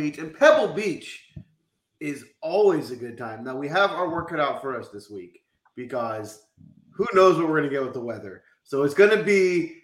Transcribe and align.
Beach, 0.00 0.18
and 0.18 0.34
Pebble 0.34 0.72
Beach 0.72 1.32
is 2.00 2.24
always 2.40 2.90
a 2.90 2.96
good 2.96 3.18
time. 3.18 3.44
Now, 3.44 3.56
we 3.56 3.68
have 3.68 3.90
our 3.90 4.08
work 4.08 4.30
cut 4.30 4.40
out 4.40 4.62
for 4.62 4.78
us 4.78 4.88
this 4.88 5.10
week 5.10 5.42
because 5.76 6.46
who 6.90 7.06
knows 7.12 7.36
what 7.36 7.48
we're 7.48 7.58
going 7.58 7.68
to 7.68 7.74
get 7.74 7.84
with 7.84 7.92
the 7.92 8.00
weather. 8.00 8.42
So 8.64 8.82
it's 8.82 8.94
going 8.94 9.16
to 9.16 9.22
be 9.22 9.82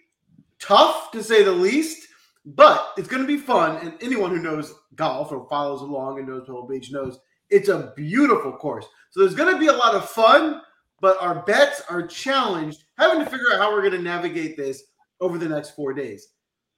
tough 0.59 1.11
to 1.11 1.23
say 1.23 1.43
the 1.43 1.51
least, 1.51 2.07
but 2.45 2.93
it's 2.97 3.07
going 3.07 3.21
to 3.21 3.27
be 3.27 3.37
fun. 3.37 3.77
And 3.77 3.93
anyone 4.01 4.31
who 4.31 4.41
knows 4.41 4.73
golf 4.95 5.31
or 5.31 5.47
follows 5.49 5.81
along 5.81 6.17
and 6.17 6.27
knows 6.27 6.45
Pebble 6.47 6.67
Beach 6.67 6.91
knows 6.91 7.19
it's 7.51 7.69
a 7.69 7.93
beautiful 7.95 8.53
course. 8.53 8.87
So 9.11 9.19
there's 9.19 9.35
going 9.35 9.53
to 9.53 9.59
be 9.59 9.67
a 9.67 9.73
lot 9.73 9.93
of 9.93 10.09
fun, 10.09 10.61
but 10.99 11.21
our 11.21 11.43
bets 11.43 11.83
are 11.89 12.07
challenged, 12.07 12.83
having 12.97 13.23
to 13.23 13.29
figure 13.29 13.53
out 13.53 13.59
how 13.59 13.71
we're 13.71 13.81
going 13.81 13.93
to 13.93 14.01
navigate 14.01 14.57
this 14.57 14.83
over 15.21 15.37
the 15.37 15.47
next 15.47 15.75
four 15.75 15.93
days. 15.93 16.29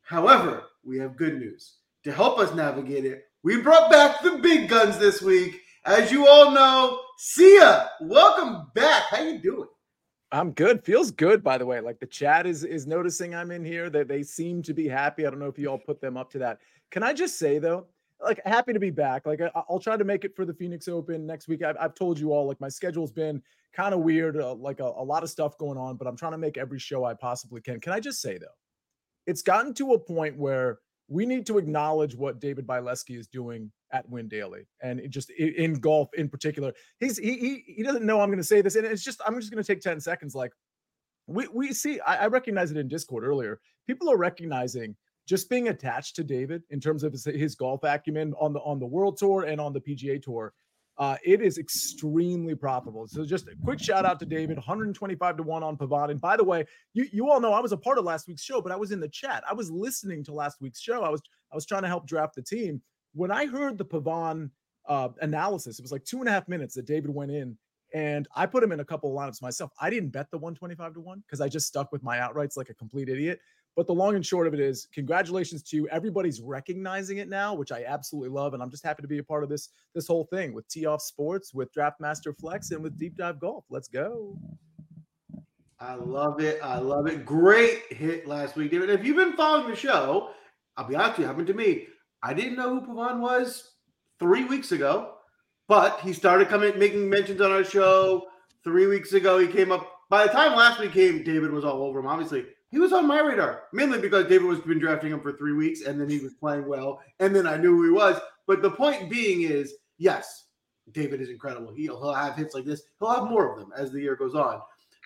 However, 0.01 0.63
we 0.83 0.97
have 0.99 1.15
good 1.15 1.39
news. 1.39 1.77
To 2.03 2.11
help 2.11 2.39
us 2.39 2.53
navigate 2.53 3.05
it, 3.05 3.25
we 3.43 3.61
brought 3.61 3.89
back 3.89 4.21
the 4.21 4.37
big 4.37 4.69
guns 4.69 4.97
this 4.97 5.21
week. 5.21 5.61
As 5.85 6.11
you 6.11 6.27
all 6.27 6.51
know, 6.51 6.99
Sia, 7.17 7.89
welcome 8.01 8.67
back. 8.75 9.03
How 9.09 9.21
you 9.21 9.39
doing? 9.39 9.67
I'm 10.31 10.51
good. 10.51 10.83
Feels 10.83 11.09
good, 11.09 11.43
by 11.43 11.57
the 11.57 11.65
way. 11.65 11.79
Like 11.79 11.99
the 11.99 12.05
chat 12.05 12.45
is 12.45 12.63
is 12.63 12.85
noticing 12.85 13.33
I'm 13.33 13.51
in 13.51 13.63
here. 13.63 13.89
That 13.89 14.07
they 14.07 14.23
seem 14.23 14.61
to 14.63 14.73
be 14.73 14.87
happy. 14.87 15.25
I 15.25 15.29
don't 15.29 15.39
know 15.39 15.47
if 15.47 15.57
you 15.57 15.69
all 15.69 15.77
put 15.77 16.01
them 16.01 16.17
up 16.17 16.29
to 16.31 16.39
that. 16.39 16.59
Can 16.91 17.01
I 17.01 17.13
just 17.13 17.39
say 17.39 17.59
though, 17.59 17.87
like 18.21 18.41
happy 18.45 18.73
to 18.73 18.79
be 18.79 18.91
back. 18.91 19.25
Like 19.25 19.41
I, 19.41 19.63
will 19.69 19.79
try 19.79 19.97
to 19.97 20.03
make 20.03 20.25
it 20.25 20.35
for 20.35 20.45
the 20.45 20.53
Phoenix 20.53 20.87
Open 20.87 21.25
next 21.25 21.47
week. 21.47 21.63
I've, 21.63 21.77
I've 21.79 21.95
told 21.95 22.19
you 22.19 22.33
all 22.33 22.45
like 22.45 22.59
my 22.59 22.69
schedule's 22.69 23.11
been 23.11 23.41
kind 23.73 23.93
of 23.93 24.01
weird, 24.01 24.37
uh, 24.37 24.53
like 24.55 24.79
a, 24.79 24.83
a 24.83 25.03
lot 25.03 25.23
of 25.23 25.29
stuff 25.29 25.57
going 25.57 25.77
on, 25.77 25.95
but 25.95 26.07
I'm 26.07 26.17
trying 26.17 26.33
to 26.33 26.37
make 26.37 26.57
every 26.57 26.79
show 26.79 27.05
I 27.05 27.13
possibly 27.13 27.61
can. 27.61 27.79
Can 27.79 27.93
I 27.93 27.99
just 27.99 28.21
say 28.21 28.37
though, 28.37 28.47
it's 29.25 29.41
gotten 29.41 29.73
to 29.75 29.93
a 29.93 29.99
point 29.99 30.37
where 30.37 30.79
we 31.09 31.25
need 31.25 31.45
to 31.47 31.57
acknowledge 31.57 32.15
what 32.15 32.39
David 32.39 32.65
Bileski 32.67 33.17
is 33.17 33.27
doing 33.27 33.71
at 33.91 34.07
Win 34.07 34.27
Daily 34.27 34.67
and 34.81 35.02
just 35.09 35.31
in 35.31 35.73
golf 35.73 36.09
in 36.14 36.30
particular. 36.30 36.71
He's 36.99 37.17
he 37.17 37.37
he, 37.37 37.64
he 37.77 37.83
doesn't 37.83 38.05
know 38.05 38.21
I'm 38.21 38.30
going 38.30 38.37
to 38.37 38.43
say 38.43 38.61
this, 38.61 38.75
and 38.75 38.86
it's 38.86 39.03
just 39.03 39.20
I'm 39.25 39.39
just 39.39 39.52
going 39.52 39.61
to 39.61 39.67
take 39.67 39.81
10 39.81 39.99
seconds. 39.99 40.36
Like 40.36 40.53
we 41.27 41.47
we 41.47 41.73
see, 41.73 41.99
I, 42.02 42.23
I 42.23 42.27
recognize 42.27 42.71
it 42.71 42.77
in 42.77 42.87
Discord 42.87 43.23
earlier. 43.23 43.59
People 43.87 44.09
are 44.09 44.17
recognizing 44.17 44.95
just 45.27 45.49
being 45.49 45.70
attached 45.70 46.15
to 46.15 46.23
David 46.23 46.64
in 46.70 46.80
terms 46.80 47.03
of 47.03 47.11
his, 47.11 47.26
his 47.26 47.55
golf 47.55 47.83
acumen 47.83 48.33
on 48.39 48.53
the 48.53 48.59
on 48.59 48.80
the 48.80 48.86
World 48.86 49.17
Tour 49.17 49.43
and 49.43 49.59
on 49.59 49.73
the 49.73 49.81
PGA 49.81 50.21
Tour. 50.21 50.53
Uh, 50.99 51.15
it 51.23 51.42
is 51.42 51.58
extremely 51.58 52.54
profitable. 52.54 53.08
So 53.08 53.26
just 53.26 53.48
a 53.48 53.55
quick 53.64 53.80
shout 53.80 54.05
out 54.05 54.20
to 54.20 54.26
David, 54.26 54.58
125 54.58 55.37
to 55.37 55.43
1 55.43 55.64
on 55.64 55.77
Pavon. 55.77 56.11
And 56.11 56.20
by 56.20 56.36
the 56.36 56.43
way, 56.43 56.65
you, 56.93 57.08
you 57.14 57.32
all 57.32 57.39
know 57.39 57.54
I 57.54 57.61
was 57.61 57.71
a 57.71 57.77
part 57.77 57.98
of 57.98 58.04
last 58.04 58.27
week's 58.27 58.43
show, 58.43 58.61
but 58.61 58.73
I 58.73 58.76
was 58.76 58.92
in 58.92 58.99
the 58.99 59.08
chat. 59.08 59.42
I 59.49 59.54
was 59.54 59.71
listening 59.71 60.26
to 60.26 60.33
last 60.33 60.58
week's 60.59 60.82
show. 60.82 61.04
I 61.04 61.09
was 61.09 61.21
I 61.52 61.55
was 61.55 61.65
trying 61.65 61.83
to 61.83 61.88
help 61.88 62.05
draft 62.05 62.36
the 62.36 62.42
team. 62.42 62.82
When 63.14 63.32
I 63.32 63.45
heard 63.45 63.77
the 63.77 63.86
Pavon 63.86 64.52
uh, 64.88 65.09
analysis, 65.21 65.80
it 65.80 65.82
was 65.82 65.92
like 65.92 66.04
two 66.04 66.20
and 66.20 66.27
a 66.27 66.32
half 66.32 66.49
minutes 66.49 66.76
that 66.76 66.86
David 66.86 67.09
went 67.09 67.32
in 67.32 67.58
and 67.93 68.27
I 68.36 68.45
put 68.45 68.64
him 68.64 68.71
in 68.71 68.82
a 68.82 68.86
couple 68.86 69.09
of 69.09 69.17
lineups 69.17 69.42
myself. 69.42 69.71
I 69.80 69.89
didn't 69.89 70.09
bet 70.09 70.30
the 70.32 70.38
125 70.38 70.95
to 70.95 70.99
1 70.99 71.23
because 71.26 71.42
I 71.42 71.48
just 71.48 71.65
stuck 71.65 71.92
with 71.92 72.04
my 72.04 72.17
outrights 72.17 72.58
like 72.58 72.70
a 72.70 72.73
complete 72.73 73.09
idiot. 73.09 73.39
But 73.79 73.87
the 73.87 73.93
long 73.93 74.15
and 74.15 74.25
short 74.25 74.45
of 74.45 74.53
it 74.53 74.59
is, 74.59 74.89
congratulations 74.91 75.63
to 75.63 75.77
you. 75.77 75.87
Everybody's 75.87 76.41
recognizing 76.41 77.19
it 77.19 77.29
now, 77.29 77.53
which 77.53 77.71
I 77.71 77.85
absolutely 77.85 78.27
love, 78.27 78.53
and 78.53 78.61
I'm 78.61 78.69
just 78.69 78.83
happy 78.83 79.01
to 79.03 79.07
be 79.07 79.19
a 79.19 79.23
part 79.23 79.41
of 79.41 79.47
this 79.47 79.69
this 79.95 80.05
whole 80.05 80.25
thing 80.25 80.51
with 80.51 80.67
Tee 80.67 80.85
Off 80.85 81.01
Sports, 81.01 81.53
with 81.53 81.73
Draftmaster 81.73 82.37
Flex, 82.37 82.71
and 82.71 82.83
with 82.83 82.99
Deep 82.99 83.15
Dive 83.15 83.39
Golf. 83.39 83.63
Let's 83.69 83.87
go. 83.87 84.37
I 85.79 85.93
love 85.93 86.41
it. 86.41 86.59
I 86.61 86.77
love 86.79 87.07
it. 87.07 87.25
Great 87.25 87.83
hit 87.89 88.27
last 88.27 88.57
week, 88.57 88.69
David. 88.71 88.89
If 88.89 89.05
you've 89.05 89.15
been 89.15 89.37
following 89.37 89.69
the 89.69 89.77
show, 89.77 90.31
I'll 90.75 90.85
be 90.85 90.97
honest 90.97 91.11
with 91.11 91.19
you, 91.19 91.27
happened 91.27 91.47
to 91.47 91.53
me. 91.53 91.87
I 92.21 92.33
didn't 92.33 92.57
know 92.57 92.81
who 92.81 92.85
Pavon 92.85 93.21
was 93.21 93.75
three 94.19 94.43
weeks 94.43 94.73
ago, 94.73 95.13
but 95.69 96.01
he 96.01 96.11
started 96.11 96.49
coming 96.49 96.77
making 96.77 97.09
mentions 97.09 97.39
on 97.39 97.53
our 97.53 97.63
show 97.63 98.27
three 98.61 98.87
weeks 98.87 99.13
ago. 99.13 99.39
He 99.39 99.47
came 99.47 99.71
up. 99.71 99.89
By 100.09 100.27
the 100.27 100.33
time 100.33 100.57
last 100.57 100.81
week 100.81 100.91
came, 100.91 101.23
David 101.23 101.51
was 101.51 101.63
all 101.63 101.83
over 101.83 101.99
him. 101.99 102.07
Obviously, 102.07 102.43
he 102.71 102.80
was 102.80 102.93
on 102.93 103.07
my 103.07 103.19
radar 103.19 103.63
mainly 103.73 103.99
because 103.99 104.25
David 104.25 104.45
was 104.45 104.59
been 104.59 104.80
drafting 104.80 105.11
him 105.11 105.21
for 105.21 105.33
three 105.33 105.53
weeks 105.53 105.81
and 105.81 105.99
then 105.99 106.09
he 106.09 106.19
was 106.19 106.33
playing 106.33 106.67
well 106.67 107.02
and 107.19 107.35
then 107.35 107.47
I 107.47 107.57
knew 107.57 107.75
who 107.75 107.85
he 107.85 107.91
was. 107.91 108.19
But 108.47 108.61
the 108.61 108.71
point 108.71 109.09
being 109.09 109.41
is, 109.41 109.75
yes, 109.97 110.45
David 110.91 111.21
is 111.21 111.29
incredible. 111.29 111.71
He'll, 111.73 111.99
he'll 111.99 112.13
have 112.13 112.35
hits 112.35 112.55
like 112.55 112.65
this. 112.65 112.81
He'll 112.99 113.13
have 113.13 113.25
more 113.25 113.52
of 113.52 113.59
them 113.59 113.71
as 113.77 113.91
the 113.91 114.02
year 114.02 114.15
goes 114.15 114.35
on. 114.35 114.61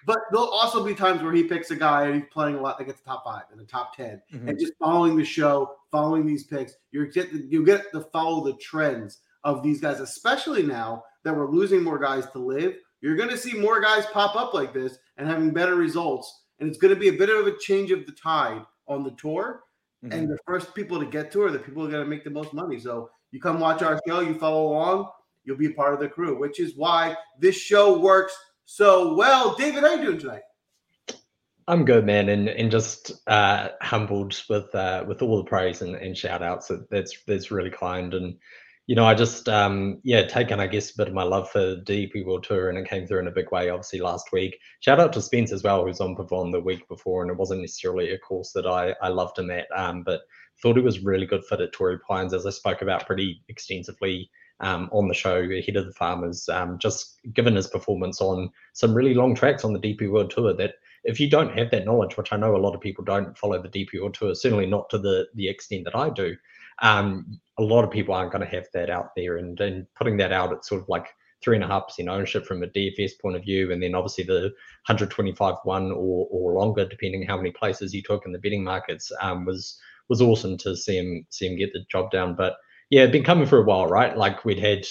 But 0.06 0.20
there'll 0.32 0.50
also 0.50 0.84
be 0.84 0.94
times 0.94 1.22
where 1.22 1.32
he 1.32 1.44
picks 1.44 1.72
a 1.72 1.76
guy 1.76 2.06
and 2.06 2.16
he's 2.16 2.30
playing 2.32 2.56
a 2.56 2.62
lot 2.62 2.78
that 2.78 2.86
gets 2.86 3.00
the 3.00 3.06
top 3.06 3.24
five 3.24 3.44
and 3.52 3.60
the 3.60 3.66
top 3.66 3.96
10 3.96 4.22
mm-hmm. 4.34 4.50
and 4.50 4.60
just 4.60 4.74
following 4.80 5.16
the 5.16 5.24
show, 5.24 5.76
following 5.92 6.26
these 6.26 6.44
picks. 6.44 6.74
You're 6.92 7.06
get 7.06 7.32
you 7.32 7.66
get 7.66 7.92
to 7.94 8.02
follow 8.02 8.44
the 8.44 8.54
trends 8.54 9.20
of 9.44 9.64
these 9.64 9.80
guys, 9.80 10.00
especially 10.00 10.64
now 10.64 11.04
that 11.24 11.36
we're 11.36 11.50
losing 11.50 11.84
more 11.84 12.00
guys 12.00 12.26
to 12.32 12.40
LIV. 12.40 12.76
You're 13.02 13.16
going 13.16 13.30
to 13.30 13.38
see 13.38 13.54
more 13.54 13.82
guys 13.82 14.06
pop 14.08 14.36
up 14.36 14.54
like 14.54 14.74
this 14.74 14.98
and 15.18 15.28
having 15.28 15.52
better 15.52 15.76
results 15.76 16.43
and 16.60 16.70
it's 16.70 16.78
going 16.78 16.94
to 16.94 17.00
be 17.00 17.10
a 17.10 17.14
bit 17.14 17.30
of 17.30 17.48
a 17.48 17.58
change 17.58 17.92
of 17.92 18.06
the 18.06 18.12
tide 18.12 18.64
on 18.88 19.04
the 19.04 19.12
tour. 19.12 19.64
Mm-hmm. 20.04 20.14
And 20.14 20.30
the 20.30 20.38
first 20.46 20.76
people 20.76 21.00
to 21.00 21.06
get 21.06 21.32
to 21.32 21.44
are 21.44 21.52
the 21.52 21.60
people 21.60 21.84
who 21.84 21.88
are 21.88 21.92
going 21.92 22.04
to 22.04 22.10
make 22.10 22.24
the 22.24 22.30
most 22.30 22.54
money. 22.54 22.80
So 22.80 23.10
you 23.32 23.40
come 23.40 23.60
watch 23.60 23.82
our 23.82 24.00
show, 24.08 24.20
you 24.20 24.36
follow 24.36 24.68
along, 24.68 25.10
you'll 25.44 25.58
be 25.58 25.70
part 25.70 25.94
of 25.94 26.00
the 26.00 26.10
crew, 26.10 26.38
which 26.38 26.60
is 26.60 26.76
why 26.76 27.16
this 27.40 27.56
show 27.56 27.98
works 28.00 28.36
so 28.66 29.16
well. 29.16 29.56
David, 29.56 29.84
how 29.84 29.90
are 29.90 29.96
you 29.96 30.04
doing 30.04 30.20
tonight? 30.20 30.42
I'm 31.68 31.86
good, 31.86 32.06
man, 32.06 32.28
and 32.28 32.50
and 32.50 32.70
just 32.70 33.14
uh, 33.28 33.70
humbled 33.82 34.42
with 34.50 34.74
uh, 34.76 35.06
with 35.08 35.22
all 35.22 35.38
the 35.38 35.46
praise 35.46 35.82
and, 35.82 35.96
and 35.96 36.18
shout 36.18 36.44
outs. 36.44 36.70
That's 36.90 37.18
that's 37.26 37.52
really 37.52 37.70
kind, 37.70 38.14
and 38.14 38.36
you 38.88 38.96
know, 38.96 39.06
I 39.06 39.14
just 39.14 39.48
um 39.48 40.00
yeah, 40.04 40.24
taken 40.24 40.60
I 40.60 40.68
guess 40.68 40.92
a 40.92 40.98
bit 40.98 41.08
of 41.08 41.14
my 41.14 41.24
love 41.24 41.50
for 41.50 41.60
the 41.60 41.84
DP 41.86 42.26
World 42.26 42.44
Tour 42.44 42.70
and 42.70 42.78
it 42.78 42.90
came 42.90 43.08
through 43.08 43.20
in 43.20 43.28
a 43.28 43.32
big 43.32 43.52
way 43.52 43.70
obviously 43.70 44.00
last 44.00 44.32
week. 44.34 44.58
Shout 44.82 45.00
out 45.00 45.14
to 45.14 45.22
Spence 45.22 45.52
as 45.52 45.64
well, 45.64 45.86
who's 45.86 46.02
on 46.02 46.16
Pavon 46.16 46.52
the 46.52 46.60
week 46.60 46.88
before, 46.88 47.22
and 47.22 47.32
it 47.32 47.38
wasn't 47.38 47.62
necessarily 47.62 48.12
a 48.12 48.20
course 48.20 48.52
that 48.54 48.66
I 48.66 48.94
I 49.02 49.10
loved 49.10 49.40
him 49.40 49.52
at, 49.52 49.68
um, 49.76 50.04
but 50.04 50.22
thought 50.62 50.78
it 50.78 50.84
was 50.84 51.04
really 51.04 51.26
good 51.26 51.44
fit 51.46 51.62
at 51.62 51.74
Torrey 51.74 52.00
Pines 52.08 52.34
as 52.34 52.46
I 52.46 52.52
spoke 52.52 52.82
about 52.82 53.06
pretty 53.06 53.42
extensively 53.50 54.30
um, 54.60 54.90
on 54.92 55.08
the 55.08 55.14
show 55.14 55.38
ahead 55.38 55.76
of 55.76 55.86
the 55.86 55.94
farmers. 55.94 56.48
Um, 56.50 56.78
just 56.78 57.20
given 57.34 57.56
his 57.56 57.68
performance 57.68 58.22
on 58.22 58.50
some 58.74 58.94
really 58.94 59.14
long 59.14 59.36
tracks 59.36 59.66
on 59.66 59.74
the 59.74 59.80
DP 59.80 60.12
World 60.12 60.32
Tour 60.32 60.54
that 60.54 60.76
if 61.04 61.20
you 61.20 61.30
don't 61.30 61.58
have 61.58 61.70
that 61.72 61.86
knowledge, 61.86 62.16
which 62.16 62.32
I 62.32 62.38
know 62.38 62.56
a 62.56 62.58
lot 62.58 62.76
of 62.76 62.82
people 62.82 63.04
don't 63.04 63.38
follow 63.38 63.62
the 63.62 63.70
DP 63.70 64.00
World 64.00 64.14
Tour, 64.14 64.36
certainly 64.36 64.66
not 64.66 64.90
to 64.90 64.98
the 64.98 65.28
the 65.36 65.50
extent 65.50 65.84
that 65.86 65.96
I 65.96 66.10
do, 66.10 66.36
um, 66.82 67.40
a 67.60 67.64
lot 67.64 67.84
of 67.84 67.92
people 67.92 68.14
aren't 68.14 68.32
going 68.32 68.44
to 68.44 68.56
have 68.56 68.66
that 68.74 68.90
out 68.90 69.10
there. 69.16 69.38
And, 69.38 69.60
and 69.60 69.86
putting 69.96 70.18
that 70.18 70.32
out 70.32 70.52
at 70.52 70.66
sort 70.66 70.82
of 70.82 70.90
like 70.90 71.08
three 71.44 71.56
and 71.56 71.64
a 71.64 71.68
half 71.68 71.88
percent 71.88 72.10
ownership 72.10 72.46
from 72.46 72.64
a 72.64 72.68
DFS 72.68 73.12
point 73.22 73.36
of 73.36 73.44
view, 73.44 73.72
and 73.72 73.84
then 73.84 73.96
obviously 73.96 74.24
the 74.24 74.52
125 74.88 75.56
one 75.64 75.92
or 75.92 76.28
or 76.32 76.54
longer, 76.54 76.88
depending 76.88 77.24
how 77.24 77.38
many 77.38 77.52
places 77.52 77.92
he 77.92 78.02
took 78.02 78.26
in 78.26 78.32
the 78.32 78.40
betting 78.40 78.64
markets, 78.64 79.12
um, 79.22 79.46
was 79.46 79.80
was 80.10 80.22
awesome 80.22 80.58
to 80.58 80.76
see 80.76 80.98
him 80.98 81.26
see 81.30 81.48
him 81.48 81.58
get 81.58 81.72
the 81.74 81.86
job 81.92 82.12
done. 82.12 82.36
But 82.36 82.56
yeah, 82.90 83.02
it'd 83.02 83.12
been 83.12 83.24
coming 83.24 83.48
for 83.48 83.60
a 83.60 83.66
while, 83.66 83.88
right? 83.88 84.18
Like 84.18 84.46
we'd 84.46 84.60
had 84.60 84.86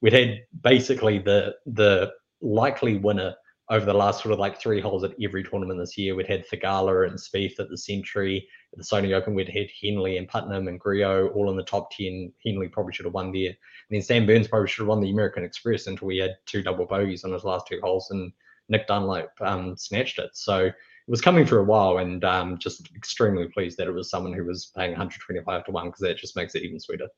we'd 0.00 0.12
had 0.12 0.40
basically 0.62 1.18
the 1.18 1.54
the 1.66 2.12
likely 2.40 2.98
winner 2.98 3.34
over 3.68 3.84
the 3.84 3.94
last 3.94 4.22
sort 4.22 4.32
of 4.32 4.38
like 4.38 4.60
three 4.60 4.80
holes 4.80 5.02
at 5.02 5.14
every 5.22 5.42
tournament 5.42 5.80
this 5.80 5.98
year. 5.98 6.14
We'd 6.14 6.28
had 6.28 6.44
Theegala 6.46 7.08
and 7.08 7.18
Spieth 7.18 7.58
at 7.58 7.68
the 7.68 7.76
Sentry, 7.76 8.46
at 8.72 8.78
the 8.78 8.84
Sony 8.84 9.12
Open. 9.12 9.34
We'd 9.34 9.48
had 9.48 9.68
Henley 9.82 10.18
and 10.18 10.28
Putnam 10.28 10.68
and 10.68 10.78
Grillo 10.78 11.28
all 11.28 11.50
in 11.50 11.56
the 11.56 11.64
top 11.64 11.90
10. 11.90 12.32
Henley 12.44 12.68
probably 12.68 12.92
should 12.92 13.06
have 13.06 13.14
won 13.14 13.32
there. 13.32 13.48
And 13.48 13.56
then 13.90 14.02
Sam 14.02 14.24
Burns 14.24 14.46
probably 14.46 14.68
should 14.68 14.82
have 14.82 14.88
won 14.88 15.00
the 15.00 15.10
American 15.10 15.42
Express 15.42 15.88
until 15.88 16.06
we 16.06 16.18
had 16.18 16.36
two 16.46 16.62
double 16.62 16.86
bogeys 16.86 17.24
on 17.24 17.32
his 17.32 17.42
last 17.42 17.66
two 17.66 17.80
holes 17.82 18.10
and 18.10 18.32
Nick 18.68 18.86
Dunlap 18.86 19.30
um, 19.40 19.76
snatched 19.76 20.20
it. 20.20 20.30
So 20.34 20.66
it 20.66 20.74
was 21.08 21.20
coming 21.20 21.44
for 21.44 21.58
a 21.58 21.64
while 21.64 21.98
and 21.98 22.24
um, 22.24 22.58
just 22.58 22.94
extremely 22.94 23.48
pleased 23.48 23.78
that 23.78 23.88
it 23.88 23.92
was 23.92 24.10
someone 24.10 24.32
who 24.32 24.44
was 24.44 24.70
paying 24.76 24.90
125 24.90 25.64
to 25.64 25.70
1 25.72 25.86
because 25.86 26.00
that 26.00 26.18
just 26.18 26.36
makes 26.36 26.54
it 26.54 26.62
even 26.62 26.78
sweeter. 26.78 27.08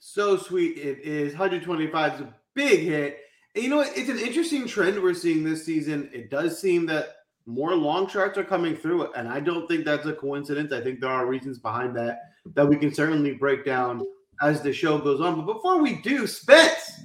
So 0.00 0.38
sweet 0.38 0.78
it 0.78 1.00
is. 1.00 1.32
125 1.32 2.14
is 2.14 2.20
a 2.20 2.34
big 2.54 2.80
hit 2.80 3.20
you 3.58 3.68
know, 3.68 3.80
it's 3.80 4.08
an 4.08 4.18
interesting 4.18 4.66
trend 4.66 5.02
we're 5.02 5.14
seeing 5.14 5.44
this 5.44 5.64
season. 5.64 6.10
It 6.12 6.30
does 6.30 6.60
seem 6.60 6.86
that 6.86 7.16
more 7.46 7.74
long 7.74 8.08
shots 8.08 8.36
are 8.36 8.44
coming 8.44 8.76
through, 8.76 9.12
and 9.14 9.28
I 9.28 9.40
don't 9.40 9.66
think 9.66 9.84
that's 9.84 10.06
a 10.06 10.12
coincidence. 10.12 10.72
I 10.72 10.82
think 10.82 11.00
there 11.00 11.10
are 11.10 11.26
reasons 11.26 11.58
behind 11.58 11.96
that 11.96 12.20
that 12.54 12.66
we 12.66 12.76
can 12.76 12.94
certainly 12.94 13.34
break 13.34 13.64
down 13.64 14.04
as 14.42 14.62
the 14.62 14.72
show 14.72 14.98
goes 14.98 15.20
on. 15.20 15.36
But 15.36 15.54
before 15.54 15.82
we 15.82 16.00
do, 16.02 16.26
Spence, 16.26 17.00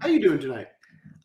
how 0.00 0.08
are 0.08 0.10
you 0.10 0.20
doing 0.20 0.38
tonight? 0.38 0.68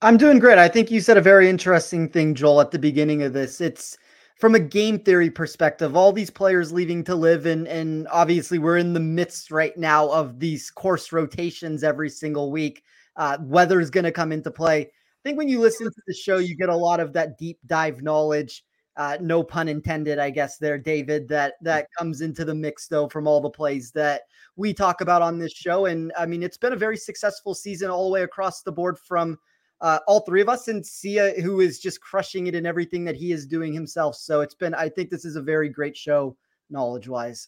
I'm 0.01 0.17
doing 0.17 0.39
great. 0.39 0.57
I 0.57 0.69
think 0.69 0.91
you 0.91 1.01
said 1.01 1.17
a 1.17 1.21
very 1.21 1.49
interesting 1.49 2.07
thing, 2.07 2.33
Joel, 2.33 2.61
at 2.61 2.71
the 2.71 2.79
beginning 2.79 3.21
of 3.23 3.33
this. 3.33 3.59
It's 3.59 3.97
from 4.37 4.55
a 4.55 4.59
game 4.59 4.99
theory 4.99 5.29
perspective, 5.29 5.97
all 5.97 6.13
these 6.13 6.29
players 6.29 6.71
leaving 6.71 7.03
to 7.03 7.15
LIV, 7.15 7.45
and 7.47 7.67
and 7.67 8.07
obviously 8.09 8.59
we're 8.59 8.77
in 8.77 8.93
the 8.93 8.99
midst 8.99 9.51
right 9.51 9.77
now 9.77 10.09
of 10.09 10.39
these 10.39 10.71
course 10.71 11.11
rotations 11.11 11.83
every 11.83 12.09
single 12.09 12.51
week. 12.51 12.83
Uh, 13.15 13.37
weather 13.41 13.79
is 13.79 13.89
going 13.89 14.03
to 14.03 14.11
come 14.11 14.31
into 14.31 14.51
play. 14.51 14.81
I 14.81 15.21
think 15.23 15.37
when 15.37 15.49
you 15.49 15.59
listen 15.59 15.87
to 15.87 16.01
the 16.07 16.13
show, 16.13 16.37
you 16.37 16.55
get 16.55 16.69
a 16.69 16.75
lot 16.75 16.99
of 16.99 17.13
that 17.13 17.37
deep 17.37 17.59
dive 17.65 18.01
knowledge. 18.01 18.63
Uh, 18.97 19.17
no 19.21 19.43
pun 19.43 19.67
intended, 19.67 20.19
I 20.19 20.29
guess 20.29 20.57
there, 20.57 20.77
David. 20.77 21.27
That 21.29 21.53
that 21.61 21.87
comes 21.97 22.21
into 22.21 22.43
the 22.43 22.55
mix 22.55 22.87
though 22.87 23.07
from 23.07 23.27
all 23.27 23.39
the 23.39 23.49
plays 23.49 23.91
that 23.91 24.23
we 24.55 24.73
talk 24.73 25.01
about 25.01 25.21
on 25.21 25.39
this 25.39 25.53
show, 25.53 25.85
and 25.85 26.11
I 26.17 26.25
mean 26.25 26.43
it's 26.43 26.57
been 26.57 26.73
a 26.73 26.77
very 26.77 26.97
successful 26.97 27.53
season 27.53 27.89
all 27.89 28.05
the 28.05 28.13
way 28.13 28.23
across 28.23 28.61
the 28.61 28.71
board 28.71 28.97
from 28.99 29.37
uh, 29.81 29.99
all 30.07 30.21
three 30.21 30.41
of 30.41 30.49
us, 30.49 30.67
and 30.67 30.85
Sia, 30.85 31.41
who 31.41 31.61
is 31.61 31.79
just 31.79 32.01
crushing 32.01 32.47
it 32.47 32.55
in 32.55 32.65
everything 32.65 33.05
that 33.05 33.15
he 33.15 33.31
is 33.31 33.45
doing 33.47 33.73
himself. 33.73 34.15
So 34.15 34.41
it's 34.41 34.55
been, 34.55 34.73
I 34.73 34.89
think 34.89 35.09
this 35.09 35.25
is 35.25 35.35
a 35.35 35.41
very 35.41 35.69
great 35.69 35.95
show, 35.95 36.35
knowledge 36.69 37.07
wise. 37.07 37.47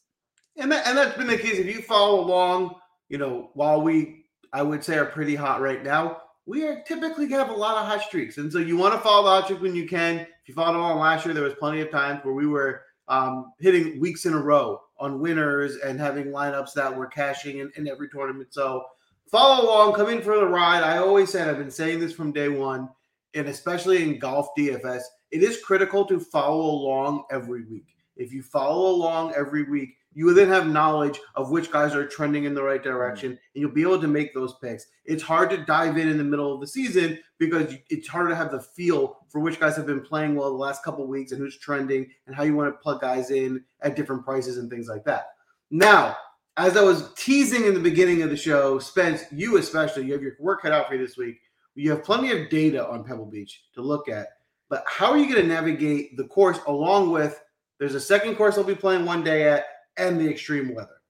And 0.58 0.72
that, 0.72 0.88
and 0.88 0.98
that's 0.98 1.18
been 1.18 1.28
the 1.28 1.38
case. 1.38 1.60
If 1.60 1.66
you 1.66 1.82
follow 1.82 2.22
along, 2.22 2.76
you 3.10 3.18
know, 3.18 3.52
while 3.54 3.82
we, 3.82 4.21
I 4.54 4.62
would 4.64 4.84
say, 4.84 4.98
are 4.98 5.06
pretty 5.06 5.36
hot 5.36 5.62
right 5.62 5.84
now, 5.84 6.22
we 6.46 6.66
are 6.66 6.82
typically 6.84 7.30
have 7.30 7.50
a 7.50 7.54
lot 7.54 7.78
of 7.78 7.88
hot 7.88 8.02
streaks. 8.02 8.38
And 8.38 8.52
so 8.52 8.60
you 8.60 8.78
want 8.78 8.94
to 8.94 9.00
follow 9.00 9.24
the 9.24 9.30
hot 9.30 9.46
streak 9.46 9.62
when 9.62 9.76
you 9.76 9.88
can. 9.88 10.20
If 10.20 10.28
you 10.48 10.54
followed 10.54 10.78
along 10.78 11.00
last 11.00 11.26
year, 11.26 11.34
there 11.34 11.44
was 11.44 11.54
plenty 11.54 11.82
of 11.82 11.92
times 11.92 12.20
where 12.24 12.34
we 12.34 12.48
were 12.48 12.82
um, 13.08 13.54
hitting 13.60 14.00
weeks 14.00 14.26
in 14.26 14.34
a 14.34 14.42
row 14.42 14.82
on 14.98 15.20
winners 15.20 15.78
and 15.78 16.00
having 16.00 16.28
lineups 16.28 16.74
that 16.74 16.96
were 16.96 17.08
cashing 17.08 17.60
in, 17.60 17.72
in 17.76 17.88
every 17.88 18.10
tournament. 18.10 18.54
So 18.54 18.86
follow 19.30 19.66
along, 19.66 19.94
come 19.94 20.10
in 20.10 20.22
for 20.22 20.38
the 20.38 20.48
ride. 20.48 20.84
I 20.84 20.98
always 20.98 21.32
said, 21.32 21.48
I've 21.48 21.58
been 21.58 21.72
saying 21.72 22.00
this 22.00 22.14
from 22.14 22.32
day 22.32 22.50
one, 22.50 22.90
and 23.34 23.48
especially 23.48 24.04
in 24.04 24.20
golf 24.20 24.50
DFS, 24.58 25.02
it 25.32 25.44
is 25.44 25.62
critical 25.62 26.06
to 26.06 26.20
follow 26.20 26.66
along 26.66 27.24
every 27.32 27.66
week. 27.66 27.96
If 28.18 28.34
you 28.34 28.44
follow 28.44 28.92
along 28.92 29.34
every 29.36 29.64
week, 29.64 29.96
you 30.14 30.26
will 30.26 30.34
then 30.34 30.50
have 30.50 30.68
knowledge 30.68 31.20
of 31.36 31.52
which 31.52 31.72
guys 31.72 31.96
are 31.96 32.06
trending 32.06 32.44
in 32.44 32.54
the 32.54 32.64
right 32.64 32.84
direction, 32.84 33.32
and 33.32 33.40
you'll 33.54 33.72
be 33.72 33.82
able 33.82 34.02
to 34.02 34.08
make 34.08 34.34
those 34.34 34.56
picks. 34.56 34.88
It's 35.06 35.24
hard 35.24 35.50
to 35.52 35.66
dive 35.66 35.98
in 35.98 36.10
in 36.10 36.18
the 36.18 36.24
middle 36.24 36.54
of 36.54 36.60
the 36.60 36.68
season 36.68 37.18
because 37.38 37.74
it's 37.90 38.08
harder 38.08 38.30
to 38.30 38.36
have 38.36 38.52
the 38.52 38.60
feel 38.60 39.26
for 39.30 39.40
which 39.40 39.60
guys 39.60 39.76
have 39.78 39.86
been 39.86 40.02
playing 40.02 40.36
well 40.36 40.50
the 40.50 40.58
last 40.58 40.84
couple 40.84 41.08
weeks 41.08 41.32
and 41.32 41.40
who's 41.40 41.58
trending 41.58 42.10
and 42.28 42.36
how 42.36 42.44
you 42.44 42.56
want 42.56 42.74
to 42.74 42.78
plug 42.78 43.00
guys 43.02 43.32
in 43.32 43.64
at 43.82 43.96
different 43.96 44.26
prices 44.26 44.58
and 44.58 44.70
things 44.70 44.88
like 44.88 45.06
that. 45.06 45.30
Now, 45.70 46.18
as 46.58 46.76
I 46.76 46.84
was 46.84 47.14
teasing 47.16 47.66
in 47.66 47.74
the 47.74 47.80
beginning 47.80 48.22
of 48.22 48.30
the 48.30 48.38
show, 48.38 48.78
Spence, 48.80 49.24
you 49.32 49.58
especially, 49.58 50.06
you 50.06 50.14
have 50.14 50.22
your 50.22 50.34
work 50.40 50.62
cut 50.62 50.74
out 50.74 50.88
for 50.88 50.96
you 50.96 51.06
this 51.06 51.18
week. 51.18 51.40
You 51.76 51.90
have 51.92 52.04
plenty 52.04 52.32
of 52.32 52.50
data 52.50 52.86
on 52.86 53.06
Pebble 53.06 53.26
Beach 53.26 53.64
to 53.76 53.82
look 53.82 54.10
at, 54.10 54.28
but 54.70 54.84
how 54.86 55.10
are 55.12 55.18
you 55.18 55.32
going 55.32 55.42
to 55.42 55.48
navigate 55.48 56.18
the 56.18 56.26
course 56.26 56.60
along 56.68 57.12
with? 57.12 57.42
There's 57.80 57.96
a 57.96 58.00
second 58.00 58.36
course 58.36 58.58
I'll 58.58 58.66
be 58.66 58.76
playing 58.76 59.06
one 59.06 59.24
day 59.24 59.48
at 59.48 59.66
and 59.98 60.20
the 60.20 60.30
extreme 60.30 60.74
weather. 60.74 61.02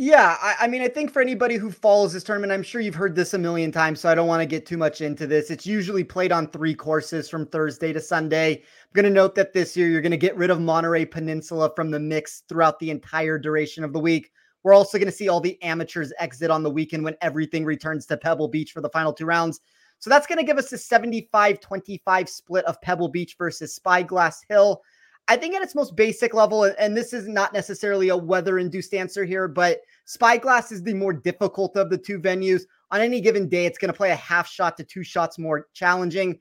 Yeah, 0.00 0.36
I, 0.40 0.54
I, 0.60 0.68
mean, 0.68 0.80
I 0.80 0.86
think 0.86 1.12
for 1.12 1.20
anybody 1.20 1.56
who 1.56 1.72
follows 1.72 2.12
this 2.12 2.22
tournament, 2.22 2.52
I'm 2.52 2.62
sure 2.62 2.80
you've 2.80 2.94
heard 2.94 3.16
this 3.16 3.34
a 3.34 3.38
million 3.38 3.72
times, 3.72 3.98
so 3.98 4.08
I 4.08 4.14
don't 4.14 4.28
want 4.28 4.40
to 4.40 4.46
get 4.46 4.64
too 4.64 4.76
much 4.76 5.00
into 5.00 5.26
this. 5.26 5.50
It's 5.50 5.66
usually 5.66 6.04
played 6.04 6.30
on 6.30 6.46
three 6.46 6.74
courses 6.74 7.28
from 7.28 7.46
Thursday 7.46 7.92
to 7.92 8.00
Sunday. 8.00 8.58
I'm 8.58 8.92
going 8.94 9.06
to 9.06 9.10
note 9.10 9.34
that 9.34 9.52
this 9.52 9.76
year 9.76 9.88
you're 9.88 10.00
going 10.00 10.12
to 10.12 10.16
get 10.16 10.36
rid 10.36 10.50
of 10.50 10.60
Monterey 10.60 11.04
Peninsula 11.04 11.72
from 11.74 11.90
the 11.90 11.98
mix 11.98 12.44
throughout 12.48 12.78
the 12.78 12.92
entire 12.92 13.38
duration 13.38 13.82
of 13.82 13.92
the 13.92 13.98
week. 13.98 14.30
We're 14.62 14.74
also 14.74 14.98
going 14.98 15.10
to 15.10 15.12
see 15.12 15.28
all 15.28 15.40
the 15.40 15.60
amateurs 15.62 16.12
exit 16.20 16.50
on 16.50 16.62
the 16.62 16.70
weekend 16.70 17.02
when 17.02 17.16
everything 17.20 17.64
returns 17.64 18.06
to 18.06 18.16
Pebble 18.16 18.46
Beach 18.46 18.70
for 18.70 18.80
the 18.80 18.90
final 18.90 19.12
two 19.12 19.26
rounds. 19.26 19.60
So 19.98 20.10
that's 20.10 20.28
going 20.28 20.38
to 20.38 20.44
give 20.44 20.58
us 20.58 20.72
a 20.72 20.78
75 20.78 21.58
25 21.58 22.28
split 22.28 22.64
of 22.66 22.80
Pebble 22.82 23.08
Beach 23.08 23.34
versus 23.36 23.74
Spyglass 23.74 24.44
Hill. 24.48 24.82
I 25.28 25.36
think 25.36 25.54
at 25.54 25.62
its 25.62 25.74
most 25.74 25.94
basic 25.94 26.32
level, 26.32 26.64
and 26.64 26.96
this 26.96 27.12
is 27.12 27.28
not 27.28 27.52
necessarily 27.52 28.08
a 28.08 28.16
weather 28.16 28.58
induced 28.58 28.94
answer 28.94 29.24
here, 29.24 29.46
but 29.46 29.82
Spyglass 30.06 30.72
is 30.72 30.82
the 30.82 30.94
more 30.94 31.12
difficult 31.12 31.76
of 31.76 31.90
the 31.90 31.98
two 31.98 32.18
venues. 32.18 32.62
On 32.90 33.00
any 33.00 33.20
given 33.20 33.46
day, 33.46 33.66
it's 33.66 33.76
going 33.76 33.92
to 33.92 33.96
play 33.96 34.10
a 34.10 34.16
half 34.16 34.48
shot 34.48 34.78
to 34.78 34.84
two 34.84 35.02
shots 35.02 35.38
more 35.38 35.66
challenging. 35.74 36.38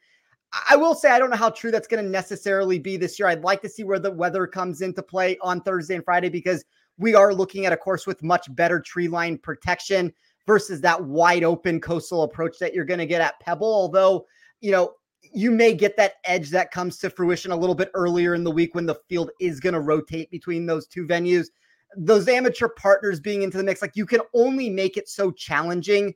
I 0.69 0.77
will 0.77 0.95
say, 0.95 1.11
I 1.11 1.19
don't 1.19 1.29
know 1.29 1.35
how 1.35 1.49
true 1.49 1.71
that's 1.71 1.87
going 1.87 2.03
to 2.03 2.09
necessarily 2.09 2.79
be 2.79 2.95
this 2.95 3.19
year. 3.19 3.27
I'd 3.27 3.43
like 3.43 3.61
to 3.63 3.69
see 3.69 3.83
where 3.83 3.99
the 3.99 4.09
weather 4.09 4.47
comes 4.47 4.81
into 4.81 5.03
play 5.03 5.37
on 5.41 5.59
Thursday 5.59 5.95
and 5.95 6.05
Friday 6.05 6.29
because 6.29 6.63
we 6.97 7.13
are 7.13 7.33
looking 7.33 7.65
at 7.65 7.73
a 7.73 7.77
course 7.77 8.07
with 8.07 8.23
much 8.23 8.53
better 8.55 8.79
tree 8.79 9.09
line 9.09 9.37
protection 9.37 10.13
versus 10.45 10.79
that 10.79 11.03
wide 11.03 11.43
open 11.43 11.81
coastal 11.81 12.23
approach 12.23 12.57
that 12.59 12.73
you're 12.73 12.85
going 12.85 12.99
to 12.99 13.05
get 13.05 13.19
at 13.19 13.39
Pebble. 13.41 13.67
Although, 13.67 14.25
you 14.61 14.71
know, 14.71 14.93
you 15.33 15.51
may 15.51 15.73
get 15.73 15.97
that 15.97 16.15
edge 16.25 16.49
that 16.51 16.71
comes 16.71 16.97
to 16.97 17.09
fruition 17.09 17.51
a 17.51 17.57
little 17.57 17.75
bit 17.75 17.91
earlier 17.93 18.35
in 18.35 18.43
the 18.43 18.51
week 18.51 18.75
when 18.75 18.85
the 18.85 18.99
field 19.09 19.31
is 19.39 19.59
going 19.59 19.73
to 19.73 19.79
rotate 19.79 20.29
between 20.31 20.65
those 20.65 20.87
two 20.87 21.05
venues. 21.05 21.47
Those 21.95 22.27
amateur 22.27 22.67
partners 22.69 23.19
being 23.19 23.43
into 23.43 23.57
the 23.57 23.63
mix, 23.63 23.81
like 23.81 23.95
you 23.95 24.05
can 24.05 24.21
only 24.33 24.69
make 24.69 24.97
it 24.97 25.07
so 25.07 25.31
challenging. 25.31 26.13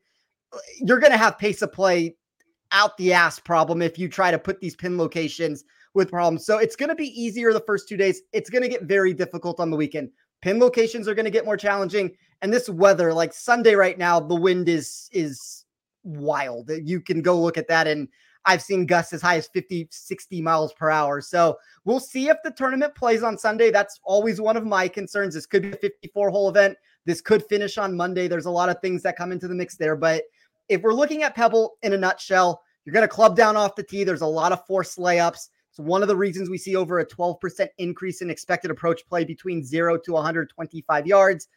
You're 0.79 0.99
going 0.99 1.11
to 1.11 1.17
have 1.17 1.37
pace 1.37 1.61
of 1.61 1.71
play 1.71 2.15
out 2.71 2.97
the 2.97 3.13
ass 3.13 3.39
problem 3.39 3.81
if 3.81 3.97
you 3.97 4.07
try 4.07 4.31
to 4.31 4.39
put 4.39 4.59
these 4.59 4.75
pin 4.75 4.97
locations 4.97 5.63
with 5.93 6.11
problems. 6.11 6.45
So 6.45 6.57
it's 6.57 6.75
going 6.75 6.89
to 6.89 6.95
be 6.95 7.07
easier 7.21 7.53
the 7.53 7.61
first 7.61 7.87
two 7.87 7.97
days. 7.97 8.21
It's 8.33 8.49
going 8.49 8.63
to 8.63 8.69
get 8.69 8.83
very 8.83 9.13
difficult 9.13 9.59
on 9.59 9.69
the 9.69 9.77
weekend. 9.77 10.09
Pin 10.41 10.59
locations 10.59 11.07
are 11.07 11.15
going 11.15 11.25
to 11.25 11.31
get 11.31 11.45
more 11.45 11.57
challenging, 11.57 12.12
and 12.41 12.51
this 12.51 12.67
weather, 12.67 13.13
like 13.13 13.31
Sunday 13.31 13.75
right 13.75 13.97
now, 13.97 14.19
the 14.19 14.36
wind 14.36 14.67
is 14.67 15.07
is 15.12 15.65
wild. 16.03 16.71
You 16.83 17.00
can 17.00 17.21
go 17.21 17.39
look 17.39 17.57
at 17.57 17.67
that 17.67 17.88
and 17.88 18.07
I've 18.45 18.62
seen 18.62 18.86
gusts 18.86 19.13
as 19.13 19.21
high 19.21 19.38
as 19.38 19.48
50, 19.48 19.88
60 19.91 20.41
miles 20.41 20.74
per 20.74 20.89
hour. 20.89 21.21
So 21.21 21.57
we'll 21.86 22.00
see 22.00 22.29
if 22.29 22.38
the 22.43 22.51
tournament 22.51 22.95
plays 22.95 23.24
on 23.24 23.38
Sunday. 23.38 23.71
That's 23.71 24.00
always 24.03 24.41
one 24.41 24.57
of 24.57 24.65
my 24.65 24.88
concerns. 24.88 25.36
This 25.36 25.45
could 25.45 25.62
be 25.62 25.71
a 25.71 25.75
54 25.75 26.29
hole 26.29 26.50
event. 26.50 26.77
This 27.05 27.21
could 27.21 27.45
finish 27.45 27.77
on 27.77 27.95
Monday. 27.95 28.27
There's 28.27 28.45
a 28.45 28.51
lot 28.51 28.69
of 28.69 28.79
things 28.81 29.03
that 29.03 29.15
come 29.15 29.31
into 29.31 29.48
the 29.48 29.55
mix 29.55 29.75
there. 29.75 29.95
But 29.95 30.24
if 30.69 30.81
we're 30.81 30.93
looking 30.93 31.24
at 31.24 31.36
Pebble 31.36 31.74
in 31.83 31.93
a 31.93 31.98
nutshell, 31.98 32.62
you're 32.86 32.93
going 32.93 33.07
to 33.07 33.13
club 33.13 33.36
down 33.36 33.55
off 33.55 33.75
the 33.75 33.83
tee. 33.83 34.03
There's 34.03 34.21
a 34.21 34.27
lot 34.27 34.51
of 34.51 34.65
forced 34.65 34.98
layups. 34.98 35.50
It's 35.69 35.79
one 35.79 36.01
of 36.01 36.07
the 36.07 36.15
reasons 36.15 36.50
we 36.50 36.57
see 36.57 36.75
over 36.75 37.00
a 37.00 37.05
12% 37.05 37.67
increase 37.77 38.21
in 38.21 38.29
expected 38.29 38.71
approach 38.71 39.07
play 39.07 39.24
between 39.24 39.63
zero 39.63 39.98
to 39.98 40.13
125 40.13 41.07
yards. 41.07 41.48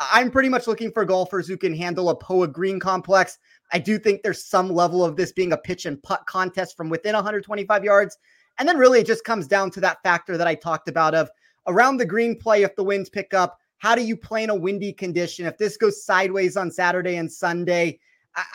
I'm 0.00 0.30
pretty 0.30 0.48
much 0.48 0.66
looking 0.66 0.90
for 0.90 1.04
golfers 1.04 1.46
who 1.46 1.58
can 1.58 1.74
handle 1.74 2.08
a 2.08 2.16
POA 2.16 2.48
green 2.48 2.80
complex. 2.80 3.38
I 3.72 3.78
do 3.78 3.98
think 3.98 4.22
there's 4.22 4.42
some 4.42 4.70
level 4.70 5.04
of 5.04 5.16
this 5.16 5.30
being 5.30 5.52
a 5.52 5.58
pitch 5.58 5.84
and 5.84 6.02
putt 6.02 6.24
contest 6.26 6.76
from 6.76 6.88
within 6.88 7.14
125 7.14 7.84
yards. 7.84 8.16
And 8.58 8.66
then 8.66 8.78
really 8.78 9.00
it 9.00 9.06
just 9.06 9.24
comes 9.24 9.46
down 9.46 9.70
to 9.72 9.80
that 9.80 10.02
factor 10.02 10.38
that 10.38 10.46
I 10.46 10.54
talked 10.54 10.88
about 10.88 11.14
of 11.14 11.30
around 11.66 11.98
the 11.98 12.06
green 12.06 12.34
play 12.36 12.62
if 12.62 12.74
the 12.76 12.84
winds 12.84 13.10
pick 13.10 13.34
up, 13.34 13.58
how 13.78 13.94
do 13.94 14.02
you 14.02 14.16
play 14.16 14.42
in 14.42 14.50
a 14.50 14.54
windy 14.54 14.92
condition? 14.92 15.46
If 15.46 15.58
this 15.58 15.76
goes 15.76 16.04
sideways 16.04 16.56
on 16.56 16.70
Saturday 16.70 17.16
and 17.16 17.30
Sunday, 17.30 17.98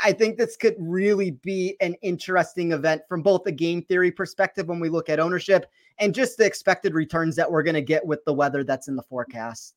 I 0.04 0.14
think 0.14 0.38
this 0.38 0.56
could 0.56 0.76
really 0.80 1.32
be 1.32 1.76
an 1.82 1.96
interesting 2.02 2.72
event 2.72 3.02
from 3.08 3.22
both 3.22 3.46
a 3.46 3.52
game 3.52 3.84
theory 3.84 4.12
perspective 4.12 4.68
when 4.68 4.80
we 4.80 4.90
look 4.90 5.10
at 5.10 5.20
ownership 5.20 5.66
and 6.00 6.14
just 6.14 6.38
the 6.38 6.46
expected 6.46 6.94
returns 6.94 7.36
that 7.36 7.52
we're 7.52 7.64
going 7.64 7.76
to 7.76 7.82
get 7.82 8.06
with 8.06 8.24
the 8.26 8.34
weather 8.34 8.64
that's 8.64 8.88
in 8.88 8.96
the 8.96 9.04
forecast. 9.04 9.76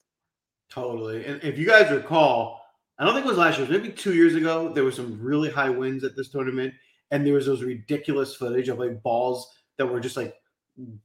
Totally. 0.70 1.24
And 1.24 1.42
if 1.42 1.58
you 1.58 1.66
guys 1.66 1.90
recall, 1.90 2.60
I 2.98 3.04
don't 3.04 3.14
think 3.14 3.26
it 3.26 3.28
was 3.28 3.38
last 3.38 3.58
year, 3.58 3.68
maybe 3.68 3.90
two 3.90 4.14
years 4.14 4.34
ago, 4.34 4.72
there 4.72 4.84
was 4.84 4.96
some 4.96 5.18
really 5.20 5.50
high 5.50 5.70
winds 5.70 6.04
at 6.04 6.16
this 6.16 6.28
tournament, 6.28 6.74
and 7.10 7.26
there 7.26 7.34
was 7.34 7.46
those 7.46 7.62
ridiculous 7.62 8.34
footage 8.34 8.68
of 8.68 8.78
like 8.78 9.02
balls 9.02 9.50
that 9.76 9.86
were 9.86 10.00
just 10.00 10.16
like 10.16 10.34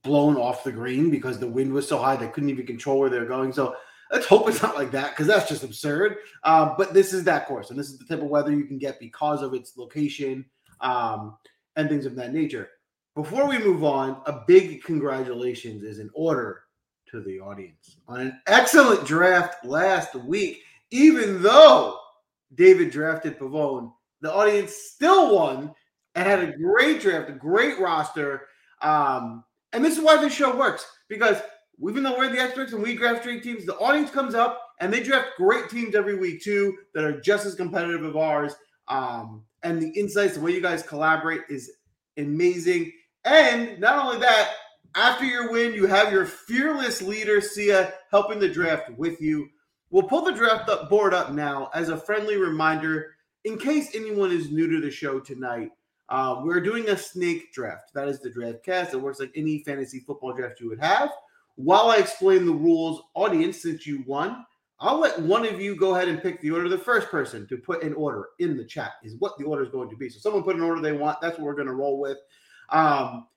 blown 0.03 0.35
off 0.35 0.63
the 0.63 0.71
green 0.71 1.09
because 1.09 1.39
the 1.39 1.47
wind 1.47 1.73
was 1.73 1.87
so 1.87 1.97
high 1.97 2.15
they 2.15 2.27
couldn't 2.27 2.49
even 2.49 2.65
control 2.65 2.99
where 2.99 3.09
they 3.09 3.19
were 3.19 3.25
going. 3.25 3.53
So 3.53 3.75
let's 4.11 4.25
hope 4.25 4.47
it's 4.47 4.61
not 4.61 4.75
like 4.75 4.91
that 4.91 5.11
because 5.11 5.27
that's 5.27 5.49
just 5.49 5.63
absurd. 5.63 6.17
Um, 6.43 6.75
but 6.77 6.93
this 6.93 7.13
is 7.13 7.23
that 7.23 7.47
course, 7.47 7.69
and 7.69 7.79
this 7.79 7.89
is 7.89 7.97
the 7.97 8.05
type 8.05 8.23
of 8.23 8.29
weather 8.29 8.51
you 8.51 8.65
can 8.65 8.77
get 8.77 8.99
because 8.99 9.41
of 9.41 9.53
its 9.53 9.77
location 9.77 10.45
um, 10.81 11.37
and 11.75 11.89
things 11.89 12.05
of 12.05 12.15
that 12.15 12.33
nature. 12.33 12.69
Before 13.15 13.47
we 13.47 13.59
move 13.59 13.83
on, 13.83 14.21
a 14.25 14.41
big 14.47 14.83
congratulations 14.83 15.83
is 15.83 15.99
in 15.99 16.09
order 16.13 16.63
to 17.13 17.21
the 17.21 17.39
audience 17.39 17.97
on 18.07 18.21
an 18.21 18.41
excellent 18.47 19.05
draft 19.05 19.63
last 19.63 20.15
week. 20.15 20.63
Even 20.89 21.43
though 21.43 21.99
David 22.55 22.89
drafted 22.89 23.37
Pavon, 23.37 23.93
the 24.21 24.33
audience 24.33 24.73
still 24.73 25.35
won 25.35 25.71
and 26.15 26.27
had 26.27 26.39
a 26.39 26.57
great 26.57 27.01
draft, 27.01 27.29
a 27.29 27.33
great 27.33 27.79
roster. 27.79 28.47
Um, 28.81 29.43
and 29.73 29.85
this 29.85 29.95
is 29.95 30.03
why 30.03 30.17
this 30.17 30.33
show 30.33 30.57
works 30.57 30.87
because 31.07 31.37
even 31.87 32.01
though 32.01 32.17
we're 32.17 32.29
the 32.29 32.39
experts 32.39 32.73
and 32.73 32.81
we 32.81 32.95
draft 32.95 33.23
great 33.23 33.43
teams, 33.43 33.65
the 33.65 33.77
audience 33.77 34.09
comes 34.09 34.33
up 34.33 34.59
and 34.79 34.91
they 34.91 35.03
draft 35.03 35.29
great 35.37 35.69
teams 35.69 35.93
every 35.93 36.15
week 36.15 36.41
too 36.41 36.75
that 36.95 37.03
are 37.03 37.21
just 37.21 37.45
as 37.45 37.53
competitive 37.53 38.03
as 38.03 38.15
ours. 38.15 38.55
Um, 38.87 39.43
and 39.61 39.79
the 39.79 39.89
insights, 39.89 40.33
the 40.33 40.41
way 40.41 40.51
you 40.51 40.61
guys 40.61 40.81
collaborate 40.81 41.41
is 41.47 41.71
amazing. 42.17 42.91
And 43.23 43.79
not 43.79 44.03
only 44.03 44.19
that, 44.19 44.53
after 44.95 45.25
your 45.25 45.51
win, 45.51 45.73
you 45.73 45.85
have 45.87 46.11
your 46.11 46.25
fearless 46.25 47.01
leader, 47.01 47.41
Sia, 47.41 47.93
helping 48.11 48.39
the 48.39 48.49
draft 48.49 48.91
with 48.91 49.21
you. 49.21 49.49
We'll 49.89 50.03
pull 50.03 50.23
the 50.23 50.31
draft 50.31 50.69
up 50.69 50.89
board 50.89 51.13
up 51.13 51.33
now 51.33 51.69
as 51.73 51.89
a 51.89 51.97
friendly 51.97 52.37
reminder 52.37 53.15
in 53.43 53.57
case 53.57 53.95
anyone 53.95 54.31
is 54.31 54.51
new 54.51 54.67
to 54.69 54.81
the 54.81 54.91
show 54.91 55.19
tonight. 55.19 55.69
Uh, 56.09 56.41
we're 56.43 56.61
doing 56.61 56.89
a 56.89 56.97
snake 56.97 57.53
draft. 57.53 57.93
That 57.93 58.07
is 58.07 58.19
the 58.19 58.29
draft 58.29 58.63
cast. 58.63 58.93
It 58.93 59.01
works 59.01 59.19
like 59.19 59.31
any 59.35 59.63
fantasy 59.63 59.99
football 59.99 60.33
draft 60.33 60.59
you 60.59 60.69
would 60.69 60.79
have. 60.79 61.11
While 61.55 61.89
I 61.89 61.97
explain 61.97 62.45
the 62.45 62.53
rules, 62.53 63.03
audience, 63.13 63.61
since 63.61 63.85
you 63.85 64.03
won, 64.07 64.45
I'll 64.79 64.99
let 64.99 65.21
one 65.21 65.45
of 65.45 65.61
you 65.61 65.75
go 65.75 65.95
ahead 65.95 66.09
and 66.09 66.21
pick 66.21 66.41
the 66.41 66.51
order. 66.51 66.67
The 66.67 66.77
first 66.77 67.09
person 67.09 67.47
to 67.47 67.57
put 67.57 67.83
an 67.83 67.93
order 67.93 68.29
in 68.39 68.57
the 68.57 68.65
chat 68.65 68.93
is 69.03 69.15
what 69.19 69.37
the 69.37 69.45
order 69.45 69.63
is 69.63 69.69
going 69.69 69.89
to 69.89 69.95
be. 69.95 70.09
So 70.09 70.19
someone 70.19 70.43
put 70.43 70.55
an 70.55 70.61
order 70.61 70.81
they 70.81 70.91
want. 70.91 71.21
That's 71.21 71.37
what 71.37 71.45
we're 71.45 71.55
going 71.55 71.67
to 71.67 71.73
roll 71.73 71.99
with. 71.99 72.17
Um, 72.69 73.27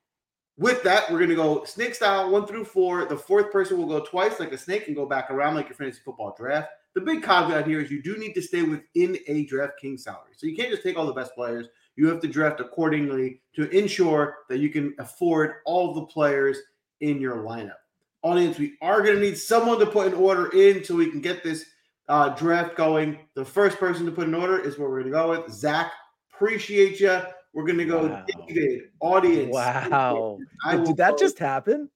with 0.58 0.82
that, 0.84 1.10
we're 1.10 1.18
going 1.18 1.30
to 1.30 1.36
go 1.36 1.64
snake 1.64 1.94
style 1.94 2.30
one 2.30 2.46
through 2.46 2.64
four. 2.64 3.04
The 3.04 3.16
fourth 3.16 3.52
person 3.52 3.76
will 3.76 3.86
go 3.86 4.00
twice 4.00 4.40
like 4.40 4.52
a 4.52 4.58
snake 4.58 4.86
and 4.86 4.96
go 4.96 5.04
back 5.04 5.30
around 5.30 5.54
like 5.54 5.68
your 5.68 5.76
fantasy 5.76 6.00
football 6.04 6.34
draft. 6.36 6.70
The 6.94 7.02
big 7.02 7.22
caveat 7.22 7.66
here 7.66 7.80
is 7.80 7.90
you 7.90 8.02
do 8.02 8.16
need 8.16 8.32
to 8.32 8.42
stay 8.42 8.62
within 8.62 9.18
a 9.26 9.46
DraftKings 9.46 10.00
salary. 10.00 10.32
So 10.34 10.46
you 10.46 10.56
can't 10.56 10.70
just 10.70 10.82
take 10.82 10.96
all 10.96 11.06
the 11.06 11.12
best 11.12 11.34
players. 11.34 11.66
You 11.96 12.08
have 12.08 12.20
to 12.20 12.28
draft 12.28 12.60
accordingly 12.60 13.42
to 13.54 13.68
ensure 13.68 14.38
that 14.48 14.58
you 14.58 14.70
can 14.70 14.94
afford 14.98 15.56
all 15.66 15.92
the 15.92 16.06
players 16.06 16.58
in 17.00 17.20
your 17.20 17.36
lineup. 17.36 17.76
Audience, 18.22 18.58
we 18.58 18.76
are 18.80 19.02
going 19.02 19.16
to 19.16 19.20
need 19.20 19.36
someone 19.36 19.78
to 19.78 19.86
put 19.86 20.06
an 20.06 20.14
order 20.14 20.50
in 20.56 20.82
so 20.82 20.96
we 20.96 21.10
can 21.10 21.20
get 21.20 21.44
this 21.44 21.66
uh, 22.08 22.30
draft 22.30 22.76
going. 22.76 23.18
The 23.34 23.44
first 23.44 23.78
person 23.78 24.06
to 24.06 24.12
put 24.12 24.26
an 24.26 24.34
order 24.34 24.58
is 24.58 24.78
what 24.78 24.88
we're 24.88 25.02
going 25.02 25.12
to 25.12 25.18
go 25.18 25.30
with. 25.30 25.52
Zach, 25.52 25.92
appreciate 26.34 26.98
you. 26.98 27.20
We're 27.56 27.64
going 27.64 27.78
to 27.78 27.86
go 27.86 28.06
wow. 28.06 28.24
David, 28.46 28.82
audience. 29.00 29.50
Wow. 29.50 30.38
Did 30.84 30.98
that 30.98 31.16
just 31.16 31.38
happen? 31.38 31.88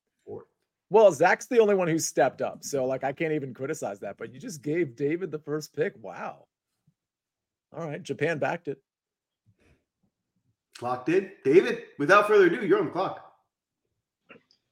Well, 0.88 1.12
Zach's 1.12 1.48
the 1.48 1.58
only 1.58 1.74
one 1.74 1.86
who 1.86 1.98
stepped 1.98 2.40
up. 2.40 2.64
So, 2.64 2.86
like, 2.86 3.04
I 3.04 3.12
can't 3.12 3.34
even 3.34 3.52
criticize 3.52 4.00
that. 4.00 4.16
But 4.16 4.32
you 4.32 4.40
just 4.40 4.62
gave 4.62 4.96
David 4.96 5.30
the 5.30 5.38
first 5.38 5.76
pick. 5.76 5.92
Wow. 6.00 6.46
All 7.76 7.86
right. 7.86 8.02
Japan 8.02 8.38
backed 8.38 8.68
it. 8.68 8.78
Clocked 10.78 11.10
in. 11.10 11.30
David, 11.44 11.82
without 11.98 12.26
further 12.26 12.46
ado, 12.46 12.66
you're 12.66 12.78
on 12.78 12.86
the 12.86 12.90
clock. 12.90 13.30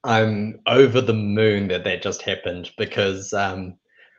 I'm 0.04 0.58
over 0.66 1.02
the 1.02 1.12
moon 1.12 1.68
that 1.68 1.84
that 1.84 2.00
just 2.00 2.22
happened 2.22 2.70
because 2.78 3.34
um, 3.34 3.76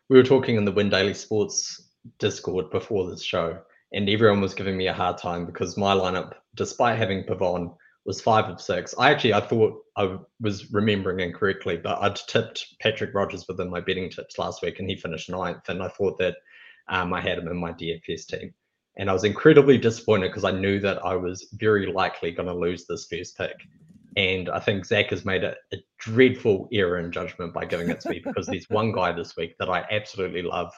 we 0.08 0.18
were 0.18 0.24
talking 0.24 0.56
in 0.56 0.66
the 0.66 0.72
Win 0.72 0.92
Daily 0.92 1.16
Sports 1.16 1.90
Discord 2.20 2.70
before 2.70 3.10
this 3.10 3.24
show, 3.24 3.58
and 3.94 4.10
everyone 4.10 4.42
was 4.42 4.54
giving 4.54 4.78
me 4.78 4.88
a 4.88 4.94
hard 4.94 5.18
time 5.18 5.46
because 5.46 5.78
my 5.78 5.94
lineup, 5.94 6.34
despite 6.56 6.98
having 6.98 7.24
Pavon, 7.24 7.76
was 8.06 8.22
five 8.22 8.46
of 8.46 8.62
six. 8.62 8.96
I 8.98 9.12
actually 9.12 9.34
I 9.34 9.42
thought 9.42 9.84
I 9.96 10.18
was 10.40 10.72
remembering 10.72 11.20
incorrectly, 11.20 11.78
but 11.78 12.02
I'd 12.02 12.16
tipped 12.16 12.76
Patrick 12.82 13.14
Rogers 13.14 13.46
within 13.48 13.70
my 13.70 13.82
betting 13.82 14.10
tips 14.10 14.40
last 14.40 14.62
week, 14.62 14.80
and 14.80 14.90
he 14.90 14.96
finished 14.96 15.30
ninth. 15.30 15.70
And 15.70 15.84
I 15.84 15.90
thought 15.90 16.18
that 16.20 16.38
um, 16.88 17.14
I 17.14 17.22
had 17.22 17.38
him 17.38 17.48
in 17.48 17.58
my 17.58 17.72
DFS 17.72 18.26
team, 18.26 18.54
and 18.98 19.10
I 19.10 19.14
was 19.14 19.26
incredibly 19.26 19.78
disappointed 19.78 20.30
because 20.30 20.44
I 20.44 20.52
knew 20.52 20.80
that 20.80 21.06
I 21.06 21.16
was 21.16 21.50
very 21.54 21.92
likely 21.92 22.32
going 22.32 22.48
to 22.48 22.54
lose 22.56 22.86
this 22.86 23.06
first 23.06 23.38
pick. 23.38 23.56
And 24.18 24.50
I 24.50 24.60
think 24.60 24.86
Zach 24.86 25.12
has 25.12 25.24
made 25.24 25.44
a, 25.44 25.56
a 25.72 25.78
dreadful 26.00 26.68
error 26.74 27.00
in 27.00 27.12
judgment 27.12 27.54
by 27.54 27.66
giving 27.66 27.90
it 27.90 28.00
to 28.02 28.10
me 28.10 28.22
because 28.24 28.48
there's 28.48 28.70
one 28.70 28.92
guy 28.92 29.12
this 29.12 29.38
week 29.38 29.56
that 29.60 29.70
I 29.70 29.86
absolutely 29.92 30.42
love 30.42 30.74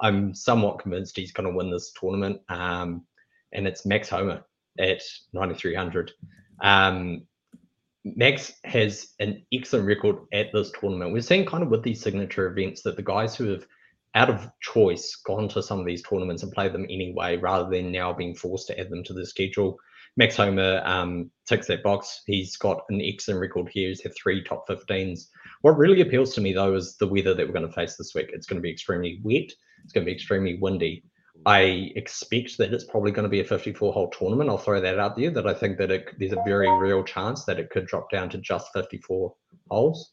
I'm 0.00 0.34
somewhat 0.34 0.80
convinced 0.80 1.16
he's 1.16 1.32
going 1.32 1.48
to 1.48 1.56
win 1.56 1.70
this 1.70 1.92
tournament. 1.98 2.40
Um, 2.48 3.04
and 3.52 3.66
it's 3.66 3.86
Max 3.86 4.08
Homa 4.08 4.44
at 4.78 5.02
9,300. 5.32 6.12
Um, 6.62 7.22
Max 8.04 8.54
has 8.64 9.08
an 9.20 9.44
excellent 9.52 9.86
record 9.86 10.16
at 10.32 10.52
this 10.52 10.72
tournament. 10.78 11.12
We're 11.12 11.20
seeing 11.20 11.44
kind 11.44 11.62
of 11.62 11.68
with 11.68 11.82
these 11.82 12.00
signature 12.00 12.46
events 12.46 12.82
that 12.82 12.96
the 12.96 13.02
guys 13.02 13.36
who 13.36 13.48
have 13.48 13.66
out 14.14 14.30
of 14.30 14.50
choice 14.60 15.16
gone 15.16 15.48
to 15.48 15.62
some 15.62 15.78
of 15.78 15.86
these 15.86 16.02
tournaments 16.02 16.42
and 16.42 16.52
played 16.52 16.72
them 16.72 16.86
anyway, 16.90 17.36
rather 17.36 17.68
than 17.68 17.92
now 17.92 18.12
being 18.12 18.34
forced 18.34 18.66
to 18.68 18.78
add 18.78 18.90
them 18.90 19.04
to 19.04 19.12
the 19.12 19.26
schedule. 19.26 19.78
Max 20.16 20.36
Homa 20.36 20.82
um, 20.84 21.30
ticks 21.46 21.66
that 21.68 21.82
box. 21.82 22.22
He's 22.26 22.56
got 22.56 22.82
an 22.88 23.00
excellent 23.00 23.40
record 23.40 23.68
here. 23.68 23.88
He's 23.88 24.02
had 24.02 24.14
three 24.16 24.42
top 24.42 24.66
15s. 24.68 25.26
What 25.60 25.78
really 25.78 26.00
appeals 26.00 26.34
to 26.34 26.40
me, 26.40 26.52
though, 26.52 26.74
is 26.74 26.96
the 26.96 27.06
weather 27.06 27.34
that 27.34 27.46
we're 27.46 27.52
going 27.52 27.66
to 27.66 27.72
face 27.72 27.96
this 27.96 28.14
week. 28.14 28.30
It's 28.32 28.46
going 28.46 28.56
to 28.56 28.62
be 28.62 28.72
extremely 28.72 29.20
wet. 29.22 29.52
It's 29.84 29.92
going 29.92 30.04
to 30.04 30.10
be 30.10 30.14
extremely 30.14 30.58
windy. 30.58 31.04
I 31.46 31.92
expect 31.96 32.58
that 32.58 32.72
it's 32.72 32.84
probably 32.84 33.12
going 33.12 33.24
to 33.24 33.30
be 33.30 33.40
a 33.40 33.44
54 33.44 33.92
hole 33.92 34.10
tournament. 34.10 34.50
I'll 34.50 34.58
throw 34.58 34.80
that 34.80 34.98
out 34.98 35.16
there. 35.16 35.30
That 35.30 35.46
I 35.46 35.54
think 35.54 35.78
that 35.78 35.90
it, 35.90 36.08
there's 36.18 36.32
a 36.32 36.42
very 36.44 36.70
real 36.70 37.02
chance 37.02 37.44
that 37.44 37.58
it 37.58 37.70
could 37.70 37.86
drop 37.86 38.10
down 38.10 38.28
to 38.30 38.38
just 38.38 38.72
54 38.74 39.34
holes. 39.70 40.12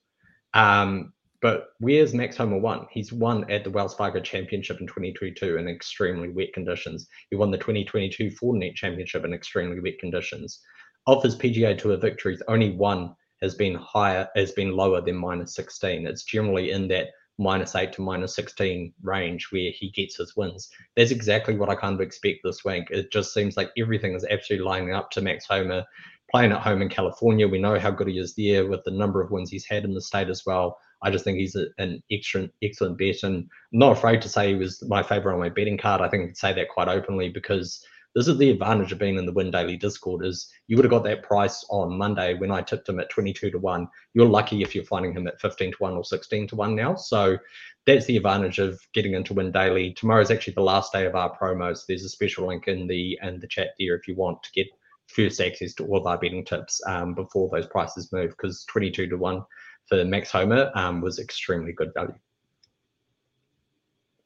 Um, 0.53 1.13
but 1.41 1.67
where's 1.79 2.13
Max 2.13 2.37
Homa 2.37 2.57
won? 2.57 2.87
He's 2.91 3.13
won 3.13 3.49
at 3.51 3.63
the 3.63 3.69
Wells 3.69 3.93
Fargo 3.93 4.19
Championship 4.19 4.79
in 4.79 4.87
2022 4.87 5.57
in 5.57 5.67
extremely 5.67 6.29
wet 6.29 6.53
conditions. 6.53 7.07
He 7.29 7.35
won 7.35 7.51
the 7.51 7.57
2022 7.57 8.31
Fortinet 8.31 8.75
Championship 8.75 9.23
in 9.23 9.33
extremely 9.33 9.79
wet 9.79 9.99
conditions. 9.99 10.61
Of 11.05 11.21
his 11.21 11.35
PGA 11.35 11.77
Tour 11.77 11.97
victories, 11.97 12.41
only 12.47 12.71
one 12.71 13.13
has 13.41 13.53
been 13.53 13.75
higher, 13.75 14.27
has 14.35 14.51
been 14.53 14.75
lower 14.75 14.99
than 15.01 15.15
minus 15.15 15.53
16. 15.55 16.07
It's 16.07 16.23
generally 16.23 16.71
in 16.71 16.87
that 16.87 17.09
minus 17.37 17.75
eight 17.75 17.93
to 17.93 18.01
minus 18.01 18.35
16 18.35 18.93
range 19.03 19.47
where 19.51 19.71
he 19.71 19.89
gets 19.91 20.17
his 20.17 20.35
wins. 20.35 20.69
That's 20.95 21.11
exactly 21.11 21.55
what 21.55 21.69
I 21.69 21.75
kind 21.75 21.95
of 21.95 22.01
expect 22.01 22.39
this 22.43 22.65
week. 22.65 22.87
It 22.89 23.11
just 23.11 23.33
seems 23.33 23.57
like 23.57 23.71
everything 23.77 24.13
is 24.13 24.25
absolutely 24.29 24.65
lining 24.65 24.93
up 24.93 25.11
to 25.11 25.21
Max 25.21 25.45
Homa 25.45 25.85
playing 26.29 26.51
at 26.51 26.61
home 26.61 26.81
in 26.81 26.89
California. 26.89 27.47
We 27.47 27.59
know 27.59 27.79
how 27.79 27.91
good 27.91 28.07
he 28.07 28.19
is 28.19 28.35
there 28.35 28.67
with 28.67 28.83
the 28.83 28.91
number 28.91 29.21
of 29.21 29.31
wins 29.31 29.49
he's 29.49 29.65
had 29.65 29.85
in 29.85 29.93
the 29.93 30.01
state 30.01 30.29
as 30.29 30.45
well. 30.45 30.77
I 31.01 31.11
just 31.11 31.23
think 31.23 31.37
he's 31.37 31.55
a, 31.55 31.67
an 31.77 32.01
excellent, 32.11 32.51
excellent 32.63 32.97
bet, 32.97 33.23
and 33.23 33.43
I'm 33.43 33.79
not 33.79 33.91
afraid 33.91 34.21
to 34.23 34.29
say 34.29 34.49
he 34.49 34.55
was 34.55 34.83
my 34.87 35.03
favorite 35.03 35.33
on 35.33 35.39
my 35.39 35.49
betting 35.49 35.77
card. 35.77 36.01
I 36.01 36.09
think 36.09 36.23
I 36.23 36.25
can 36.27 36.35
say 36.35 36.53
that 36.53 36.69
quite 36.69 36.87
openly 36.87 37.29
because 37.29 37.85
this 38.15 38.27
is 38.27 38.37
the 38.37 38.49
advantage 38.49 38.91
of 38.91 38.99
being 38.99 39.17
in 39.17 39.25
the 39.25 39.33
Win 39.33 39.51
Daily 39.51 39.77
Discord 39.77 40.25
is 40.25 40.51
you 40.67 40.75
would 40.75 40.85
have 40.85 40.91
got 40.91 41.03
that 41.03 41.23
price 41.23 41.65
on 41.69 41.97
Monday 41.97 42.33
when 42.33 42.51
I 42.51 42.61
tipped 42.61 42.89
him 42.89 42.99
at 42.99 43.09
22 43.09 43.51
to 43.51 43.59
1. 43.59 43.87
You're 44.13 44.25
lucky 44.25 44.61
if 44.61 44.73
you're 44.73 44.83
finding 44.85 45.13
him 45.13 45.27
at 45.27 45.39
15 45.39 45.71
to 45.71 45.77
1 45.77 45.93
or 45.93 46.03
16 46.03 46.47
to 46.47 46.55
1 46.55 46.75
now. 46.75 46.95
So 46.95 47.37
that's 47.85 48.05
the 48.05 48.17
advantage 48.17 48.59
of 48.59 48.79
getting 48.93 49.13
into 49.13 49.33
Win 49.33 49.51
Daily. 49.51 49.93
Tomorrow 49.93 50.21
is 50.21 50.31
actually 50.31 50.53
the 50.53 50.61
last 50.61 50.91
day 50.93 51.05
of 51.05 51.15
our 51.15 51.37
promos. 51.37 51.85
There's 51.87 52.03
a 52.03 52.09
special 52.09 52.47
link 52.47 52.67
in 52.67 52.87
the 52.87 53.17
in 53.21 53.39
the 53.39 53.47
chat 53.47 53.69
there 53.79 53.95
if 53.95 54.07
you 54.07 54.15
want 54.15 54.41
to 54.43 54.51
get 54.51 54.67
first 55.07 55.39
access 55.39 55.73
to 55.75 55.85
all 55.85 55.97
of 55.97 56.05
our 56.05 56.17
betting 56.17 56.43
tips 56.43 56.81
um, 56.85 57.13
before 57.13 57.49
those 57.49 57.67
prices 57.67 58.11
move 58.11 58.31
because 58.31 58.65
22 58.65 59.07
to 59.07 59.17
1 59.17 59.41
for 59.87 60.03
Max 60.03 60.31
Homa 60.31 60.71
um, 60.75 61.01
was 61.01 61.19
extremely 61.19 61.71
good 61.71 61.93
value. 61.93 62.13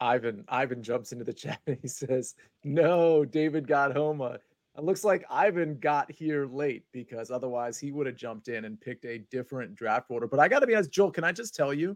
Ivan 0.02 0.44
Ivan 0.50 0.82
jumps 0.82 1.12
into 1.12 1.24
the 1.24 1.34
chat 1.34 1.62
and 1.68 1.78
he 1.82 1.88
says, 1.88 2.36
"No, 2.64 3.24
David 3.24 3.68
got 3.68 3.96
Homa." 3.96 4.24
Uh, 4.24 4.38
it 4.78 4.84
looks 4.84 5.04
like 5.04 5.24
Ivan 5.30 5.78
got 5.80 6.12
here 6.12 6.46
late 6.46 6.84
because 6.92 7.30
otherwise 7.30 7.78
he 7.78 7.92
would 7.92 8.08
have 8.08 8.16
jumped 8.16 8.48
in 8.48 8.66
and 8.66 8.82
picked 8.82 9.06
a 9.06 9.20
different 9.30 9.76
draft 9.76 10.08
order. 10.10 10.28
But 10.28 10.40
I 10.40 10.48
got 10.48 10.60
to 10.60 10.68
be 10.68 10.76
honest, 10.76 10.92
Joel. 10.92 11.12
Can 11.12 11.24
I 11.24 11.32
just 11.32 11.56
tell 11.56 11.74
you, 11.74 11.96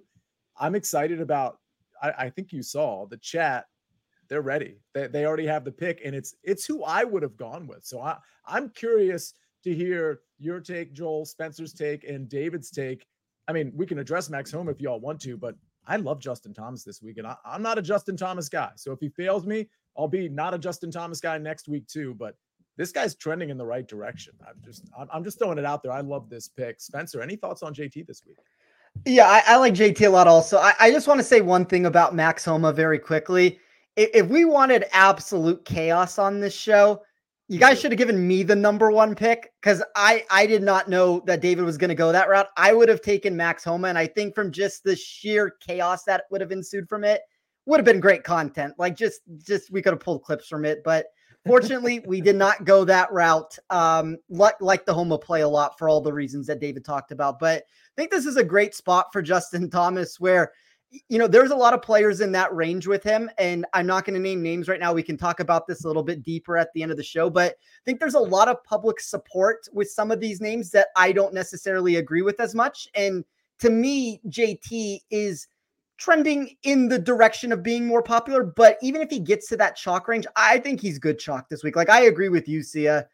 I'm 0.58 0.76
excited 0.76 1.20
about. 1.20 1.60
I, 2.02 2.14
I 2.18 2.30
think 2.30 2.54
you 2.54 2.62
saw 2.62 3.08
the 3.08 3.18
chat. 3.18 3.66
They're 4.28 4.42
ready. 4.42 4.78
They, 4.94 5.08
they 5.08 5.26
already 5.26 5.46
have 5.48 5.66
the 5.66 5.72
pick, 5.72 6.02
and 6.06 6.16
it's 6.16 6.36
it's 6.44 6.66
who 6.66 6.84
I 6.84 7.04
would 7.04 7.24
have 7.24 7.38
gone 7.38 7.66
with. 7.68 7.86
So 7.86 8.02
I 8.02 8.18
I'm 8.46 8.70
curious 8.70 9.34
to 9.64 9.74
hear 9.74 10.22
your 10.38 10.60
take, 10.60 10.94
Joel, 10.94 11.26
Spencer's 11.26 11.74
take, 11.74 12.04
and 12.04 12.30
David's 12.30 12.70
take. 12.70 13.08
I 13.48 13.54
mean, 13.54 13.72
we 13.76 13.86
can 13.86 14.00
address 14.00 14.30
Max 14.30 14.52
Homa 14.52 14.72
if 14.72 14.82
y'all 14.82 15.00
want 15.00 15.22
to, 15.22 15.38
but 15.38 15.56
I 15.88 15.98
love 15.98 16.20
Justin 16.20 16.54
Thomas 16.54 16.84
this 16.84 17.02
week, 17.02 17.18
and 17.18 17.28
I, 17.28 17.36
am 17.46 17.62
not 17.62 17.78
a 17.78 17.82
Justin 17.82 18.18
Thomas 18.18 18.50
guy. 18.50 18.72
So 18.76 18.92
if 18.92 19.00
he 19.00 19.10
fails 19.10 19.46
me, 19.46 19.68
I'll 19.98 20.08
be 20.08 20.30
not 20.30 20.54
a 20.54 20.58
Justin 20.58 20.92
Thomas 20.92 21.20
guy 21.20 21.38
next 21.38 21.68
week 21.68 21.88
too. 21.88 22.14
But 22.16 22.36
this 22.78 22.92
guy's 22.92 23.16
trending 23.16 23.50
in 23.50 23.58
the 23.58 23.66
right 23.66 23.88
direction. 23.88 24.34
I'm 24.48 24.56
just 24.64 24.90
I'm 25.12 25.24
just 25.24 25.40
throwing 25.40 25.58
it 25.58 25.66
out 25.66 25.84
there. 25.84 25.92
I 25.92 26.02
love 26.02 26.30
this 26.30 26.48
pick. 26.48 26.82
Spencer, 26.82 27.22
any 27.22 27.36
thoughts 27.36 27.64
on 27.64 27.74
JT 27.74 28.06
this 28.08 28.24
week? 28.26 28.38
Yeah, 29.06 29.28
I, 29.28 29.44
I 29.48 29.58
like 29.58 29.74
JT 29.74 30.08
a 30.08 30.10
lot. 30.10 30.28
Also, 30.28 30.58
I, 30.58 30.74
I 30.80 30.92
just 30.92 31.08
want 31.08 31.20
to 31.20 31.24
say 31.24 31.42
one 31.42 31.66
thing 31.66 31.86
about 31.86 32.16
Max 32.16 32.46
Homa 32.46 32.72
very 32.72 33.00
quickly. 33.00 33.60
If, 33.96 34.10
if 34.14 34.28
we 34.28 34.46
wanted 34.46 34.86
absolute 34.94 35.64
chaos 35.66 36.18
on 36.18 36.40
this 36.40 36.54
show, 36.54 37.02
you 37.48 37.60
guys 37.60 37.80
should 37.80 37.92
have 37.92 38.00
given 38.00 38.28
me 38.28 38.42
the 38.44 38.56
number 38.56 38.90
one 38.90 39.14
pick 39.14 39.54
because 39.62 39.84
I 39.96 40.26
I 40.32 40.48
did 40.48 40.64
not 40.64 40.90
know 40.90 41.22
that 41.26 41.42
David 41.42 41.64
was 41.64 41.78
going 41.78 41.90
to 41.90 41.96
go 41.96 42.12
that 42.12 42.28
route. 42.28 42.48
I 42.58 42.74
would 42.74 42.90
have 42.90 43.02
taken 43.02 43.36
Max 43.36 43.64
Homa, 43.64 43.88
and 43.88 43.98
I 43.98 44.08
think 44.08 44.34
from 44.34 44.52
just 44.52 44.84
the 44.84 44.96
sheer 44.96 45.56
chaos 45.60 46.04
that 46.06 46.24
would 46.32 46.42
have 46.42 46.52
ensued 46.52 46.90
from 46.90 47.04
it, 47.04 47.22
would 47.66 47.80
have 47.80 47.86
been 47.86 48.00
great 48.00 48.24
content. 48.24 48.74
Like 48.78 48.96
just 48.96 49.22
just 49.38 49.72
we 49.72 49.82
could 49.82 49.94
have 49.94 50.00
pulled 50.00 50.24
clips 50.24 50.48
from 50.48 50.66
it, 50.66 50.84
but 50.84 51.06
fortunately 51.46 52.00
we 52.08 52.20
did 52.20 52.36
not 52.36 52.66
go 52.66 52.84
that 52.86 53.12
route. 53.12 53.58
Um, 53.70 54.18
like 54.30 54.60
like 54.60 54.86
the 54.86 54.94
Homa 54.94 55.20
play 55.20 55.42
a 55.42 55.48
lot 55.48 55.78
for 55.78 55.88
all 55.88 56.02
the 56.02 56.14
reasons 56.14 56.48
that 56.48 56.60
David 56.60 56.84
talked 56.84 57.12
about. 57.12 57.40
But 57.40 57.64
I 57.64 57.96
think 57.96 58.10
this 58.10 58.26
is 58.26 58.38
a 58.38 58.44
great 58.44 58.74
spot 58.74 59.08
for 59.14 59.22
Justin 59.22 59.70
Thomas 59.70 60.20
where 60.20 60.52
you 61.10 61.18
know, 61.18 61.28
there's 61.28 61.52
a 61.52 61.56
lot 61.56 61.74
of 61.74 61.82
players 61.82 62.22
in 62.22 62.32
that 62.34 62.54
range 62.54 62.88
with 62.88 63.04
him, 63.04 63.30
and 63.38 63.66
I'm 63.74 63.88
not 63.88 64.06
going 64.06 64.14
to 64.16 64.20
name 64.20 64.42
names 64.42 64.68
right 64.68 64.80
now. 64.80 64.94
We 64.94 65.04
can 65.04 65.18
talk 65.18 65.40
about 65.40 65.68
this 65.68 65.84
a 65.84 65.88
little 65.88 66.04
bit 66.04 66.24
deeper 66.24 66.58
at 66.58 66.70
the 66.74 66.84
end 66.84 66.92
of 66.92 66.98
the 66.98 67.04
show, 67.04 67.30
but 67.30 67.54
I 67.54 67.82
think 67.86 68.00
there's 68.00 68.16
a 68.16 68.20
lot 68.20 68.48
of 68.48 68.64
public 68.64 69.00
support 69.00 69.68
with 69.74 69.90
some 69.90 70.12
of 70.12 70.20
these 70.20 70.42
names 70.42 70.72
that 70.72 70.88
I 70.96 71.12
don't 71.12 71.34
necessarily 71.34 71.96
agree 71.96 72.22
with 72.22 72.40
as 72.40 72.56
much. 72.56 72.88
And 72.96 73.24
to 73.60 73.70
me, 73.70 74.22
JT 74.28 75.00
is 75.10 75.48
trending 75.98 76.56
in 76.64 76.88
the 76.88 77.00
direction 77.00 77.52
of 77.52 77.64
being 77.64 77.88
more 77.88 78.04
popular. 78.04 78.44
But 78.44 78.78
even 78.82 79.02
if 79.02 79.10
he 79.10 79.20
gets 79.20 79.48
to 79.48 79.58
that 79.58 79.76
chalk 79.76 80.08
range, 80.08 80.28
I 80.36 80.60
think 80.60 80.82
he's 80.82 81.00
good 81.00 81.20
chalk 81.20 81.50
this 81.50 81.64
week. 81.64 81.76
Like 81.76 81.90
I 81.90 82.04
agree 82.04 82.30
with 82.30 82.48
you, 82.48 82.62
Sia. 82.62 83.08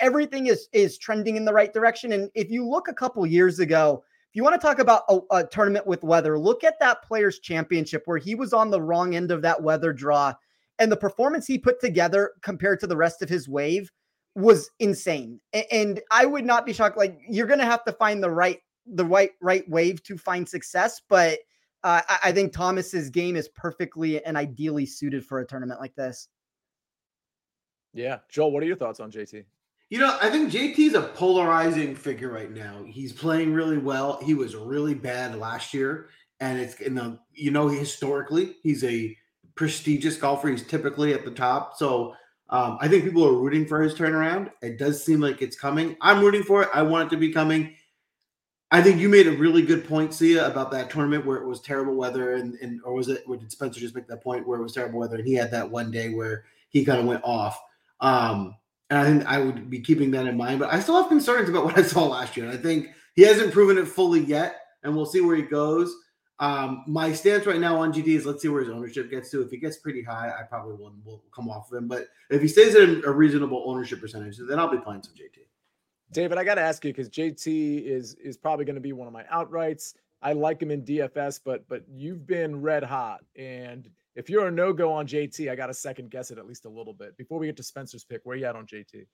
Everything 0.00 0.48
is 0.48 0.68
is 0.72 0.98
trending 0.98 1.36
in 1.36 1.44
the 1.44 1.52
right 1.52 1.72
direction. 1.72 2.12
And 2.12 2.30
if 2.34 2.50
you 2.50 2.68
look 2.68 2.88
a 2.88 2.94
couple 2.94 3.24
years 3.24 3.60
ago, 3.60 4.02
you 4.36 4.44
want 4.44 4.60
to 4.60 4.64
talk 4.64 4.78
about 4.78 5.02
a, 5.08 5.18
a, 5.30 5.46
tournament 5.46 5.86
with 5.86 6.04
weather, 6.04 6.38
look 6.38 6.62
at 6.62 6.78
that 6.80 7.02
players' 7.02 7.38
championship 7.38 8.02
where 8.04 8.18
he 8.18 8.34
was 8.34 8.52
on 8.52 8.70
the 8.70 8.80
wrong 8.80 9.14
end 9.16 9.30
of 9.30 9.42
that 9.42 9.62
weather 9.62 9.92
draw 9.92 10.34
and 10.78 10.92
the 10.92 10.96
performance 10.96 11.46
he 11.46 11.58
put 11.58 11.80
together 11.80 12.32
compared 12.42 12.78
to 12.80 12.86
the 12.86 12.96
rest 12.96 13.22
of 13.22 13.28
his 13.28 13.48
wave 13.48 13.90
was 14.34 14.70
insane. 14.78 15.40
And 15.72 16.00
I 16.10 16.26
would 16.26 16.44
not 16.44 16.66
be 16.66 16.74
shocked. 16.74 16.98
Like 16.98 17.18
you're 17.26 17.46
going 17.46 17.60
to 17.60 17.64
have 17.64 17.84
to 17.84 17.92
find 17.92 18.22
the 18.22 18.30
right 18.30 18.60
the 18.86 19.04
right 19.04 19.30
right 19.40 19.68
wave 19.68 20.02
to 20.04 20.16
find 20.16 20.48
success, 20.48 21.00
but 21.08 21.38
uh, 21.82 22.02
I 22.22 22.32
think 22.32 22.52
Thomas's 22.52 23.10
game 23.10 23.36
is 23.36 23.48
perfectly 23.48 24.22
and 24.24 24.36
ideally 24.36 24.86
suited 24.86 25.24
for 25.24 25.40
a 25.40 25.46
tournament 25.46 25.80
like 25.80 25.94
this. 25.94 26.28
Yeah, 27.94 28.18
Joel, 28.28 28.52
what 28.52 28.62
are 28.62 28.66
your 28.66 28.76
thoughts 28.76 29.00
on 29.00 29.10
JT? 29.10 29.44
You 29.88 30.00
know, 30.00 30.18
I 30.20 30.30
think 30.30 30.50
JT's 30.50 30.94
a 30.94 31.02
polarizing 31.02 31.94
figure 31.94 32.30
right 32.30 32.50
now. 32.50 32.84
He's 32.88 33.12
playing 33.12 33.54
really 33.54 33.78
well. 33.78 34.18
He 34.20 34.34
was 34.34 34.56
really 34.56 34.94
bad 34.94 35.36
last 35.38 35.72
year, 35.72 36.08
and 36.40 36.58
it's 36.58 36.80
in 36.80 36.96
the, 36.96 37.18
you 37.32 37.52
know, 37.52 37.68
historically 37.68 38.56
he's 38.62 38.82
a 38.82 39.16
prestigious 39.54 40.16
golfer. 40.16 40.48
He's 40.48 40.66
typically 40.66 41.14
at 41.14 41.24
the 41.24 41.30
top, 41.30 41.76
so 41.76 42.14
um, 42.48 42.78
I 42.80 42.88
think 42.88 43.04
people 43.04 43.24
are 43.24 43.32
rooting 43.32 43.64
for 43.64 43.80
his 43.80 43.94
turnaround. 43.94 44.50
It 44.60 44.76
does 44.76 45.04
seem 45.04 45.20
like 45.20 45.40
it's 45.40 45.56
coming. 45.56 45.96
I'm 46.00 46.20
rooting 46.20 46.42
for 46.42 46.62
it. 46.62 46.68
I 46.74 46.82
want 46.82 47.06
it 47.06 47.14
to 47.14 47.20
be 47.20 47.32
coming. 47.32 47.74
I 48.72 48.82
think 48.82 49.00
you 49.00 49.08
made 49.08 49.28
a 49.28 49.36
really 49.36 49.62
good 49.62 49.86
point, 49.86 50.12
Sia, 50.12 50.48
about 50.48 50.72
that 50.72 50.90
tournament 50.90 51.24
where 51.24 51.36
it 51.36 51.46
was 51.46 51.60
terrible 51.60 51.94
weather, 51.94 52.34
and, 52.34 52.54
and 52.60 52.80
or 52.84 52.94
was 52.94 53.08
it? 53.08 53.22
Or 53.28 53.36
did 53.36 53.52
Spencer 53.52 53.78
just 53.78 53.94
make 53.94 54.08
that 54.08 54.24
point 54.24 54.48
where 54.48 54.58
it 54.58 54.62
was 54.64 54.72
terrible 54.72 54.98
weather, 54.98 55.16
and 55.16 55.26
he 55.26 55.34
had 55.34 55.52
that 55.52 55.70
one 55.70 55.92
day 55.92 56.12
where 56.12 56.44
he 56.70 56.84
kind 56.84 56.98
of 56.98 57.06
went 57.06 57.22
off? 57.22 57.60
Um, 58.00 58.56
and 58.90 58.98
I 58.98 59.04
think 59.04 59.26
I 59.26 59.38
would 59.38 59.68
be 59.68 59.80
keeping 59.80 60.10
that 60.12 60.26
in 60.26 60.36
mind. 60.36 60.60
But 60.60 60.72
I 60.72 60.80
still 60.80 60.96
have 61.00 61.08
concerns 61.08 61.48
about 61.48 61.64
what 61.66 61.78
I 61.78 61.82
saw 61.82 62.04
last 62.04 62.36
year. 62.36 62.46
And 62.46 62.56
I 62.56 62.60
think 62.60 62.88
he 63.14 63.22
hasn't 63.22 63.52
proven 63.52 63.78
it 63.78 63.88
fully 63.88 64.20
yet, 64.20 64.56
and 64.82 64.94
we'll 64.94 65.06
see 65.06 65.20
where 65.20 65.36
he 65.36 65.42
goes. 65.42 65.94
Um, 66.38 66.84
my 66.86 67.12
stance 67.14 67.46
right 67.46 67.58
now 67.58 67.78
on 67.78 67.94
JT 67.94 68.08
is 68.08 68.26
let's 68.26 68.42
see 68.42 68.48
where 68.48 68.60
his 68.60 68.70
ownership 68.70 69.10
gets 69.10 69.30
to. 69.30 69.40
If 69.40 69.50
he 69.50 69.56
gets 69.56 69.78
pretty 69.78 70.02
high, 70.02 70.30
I 70.38 70.42
probably 70.42 70.74
will, 70.74 70.94
will 71.04 71.22
come 71.34 71.48
off 71.48 71.72
of 71.72 71.78
him. 71.78 71.88
But 71.88 72.08
if 72.28 72.42
he 72.42 72.48
stays 72.48 72.74
at 72.74 73.04
a, 73.04 73.10
reasonable 73.10 73.64
ownership 73.66 74.00
percentage, 74.00 74.36
then 74.38 74.58
I'll 74.58 74.70
be 74.70 74.76
playing 74.76 75.02
some 75.02 75.14
JT. 75.14 75.46
David, 76.12 76.36
I 76.36 76.44
got 76.44 76.56
to 76.56 76.60
ask 76.60 76.84
you 76.84 76.92
because 76.92 77.08
JT 77.08 77.84
is 77.84 78.14
is 78.14 78.36
probably 78.36 78.64
going 78.64 78.76
to 78.76 78.80
be 78.82 78.92
one 78.92 79.08
of 79.08 79.14
my 79.14 79.24
outrights. 79.24 79.94
I 80.22 80.34
like 80.34 80.60
him 80.60 80.70
in 80.70 80.82
DFS, 80.82 81.40
but 81.42 81.66
but 81.68 81.84
you've 81.88 82.26
been 82.26 82.60
red 82.60 82.84
hot, 82.84 83.24
and 83.34 83.88
if 84.16 84.30
you're 84.30 84.48
a 84.48 84.50
no 84.50 84.72
go 84.72 84.92
on 84.92 85.06
JT, 85.06 85.50
I 85.50 85.54
got 85.54 85.66
to 85.66 85.74
second 85.74 86.10
guess 86.10 86.30
it 86.30 86.38
at 86.38 86.46
least 86.46 86.64
a 86.64 86.70
little 86.70 86.94
bit. 86.94 87.16
Before 87.16 87.38
we 87.38 87.46
get 87.46 87.56
to 87.58 87.62
Spencer's 87.62 88.04
pick, 88.04 88.22
where 88.24 88.36
you 88.36 88.46
at 88.46 88.56
on 88.56 88.66
JT? 88.66 89.06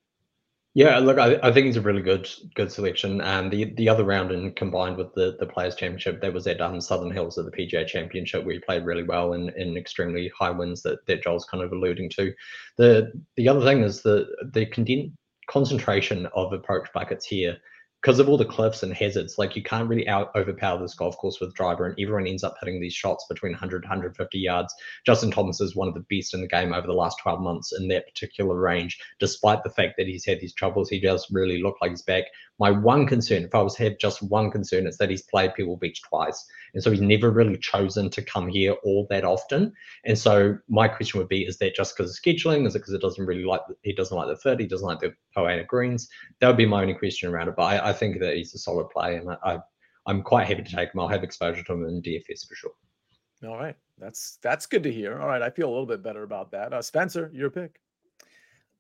Yeah, 0.74 0.98
look, 1.00 1.18
I, 1.18 1.38
I 1.42 1.53
think 1.53 1.66
he's 1.66 1.76
a 1.76 1.83
really 1.83 2.00
good 2.00 2.26
good 2.55 2.72
selection. 2.72 3.20
And 3.20 3.53
the 3.53 3.74
the 3.74 3.90
other 3.90 4.05
round, 4.05 4.31
and 4.31 4.57
combined 4.57 4.96
with 4.96 5.12
the 5.14 5.37
the 5.38 5.46
Players 5.46 5.74
Championship, 5.74 6.22
that 6.22 6.33
was 6.33 6.46
at 6.46 6.62
um, 6.62 6.81
Southern 6.81 7.11
Hills 7.11 7.37
at 7.37 7.44
the 7.44 7.50
PGA 7.50 7.87
Championship 7.87 8.44
where 8.44 8.55
he 8.55 8.61
played 8.61 8.87
really 8.87 9.03
well 9.03 9.35
in, 9.35 9.50
in 9.50 9.76
extremely 9.76 10.33
high 10.38 10.50
winds 10.50 10.83
that, 10.83 11.05
that 11.07 11.22
Joel's 11.22 11.44
kind 11.44 11.62
of 11.62 11.72
alluding 11.72 12.09
to. 12.11 12.33
The 12.79 13.12
the 13.37 13.48
other 13.48 13.62
thing 13.62 13.83
is 13.83 14.00
the 14.00 14.26
the 14.55 15.12
concentration 15.50 16.26
of 16.35 16.55
approach 16.55 16.88
buckets 16.94 17.26
here 17.26 17.59
because 18.02 18.18
of 18.18 18.28
all 18.28 18.36
the 18.36 18.44
cliffs 18.44 18.82
and 18.82 18.92
hazards, 18.92 19.38
like 19.38 19.54
you 19.54 19.62
can't 19.62 19.88
really 19.88 20.08
out 20.08 20.32
overpower 20.34 20.80
this 20.80 20.94
golf 20.94 21.16
course 21.18 21.38
with 21.40 21.54
driver, 21.54 21.86
and 21.86 21.98
everyone 22.00 22.26
ends 22.26 22.42
up 22.42 22.56
hitting 22.60 22.80
these 22.80 22.92
shots 22.92 23.24
between 23.28 23.52
100 23.52 23.84
150 23.84 24.38
yards. 24.38 24.74
Justin 25.06 25.30
Thomas 25.30 25.60
is 25.60 25.76
one 25.76 25.86
of 25.86 25.94
the 25.94 26.04
best 26.10 26.34
in 26.34 26.40
the 26.40 26.48
game 26.48 26.72
over 26.72 26.86
the 26.86 26.92
last 26.92 27.18
12 27.22 27.40
months 27.40 27.72
in 27.72 27.86
that 27.88 28.06
particular 28.06 28.58
range, 28.58 28.98
despite 29.20 29.62
the 29.62 29.70
fact 29.70 29.94
that 29.98 30.08
he's 30.08 30.26
had 30.26 30.40
these 30.40 30.54
troubles. 30.54 30.90
He 30.90 30.98
does 30.98 31.28
really 31.30 31.62
look 31.62 31.76
like 31.80 31.90
he's 31.90 32.02
back. 32.02 32.24
My 32.58 32.70
one 32.70 33.06
concern, 33.06 33.44
if 33.44 33.54
I 33.54 33.62
was 33.62 33.74
to 33.76 33.84
have 33.84 33.98
just 33.98 34.22
one 34.22 34.50
concern, 34.50 34.86
is 34.86 34.98
that 34.98 35.10
he's 35.10 35.22
played 35.22 35.54
Pebble 35.54 35.76
Beach 35.76 36.02
twice, 36.02 36.44
and 36.74 36.82
so 36.82 36.90
he's 36.90 37.00
never 37.00 37.30
really 37.30 37.56
chosen 37.56 38.10
to 38.10 38.22
come 38.22 38.48
here 38.48 38.72
all 38.84 39.06
that 39.10 39.24
often. 39.24 39.72
And 40.04 40.18
so 40.18 40.58
my 40.68 40.88
question 40.88 41.18
would 41.18 41.28
be: 41.28 41.42
Is 41.42 41.58
that 41.58 41.76
just 41.76 41.96
because 41.96 42.10
of 42.10 42.20
scheduling? 42.20 42.66
Is 42.66 42.74
it 42.74 42.80
because 42.80 42.94
it 42.94 43.00
doesn't 43.00 43.26
really 43.26 43.44
like 43.44 43.62
he 43.82 43.92
doesn't 43.92 44.16
like 44.16 44.28
the 44.28 44.36
fit? 44.36 44.60
He 44.60 44.66
doesn't 44.66 44.86
like 44.86 45.00
the 45.00 45.14
Poa 45.34 45.48
annua 45.48 45.66
greens? 45.66 46.08
That 46.40 46.48
would 46.48 46.56
be 46.56 46.66
my 46.66 46.82
only 46.82 46.94
question 46.94 47.32
around 47.32 47.48
it. 47.48 47.56
But 47.56 47.62
I, 47.62 47.90
I 47.90 47.91
think 47.92 48.20
that 48.20 48.37
he's 48.37 48.55
a 48.55 48.59
solid 48.59 48.88
play, 48.90 49.16
and 49.16 49.31
I, 49.31 49.59
I 50.07 50.11
am 50.11 50.22
quite 50.22 50.46
happy 50.46 50.62
to 50.62 50.76
take 50.76 50.94
him. 50.94 51.00
I'll 51.00 51.09
have 51.09 51.24
exposure 51.24 51.62
to 51.62 51.72
him 51.72 51.85
in 51.85 52.02
DFS 52.02 52.46
for 52.46 52.55
sure. 52.55 52.72
All 53.44 53.59
right, 53.59 53.76
that's 53.98 54.38
that's 54.42 54.66
good 54.66 54.83
to 54.85 54.92
hear. 54.92 55.20
All 55.20 55.28
right, 55.28 55.42
I 55.42 55.50
feel 55.50 55.68
a 55.68 55.72
little 55.72 55.87
bit 55.87 56.02
better 56.02 56.22
about 56.22 56.50
that. 56.52 56.72
Uh, 56.72 56.83
Spencer, 56.83 57.31
your 57.35 57.50
pick. 57.50 57.81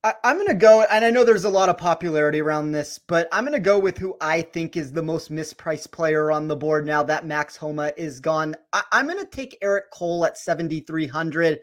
I, 0.04 0.14
am 0.24 0.36
going 0.36 0.48
to 0.48 0.54
go, 0.54 0.84
and 0.90 1.04
I 1.04 1.10
know 1.10 1.22
there's 1.22 1.44
a 1.44 1.50
lot 1.50 1.68
of 1.68 1.78
popularity 1.78 2.40
around 2.40 2.72
this, 2.72 2.98
but 2.98 3.28
I'm 3.30 3.44
going 3.44 3.52
to 3.52 3.60
go 3.60 3.78
with 3.78 3.96
who 3.96 4.16
I 4.20 4.42
think 4.42 4.76
is 4.76 4.90
the 4.90 5.02
most 5.02 5.30
mispriced 5.30 5.92
player 5.92 6.32
on 6.32 6.48
the 6.48 6.56
board 6.56 6.84
now 6.84 7.04
that 7.04 7.24
Max 7.24 7.56
Homa 7.56 7.92
is 7.96 8.18
gone. 8.18 8.56
I, 8.72 8.82
am 8.92 9.06
going 9.06 9.20
to 9.20 9.30
take 9.30 9.58
Eric 9.62 9.92
Cole 9.92 10.24
at 10.24 10.36
7,300. 10.36 11.60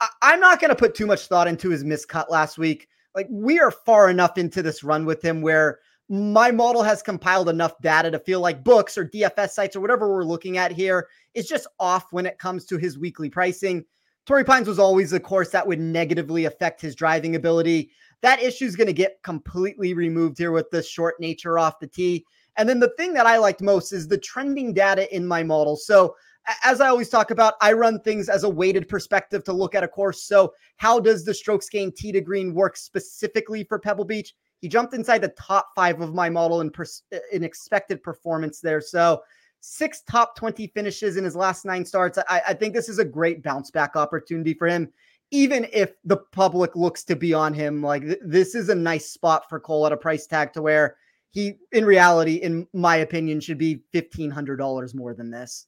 I, 0.00 0.08
I'm 0.20 0.38
not 0.38 0.60
going 0.60 0.68
to 0.68 0.76
put 0.76 0.94
too 0.94 1.06
much 1.06 1.28
thought 1.28 1.48
into 1.48 1.70
his 1.70 1.82
miscut 1.82 2.28
last 2.28 2.58
week. 2.58 2.88
Like, 3.14 3.26
we 3.30 3.58
are 3.58 3.70
far 3.70 4.10
enough 4.10 4.36
into 4.36 4.62
this 4.62 4.84
run 4.84 5.06
with 5.06 5.24
him 5.24 5.40
where 5.40 5.78
my 6.08 6.50
model 6.50 6.82
has 6.82 7.02
compiled 7.02 7.48
enough 7.48 7.78
data 7.82 8.10
to 8.10 8.18
feel 8.18 8.40
like 8.40 8.64
books 8.64 8.96
or 8.96 9.06
DFS 9.06 9.50
sites 9.50 9.76
or 9.76 9.80
whatever 9.80 10.12
we're 10.12 10.24
looking 10.24 10.56
at 10.56 10.72
here 10.72 11.08
is 11.34 11.46
just 11.46 11.66
off 11.78 12.12
when 12.12 12.24
it 12.24 12.38
comes 12.38 12.64
to 12.66 12.78
his 12.78 12.98
weekly 12.98 13.28
pricing. 13.28 13.84
Torrey 14.24 14.44
Pines 14.44 14.68
was 14.68 14.78
always 14.78 15.12
a 15.12 15.20
course 15.20 15.50
that 15.50 15.66
would 15.66 15.80
negatively 15.80 16.46
affect 16.46 16.80
his 16.80 16.94
driving 16.94 17.36
ability. 17.36 17.90
That 18.22 18.42
issue 18.42 18.64
is 18.64 18.76
going 18.76 18.86
to 18.86 18.92
get 18.92 19.22
completely 19.22 19.94
removed 19.94 20.38
here 20.38 20.50
with 20.50 20.70
the 20.70 20.82
short 20.82 21.20
nature 21.20 21.58
off 21.58 21.78
the 21.78 21.86
tee. 21.86 22.24
And 22.56 22.68
then 22.68 22.80
the 22.80 22.92
thing 22.96 23.12
that 23.14 23.26
I 23.26 23.38
liked 23.38 23.62
most 23.62 23.92
is 23.92 24.08
the 24.08 24.18
trending 24.18 24.72
data 24.72 25.14
in 25.14 25.26
my 25.26 25.42
model. 25.42 25.76
So, 25.76 26.16
as 26.64 26.80
I 26.80 26.88
always 26.88 27.10
talk 27.10 27.30
about, 27.30 27.54
I 27.60 27.72
run 27.72 28.00
things 28.00 28.30
as 28.30 28.42
a 28.42 28.48
weighted 28.48 28.88
perspective 28.88 29.44
to 29.44 29.52
look 29.52 29.74
at 29.74 29.84
a 29.84 29.88
course. 29.88 30.22
So, 30.24 30.54
how 30.76 30.98
does 30.98 31.24
the 31.24 31.34
strokes 31.34 31.68
gain 31.68 31.92
tee 31.92 32.12
to 32.12 32.20
green 32.20 32.54
work 32.54 32.76
specifically 32.76 33.64
for 33.64 33.78
Pebble 33.78 34.06
Beach? 34.06 34.34
He 34.60 34.68
jumped 34.68 34.94
inside 34.94 35.18
the 35.18 35.28
top 35.28 35.70
five 35.74 36.00
of 36.00 36.14
my 36.14 36.28
model 36.28 36.60
in, 36.60 36.70
pers- 36.70 37.02
in 37.32 37.44
expected 37.44 38.02
performance 38.02 38.60
there. 38.60 38.80
So, 38.80 39.22
six 39.60 40.02
top 40.02 40.36
20 40.36 40.68
finishes 40.68 41.16
in 41.16 41.24
his 41.24 41.36
last 41.36 41.64
nine 41.64 41.84
starts. 41.84 42.18
I, 42.28 42.42
I 42.48 42.54
think 42.54 42.74
this 42.74 42.88
is 42.88 42.98
a 42.98 43.04
great 43.04 43.42
bounce 43.42 43.70
back 43.70 43.96
opportunity 43.96 44.54
for 44.54 44.68
him, 44.68 44.92
even 45.30 45.66
if 45.72 45.94
the 46.04 46.16
public 46.16 46.76
looks 46.76 47.04
to 47.04 47.16
be 47.16 47.34
on 47.34 47.54
him. 47.54 47.82
Like 47.82 48.02
th- 48.02 48.20
this 48.24 48.54
is 48.54 48.68
a 48.68 48.74
nice 48.74 49.10
spot 49.10 49.48
for 49.48 49.60
Cole 49.60 49.86
at 49.86 49.92
a 49.92 49.96
price 49.96 50.26
tag 50.26 50.52
to 50.52 50.62
where 50.62 50.96
he, 51.30 51.58
in 51.72 51.84
reality, 51.84 52.36
in 52.36 52.66
my 52.72 52.96
opinion, 52.96 53.40
should 53.40 53.58
be 53.58 53.82
$1,500 53.94 54.94
more 54.94 55.14
than 55.14 55.30
this. 55.30 55.66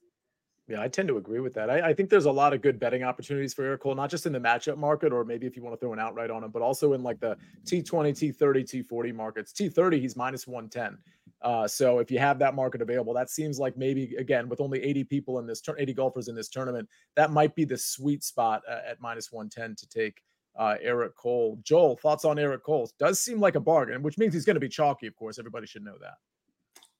Yeah, 0.71 0.81
I 0.81 0.87
tend 0.87 1.09
to 1.09 1.17
agree 1.17 1.41
with 1.41 1.53
that. 1.55 1.69
I, 1.69 1.89
I, 1.89 1.93
think 1.93 2.09
there's 2.09 2.25
a 2.25 2.31
lot 2.31 2.53
of 2.53 2.61
good 2.61 2.79
betting 2.79 3.03
opportunities 3.03 3.53
for 3.53 3.65
Eric 3.65 3.81
Cole, 3.81 3.93
not 3.93 4.09
just 4.09 4.25
in 4.25 4.31
the 4.31 4.39
matchup 4.39 4.77
market, 4.77 5.11
or 5.11 5.25
maybe 5.25 5.45
if 5.45 5.57
you 5.57 5.63
want 5.63 5.73
to 5.73 5.77
throw 5.77 5.91
an 5.91 5.99
outright 5.99 6.31
on 6.31 6.45
him, 6.45 6.49
but 6.49 6.61
also 6.61 6.93
in 6.93 7.03
like 7.03 7.19
the 7.19 7.35
T20, 7.65 8.37
T30, 8.37 8.85
T40 8.87 9.13
markets. 9.13 9.51
T30, 9.51 9.99
he's 9.99 10.15
minus 10.15 10.47
110. 10.47 10.97
Uh, 11.41 11.67
so 11.67 11.99
if 11.99 12.09
you 12.09 12.19
have 12.19 12.39
that 12.39 12.55
market 12.55 12.81
available, 12.81 13.13
that 13.13 13.29
seems 13.29 13.59
like 13.59 13.75
maybe 13.75 14.15
again 14.17 14.47
with 14.47 14.61
only 14.61 14.81
80 14.81 15.03
people 15.03 15.39
in 15.39 15.45
this 15.45 15.61
80 15.77 15.93
golfers 15.93 16.29
in 16.29 16.35
this 16.35 16.47
tournament, 16.47 16.87
that 17.17 17.31
might 17.31 17.53
be 17.53 17.65
the 17.65 17.77
sweet 17.77 18.23
spot 18.23 18.61
uh, 18.69 18.79
at 18.87 19.01
minus 19.01 19.29
110 19.29 19.75
to 19.75 19.89
take 19.89 20.21
uh, 20.55 20.75
Eric 20.81 21.17
Cole. 21.17 21.59
Joel, 21.63 21.97
thoughts 21.97 22.23
on 22.23 22.39
Eric 22.39 22.63
Cole? 22.63 22.89
Does 22.97 23.19
seem 23.19 23.41
like 23.41 23.55
a 23.55 23.59
bargain, 23.59 24.03
which 24.03 24.17
means 24.17 24.33
he's 24.33 24.45
going 24.45 24.55
to 24.55 24.61
be 24.61 24.69
chalky. 24.69 25.07
Of 25.07 25.17
course, 25.17 25.37
everybody 25.37 25.67
should 25.67 25.83
know 25.83 25.97
that. 25.99 26.15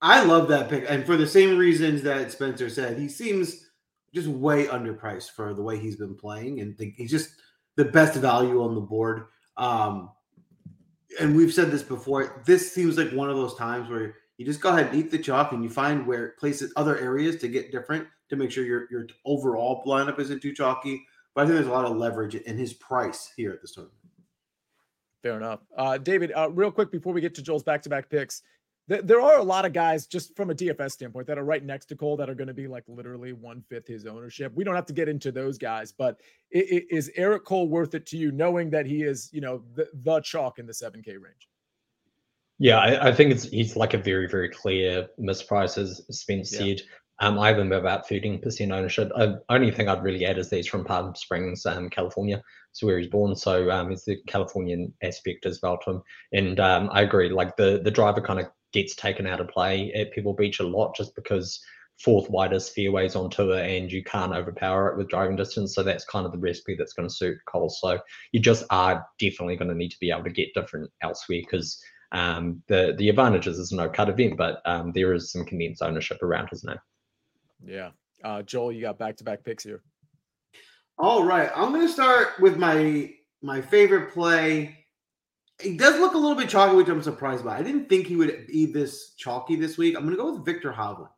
I 0.02 0.24
love 0.24 0.48
that 0.48 0.70
pick, 0.70 0.86
and 0.90 1.06
for 1.06 1.16
the 1.16 1.28
same 1.28 1.58
reasons 1.58 2.02
that 2.04 2.32
Spencer 2.32 2.70
said, 2.70 2.98
he 2.98 3.08
seems 3.08 3.68
just 4.14 4.28
way 4.28 4.66
underpriced 4.66 5.32
for 5.32 5.54
the 5.54 5.62
way 5.62 5.78
he's 5.78 5.96
been 5.96 6.16
playing, 6.16 6.60
and 6.60 6.76
he's 6.98 7.12
just 7.12 7.36
the 7.76 7.86
best 7.86 8.16
value 8.16 8.64
on 8.64 8.76
the 8.76 8.82
board. 8.82 9.26
Um, 9.58 10.10
and 11.20 11.36
we've 11.36 11.54
said 11.54 11.72
this 11.72 11.84
before. 11.84 12.42
This 12.46 12.72
seems 12.72 12.98
like 12.98 13.12
one 13.12 13.30
of 13.30 13.36
those 13.36 13.56
times 13.56 13.90
where 13.90 14.16
you 14.38 14.46
just 14.46 14.62
go 14.62 14.70
ahead 14.70 14.88
and 14.88 14.96
eat 14.96 15.12
the 15.12 15.20
chalk 15.20 15.52
and 15.52 15.64
you 15.64 15.70
find 15.70 16.08
where 16.08 16.30
places 16.40 16.74
other 16.76 16.98
areas 16.98 17.36
to 17.38 17.48
get 17.48 17.72
different 17.72 18.08
to 18.30 18.36
make 18.36 18.50
sure 18.50 18.66
your 18.66 18.88
your 18.90 19.08
overall 19.26 19.84
lineup 19.86 20.20
isn't 20.20 20.42
too 20.42 20.54
chalky. 20.54 21.06
But 21.36 21.42
I 21.42 21.46
think 21.46 21.56
there's 21.56 21.68
a 21.68 21.72
lot 21.72 21.86
of 21.86 21.96
leverage 21.96 22.36
in 22.36 22.58
his 22.58 22.74
price 22.74 23.32
here 23.38 23.52
at 23.52 23.62
this 23.62 23.74
tournament. 23.74 23.98
Fair 25.22 25.38
enough. 25.38 25.60
Uh, 25.78 25.98
David, 25.98 26.32
uh, 26.36 26.50
real 26.50 26.72
quick 26.72 26.92
before 26.92 27.14
we 27.14 27.22
get 27.22 27.36
to 27.36 27.42
Joel's 27.42 27.64
back 27.64 27.82
to 27.84 27.90
back 27.90 28.10
picks, 28.10 28.42
there 29.00 29.22
are 29.22 29.38
a 29.38 29.44
lot 29.44 29.66
of 29.66 29.72
guys 29.72 30.06
just 30.06 30.36
from 30.36 30.50
a 30.50 30.54
DFS 30.54 30.92
standpoint 30.92 31.28
that 31.28 31.38
are 31.38 31.46
right 31.46 31.64
next 31.64 31.86
to 31.88 31.96
Cole 31.96 32.18
that 32.18 32.30
are 32.30 32.36
going 32.36 32.48
to 32.50 32.54
be 32.54 32.68
like 32.68 32.84
literally 32.88 33.32
one 33.32 33.64
fifth 33.70 33.88
his 33.88 34.06
ownership. 34.06 34.52
We 34.54 34.64
don't 34.64 34.76
have 34.76 34.86
to 34.88 34.94
get 34.94 35.08
into 35.08 35.32
those 35.32 35.58
guys, 35.58 35.92
but 35.92 36.20
is 36.52 37.10
Eric 37.16 37.46
Cole 37.46 37.70
worth 37.70 37.94
it 37.96 38.06
to 38.08 38.18
you 38.18 38.32
knowing 38.32 38.70
that 38.72 38.86
he 38.86 39.04
is, 39.04 39.30
you 39.32 39.40
know, 39.40 39.64
the, 39.76 39.88
the 39.94 40.20
chalk 40.22 40.60
in 40.60 40.66
the 40.66 40.74
7K 40.74 41.08
range? 41.08 41.48
Yeah, 42.60 42.80
I, 42.80 43.08
I, 43.08 43.12
think 43.14 43.32
it's 43.32 43.46
he's 43.46 43.76
like 43.76 43.94
a 43.94 43.98
very, 43.98 44.28
very 44.28 44.50
clear 44.50 45.08
misprice, 45.20 45.78
as 45.78 46.02
Spence 46.12 46.52
yeah. 46.54 46.60
said. 46.60 46.82
Um, 47.20 47.40
I 47.40 47.48
have 47.48 47.60
him 47.60 47.72
about 47.72 48.08
13% 48.08 48.72
ownership. 48.72 49.12
Uh, 49.16 49.34
only 49.50 49.72
thing 49.72 49.88
I'd 49.88 50.04
really 50.04 50.26
add 50.26 50.38
is 50.38 50.50
that 50.50 50.58
he's 50.58 50.68
from 50.68 50.84
Palm 50.84 51.16
Springs, 51.16 51.66
um, 51.66 51.90
California. 51.90 52.42
So 52.72 52.88
where 52.88 52.98
he's 53.00 53.10
born. 53.10 53.36
So 53.36 53.70
um, 53.72 53.92
it's 53.92 54.06
the 54.06 54.18
Californian 54.28 54.94
aspect 55.04 55.46
as 55.46 55.60
well 55.62 55.78
to 55.86 55.92
him. 55.92 56.02
And 56.34 56.60
um, 56.60 56.90
I 56.92 57.02
agree, 57.02 57.30
like 57.30 57.56
the 57.58 57.82
the 57.84 57.92
driver 57.92 58.22
kind 58.22 58.40
of 58.40 58.48
gets 58.74 58.96
taken 58.96 59.28
out 59.28 59.42
of 59.42 59.48
play 59.48 59.92
at 59.94 60.14
Pebble 60.14 60.34
Beach 60.34 60.60
a 60.60 60.64
lot 60.64 60.96
just 60.96 61.16
because 61.16 61.64
fourth 62.04 62.30
widest 62.30 62.74
fairways 62.74 63.16
on 63.16 63.30
tour, 63.30 63.60
and 63.60 63.92
you 63.92 64.04
can't 64.04 64.34
overpower 64.34 64.90
it 64.90 64.98
with 64.98 65.10
driving 65.10 65.36
distance. 65.36 65.76
So 65.76 65.84
that's 65.84 66.06
kind 66.06 66.26
of 66.26 66.32
the 66.32 66.38
recipe 66.38 66.76
that's 66.76 66.94
going 66.94 67.08
to 67.08 67.14
suit 67.14 67.38
Cole. 67.48 67.70
So 67.70 68.00
you 68.32 68.40
just 68.40 68.66
are 68.70 69.06
definitely 69.20 69.56
going 69.56 69.70
to 69.70 69.76
need 69.76 69.92
to 69.92 70.00
be 70.00 70.12
able 70.12 70.24
to 70.24 70.32
get 70.32 70.54
different 70.54 70.90
elsewhere 71.02 71.42
because 71.42 71.82
um, 72.12 72.62
the 72.68 72.96
the 72.98 73.10
advantages 73.10 73.58
is 73.58 73.72
no 73.72 73.90
cut 73.90 74.10
event, 74.10 74.38
but 74.38 74.62
um, 74.66 74.92
there 74.94 75.14
is 75.14 75.32
some 75.32 75.46
condensed 75.46 75.82
ownership 75.82 76.22
around 76.22 76.50
his 76.50 76.64
name. 76.64 76.80
Yeah, 77.64 77.92
uh, 78.24 78.42
Joel, 78.42 78.72
you 78.72 78.82
got 78.82 78.98
back 78.98 79.18
to 79.18 79.24
back 79.24 79.44
picks 79.44 79.64
here. 79.64 79.82
All 80.98 81.24
right, 81.24 81.50
I'm 81.56 81.72
going 81.72 81.88
to 81.88 81.94
start 81.94 82.40
with 82.40 82.58
my 82.58 83.14
my 83.42 83.62
favorite 83.62 84.12
play. 84.12 84.81
He 85.62 85.78
does 85.78 86.00
look 86.00 86.14
a 86.14 86.18
little 86.18 86.36
bit 86.36 86.50
chalky, 86.50 86.76
which 86.76 86.88
I'm 86.88 87.02
surprised 87.02 87.46
by. 87.46 87.58
I 87.58 87.64
didn't 87.64 87.88
think 87.90 88.08
he 88.08 88.16
would 88.16 88.48
be 88.48 88.66
this 88.66 89.14
chalky 89.16 89.56
this 89.56 89.78
week. 89.78 89.96
I'm 89.96 90.04
going 90.04 90.16
to 90.16 90.22
go 90.22 90.34
with 90.34 90.46
Victor 90.46 90.72
Hovland. 90.72 91.10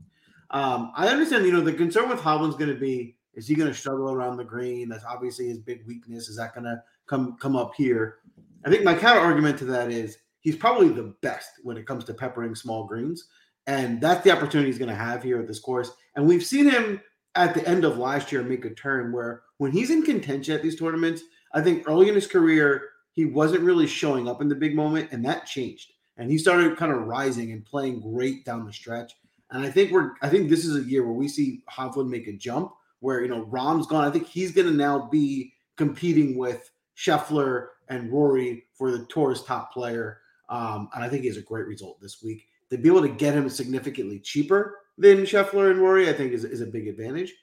Um, 0.51 0.91
I 0.95 1.07
understand, 1.07 1.45
you 1.45 1.51
know, 1.51 1.61
the 1.61 1.73
concern 1.73 2.09
with 2.09 2.19
Hovland's 2.19 2.55
going 2.55 2.73
to 2.73 2.79
be 2.79 3.15
is 3.33 3.47
he 3.47 3.55
going 3.55 3.71
to 3.71 3.77
struggle 3.77 4.11
around 4.11 4.37
the 4.37 4.43
green? 4.43 4.89
That's 4.89 5.05
obviously 5.05 5.47
his 5.47 5.57
big 5.57 5.85
weakness. 5.87 6.29
Is 6.29 6.37
that 6.37 6.53
going 6.53 6.65
to 6.65 6.81
come 7.07 7.35
come 7.39 7.55
up 7.55 7.73
here? 7.75 8.19
I 8.65 8.69
think 8.69 8.83
my 8.83 8.93
counter 8.93 9.21
argument 9.21 9.57
to 9.59 9.65
that 9.65 9.91
is 9.91 10.17
he's 10.41 10.55
probably 10.55 10.89
the 10.89 11.15
best 11.21 11.49
when 11.63 11.77
it 11.77 11.87
comes 11.87 12.03
to 12.05 12.13
peppering 12.13 12.55
small 12.55 12.85
greens. 12.85 13.27
And 13.65 13.99
that's 13.99 14.23
the 14.23 14.31
opportunity 14.31 14.69
he's 14.69 14.77
going 14.77 14.89
to 14.89 14.95
have 14.95 15.23
here 15.23 15.39
at 15.39 15.47
this 15.47 15.59
course. 15.59 15.91
And 16.15 16.27
we've 16.27 16.43
seen 16.43 16.69
him 16.69 17.01
at 17.35 17.53
the 17.53 17.67
end 17.67 17.85
of 17.85 17.97
last 17.97 18.31
year 18.31 18.43
make 18.43 18.65
a 18.65 18.69
turn 18.71 19.11
where 19.11 19.41
when 19.57 19.71
he's 19.71 19.89
in 19.89 20.03
contention 20.03 20.53
at 20.53 20.61
these 20.61 20.77
tournaments, 20.77 21.23
I 21.53 21.61
think 21.61 21.87
early 21.87 22.09
in 22.09 22.15
his 22.15 22.27
career, 22.27 22.89
he 23.13 23.25
wasn't 23.25 23.63
really 23.63 23.87
showing 23.87 24.27
up 24.27 24.41
in 24.41 24.49
the 24.49 24.55
big 24.55 24.75
moment, 24.75 25.09
and 25.11 25.23
that 25.25 25.45
changed. 25.45 25.93
And 26.17 26.29
he 26.29 26.37
started 26.37 26.77
kind 26.77 26.91
of 26.91 27.07
rising 27.07 27.51
and 27.51 27.65
playing 27.65 28.01
great 28.01 28.45
down 28.45 28.65
the 28.65 28.73
stretch. 28.73 29.13
And 29.51 29.63
I 29.63 29.71
think 29.71 29.91
we're 29.91 30.13
I 30.21 30.29
think 30.29 30.49
this 30.49 30.65
is 30.65 30.75
a 30.75 30.87
year 30.87 31.03
where 31.03 31.13
we 31.13 31.27
see 31.27 31.63
Hovland 31.71 32.09
make 32.09 32.27
a 32.27 32.33
jump 32.33 32.73
where 32.99 33.21
you 33.21 33.27
know 33.27 33.45
Rahm's 33.45 33.87
gone. 33.87 34.03
I 34.03 34.11
think 34.11 34.27
he's 34.27 34.51
gonna 34.51 34.71
now 34.71 35.07
be 35.11 35.53
competing 35.77 36.37
with 36.37 36.69
Scheffler 36.97 37.67
and 37.89 38.11
Rory 38.11 38.65
for 38.73 38.91
the 38.91 39.05
tour's 39.05 39.43
top 39.43 39.73
player. 39.73 40.19
Um, 40.49 40.89
and 40.93 41.03
I 41.03 41.09
think 41.09 41.21
he 41.21 41.27
has 41.27 41.37
a 41.37 41.41
great 41.41 41.67
result 41.67 41.99
this 42.01 42.21
week. 42.23 42.47
To 42.69 42.77
be 42.77 42.89
able 42.89 43.01
to 43.01 43.09
get 43.09 43.35
him 43.35 43.49
significantly 43.49 44.19
cheaper 44.19 44.79
than 44.97 45.23
Scheffler 45.23 45.71
and 45.71 45.79
Rory, 45.79 46.09
I 46.09 46.13
think 46.13 46.33
is, 46.33 46.43
is 46.43 46.61
a 46.61 46.65
big 46.65 46.87
advantage. 46.87 47.33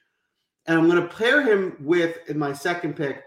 And 0.66 0.78
I'm 0.78 0.88
going 0.88 1.02
to 1.02 1.14
pair 1.14 1.42
him 1.42 1.76
with, 1.80 2.18
in 2.28 2.38
my 2.38 2.52
second 2.52 2.96
pick, 2.96 3.22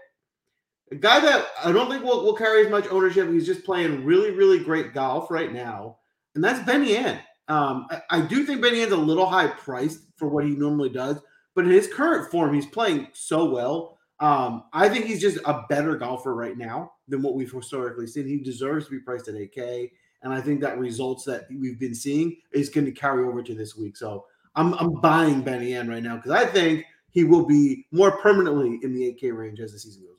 a 0.94 0.98
guy 0.98 1.20
that 1.20 1.46
I 1.62 1.72
don't 1.72 1.90
think 1.90 2.04
will, 2.04 2.24
will 2.24 2.36
carry 2.36 2.64
as 2.64 2.70
much 2.70 2.86
ownership. 2.88 3.28
He's 3.28 3.46
just 3.46 3.64
playing 3.64 4.04
really, 4.04 4.30
really 4.30 4.60
great 4.60 4.94
golf 4.94 5.30
right 5.30 5.52
now. 5.52 5.98
And 6.34 6.42
that's 6.42 6.64
Benny 6.64 6.96
An. 6.96 7.18
Um, 7.48 7.86
I, 7.90 8.02
I, 8.10 8.20
do 8.20 8.44
think 8.44 8.62
Benny 8.62 8.80
An's 8.80 8.92
a 8.92 8.96
little 8.96 9.26
high 9.26 9.48
priced 9.48 10.00
for 10.16 10.28
what 10.28 10.44
he 10.44 10.52
normally 10.52 10.88
does, 10.88 11.18
but 11.54 11.64
in 11.64 11.70
his 11.70 11.92
current 11.92 12.30
form, 12.30 12.54
he's 12.54 12.64
playing 12.64 13.08
so 13.12 13.44
well. 13.44 13.98
Um, 14.20 14.64
I 14.72 14.88
think 14.88 15.04
he's 15.04 15.20
just 15.20 15.38
a 15.44 15.64
better 15.68 15.96
golfer 15.96 16.34
right 16.34 16.56
now 16.56 16.92
than 17.08 17.22
what 17.22 17.34
we've 17.34 17.52
historically 17.52 18.06
seen. 18.06 18.26
He 18.26 18.38
deserves 18.38 18.86
to 18.86 18.92
be 18.92 19.00
priced 19.00 19.28
at 19.28 19.34
8K. 19.34 19.90
And 20.22 20.32
I 20.32 20.40
think 20.40 20.60
that 20.62 20.78
results 20.78 21.24
that 21.24 21.46
we've 21.50 21.78
been 21.78 21.94
seeing 21.94 22.36
is 22.52 22.70
going 22.70 22.86
to 22.86 22.92
carry 22.92 23.24
over 23.24 23.42
to 23.42 23.54
this 23.54 23.76
week. 23.76 23.96
So 23.96 24.24
I'm, 24.54 24.72
I'm 24.74 25.00
buying 25.02 25.42
Benny 25.42 25.74
An 25.74 25.88
right 25.88 26.02
now 26.02 26.16
because 26.16 26.30
I 26.30 26.46
think 26.46 26.86
he 27.10 27.24
will 27.24 27.44
be 27.44 27.84
more 27.92 28.12
permanently 28.18 28.78
in 28.82 28.94
the 28.94 29.02
8K 29.12 29.36
range 29.36 29.60
as 29.60 29.72
the 29.72 29.78
season 29.78 30.04
goes. 30.04 30.13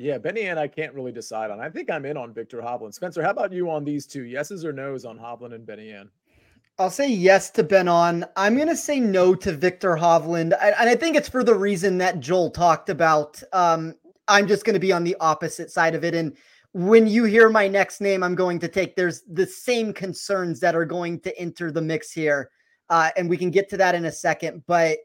Yeah, 0.00 0.16
Benny 0.16 0.46
An 0.46 0.56
I 0.56 0.66
can't 0.66 0.94
really 0.94 1.12
decide 1.12 1.50
on. 1.50 1.60
I 1.60 1.68
think 1.68 1.90
I'm 1.90 2.06
in 2.06 2.16
on 2.16 2.32
Victor 2.32 2.62
Hovland. 2.62 2.94
Spencer, 2.94 3.22
how 3.22 3.32
about 3.32 3.52
you 3.52 3.70
on 3.70 3.84
these 3.84 4.06
two? 4.06 4.22
Yeses 4.22 4.64
or 4.64 4.72
nos 4.72 5.04
on 5.04 5.18
Hovland 5.18 5.54
and 5.54 5.66
Benny 5.66 5.90
An? 5.90 6.08
I'll 6.78 6.88
say 6.88 7.06
yes 7.06 7.50
to 7.50 7.62
Ben 7.62 7.86
An. 7.86 8.24
I'm 8.34 8.56
going 8.56 8.68
to 8.68 8.76
say 8.76 8.98
no 8.98 9.34
to 9.34 9.52
Victor 9.52 9.96
Hovland. 9.96 10.56
And 10.58 10.88
I 10.88 10.96
think 10.96 11.16
it's 11.16 11.28
for 11.28 11.44
the 11.44 11.54
reason 11.54 11.98
that 11.98 12.20
Joel 12.20 12.50
talked 12.50 12.88
about. 12.88 13.42
Um, 13.52 13.94
I'm 14.26 14.48
just 14.48 14.64
going 14.64 14.72
to 14.72 14.80
be 14.80 14.90
on 14.90 15.04
the 15.04 15.16
opposite 15.20 15.70
side 15.70 15.94
of 15.94 16.02
it. 16.02 16.14
And 16.14 16.34
when 16.72 17.06
you 17.06 17.24
hear 17.24 17.50
my 17.50 17.68
next 17.68 18.00
name, 18.00 18.22
I'm 18.22 18.34
going 18.34 18.58
to 18.60 18.68
take, 18.68 18.96
there's 18.96 19.20
the 19.30 19.46
same 19.46 19.92
concerns 19.92 20.60
that 20.60 20.74
are 20.74 20.86
going 20.86 21.20
to 21.20 21.38
enter 21.38 21.70
the 21.70 21.82
mix 21.82 22.10
here. 22.10 22.50
Uh, 22.88 23.10
and 23.18 23.28
we 23.28 23.36
can 23.36 23.50
get 23.50 23.68
to 23.68 23.76
that 23.76 23.94
in 23.94 24.06
a 24.06 24.12
second. 24.12 24.62
But 24.66 24.96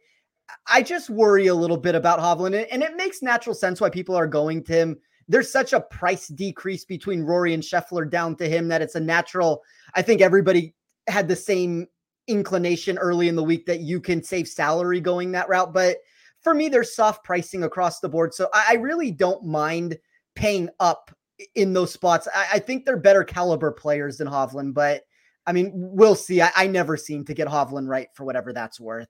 I 0.67 0.81
just 0.81 1.09
worry 1.09 1.47
a 1.47 1.55
little 1.55 1.77
bit 1.77 1.95
about 1.95 2.19
Hovland. 2.19 2.67
And 2.71 2.83
it 2.83 2.95
makes 2.95 3.21
natural 3.21 3.55
sense 3.55 3.81
why 3.81 3.89
people 3.89 4.15
are 4.15 4.27
going 4.27 4.63
to 4.65 4.73
him. 4.73 4.97
There's 5.27 5.51
such 5.51 5.73
a 5.73 5.79
price 5.79 6.27
decrease 6.27 6.85
between 6.85 7.23
Rory 7.23 7.53
and 7.53 7.63
Scheffler 7.63 8.09
down 8.09 8.35
to 8.37 8.47
him 8.47 8.67
that 8.67 8.81
it's 8.81 8.95
a 8.95 8.99
natural. 8.99 9.63
I 9.95 10.01
think 10.01 10.21
everybody 10.21 10.75
had 11.07 11.27
the 11.27 11.35
same 11.35 11.87
inclination 12.27 12.97
early 12.97 13.27
in 13.27 13.35
the 13.35 13.43
week 13.43 13.65
that 13.65 13.81
you 13.81 13.99
can 13.99 14.23
save 14.23 14.47
salary 14.47 14.99
going 14.99 15.31
that 15.31 15.49
route. 15.49 15.73
But 15.73 15.97
for 16.41 16.53
me, 16.53 16.69
there's 16.69 16.95
soft 16.95 17.23
pricing 17.23 17.63
across 17.63 17.99
the 17.99 18.09
board. 18.09 18.33
So 18.33 18.49
I, 18.53 18.75
really 18.75 19.11
don't 19.11 19.45
mind 19.45 19.97
paying 20.35 20.69
up 20.79 21.11
in 21.55 21.73
those 21.73 21.91
spots. 21.91 22.27
I, 22.35 22.59
think 22.59 22.85
they're 22.85 22.97
better 22.97 23.23
caliber 23.23 23.71
players 23.71 24.17
than 24.17 24.27
Hovland, 24.27 24.73
but 24.73 25.03
I 25.47 25.51
mean, 25.51 25.71
we'll 25.73 26.15
see. 26.15 26.41
I, 26.41 26.51
I 26.55 26.67
never 26.67 26.97
seem 26.97 27.25
to 27.25 27.33
get 27.33 27.47
Hovland 27.47 27.87
right 27.87 28.07
for 28.13 28.25
whatever 28.25 28.53
that's 28.53 28.79
worth. 28.79 29.09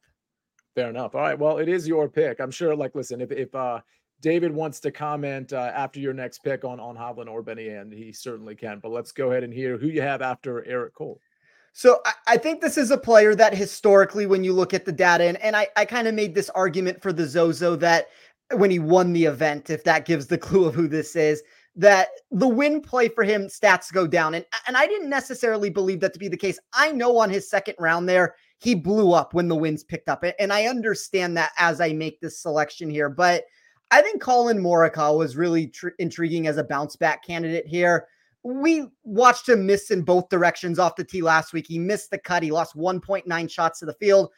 Fair 0.76 0.90
enough. 0.90 1.16
All 1.16 1.22
right. 1.22 1.40
Well, 1.40 1.58
it 1.58 1.70
is 1.70 1.88
your 1.88 2.10
pick. 2.10 2.40
I'm 2.40 2.52
sure. 2.52 2.76
Like, 2.76 2.96
listen, 2.96 3.22
if 3.22 3.32
if 3.32 3.56
uh, 3.56 3.80
David 4.22 4.54
wants 4.54 4.82
to 4.82 4.92
comment 4.92 5.54
uh, 5.54 5.72
after 5.74 6.00
your 6.02 6.14
next 6.14 6.40
pick 6.40 6.66
on 6.66 6.80
on 6.80 6.98
Hovland 6.98 7.30
or 7.30 7.42
Benny, 7.42 7.70
and 7.70 7.94
he 7.94 8.12
certainly 8.12 8.56
can. 8.56 8.80
But 8.80 8.92
let's 8.92 9.14
go 9.14 9.32
ahead 9.32 9.44
and 9.44 9.54
hear 9.54 9.78
who 9.78 9.88
you 9.88 10.02
have 10.02 10.22
after 10.22 10.66
Eric 10.66 10.94
Cole. 10.94 11.20
So 11.72 12.00
I, 12.06 12.12
I, 12.28 12.38
think 12.38 12.62
this 12.62 12.78
is 12.78 12.92
a 12.92 12.98
player 12.98 13.36
that 13.36 13.54
historically, 13.54 14.26
when 14.26 14.46
you 14.46 14.54
look 14.54 14.74
at 14.74 14.86
the 14.86 14.94
data, 14.94 15.26
and, 15.26 15.38
and 15.42 15.58
I, 15.58 15.68
I 15.76 15.84
kind 15.84 16.08
of 16.08 16.14
made 16.16 16.34
this 16.34 16.50
argument 16.52 17.02
for 17.02 17.12
the 17.12 17.26
Zozo 17.26 17.76
that 17.76 18.08
when 18.54 18.72
he 18.72 18.80
won 18.80 19.12
the 19.12 19.26
event, 19.26 19.70
if 19.70 19.84
that 19.84 20.06
gives 20.06 20.28
the 20.28 20.38
clue 20.38 20.66
of 20.66 20.76
who 20.76 20.88
this 20.88 21.18
is, 21.18 21.44
that 21.76 22.08
the 22.32 22.48
win 22.48 22.80
play 22.80 23.10
for 23.10 23.26
him 23.26 23.48
stats 23.48 23.92
go 23.92 24.08
down. 24.08 24.36
And, 24.36 24.46
and 24.68 24.78
I 24.78 24.88
didn't 24.88 25.10
necessarily 25.10 25.70
believe 25.70 26.00
that 26.00 26.14
to 26.14 26.20
be 26.20 26.30
the 26.30 26.38
case. 26.38 26.60
I 26.74 26.94
know 26.94 27.18
on 27.18 27.30
his 27.30 27.50
second 27.50 27.76
round 27.78 28.08
there, 28.08 28.36
he 28.66 28.76
blew 28.76 29.14
up 29.14 29.34
when 29.34 29.48
the 29.48 29.56
wins 29.56 29.84
picked 29.84 30.10
up. 30.10 30.26
And 30.40 30.52
I 30.52 30.66
understand 30.66 31.38
that 31.38 31.52
as 31.58 31.80
I 31.80 31.94
make 31.94 32.20
this 32.20 32.40
selection 32.40 32.90
here. 32.90 33.10
But 33.10 33.46
I 33.92 34.02
think 34.02 34.22
Collin 34.22 34.60
Morikawa 34.60 35.18
was 35.18 35.38
really 35.38 35.68
tr- 35.68 35.90
intriguing 36.00 36.48
as 36.48 36.58
a 36.58 36.64
bounce 36.64 36.96
back 36.96 37.24
candidate 37.24 37.68
here 37.68 38.08
we 38.46 38.86
watched 39.04 39.50
him 39.50 39.66
miss 39.66 39.90
in 39.90 40.04
both 40.04 40.30
directions 40.30 40.78
off 40.78 40.96
the 40.96 41.04
tee 41.04 41.24
last 41.24 41.52
week. 41.52 41.66
He 41.68 41.80
missed 41.80 42.12
the 42.12 42.20
cut. 42.20 42.44
He 42.44 42.52
lost 42.52 42.78
1.9 42.78 43.50
shots 43.50 43.80
to 43.80 43.88
the 43.88 43.94
field. 43.94 44.30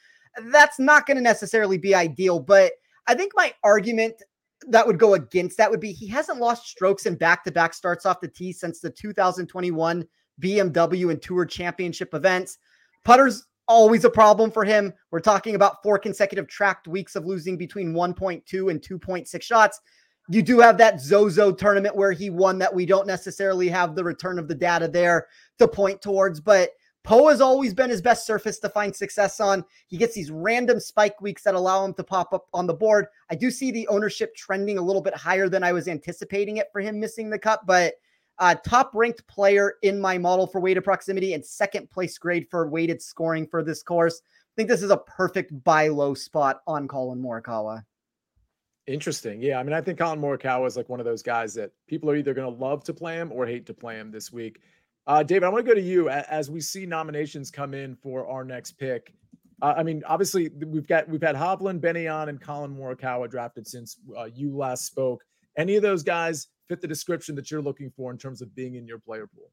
That's 0.44 0.80
not 0.80 1.06
going 1.06 1.18
to 1.18 1.24
necessarily 1.24 1.78
be 1.78 1.94
ideal, 1.94 2.40
but 2.40 2.72
I 3.08 3.16
think 3.16 3.34
my 3.36 3.54
argument 3.66 4.24
that 4.70 4.88
would 4.88 4.98
go 4.98 5.16
against 5.16 5.58
that 5.58 5.70
would 5.70 5.82
be 5.82 5.92
he 5.92 6.08
hasn't 6.08 6.40
lost 6.40 6.68
strokes 6.68 7.06
in 7.06 7.16
back 7.16 7.44
to 7.44 7.52
back 7.52 7.74
starts 7.74 8.06
off 8.06 8.22
the 8.22 8.30
tee 8.30 8.54
since 8.54 8.80
the 8.80 8.90
2021 8.90 10.08
BMW 10.42 11.12
and 11.12 11.22
Tour 11.22 11.46
Championship 11.46 12.13
events. 12.13 12.60
Putter's 13.04 13.46
always 13.67 14.06
a 14.06 14.10
problem 14.10 14.51
for 14.51 14.63
him. 14.63 14.93
We're 15.12 15.19
talking 15.19 15.56
about 15.56 15.84
four 15.84 15.99
consecutive 15.99 16.47
tracked 16.47 16.88
weeks 16.88 17.15
of 17.15 17.25
losing 17.25 17.58
between 17.58 17.93
1.2 17.93 18.71
and 18.71 18.82
2.6 18.82 19.41
shots 19.41 19.82
you 20.30 20.41
do 20.41 20.60
have 20.60 20.77
that 20.77 20.99
Zozo 20.99 21.51
tournament 21.51 21.95
where 21.95 22.12
he 22.12 22.30
won 22.30 22.58
that 22.60 22.73
we 22.73 22.86
don't 22.86 23.08
necessarily 23.08 23.69
have 23.69 23.95
the 23.95 24.03
return 24.03 24.38
of 24.39 24.47
the 24.47 24.56
data 24.56 24.88
there 24.88 25.27
to 25.60 25.67
point 25.67 26.01
towards, 26.01 26.39
but 26.39 26.71
Poa 27.03 27.32
has 27.32 27.39
always 27.39 27.73
been 27.73 27.89
his 27.89 28.01
best 28.01 28.27
surface 28.27 28.60
to 28.60 28.69
find 28.69 28.93
success 28.93 29.39
on. 29.39 29.63
He 29.88 29.95
gets 29.95 30.13
these 30.13 30.30
random 30.30 30.82
spike 30.82 31.21
weeks 31.21 31.43
that 31.43 31.56
allow 31.56 31.86
him 31.86 31.93
to 31.93 32.03
pop 32.03 32.34
up 32.34 32.47
on 32.53 32.67
the 32.67 32.73
board. 32.73 33.08
I 33.30 33.36
do 33.36 33.49
see 33.49 33.71
the 33.71 33.88
ownership 33.88 34.36
trending 34.36 34.77
a 34.77 34.82
little 34.82 35.01
bit 35.01 35.15
higher 35.15 35.47
than 35.47 35.63
I 35.63 35.71
was 35.71 35.88
anticipating 35.88 36.58
it 36.58 36.67
for 36.73 36.82
him 36.82 36.99
missing 36.99 37.30
the 37.30 37.39
cut, 37.39 37.65
but 37.65 37.93
uh, 38.39 38.56
top 38.65 38.91
ranked 38.93 39.26
player 39.28 39.76
in 39.82 40.00
my 40.00 40.17
model 40.17 40.47
for 40.47 40.62
weighted 40.62 40.84
proximity 40.84 41.34
and 41.34 41.45
second 41.45 41.89
place 41.89 42.17
grade 42.17 42.47
for 42.50 42.67
weighted 42.67 43.02
scoring 43.02 43.47
for 43.47 43.63
this 43.63 43.84
course. 43.84 44.21
I 44.26 44.54
think 44.56 44.69
this 44.69 44.84
is 44.84 44.91
a 44.91 44.97
perfect 44.97 45.63
buy 45.63 45.88
low 45.88 46.13
spot 46.13 46.62
on 46.67 46.88
Collin 46.88 47.21
Morikawa. 47.21 47.84
Interesting. 48.88 49.41
Yeah. 49.41 49.60
I 49.60 49.63
mean, 49.63 49.73
I 49.73 49.82
think 49.82 50.00
Collin 50.00 50.19
Morikawa 50.19 50.65
is 50.65 50.78
like 50.78 50.88
one 50.88 51.00
of 51.00 51.06
those 51.06 51.21
guys 51.21 51.54
that 51.56 51.71
people 51.88 52.10
are 52.10 52.15
either 52.15 52.34
going 52.34 52.52
to 52.52 52.60
love 52.63 52.84
to 52.86 52.93
play 52.93 53.15
him 53.15 53.32
or 53.34 53.45
hate 53.45 53.65
to 53.65 53.73
play 53.73 53.95
him 53.95 54.12
this 54.12 54.32
week. 54.32 54.62
Uh, 55.08 55.23
David, 55.23 55.43
I 55.43 55.50
want 55.50 55.65
to 55.65 55.69
go 55.69 55.76
to 55.76 55.82
you 55.82 56.10
as 56.10 56.50
we 56.50 56.62
see 56.62 56.86
nominations 56.86 57.52
come 57.52 57.73
in 57.73 57.95
for 57.95 58.28
our 58.28 58.43
next 58.43 58.73
pick. 58.73 59.13
Uh, 59.62 59.73
I 59.78 59.84
mean, 59.84 60.04
obviously 60.06 60.50
we've 60.65 60.88
got 60.88 61.10
we've 61.10 61.21
had 61.21 61.36
Hovland, 61.36 61.82
Benny 61.82 62.06
An, 62.06 62.30
and 62.30 62.39
Collin 62.39 62.76
Morikawa 62.76 63.30
drafted 63.30 63.67
since 63.67 63.97
uh, 64.17 64.26
you 64.26 64.56
last 64.56 64.86
spoke. 64.86 65.23
Any 65.58 65.76
of 65.76 65.82
those 65.82 66.04
guys 66.04 66.48
fit 66.70 66.82
the 66.82 66.88
description 66.88 67.36
that 67.36 67.50
you're 67.50 67.62
looking 67.62 67.91
for 67.96 68.12
in 68.12 68.17
terms 68.17 68.41
of 68.41 68.54
being 68.56 68.76
in 68.76 68.86
your 68.88 69.00
player 69.00 69.28
pool? 69.28 69.52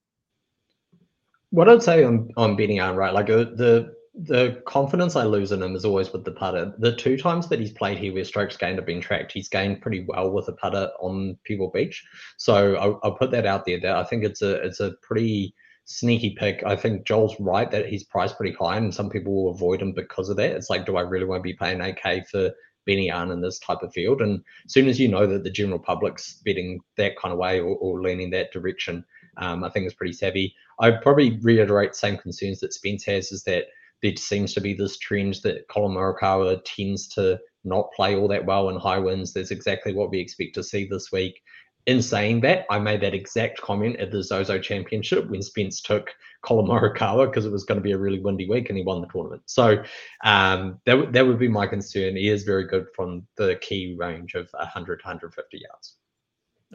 What 1.51 1.69
I'd 1.69 1.83
say 1.83 2.05
on 2.05 2.29
on 2.37 2.57
right? 2.57 3.15
Like 3.15 3.31
uh, 3.31 3.45
the 3.57 3.95
the 4.15 4.63
confidence 4.65 5.17
I 5.17 5.25
lose 5.25 5.51
in 5.51 5.63
him 5.63 5.75
is 5.75 5.85
always 5.85 6.13
with 6.13 6.25
the 6.25 6.31
putter. 6.31 6.73
The 6.79 6.95
two 6.95 7.17
times 7.17 7.49
that 7.49 7.59
he's 7.59 7.73
played 7.73 7.99
here 7.99 8.15
where 8.15 8.25
strokes 8.25 8.57
gained 8.57 8.79
have 8.79 8.87
been 8.87 9.01
tracked, 9.01 9.33
he's 9.33 9.49
gained 9.49 9.83
pretty 9.83 10.05
well 10.07 10.31
with 10.31 10.49
a 10.49 10.53
putter 10.53 10.91
on 11.01 11.37
Pebble 11.47 11.71
Beach. 11.71 12.05
So 12.37 12.77
I'll, 12.77 13.01
I'll 13.03 13.17
put 13.17 13.33
that 13.33 13.47
out 13.47 13.67
there. 13.67 13.81
That 13.81 13.97
I 13.97 14.05
think 14.05 14.25
it's 14.25 14.43
a 14.43 14.55
it's 14.63 14.81
a 14.81 14.93
pretty 15.03 15.55
sneaky 15.85 16.37
pick. 16.39 16.63
I 16.65 16.77
think 16.77 17.07
Joel's 17.07 17.39
right 17.41 17.71
that 17.71 17.87
he's 17.87 18.05
priced 18.05 18.37
pretty 18.37 18.55
high, 18.55 18.77
and 18.77 18.95
some 18.95 19.11
people 19.11 19.35
will 19.35 19.51
avoid 19.51 19.83
him 19.83 19.93
because 19.93 20.29
of 20.29 20.37
that. 20.37 20.53
It's 20.53 20.71
like, 20.71 20.87
do 20.87 20.97
I 20.97 21.03
really 21.03 21.27
want 21.27 21.41
to 21.41 21.43
be 21.43 21.55
paying 21.55 21.79
8K 21.79 22.29
for 22.29 22.51
Benny 22.87 23.09
An 23.09 23.31
in 23.31 23.41
this 23.41 23.59
type 23.59 23.83
of 23.83 23.93
field? 23.93 24.21
And 24.21 24.43
as 24.65 24.73
soon 24.73 24.89
as 24.89 24.99
you 25.01 25.09
know 25.09 25.27
that 25.27 25.45
the 25.45 25.51
general 25.51 25.79
public's 25.79 26.41
betting 26.45 26.81
that 26.97 27.17
kind 27.17 27.33
of 27.33 27.39
way 27.39 27.61
or, 27.61 27.77
or 27.77 28.03
leaning 28.03 28.31
that 28.31 28.53
direction, 28.53 29.05
um, 29.39 29.65
I 29.65 29.71
think 29.71 29.87
it's 29.87 29.95
pretty 29.95 30.13
savvy. 30.13 30.55
I'd 30.81 31.03
probably 31.03 31.39
reiterate 31.41 31.95
same 31.95 32.17
concerns 32.19 32.61
that 32.61 32.75
Spence 32.75 33.05
has 33.05 33.33
is 33.33 33.45
that 33.45 33.67
there 34.03 34.17
seems 34.17 34.53
to 34.55 34.61
be 34.61 34.75
this 34.75 34.99
trend 34.99 35.37
that 35.45 35.67
Collin 35.69 35.97
Morikawa 35.97 36.61
tends 36.65 37.09
to 37.09 37.39
not 37.65 37.91
play 37.97 38.15
all 38.15 38.29
that 38.29 38.45
well 38.45 38.69
in 38.69 38.77
high 38.77 38.99
winds. 38.99 39.33
That's 39.33 39.51
exactly 39.51 39.95
what 39.95 40.11
we 40.11 40.21
expect 40.21 40.55
to 40.57 40.63
see 40.63 40.87
this 40.87 41.11
week. 41.11 41.41
In 41.87 42.01
saying 42.01 42.41
that, 42.41 42.65
I 42.71 42.79
made 42.79 43.03
that 43.03 43.13
exact 43.13 43.61
comment 43.61 43.97
at 43.97 44.11
the 44.11 44.23
Zozo 44.23 44.59
Championship 44.59 45.29
when 45.29 45.43
Spence 45.43 45.83
took 45.83 46.15
Collin 46.41 46.67
Morikawa 46.67 47.27
because 47.27 47.45
it 47.45 47.53
was 47.53 47.65
going 47.65 47.77
to 47.77 47.83
be 47.83 47.93
a 47.93 47.99
really 47.99 48.21
windy 48.21 48.49
week 48.49 48.71
and 48.71 48.79
he 48.79 48.85
won 48.85 49.03
the 49.03 49.07
tournament. 49.09 49.43
So 49.47 49.83
um, 50.25 50.81
that, 50.87 51.13
that 51.13 51.27
would 51.27 51.39
be 51.39 51.49
my 51.49 51.67
concern. 51.67 52.17
He 52.17 52.29
is 52.29 52.45
very 52.45 52.67
good 52.67 52.87
from 52.95 53.27
the 53.37 53.57
key 53.57 53.97
range 53.99 54.35
of 54.35 54.49
100 54.53 55.01
150 55.05 55.59
yards. 55.59 55.97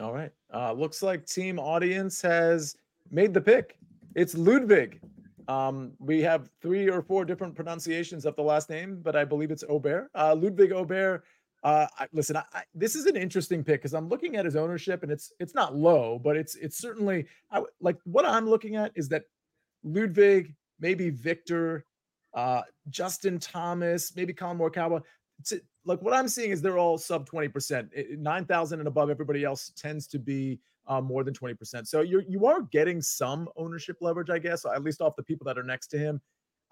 All 0.00 0.12
right. 0.12 0.32
Uh, 0.54 0.72
looks 0.72 1.02
like 1.02 1.26
team 1.26 1.58
audience 1.58 2.22
has 2.22 2.76
made 3.10 3.34
the 3.34 3.40
pick. 3.40 3.76
It's 4.14 4.36
Ludvig. 4.36 5.00
Um, 5.48 5.92
we 5.98 6.20
have 6.22 6.48
three 6.62 6.88
or 6.88 7.02
four 7.02 7.24
different 7.24 7.56
pronunciations 7.56 8.24
of 8.24 8.36
the 8.36 8.42
last 8.42 8.70
name, 8.70 9.00
but 9.02 9.16
I 9.16 9.24
believe 9.24 9.50
it's 9.50 9.64
Aberg. 9.64 10.06
Uh, 10.14 10.36
Ludvig 10.38 10.70
Aberg. 10.70 11.22
Uh, 11.62 11.86
I, 11.98 12.06
listen, 12.12 12.36
I, 12.36 12.44
I, 12.52 12.62
this 12.74 12.94
is 12.94 13.06
an 13.06 13.16
interesting 13.16 13.62
pick 13.62 13.80
because 13.80 13.92
I'm 13.92 14.08
looking 14.08 14.36
at 14.36 14.44
his 14.44 14.56
ownership, 14.56 15.02
and 15.02 15.12
it's 15.12 15.32
it's 15.38 15.54
not 15.54 15.76
low, 15.76 16.18
but 16.18 16.36
it's 16.36 16.54
it's 16.56 16.78
certainly 16.78 17.26
I, 17.50 17.62
like 17.80 17.98
what 18.04 18.24
I'm 18.24 18.48
looking 18.48 18.76
at 18.76 18.92
is 18.94 19.08
that 19.10 19.24
Ludvig, 19.84 20.54
maybe 20.80 21.10
Victor, 21.10 21.84
uh, 22.34 22.62
Justin 22.88 23.38
Thomas, 23.38 24.14
maybe 24.16 24.32
Collin 24.32 24.58
Morikawa. 24.58 25.02
Like 25.86 26.02
what 26.02 26.12
I'm 26.14 26.28
seeing 26.28 26.50
is 26.50 26.60
they're 26.60 26.78
all 26.78 26.98
sub 26.98 27.28
20%. 27.28 28.18
9,000 28.18 28.78
and 28.78 28.88
above, 28.88 29.10
everybody 29.10 29.44
else 29.44 29.72
tends 29.76 30.06
to 30.08 30.18
be 30.18 30.60
uh, 30.86 31.00
more 31.00 31.24
than 31.24 31.32
20%. 31.32 31.86
So 31.86 32.02
you're, 32.02 32.22
you 32.22 32.46
are 32.46 32.62
getting 32.62 33.00
some 33.00 33.48
ownership 33.56 33.96
leverage, 34.00 34.28
I 34.28 34.38
guess, 34.38 34.66
at 34.66 34.82
least 34.82 35.00
off 35.00 35.16
the 35.16 35.22
people 35.22 35.46
that 35.46 35.56
are 35.56 35.62
next 35.62 35.86
to 35.88 35.98
him. 35.98 36.20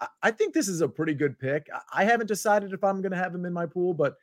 I, 0.01 0.09
I 0.22 0.31
think 0.31 0.53
this 0.53 0.68
is 0.68 0.83
a 0.83 0.88
pretty 0.88 1.14
good 1.14 1.38
pick. 1.38 1.68
I, 1.74 2.03
I 2.03 2.05
haven't 2.05 2.27
decided 2.27 2.72
if 2.72 2.85
I'm 2.85 3.01
going 3.01 3.12
to 3.12 3.18
have 3.18 3.35
him 3.35 3.46
in 3.46 3.53
my 3.53 3.64
pool, 3.64 3.94
but 3.94 4.16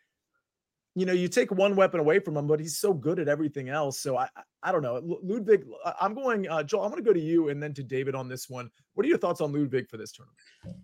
you 0.97 1.05
know, 1.05 1.11
you 1.11 1.27
take 1.27 1.51
one 1.51 1.75
weapon 1.75 1.99
away 1.99 2.19
from 2.19 2.37
him, 2.37 2.47
but 2.47 2.59
he's 2.59 2.77
so 2.77 2.93
good 2.93 3.19
at 3.19 3.27
everything 3.27 3.67
else. 3.67 3.99
So 3.99 4.17
I, 4.17 4.29
I 4.63 4.71
don't 4.71 4.81
know. 4.81 5.19
Ludvig, 5.21 5.65
I'm 5.99 6.13
going, 6.13 6.47
uh, 6.47 6.63
Joel, 6.63 6.83
I'm 6.83 6.89
going 6.89 7.03
to 7.03 7.07
go 7.07 7.13
to 7.13 7.19
you 7.19 7.49
and 7.49 7.61
then 7.61 7.73
to 7.73 7.83
David 7.83 8.15
on 8.15 8.29
this 8.29 8.49
one. 8.49 8.71
What 8.93 9.05
are 9.05 9.09
your 9.09 9.17
thoughts 9.17 9.41
on 9.41 9.51
Ludvig 9.51 9.89
for 9.89 9.97
this 9.97 10.13
tournament? 10.13 10.39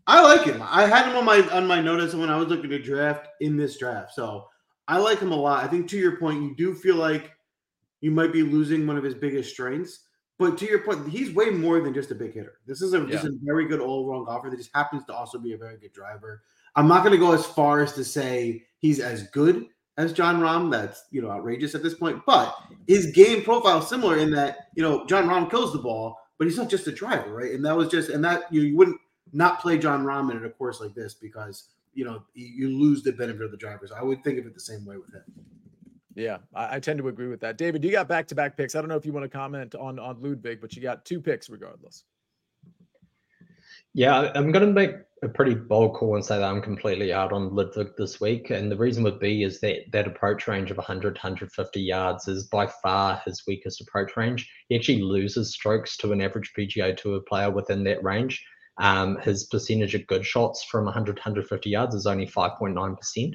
I 0.07 0.21
like 0.21 0.43
him. 0.43 0.61
I 0.61 0.85
had 0.85 1.07
him 1.07 1.15
on 1.15 1.23
my 1.23 1.39
on 1.49 1.65
my 1.65 1.79
notice 1.79 2.13
when 2.13 2.29
I 2.29 2.35
was 2.35 2.49
looking 2.49 2.69
to 2.71 2.79
draft 2.79 3.29
in 3.39 3.55
this 3.55 3.77
draft. 3.77 4.13
So 4.13 4.47
I 4.89 4.97
like 4.97 5.19
him 5.19 5.31
a 5.31 5.35
lot. 5.35 5.63
I 5.63 5.67
think 5.67 5.89
to 5.91 5.97
your 5.97 6.17
point, 6.17 6.43
you 6.43 6.55
do 6.57 6.75
feel 6.75 6.97
like 6.97 7.31
you 8.01 8.11
might 8.11 8.33
be 8.33 8.43
losing 8.43 8.85
one 8.85 8.97
of 8.97 9.03
his 9.05 9.15
biggest 9.15 9.51
strengths. 9.51 10.07
But 10.37 10.57
to 10.57 10.65
your 10.65 10.79
point, 10.79 11.07
he's 11.07 11.33
way 11.33 11.51
more 11.51 11.79
than 11.79 11.93
just 11.93 12.11
a 12.11 12.15
big 12.15 12.33
hitter. 12.33 12.55
This 12.65 12.81
is 12.81 12.93
a, 12.93 12.99
yeah. 12.99 13.05
this 13.05 13.23
is 13.23 13.35
a 13.35 13.39
very 13.43 13.65
good 13.67 13.79
all 13.79 14.09
around 14.09 14.25
golfer 14.25 14.49
that 14.49 14.57
just 14.57 14.71
happens 14.73 15.05
to 15.05 15.13
also 15.13 15.37
be 15.37 15.53
a 15.53 15.57
very 15.57 15.77
good 15.77 15.93
driver. 15.93 16.41
I'm 16.75 16.87
not 16.87 17.03
going 17.03 17.11
to 17.11 17.23
go 17.23 17.31
as 17.31 17.45
far 17.45 17.81
as 17.81 17.93
to 17.93 18.03
say 18.03 18.65
he's 18.79 18.99
as 18.99 19.27
good 19.29 19.67
as 20.01 20.13
Jon 20.13 20.39
Rahm. 20.39 20.71
That's 20.71 21.05
you 21.11 21.21
know 21.21 21.29
outrageous 21.29 21.75
at 21.75 21.83
this 21.83 21.93
point. 21.93 22.21
But 22.25 22.55
his 22.87 23.07
game 23.07 23.43
profile 23.43 23.81
similar 23.81 24.17
in 24.17 24.31
that 24.31 24.69
you 24.75 24.83
know 24.83 25.05
Jon 25.05 25.27
Rahm 25.27 25.49
kills 25.49 25.73
the 25.73 25.79
ball, 25.79 26.17
but 26.37 26.47
he's 26.47 26.57
not 26.57 26.69
just 26.69 26.87
a 26.87 26.91
driver, 26.91 27.33
right? 27.33 27.53
And 27.53 27.63
that 27.65 27.75
was 27.75 27.89
just 27.89 28.09
and 28.09 28.23
that 28.25 28.51
you, 28.51 28.61
you 28.61 28.77
wouldn't 28.77 28.99
not 29.33 29.61
play 29.61 29.77
Jon 29.77 30.03
Rahm 30.03 30.31
in 30.31 30.43
a 30.43 30.49
course 30.49 30.81
like 30.81 30.93
this 30.93 31.13
because 31.13 31.69
you 31.93 32.05
know 32.05 32.23
you 32.33 32.69
lose 32.69 33.03
the 33.03 33.11
benefit 33.11 33.43
of 33.43 33.51
the 33.51 33.57
drivers. 33.57 33.91
I 33.91 34.03
would 34.03 34.23
think 34.23 34.39
of 34.39 34.45
it 34.45 34.53
the 34.53 34.59
same 34.59 34.85
way 34.85 34.97
with 34.97 35.13
him. 35.13 35.23
Yeah, 36.15 36.39
I, 36.53 36.75
I 36.75 36.79
tend 36.79 36.99
to 36.99 37.07
agree 37.07 37.27
with 37.27 37.39
that. 37.41 37.57
David, 37.57 37.83
you 37.83 37.91
got 37.91 38.07
back 38.07 38.27
to 38.27 38.35
back 38.35 38.57
picks. 38.57 38.75
I 38.75 38.81
don't 38.81 38.89
know 38.89 38.97
if 38.97 39.05
you 39.05 39.13
want 39.13 39.23
to 39.23 39.29
comment 39.29 39.75
on 39.75 39.99
on 39.99 40.21
Ludvig, 40.21 40.59
but 40.61 40.75
you 40.75 40.81
got 40.81 41.05
two 41.05 41.21
picks 41.21 41.49
regardless. 41.49 42.03
Yeah, 43.93 44.31
I'm 44.35 44.51
going 44.51 44.65
to 44.65 44.71
make 44.71 44.95
a 45.23 45.27
pretty 45.27 45.53
bold 45.53 45.95
call 45.95 46.15
and 46.15 46.25
say 46.25 46.37
that 46.37 46.49
I'm 46.49 46.61
completely 46.61 47.13
out 47.13 47.31
on 47.31 47.53
Ludvig 47.53 47.89
this 47.97 48.19
week. 48.19 48.49
And 48.49 48.71
the 48.71 48.77
reason 48.77 49.03
would 49.03 49.19
be 49.19 49.43
is 49.43 49.59
that 49.59 49.91
that 49.91 50.07
approach 50.07 50.47
range 50.47 50.71
of 50.71 50.77
100, 50.77 51.15
150 51.15 51.81
yards 51.81 52.27
is 52.27 52.45
by 52.45 52.67
far 52.81 53.21
his 53.25 53.43
weakest 53.45 53.81
approach 53.81 54.15
range. 54.15 54.49
He 54.69 54.75
actually 54.75 55.01
loses 55.01 55.53
strokes 55.53 55.97
to 55.97 56.11
an 56.11 56.21
average 56.21 56.53
PGA 56.57 56.95
Tour 56.95 57.19
player 57.27 57.51
within 57.51 57.83
that 57.83 58.03
range. 58.03 58.43
Um, 58.77 59.17
his 59.19 59.43
percentage 59.43 59.93
of 59.93 60.07
good 60.07 60.25
shots 60.25 60.63
from 60.63 60.85
100, 60.85 61.17
150 61.17 61.69
yards 61.69 61.93
is 61.93 62.07
only 62.07 62.25
5.9%. 62.25 63.33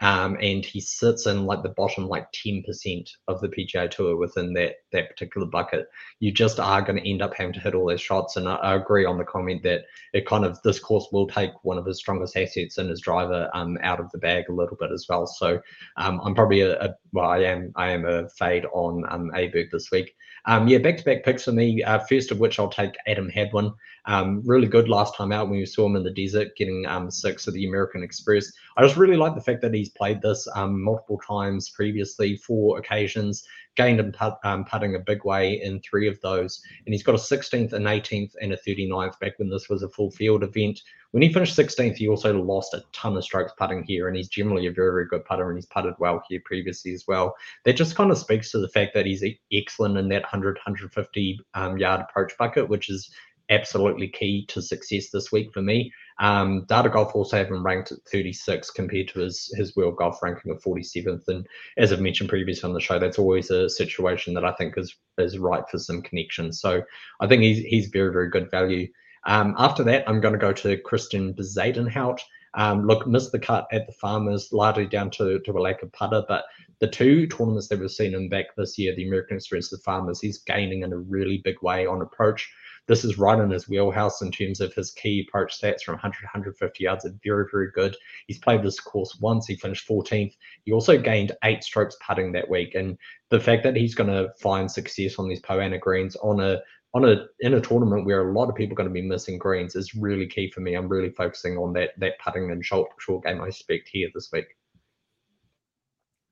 Um, 0.00 0.36
and 0.40 0.64
he 0.64 0.80
sits 0.80 1.26
in 1.26 1.46
like 1.46 1.62
the 1.62 1.70
bottom 1.70 2.06
like 2.06 2.30
10% 2.32 3.08
of 3.28 3.40
the 3.40 3.48
PGA 3.48 3.90
Tour 3.90 4.16
within 4.16 4.52
that 4.54 4.76
that 4.92 5.08
particular 5.08 5.46
bucket. 5.46 5.88
You 6.20 6.32
just 6.32 6.60
are 6.60 6.82
going 6.82 7.02
to 7.02 7.10
end 7.10 7.22
up 7.22 7.34
having 7.34 7.54
to 7.54 7.60
hit 7.60 7.74
all 7.74 7.86
those 7.86 8.00
shots. 8.00 8.36
And 8.36 8.48
I, 8.48 8.56
I, 8.56 8.74
agree 8.74 9.04
on 9.04 9.18
the 9.18 9.24
comment 9.24 9.62
that 9.62 9.82
it 10.12 10.26
kind 10.26 10.44
of 10.44 10.60
this 10.62 10.78
course 10.78 11.08
will 11.12 11.26
take 11.26 11.52
one 11.62 11.78
of 11.78 11.86
his 11.86 11.98
strongest 11.98 12.36
assets 12.36 12.78
in 12.78 12.88
his 12.88 13.00
driver 13.00 13.50
um, 13.54 13.78
out 13.82 14.00
of 14.00 14.10
the 14.10 14.18
bag 14.18 14.44
a 14.48 14.52
little 14.52 14.76
bit 14.78 14.92
as 14.92 15.06
well. 15.08 15.26
So 15.26 15.60
um, 15.96 16.20
I'm 16.22 16.34
probably 16.34 16.60
a, 16.60 16.78
a, 16.78 16.94
well, 17.12 17.28
I 17.28 17.38
am 17.38 17.72
I 17.76 17.90
am 17.90 18.04
a 18.04 18.28
fade 18.30 18.66
on 18.72 19.04
um, 19.08 19.30
Aberg 19.34 19.70
this 19.70 19.90
week. 19.90 20.14
Um, 20.44 20.68
yeah, 20.68 20.78
back 20.78 20.98
to 20.98 21.04
back 21.04 21.24
picks 21.24 21.44
for 21.44 21.52
me. 21.52 21.82
Uh, 21.82 21.98
first 22.00 22.30
of 22.30 22.38
which 22.38 22.58
I'll 22.58 22.68
take 22.68 22.94
Adam 23.06 23.28
Hadwin. 23.28 23.72
Um, 24.06 24.42
really 24.44 24.68
good 24.68 24.88
last 24.88 25.16
time 25.16 25.32
out 25.32 25.48
when 25.48 25.58
we 25.58 25.66
saw 25.66 25.86
him 25.86 25.96
in 25.96 26.04
the 26.04 26.12
desert 26.12 26.56
getting 26.56 26.86
um, 26.86 27.10
six 27.10 27.46
of 27.46 27.54
the 27.54 27.66
American 27.66 28.02
Express. 28.02 28.52
I 28.76 28.82
just 28.82 28.96
really 28.96 29.16
like 29.16 29.34
the 29.34 29.40
fact 29.40 29.62
that 29.62 29.74
he's 29.74 29.88
played 29.88 30.22
this 30.22 30.46
um, 30.54 30.80
multiple 30.80 31.20
times 31.26 31.70
previously, 31.70 32.36
four 32.36 32.78
occasions, 32.78 33.44
gained 33.76 34.00
in 34.00 34.12
put, 34.12 34.34
um, 34.44 34.64
putting 34.64 34.94
a 34.94 35.00
big 35.00 35.24
way 35.24 35.60
in 35.62 35.80
three 35.80 36.08
of 36.08 36.20
those. 36.20 36.60
And 36.84 36.94
he's 36.94 37.02
got 37.02 37.14
a 37.14 37.18
16th, 37.18 37.72
an 37.72 37.84
18th, 37.84 38.32
and 38.40 38.52
a 38.52 38.56
39th 38.56 39.18
back 39.20 39.38
when 39.38 39.50
this 39.50 39.68
was 39.68 39.82
a 39.82 39.88
full 39.88 40.10
field 40.10 40.42
event. 40.42 40.80
When 41.12 41.22
he 41.22 41.32
finished 41.32 41.56
16th, 41.56 41.96
he 41.96 42.08
also 42.08 42.40
lost 42.42 42.74
a 42.74 42.84
ton 42.92 43.16
of 43.16 43.24
strokes 43.24 43.52
putting 43.58 43.84
here, 43.84 44.08
and 44.08 44.16
he's 44.16 44.28
generally 44.28 44.66
a 44.66 44.72
very, 44.72 44.90
very 44.90 45.06
good 45.06 45.24
putter, 45.24 45.48
and 45.48 45.56
he's 45.56 45.66
putted 45.66 45.94
well 45.98 46.22
here 46.28 46.42
previously 46.44 46.92
as 46.92 47.04
well. 47.06 47.34
That 47.64 47.76
just 47.76 47.94
kind 47.94 48.10
of 48.10 48.18
speaks 48.18 48.50
to 48.50 48.58
the 48.58 48.68
fact 48.68 48.92
that 48.94 49.06
he's 49.06 49.24
excellent 49.52 49.98
in 49.98 50.08
that 50.08 50.22
100, 50.22 50.56
150 50.56 51.40
um, 51.54 51.78
yard 51.78 52.00
approach 52.00 52.36
bucket, 52.38 52.68
which 52.68 52.90
is 52.90 53.10
absolutely 53.50 54.08
key 54.08 54.44
to 54.46 54.60
success 54.62 55.10
this 55.10 55.30
week 55.30 55.52
for 55.52 55.62
me. 55.62 55.92
Um, 56.18 56.64
Data 56.68 56.88
Golf 56.88 57.14
also 57.14 57.36
have 57.36 57.48
him 57.48 57.64
ranked 57.64 57.92
at 57.92 57.98
36 58.10 58.70
compared 58.70 59.08
to 59.08 59.20
his 59.20 59.52
his 59.56 59.76
World 59.76 59.96
Golf 59.96 60.22
ranking 60.22 60.50
of 60.50 60.62
47th. 60.62 61.28
And 61.28 61.46
as 61.76 61.92
I've 61.92 62.00
mentioned 62.00 62.30
previously 62.30 62.66
on 62.68 62.74
the 62.74 62.80
show, 62.80 62.98
that's 62.98 63.18
always 63.18 63.50
a 63.50 63.68
situation 63.68 64.34
that 64.34 64.44
I 64.44 64.52
think 64.52 64.76
is 64.76 64.96
is 65.18 65.38
right 65.38 65.62
for 65.70 65.78
some 65.78 66.02
connection. 66.02 66.52
So 66.52 66.82
I 67.20 67.26
think 67.26 67.42
he's 67.42 67.64
he's 67.64 67.88
very 67.88 68.12
very 68.12 68.30
good 68.30 68.50
value. 68.50 68.88
Um, 69.26 69.54
after 69.58 69.82
that, 69.84 70.08
I'm 70.08 70.20
going 70.20 70.34
to 70.34 70.38
go 70.38 70.52
to 70.52 70.78
Christian 70.78 71.34
Bezuidenhout. 71.34 72.20
Um, 72.54 72.86
look, 72.86 73.06
missed 73.06 73.32
the 73.32 73.38
cut 73.38 73.66
at 73.70 73.86
the 73.86 73.92
Farmers, 73.92 74.50
largely 74.50 74.86
down 74.86 75.10
to, 75.10 75.40
to 75.40 75.52
a 75.52 75.60
lack 75.60 75.82
of 75.82 75.92
putter, 75.92 76.24
but 76.26 76.44
the 76.78 76.88
two 76.88 77.26
tournaments 77.26 77.68
that 77.68 77.78
we've 77.78 77.90
seen 77.90 78.14
him 78.14 78.30
back 78.30 78.46
this 78.56 78.78
year, 78.78 78.94
the 78.94 79.06
American 79.06 79.36
Express, 79.36 79.68
the 79.68 79.78
Farmers, 79.78 80.20
he's 80.20 80.38
gaining 80.38 80.82
in 80.82 80.92
a 80.92 80.98
really 80.98 81.42
big 81.44 81.56
way 81.60 81.86
on 81.86 82.00
approach 82.00 82.50
this 82.86 83.04
is 83.04 83.18
right 83.18 83.38
in 83.38 83.50
his 83.50 83.68
wheelhouse 83.68 84.22
in 84.22 84.30
terms 84.30 84.60
of 84.60 84.72
his 84.74 84.92
key 84.92 85.24
approach 85.26 85.60
stats 85.60 85.82
from 85.82 85.94
100 85.94 86.22
150 86.22 86.84
yards 86.84 87.04
are 87.04 87.14
very 87.24 87.46
very 87.50 87.70
good 87.72 87.96
he's 88.26 88.38
played 88.38 88.62
this 88.62 88.80
course 88.80 89.18
once 89.20 89.46
he 89.46 89.56
finished 89.56 89.88
14th 89.88 90.34
he 90.64 90.72
also 90.72 90.98
gained 90.98 91.32
eight 91.44 91.62
strokes 91.62 91.96
putting 92.06 92.32
that 92.32 92.48
week 92.48 92.74
and 92.74 92.96
the 93.30 93.40
fact 93.40 93.62
that 93.62 93.76
he's 93.76 93.94
going 93.94 94.10
to 94.10 94.30
find 94.40 94.70
success 94.70 95.18
on 95.18 95.28
these 95.28 95.40
Poa 95.40 95.58
annua 95.58 95.80
greens 95.80 96.16
on 96.16 96.40
a 96.40 96.60
on 96.94 97.04
a 97.04 97.26
in 97.40 97.54
a 97.54 97.60
tournament 97.60 98.06
where 98.06 98.28
a 98.28 98.32
lot 98.32 98.48
of 98.48 98.54
people 98.54 98.72
are 98.72 98.76
going 98.76 98.88
to 98.88 98.92
be 98.92 99.02
missing 99.02 99.38
greens 99.38 99.76
is 99.76 99.94
really 99.94 100.26
key 100.26 100.50
for 100.50 100.60
me 100.60 100.74
i'm 100.74 100.88
really 100.88 101.10
focusing 101.10 101.56
on 101.56 101.72
that 101.72 101.90
that 101.98 102.18
putting 102.24 102.50
and 102.50 102.64
short 102.64 102.88
short 102.98 103.24
game 103.24 103.40
i 103.40 103.46
expect 103.46 103.88
here 103.88 104.08
this 104.14 104.30
week 104.32 104.46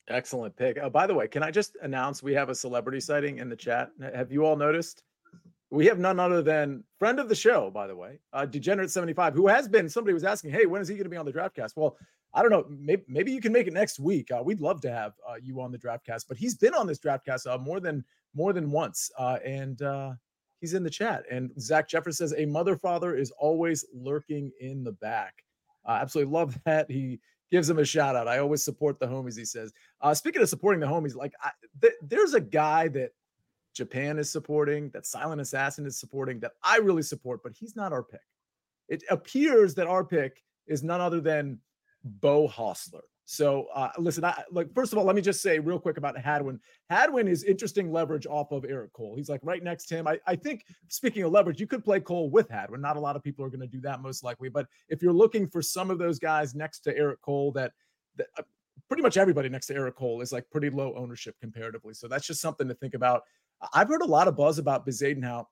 Excellent 0.08 0.54
pick. 0.54 0.78
Oh, 0.82 0.90
by 0.90 1.06
the 1.06 1.14
way, 1.14 1.26
can 1.26 1.42
I 1.42 1.50
just 1.50 1.78
announce 1.80 2.22
we 2.22 2.34
have 2.34 2.50
a 2.50 2.54
celebrity 2.54 3.00
sighting 3.00 3.38
in 3.38 3.48
the 3.48 3.56
chat? 3.56 3.88
Have 4.14 4.30
you 4.30 4.44
all 4.44 4.54
noticed? 4.54 5.02
We 5.74 5.86
have 5.86 5.98
none 5.98 6.20
other 6.20 6.40
than 6.40 6.84
friend 6.98 7.18
of 7.18 7.28
the 7.28 7.34
show, 7.34 7.70
by 7.70 7.86
the 7.86 7.96
way, 7.96 8.20
uh, 8.32 8.46
Degenerate 8.46 8.90
seventy 8.90 9.12
five, 9.12 9.34
who 9.34 9.48
has 9.48 9.68
been. 9.68 9.88
Somebody 9.88 10.14
was 10.14 10.24
asking, 10.24 10.50
"Hey, 10.50 10.66
when 10.66 10.80
is 10.80 10.88
he 10.88 10.94
going 10.94 11.04
to 11.04 11.10
be 11.10 11.16
on 11.16 11.26
the 11.26 11.32
Draftcast?" 11.32 11.72
Well, 11.76 11.96
I 12.32 12.42
don't 12.42 12.50
know. 12.50 12.64
Maybe, 12.68 13.02
maybe 13.08 13.32
you 13.32 13.40
can 13.40 13.52
make 13.52 13.66
it 13.66 13.72
next 13.72 13.98
week. 13.98 14.30
Uh, 14.30 14.42
we'd 14.44 14.60
love 14.60 14.80
to 14.82 14.90
have 14.90 15.12
uh, 15.28 15.34
you 15.42 15.60
on 15.60 15.72
the 15.72 15.78
Draftcast, 15.78 16.26
but 16.28 16.36
he's 16.36 16.54
been 16.54 16.74
on 16.74 16.86
this 16.86 16.98
Draftcast 16.98 17.46
uh, 17.46 17.58
more 17.58 17.80
than 17.80 18.04
more 18.34 18.52
than 18.52 18.70
once, 18.70 19.10
uh, 19.18 19.38
and 19.44 19.82
uh, 19.82 20.12
he's 20.60 20.74
in 20.74 20.82
the 20.82 20.90
chat. 20.90 21.24
And 21.30 21.50
Zach 21.60 21.88
Jeffers 21.88 22.18
says, 22.18 22.34
"A 22.36 22.46
mother 22.46 22.76
father 22.76 23.16
is 23.16 23.32
always 23.32 23.84
lurking 23.92 24.52
in 24.60 24.84
the 24.84 24.92
back." 24.92 25.34
I 25.84 26.00
absolutely 26.00 26.32
love 26.32 26.56
that. 26.64 26.90
He 26.90 27.20
gives 27.50 27.68
him 27.68 27.78
a 27.78 27.84
shout 27.84 28.16
out. 28.16 28.28
I 28.28 28.38
always 28.38 28.64
support 28.64 28.98
the 29.00 29.06
homies. 29.06 29.36
He 29.36 29.44
says. 29.44 29.72
speaking 30.14 30.40
of 30.42 30.48
supporting 30.48 30.80
the 30.80 30.86
homies, 30.86 31.16
like 31.16 31.34
I, 31.42 31.50
th- 31.80 31.94
there's 32.02 32.34
a 32.34 32.40
guy 32.40 32.88
that 32.88 33.10
Japan 33.74 34.18
is 34.18 34.30
supporting, 34.30 34.90
that 34.90 35.06
Silent 35.06 35.40
Assassin 35.40 35.86
is 35.86 35.98
supporting, 35.98 36.40
that 36.40 36.52
I 36.62 36.78
really 36.78 37.02
support, 37.02 37.42
but 37.42 37.52
he's 37.58 37.76
not 37.76 37.92
our 37.92 38.02
pick. 38.02 38.20
It 38.88 39.02
appears 39.10 39.74
that 39.74 39.86
our 39.86 40.04
pick 40.04 40.42
is 40.66 40.82
none 40.82 41.00
other 41.00 41.20
than 41.20 41.58
Beau 42.04 42.48
Hossler. 42.48 43.02
So 43.26 43.66
uh, 43.74 43.90
listen, 43.98 44.24
I 44.24 44.42
like 44.52 44.72
first 44.74 44.92
of 44.92 44.98
all, 44.98 45.04
let 45.04 45.16
me 45.16 45.22
just 45.22 45.40
say 45.40 45.58
real 45.58 45.78
quick 45.78 45.96
about 45.96 46.18
Hadwin. 46.18 46.60
Hadwin 46.90 47.26
is 47.26 47.42
interesting 47.42 47.90
leverage 47.90 48.26
off 48.26 48.52
of 48.52 48.66
Eric 48.68 48.92
Cole. 48.92 49.16
He's 49.16 49.30
like 49.30 49.40
right 49.42 49.62
next 49.62 49.86
to 49.86 49.96
him. 49.96 50.06
I, 50.06 50.18
I 50.26 50.36
think 50.36 50.64
speaking 50.88 51.22
of 51.22 51.32
leverage, 51.32 51.58
you 51.58 51.66
could 51.66 51.82
play 51.82 52.00
Cole 52.00 52.28
with 52.28 52.50
Hadwin. 52.50 52.82
Not 52.82 52.98
a 52.98 53.00
lot 53.00 53.16
of 53.16 53.22
people 53.22 53.44
are 53.44 53.48
going 53.48 53.60
to 53.60 53.66
do 53.66 53.80
that 53.80 54.02
most 54.02 54.22
likely, 54.22 54.50
but 54.50 54.66
if 54.88 55.02
you're 55.02 55.12
looking 55.12 55.48
for 55.48 55.62
some 55.62 55.90
of 55.90 55.98
those 55.98 56.18
guys 56.18 56.54
next 56.54 56.80
to 56.80 56.96
Eric 56.96 57.22
Cole 57.22 57.50
that, 57.52 57.72
that 58.16 58.26
uh, 58.38 58.42
pretty 58.88 59.02
much 59.02 59.16
everybody 59.16 59.48
next 59.48 59.68
to 59.68 59.74
Eric 59.74 59.96
Cole 59.96 60.20
is 60.20 60.30
like 60.30 60.44
pretty 60.50 60.68
low 60.68 60.94
ownership 60.94 61.34
comparatively. 61.40 61.94
So 61.94 62.08
that's 62.08 62.26
just 62.26 62.42
something 62.42 62.68
to 62.68 62.74
think 62.74 62.92
about. 62.92 63.22
I've 63.72 63.88
heard 63.88 64.02
a 64.02 64.06
lot 64.06 64.28
of 64.28 64.36
buzz 64.36 64.58
about 64.58 64.86
Bezuidenhout. 64.86 65.46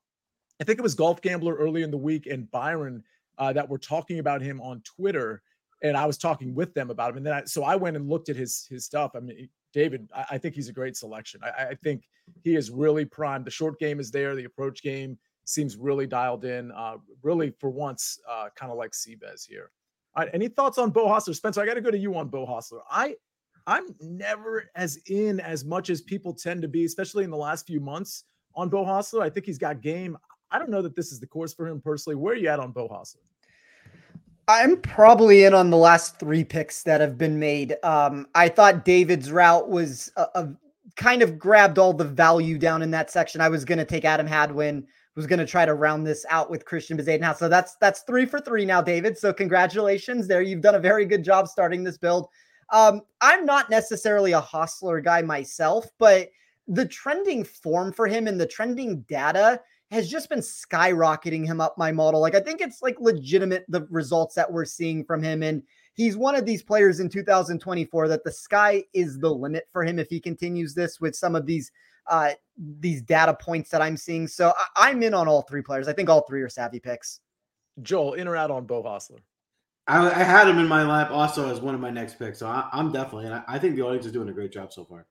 I 0.61 0.63
think 0.63 0.79
it 0.79 0.83
was 0.83 0.95
Golf 0.95 1.21
Gambler 1.21 1.55
early 1.55 1.83
in 1.83 1.91
the 1.91 1.97
week 1.97 2.27
and 2.27 2.49
Byron 2.51 3.03
uh, 3.37 3.53
that 3.53 3.67
were 3.67 3.77
talking 3.79 4.19
about 4.19 4.41
him 4.41 4.61
on 4.61 4.81
Twitter 4.81 5.41
and 5.83 5.97
I 5.97 6.05
was 6.05 6.17
talking 6.17 6.55
with 6.55 6.73
them 6.73 6.89
about 6.89 7.11
him. 7.11 7.17
And 7.17 7.25
then 7.25 7.33
I, 7.33 7.43
so 7.43 7.63
I 7.63 7.75
went 7.75 7.97
and 7.97 8.09
looked 8.09 8.29
at 8.29 8.35
his 8.35 8.65
his 8.69 8.85
stuff. 8.85 9.11
I 9.15 9.19
mean, 9.19 9.49
David, 9.73 10.09
I, 10.15 10.25
I 10.31 10.37
think 10.37 10.55
he's 10.55 10.69
a 10.69 10.73
great 10.73 10.95
selection. 10.95 11.41
I, 11.43 11.63
I, 11.63 11.75
think 11.83 12.03
he 12.43 12.55
is 12.55 12.71
really 12.71 13.05
primed. 13.05 13.45
The 13.45 13.51
short 13.51 13.79
game 13.79 13.99
is 13.99 14.09
there. 14.09 14.35
The 14.35 14.45
approach 14.45 14.81
game 14.81 15.17
seems 15.45 15.75
really 15.75 16.07
dialed 16.07 16.45
in. 16.45 16.71
Uh, 16.71 16.97
really, 17.21 17.53
for 17.59 17.69
once, 17.69 18.17
uh, 18.29 18.47
kind 18.55 18.71
of 18.71 18.77
like 18.77 18.91
Seabez 18.91 19.45
here. 19.45 19.71
All 20.15 20.23
right, 20.23 20.33
any 20.33 20.47
thoughts 20.47 20.77
on 20.77 20.91
Beau 20.91 21.07
Hossler, 21.07 21.35
Spencer? 21.35 21.61
I 21.61 21.65
got 21.65 21.73
to 21.73 21.81
go 21.81 21.91
to 21.91 21.97
you 21.97 22.15
on 22.15 22.29
Beau 22.29 22.45
Hossler. 22.45 22.79
I 22.89 23.15
I'm 23.65 23.95
never 24.01 24.69
as 24.75 24.97
in 25.07 25.39
as 25.39 25.63
much 25.63 25.89
as 25.89 26.01
people 26.01 26.33
tend 26.33 26.61
to 26.61 26.67
be, 26.67 26.85
especially 26.85 27.23
in 27.23 27.29
the 27.29 27.37
last 27.37 27.65
few 27.65 27.79
months 27.79 28.25
on 28.55 28.69
Beau 28.69 28.85
Hossler. 28.85 29.21
I 29.21 29.29
think 29.29 29.45
he's 29.45 29.57
got 29.57 29.81
game. 29.81 30.17
I 30.51 30.59
don't 30.59 30.69
know 30.69 30.81
that 30.81 30.95
this 30.95 31.11
is 31.11 31.19
the 31.19 31.27
course 31.27 31.53
for 31.53 31.67
him 31.67 31.81
personally. 31.81 32.15
Where 32.15 32.33
are 32.33 32.37
you 32.37 32.49
at 32.49 32.59
on 32.59 32.71
Beau 32.71 32.87
Hossler? 32.87 33.17
I'm 34.47 34.77
probably 34.81 35.45
in 35.45 35.53
on 35.53 35.69
the 35.69 35.77
last 35.77 36.19
three 36.19 36.43
picks 36.43 36.83
that 36.83 36.99
have 36.99 37.17
been 37.17 37.39
made. 37.39 37.77
Um, 37.83 38.27
I 38.35 38.49
thought 38.49 38.83
David's 38.83 39.31
route 39.31 39.69
was 39.69 40.11
a, 40.17 40.27
a, 40.35 40.49
kind 40.97 41.21
of 41.21 41.39
grabbed 41.39 41.79
all 41.79 41.93
the 41.93 42.03
value 42.03 42.57
down 42.57 42.81
in 42.81 42.91
that 42.91 43.09
section. 43.09 43.39
I 43.39 43.47
was 43.47 43.63
going 43.63 43.77
to 43.77 43.85
take 43.85 44.03
Adam 44.03 44.27
Hadwin, 44.27 44.85
was 45.15 45.27
going 45.27 45.39
to 45.39 45.45
try 45.45 45.65
to 45.65 45.73
round 45.73 46.05
this 46.05 46.25
out 46.29 46.49
with 46.49 46.65
Christiaan 46.65 46.99
Bezuidenhout. 46.99 47.37
So 47.37 47.47
that's 47.47 47.75
that's 47.75 48.01
three 48.01 48.25
for 48.25 48.41
three 48.41 48.65
now, 48.65 48.81
David. 48.81 49.17
So 49.17 49.31
congratulations 49.31 50.27
there. 50.27 50.41
You've 50.41 50.61
done 50.61 50.75
a 50.75 50.79
very 50.79 51.05
good 51.05 51.23
job 51.23 51.47
starting 51.47 51.83
this 51.83 51.97
build. 51.97 52.27
Um, 52.71 53.01
I'm 53.21 53.45
not 53.45 53.69
necessarily 53.69 54.33
a 54.33 54.41
Hossler 54.41 55.03
guy 55.03 55.21
myself, 55.21 55.85
but 55.99 56.29
the 56.67 56.85
trending 56.85 57.43
form 57.43 57.91
for 57.91 58.07
him 58.07 58.27
and 58.27 58.39
the 58.39 58.47
trending 58.47 59.01
data 59.01 59.59
has 59.91 60.09
just 60.09 60.29
been 60.29 60.39
skyrocketing 60.39 61.45
him 61.45 61.61
up 61.61 61.77
my 61.77 61.91
model. 61.91 62.19
Like 62.19 62.35
I 62.35 62.39
think 62.39 62.61
it's 62.61 62.81
like 62.81 62.99
legitimate 62.99 63.65
the 63.67 63.85
results 63.89 64.33
that 64.35 64.51
we're 64.51 64.65
seeing 64.65 65.03
from 65.03 65.21
him 65.21 65.43
and 65.43 65.61
he's 65.93 66.17
one 66.17 66.35
of 66.35 66.45
these 66.45 66.63
players 66.63 66.99
in 66.99 67.09
2024 67.09 68.07
that 68.07 68.23
the 68.23 68.31
sky 68.31 68.83
is 68.93 69.19
the 69.19 69.29
limit 69.29 69.67
for 69.71 69.83
him 69.83 69.99
if 69.99 70.09
he 70.09 70.19
continues 70.19 70.73
this 70.73 70.99
with 70.99 71.15
some 71.15 71.35
of 71.35 71.45
these 71.45 71.71
uh 72.07 72.31
these 72.57 73.01
data 73.01 73.33
points 73.33 73.69
that 73.69 73.81
I'm 73.81 73.97
seeing. 73.97 74.27
So 74.27 74.53
I, 74.75 74.89
am 74.89 75.03
in 75.03 75.13
on 75.13 75.27
all 75.27 75.43
three 75.43 75.61
players. 75.61 75.87
I 75.87 75.93
think 75.93 76.09
all 76.09 76.21
three 76.21 76.41
are 76.41 76.49
savvy 76.49 76.79
picks. 76.79 77.19
Joel, 77.81 78.13
in 78.13 78.27
or 78.27 78.35
out 78.35 78.51
on 78.51 78.65
Beau 78.65 78.83
Hossler? 78.83 79.19
I, 79.87 80.09
I, 80.09 80.23
had 80.23 80.47
him 80.47 80.59
in 80.59 80.67
my 80.67 80.83
lap 80.83 81.11
also 81.11 81.49
as 81.49 81.59
one 81.59 81.75
of 81.75 81.81
my 81.81 81.89
next 81.89 82.17
picks. 82.17 82.39
So 82.39 82.47
I, 82.47 82.69
am 82.73 82.91
definitely, 82.91 83.25
and 83.25 83.35
I, 83.35 83.43
I 83.47 83.59
think 83.59 83.75
the 83.75 83.81
audience 83.81 84.05
is 84.05 84.11
doing 84.11 84.29
a 84.29 84.33
great 84.33 84.51
job 84.51 84.71
so 84.71 84.85
far. 84.85 85.05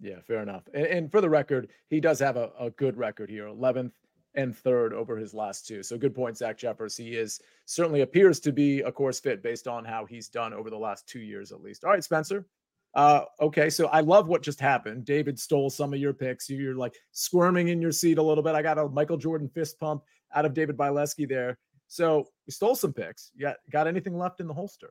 Yeah, 0.00 0.20
fair 0.26 0.42
enough. 0.42 0.64
And, 0.74 0.86
and, 0.86 1.10
for 1.10 1.20
the 1.20 1.30
record, 1.30 1.70
he 1.88 2.00
does 2.00 2.18
have 2.18 2.36
a, 2.36 2.50
a 2.58 2.70
good 2.70 2.96
record 2.96 3.30
here 3.30 3.46
11th 3.46 3.92
and 4.34 4.56
third 4.56 4.92
over 4.92 5.16
his 5.16 5.32
last 5.32 5.66
two. 5.66 5.82
So 5.82 5.96
good 5.96 6.14
point, 6.14 6.36
Zach 6.36 6.58
Jeffers. 6.58 6.96
He 6.96 7.16
is 7.16 7.40
certainly 7.64 8.02
appears 8.02 8.40
to 8.40 8.52
be 8.52 8.80
a 8.80 8.92
course 8.92 9.20
fit 9.20 9.42
based 9.42 9.68
on 9.68 9.84
how 9.84 10.04
he's 10.04 10.28
done 10.28 10.52
over 10.52 10.70
the 10.70 10.78
last 10.78 11.08
two 11.08 11.20
years 11.20 11.52
at 11.52 11.62
least. 11.62 11.84
All 11.84 11.90
right, 11.90 12.04
Spencer. 12.04 12.46
Uh, 12.94 13.24
okay, 13.40 13.70
so 13.70 13.86
I 13.86 14.00
love 14.00 14.28
what 14.28 14.42
just 14.42 14.60
happened. 14.60 15.04
David 15.04 15.38
stole 15.38 15.68
some 15.68 15.92
of 15.92 15.98
your 15.98 16.12
picks. 16.12 16.48
You're 16.48 16.76
like 16.76 16.94
squirming 17.12 17.68
in 17.68 17.82
your 17.82 17.90
seat 17.92 18.18
a 18.18 18.22
little 18.22 18.44
bit. 18.44 18.54
I 18.54 18.62
got 18.62 18.78
a 18.78 18.88
Michael 18.88 19.16
Jordan 19.16 19.48
fist 19.48 19.80
pump 19.80 20.02
out 20.32 20.44
of 20.44 20.54
David 20.54 20.76
Bileski 20.76 21.28
there. 21.28 21.58
So 21.88 22.26
we 22.46 22.52
stole 22.52 22.76
some 22.76 22.92
picks. 22.92 23.30
You 23.34 23.46
got, 23.46 23.56
got 23.70 23.86
anything 23.86 24.18
left 24.18 24.40
in 24.40 24.46
the 24.46 24.54
holster? 24.54 24.90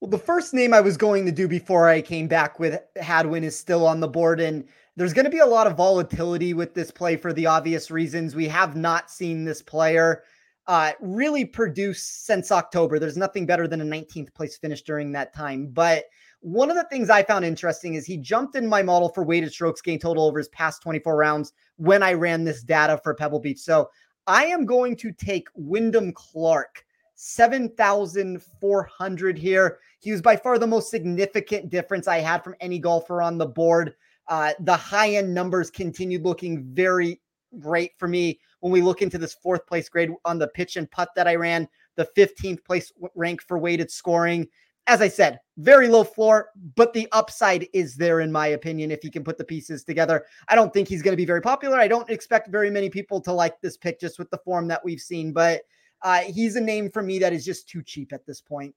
Well, 0.00 0.10
the 0.10 0.18
first 0.18 0.52
name 0.52 0.74
I 0.74 0.80
was 0.80 0.96
going 0.96 1.26
to 1.26 1.32
do 1.32 1.46
before 1.46 1.88
I 1.88 2.00
came 2.00 2.26
back 2.26 2.58
with 2.58 2.80
Hadwin 2.96 3.44
is 3.44 3.56
still 3.56 3.86
on 3.86 4.00
the 4.00 4.08
board, 4.08 4.40
and 4.40 4.64
there's 4.96 5.12
going 5.12 5.26
to 5.26 5.30
be 5.30 5.38
a 5.38 5.46
lot 5.46 5.68
of 5.68 5.76
volatility 5.76 6.54
with 6.54 6.74
this 6.74 6.90
play 6.90 7.16
for 7.16 7.32
the 7.32 7.46
obvious 7.46 7.88
reasons. 7.88 8.34
We 8.34 8.48
have 8.48 8.74
not 8.74 9.10
seen 9.12 9.44
this 9.44 9.62
player 9.62 10.24
uh, 10.66 10.92
really 11.00 11.44
produce 11.44 12.02
since 12.02 12.50
October. 12.50 12.98
There's 12.98 13.16
nothing 13.16 13.46
better 13.46 13.68
than 13.68 13.80
a 13.80 13.84
19th 13.84 14.34
place 14.34 14.56
finish 14.56 14.82
during 14.82 15.12
that 15.12 15.34
time. 15.34 15.68
But 15.72 16.04
one 16.40 16.70
of 16.70 16.76
the 16.76 16.86
things 16.90 17.08
I 17.08 17.22
found 17.22 17.44
interesting 17.44 17.94
is 17.94 18.04
he 18.04 18.16
jumped 18.16 18.56
in 18.56 18.66
my 18.66 18.82
model 18.82 19.08
for 19.08 19.22
weighted 19.22 19.52
strokes 19.52 19.80
gain 19.80 20.00
total 20.00 20.24
over 20.24 20.38
his 20.38 20.48
past 20.48 20.82
24 20.82 21.16
rounds 21.16 21.52
when 21.76 22.02
I 22.02 22.14
ran 22.14 22.42
this 22.42 22.62
data 22.62 23.00
for 23.02 23.14
Pebble 23.14 23.38
Beach. 23.38 23.60
So 23.60 23.88
I 24.26 24.46
am 24.46 24.66
going 24.66 24.96
to 24.96 25.12
take 25.12 25.46
Wyndham 25.54 26.12
Clark. 26.12 26.84
7,400 27.14 29.38
here. 29.38 29.78
He 30.00 30.10
was 30.10 30.20
by 30.20 30.34
far 30.34 30.58
the 30.58 30.66
most 30.66 30.90
significant 30.90 31.70
difference 31.70 32.08
I 32.08 32.18
had 32.18 32.42
from 32.42 32.56
any 32.60 32.80
golfer 32.80 33.22
on 33.22 33.38
the 33.38 33.46
board. 33.46 33.94
Uh, 34.26 34.54
the 34.60 34.76
high 34.76 35.14
end 35.14 35.32
numbers 35.32 35.70
continued 35.70 36.24
looking 36.24 36.64
very 36.72 37.20
great 37.60 37.92
for 37.98 38.08
me 38.08 38.40
when 38.60 38.72
we 38.72 38.82
look 38.82 39.02
into 39.02 39.18
this 39.18 39.34
fourth 39.34 39.66
place 39.66 39.88
grade 39.88 40.10
on 40.24 40.38
the 40.38 40.48
pitch 40.48 40.76
and 40.76 40.90
putt 40.90 41.10
that 41.14 41.28
I 41.28 41.36
ran, 41.36 41.68
the 41.96 42.08
15th 42.16 42.64
place 42.64 42.92
rank 43.14 43.42
for 43.42 43.58
weighted 43.58 43.90
scoring. 43.90 44.48
As 44.92 45.00
I 45.00 45.08
said, 45.08 45.40
very 45.56 45.88
low 45.88 46.04
floor, 46.04 46.50
but 46.76 46.92
the 46.92 47.08
upside 47.12 47.66
is 47.72 47.96
there, 47.96 48.20
in 48.20 48.30
my 48.30 48.48
opinion, 48.48 48.90
if 48.90 49.00
he 49.00 49.08
can 49.08 49.24
put 49.24 49.38
the 49.38 49.44
pieces 49.44 49.84
together. 49.84 50.26
I 50.48 50.54
don't 50.54 50.70
think 50.70 50.86
he's 50.86 51.00
going 51.00 51.14
to 51.14 51.16
be 51.16 51.24
very 51.24 51.40
popular. 51.40 51.78
I 51.78 51.88
don't 51.88 52.10
expect 52.10 52.48
very 52.48 52.68
many 52.68 52.90
people 52.90 53.18
to 53.22 53.32
like 53.32 53.58
this 53.62 53.78
pick 53.78 53.98
just 53.98 54.18
with 54.18 54.30
the 54.30 54.36
form 54.44 54.68
that 54.68 54.84
we've 54.84 55.00
seen, 55.00 55.32
but 55.32 55.62
uh, 56.02 56.18
he's 56.18 56.56
a 56.56 56.60
name 56.60 56.90
for 56.90 57.02
me 57.02 57.18
that 57.20 57.32
is 57.32 57.42
just 57.42 57.70
too 57.70 57.82
cheap 57.82 58.12
at 58.12 58.26
this 58.26 58.42
point. 58.42 58.74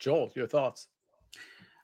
Joel, 0.00 0.32
your 0.34 0.46
thoughts? 0.46 0.86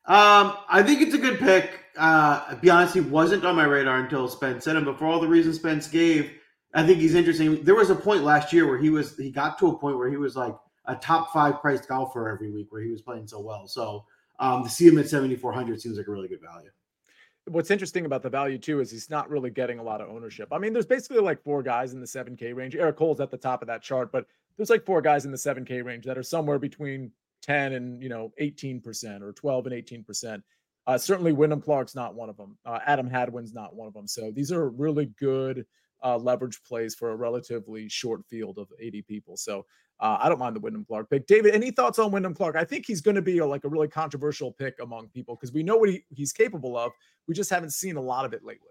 Um, 0.07 0.57
I 0.71 0.83
think 0.83 1.03
it's 1.03 1.15
a 1.15 1.19
good 1.19 1.39
pick. 1.39 1.81
Uh, 1.99 2.55
be 2.63 2.71
honest, 2.71 2.95
he 2.95 3.01
wasn't 3.01 3.45
on 3.45 3.57
my 3.57 3.65
radar 3.65 3.99
until 3.99 4.27
Spence 4.27 4.65
said 4.65 4.75
him. 4.75 4.87
But 4.87 4.99
for 4.99 5.05
all 5.05 5.21
the 5.21 5.29
reasons 5.29 5.57
Spence 5.57 5.87
gave, 5.87 6.33
I 6.73 6.87
think 6.87 6.99
he's 6.99 7.15
interesting. 7.15 7.63
There 7.63 7.75
was 7.75 7.91
a 7.91 7.95
point 7.95 8.25
last 8.25 8.55
year 8.55 8.67
where 8.67 8.79
he 8.79 8.89
was 8.89 9.19
he 9.19 9.31
got 9.31 9.59
to 9.59 9.69
a 9.69 9.79
point 9.79 9.99
where 9.99 10.09
he 10.09 10.17
was 10.17 10.35
like 10.35 10.55
a 10.87 10.97
top 10.97 11.33
five 11.33 11.61
priced 11.61 11.89
golfer 11.89 12.29
every 12.29 12.51
week, 12.51 12.67
where 12.71 12.83
he 12.83 12.91
was 12.91 13.03
playing 13.03 13.27
so 13.27 13.41
well. 13.41 13.67
So 13.67 14.05
um, 14.39 14.65
to 14.65 14.69
see 14.69 14.87
him 14.87 14.99
at 14.99 15.09
seventy 15.09 15.37
four 15.37 15.53
hundred 15.53 15.81
seems 15.81 15.97
like 15.97 16.09
a 16.09 16.11
really 16.11 16.29
good 16.29 16.41
value. 16.41 16.71
What's 17.47 17.73
interesting 17.73 18.07
about 18.07 18.23
the 18.23 18.31
value 18.31 18.59
too 18.59 18.81
is 18.81 18.91
he's 18.91 19.11
not 19.11 19.29
really 19.29 19.51
getting 19.51 19.81
a 19.81 19.83
lot 19.83 20.01
of 20.01 20.09
ownership. 20.09 20.49
I 20.53 20.59
mean, 20.59 20.73
there's 20.73 20.87
basically 20.87 21.21
like 21.21 21.43
four 21.43 21.63
guys 21.63 21.93
in 21.93 22.01
the 22.01 22.07
seven 22.07 22.37
K 22.37 22.53
range. 22.53 22.77
Eric 22.77 22.97
Cole's 22.97 23.21
at 23.21 23.31
the 23.31 23.37
top 23.37 23.63
of 23.63 23.69
that 23.69 23.83
chart, 23.83 24.13
but 24.13 24.27
there's 24.57 24.71
like 24.71 24.87
four 24.87 25.03
guys 25.03 25.25
in 25.25 25.33
the 25.33 25.39
seven 25.39 25.65
K 25.65 25.83
range 25.83 26.05
that 26.05 26.19
are 26.19 26.23
somewhere 26.23 26.59
between 26.59 27.11
10 27.43 27.73
and 27.73 28.03
you 28.03 28.09
know 28.09 28.33
18% 28.41 29.23
or 29.23 29.33
12 29.33 29.67
and 29.67 29.75
18%. 30.07 30.43
Uh, 30.87 30.99
certainly, 30.99 31.33
Wyndham 31.33 31.61
Clark's 31.61 31.95
not 31.95 32.15
one 32.15 32.29
of 32.29 32.37
them. 32.37 32.57
Uh, 32.65 32.79
Adam 32.87 33.09
Hadwin's 33.09 33.55
not 33.55 33.75
one 33.75 33.87
of 33.87 33.95
them. 33.95 34.09
So 34.09 34.33
these 34.33 34.51
are 34.51 34.69
really 34.69 35.07
good 35.19 35.65
uh, 36.03 36.17
leverage 36.17 36.61
plays 36.65 36.95
for 36.95 37.11
a 37.11 37.17
relatively 37.17 37.89
short 37.89 38.25
field 38.27 38.59
of 38.59 38.69
80 38.81 39.03
people. 39.03 39.37
So 39.37 39.65
uh, 40.01 40.19
I 40.21 40.29
don't 40.29 40.39
mind 40.39 40.57
the 40.57 40.61
Wyndham 40.61 40.85
Clark 40.85 41.11
pick. 41.11 41.27
David, 41.27 41.55
any 41.55 41.71
thoughts 41.71 41.99
on 41.99 42.11
Wyndham 42.11 42.35
Clark? 42.35 42.57
I 42.57 42.65
think 42.65 42.87
he's 42.87 43.01
going 43.01 43.15
to 43.15 43.23
be 43.23 43.39
a, 43.39 43.47
like 43.47 43.65
a 43.65 43.69
really 43.69 43.89
controversial 43.89 44.53
pick 44.53 44.77
among 44.81 45.09
people 45.09 45.37
because 45.37 45.53
we 45.53 45.63
know 45.63 45.77
what 45.77 45.89
he, 45.89 46.05
he's 46.15 46.33
capable 46.33 46.77
of. 46.77 46.93
We 47.29 47.35
just 47.35 47.51
haven't 47.51 47.71
seen 47.71 47.97
a 47.97 48.01
lot 48.01 48.25
of 48.25 48.33
it 48.33 48.45
lately. 48.45 48.69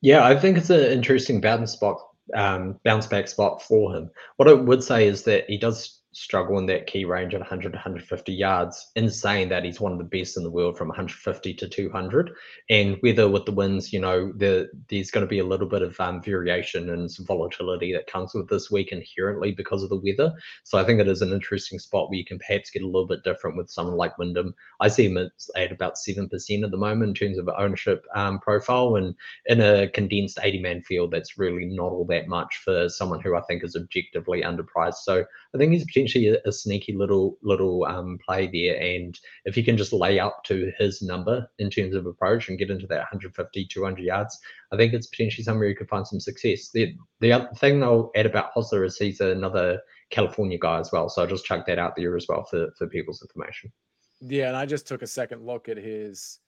Yeah, 0.00 0.24
I 0.24 0.38
think 0.38 0.56
it's 0.56 0.70
an 0.70 0.92
interesting 0.92 1.40
bounce 1.40 1.72
spot, 1.72 1.98
um, 2.34 2.78
bounce 2.84 3.06
back 3.06 3.28
spot 3.28 3.62
for 3.62 3.94
him. 3.94 4.10
What 4.36 4.48
I 4.48 4.52
would 4.52 4.82
say 4.82 5.06
is 5.06 5.22
that 5.24 5.44
he 5.48 5.58
does 5.58 6.00
struggle 6.16 6.58
in 6.58 6.64
that 6.66 6.86
key 6.86 7.04
range 7.04 7.34
at 7.34 7.40
100 7.40 7.72
to 7.72 7.76
150 7.76 8.32
yards. 8.32 8.90
In 8.96 9.10
saying 9.10 9.50
that 9.50 9.64
he's 9.64 9.80
one 9.80 9.92
of 9.92 9.98
the 9.98 10.04
best 10.04 10.38
in 10.38 10.42
the 10.42 10.50
world 10.50 10.78
from 10.78 10.88
150 10.88 11.52
to 11.54 11.68
200 11.68 12.34
and 12.70 12.96
whether 13.00 13.28
with 13.28 13.44
the 13.44 13.52
winds 13.52 13.92
you 13.92 14.00
know 14.00 14.32
the, 14.36 14.68
there's 14.88 15.10
going 15.10 15.24
to 15.24 15.28
be 15.28 15.40
a 15.40 15.44
little 15.44 15.68
bit 15.68 15.82
of 15.82 15.98
um, 16.00 16.22
variation 16.22 16.90
and 16.90 17.10
some 17.10 17.26
volatility 17.26 17.92
that 17.92 18.06
comes 18.06 18.32
with 18.32 18.48
this 18.48 18.70
week 18.70 18.92
inherently 18.92 19.52
because 19.52 19.82
of 19.82 19.90
the 19.90 19.96
weather. 19.96 20.32
So 20.64 20.78
i 20.78 20.84
think 20.84 21.00
it 21.00 21.08
is 21.08 21.20
an 21.20 21.32
interesting 21.32 21.78
spot 21.78 22.08
where 22.08 22.18
you 22.18 22.24
can 22.24 22.38
perhaps 22.38 22.70
get 22.70 22.82
a 22.82 22.86
little 22.86 23.06
bit 23.06 23.22
different 23.22 23.56
with 23.56 23.70
someone 23.70 23.96
like 23.96 24.16
wyndham. 24.16 24.54
I 24.80 24.88
see 24.88 25.06
him 25.06 25.18
at 25.18 25.72
about 25.72 25.96
7% 25.96 26.64
at 26.64 26.70
the 26.70 26.76
moment 26.76 27.10
in 27.10 27.14
terms 27.14 27.38
of 27.38 27.48
ownership 27.58 28.06
um, 28.14 28.38
profile. 28.38 28.96
And 28.96 29.14
in 29.46 29.60
a 29.60 29.88
condensed 29.88 30.38
80 30.42 30.60
man 30.60 30.82
field 30.82 31.10
that's 31.10 31.36
really 31.36 31.66
not 31.66 31.92
all 31.92 32.06
that 32.06 32.26
much 32.26 32.62
for 32.64 32.88
someone 32.88 33.20
who 33.20 33.36
i 33.36 33.40
think 33.42 33.62
is 33.62 33.76
objectively 33.76 34.42
underpriced. 34.42 35.02
So 35.02 35.24
i 35.54 35.58
think 35.58 35.72
he's 35.72 35.84
potentially 35.84 36.05
a, 36.14 36.38
a 36.46 36.52
sneaky 36.52 36.94
little 36.94 37.38
little 37.42 37.84
um, 37.84 38.18
play 38.24 38.46
there. 38.46 38.80
And 38.80 39.18
if 39.44 39.56
you 39.56 39.64
can 39.64 39.76
just 39.76 39.92
lay 39.92 40.18
up 40.18 40.44
to 40.44 40.72
his 40.78 41.02
number 41.02 41.48
in 41.58 41.70
terms 41.70 41.94
of 41.94 42.06
approach 42.06 42.48
and 42.48 42.58
get 42.58 42.70
into 42.70 42.86
that 42.88 42.98
150, 42.98 43.66
200 43.66 44.04
yards, 44.04 44.38
I 44.72 44.76
think 44.76 44.92
it's 44.92 45.08
potentially 45.08 45.44
somewhere 45.44 45.68
you 45.68 45.74
could 45.74 45.88
find 45.88 46.06
some 46.06 46.20
success. 46.20 46.70
The 46.72 46.94
the 47.20 47.32
other 47.32 47.48
thing 47.56 47.82
I'll 47.82 48.10
add 48.14 48.26
about 48.26 48.54
Hossler 48.54 48.84
is 48.84 48.96
he's 48.96 49.20
another 49.20 49.80
California 50.10 50.58
guy 50.58 50.78
as 50.78 50.92
well. 50.92 51.08
So 51.08 51.22
I'll 51.22 51.28
just 51.28 51.44
chuck 51.44 51.66
that 51.66 51.78
out 51.78 51.96
there 51.96 52.16
as 52.16 52.26
well 52.28 52.44
for 52.44 52.68
for 52.78 52.86
people's 52.86 53.22
information. 53.22 53.72
Yeah, 54.20 54.48
and 54.48 54.56
I 54.56 54.66
just 54.66 54.86
took 54.86 55.02
a 55.02 55.06
second 55.06 55.44
look 55.44 55.68
at 55.68 55.76
his 55.76 56.38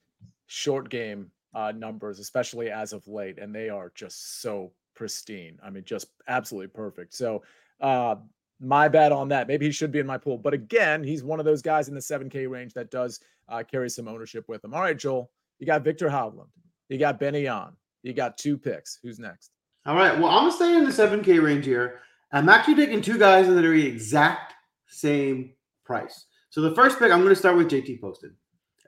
short 0.47 0.89
game 0.89 1.31
uh, 1.55 1.73
numbers, 1.73 2.19
especially 2.19 2.71
as 2.71 2.93
of 2.93 3.07
late, 3.07 3.39
and 3.39 3.55
they 3.55 3.69
are 3.69 3.93
just 3.95 4.41
so 4.41 4.73
pristine. 4.95 5.59
I 5.63 5.71
mean, 5.71 5.85
just 5.85 6.09
absolutely 6.27 6.69
perfect. 6.69 7.15
So, 7.15 7.43
uh, 7.81 8.17
my 8.61 8.89
bad 8.89 9.13
on 9.13 9.29
that. 9.29 9.49
Maybe 9.49 9.67
he 9.67 9.73
should 9.73 9.93
be 9.93 9.99
in 9.99 10.07
my 10.07 10.19
pool, 10.19 10.39
but 10.39 10.55
again, 10.55 11.03
he's 11.03 11.23
one 11.23 11.39
of 11.39 11.45
those 11.45 11.63
guys 11.63 11.89
in 11.89 11.95
the 11.95 12.01
7K 12.01 12.49
range 12.49 12.75
that 12.75 12.91
does 12.91 13.21
uh, 13.49 13.63
carry 13.63 13.89
some 13.89 14.09
ownership 14.09 14.45
with 14.49 14.65
him. 14.65 14.75
All 14.75 14.81
right, 14.81 14.99
Joel, 14.99 15.31
you 15.59 15.67
got 15.67 15.85
Viktor 15.85 16.09
Hovland, 16.09 16.49
you 16.89 16.99
got 16.99 17.21
Benny 17.21 17.47
An, 17.47 17.77
you 18.03 18.13
got 18.13 18.37
two 18.37 18.59
picks. 18.59 18.99
Who's 19.03 19.19
next? 19.19 19.53
All 19.87 19.95
right. 19.95 20.19
Well, 20.19 20.29
I'm 20.29 20.49
gonna 20.49 20.53
stay 20.53 20.77
in 20.77 20.85
the 20.85 20.91
7K 20.91 21.43
range 21.43 21.65
here. 21.65 22.01
I'm 22.33 22.49
actually 22.49 22.75
taking 22.75 23.01
two 23.01 23.19
guys 23.19 23.47
that 23.47 23.65
are 23.65 23.77
the 23.77 23.87
exact 23.87 24.55
same 24.87 25.55
price. 25.85 26.27
So 26.51 26.61
the 26.61 26.75
first 26.75 26.99
pick, 26.99 27.11
I'm 27.11 27.21
going 27.21 27.31
to 27.31 27.37
start 27.37 27.57
with 27.57 27.71
JT 27.71 28.01
Poston. 28.01 28.35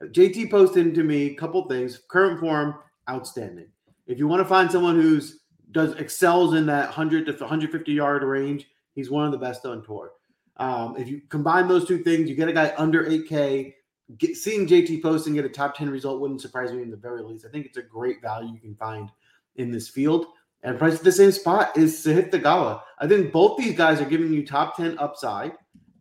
JT 0.03 0.51
Poston 0.51 0.95
to 0.95 1.03
me, 1.03 1.35
couple 1.35 1.67
things. 1.69 2.01
Current 2.09 2.41
form, 2.41 2.75
outstanding. 3.09 3.69
If 4.07 4.19
you 4.19 4.29
want 4.29 4.41
to 4.41 4.49
find 4.49 4.71
someone 4.71 4.97
who's 4.97 5.41
does 5.73 5.95
excels 5.95 6.55
in 6.55 6.67
that 6.67 6.87
100 6.87 7.27
to 7.27 7.33
150 7.33 7.93
yard 7.93 8.23
range, 8.23 8.67
he's 9.01 9.11
one 9.11 9.25
of 9.25 9.33
the 9.33 9.39
best 9.39 9.65
on 9.65 9.83
tour. 9.83 10.13
Um, 10.59 10.95
if 10.99 11.09
you 11.09 11.23
combine 11.31 11.69
those 11.69 11.89
two 11.89 12.03
things, 12.03 12.29
you 12.29 12.37
get 12.37 12.49
a 12.49 12.53
guy 12.53 12.75
under 12.77 13.05
8K. 13.05 13.73
Get, 14.19 14.37
seeing 14.37 14.67
JT 14.67 15.03
Poston 15.03 15.35
get 15.35 15.45
a 15.45 15.49
top 15.49 15.75
10 15.75 15.89
result 15.89 16.21
wouldn't 16.21 16.43
surprise 16.43 16.73
me 16.73 16.83
in 16.83 16.91
the 16.91 16.97
very 16.97 17.23
least. 17.23 17.47
I 17.47 17.49
think 17.49 17.65
it's 17.65 17.79
a 17.79 17.83
great 17.83 18.21
value 18.21 18.53
you 18.53 18.61
can 18.61 18.75
find 18.75 19.09
in 19.57 19.71
this 19.71 19.89
field. 19.89 20.27
And 20.63 20.79
price 20.79 20.97
at 20.97 21.05
the 21.05 21.13
same 21.13 21.33
spot 21.33 21.77
is 21.79 21.95
Sahith 22.05 22.31
Theegala. 22.31 22.83
I 22.99 23.09
think 23.09 23.33
both 23.33 23.57
these 23.57 23.75
guys 23.75 24.01
are 24.01 24.07
giving 24.07 24.33
you 24.33 24.45
top 24.45 24.77
10 24.77 24.99
upside 24.99 25.53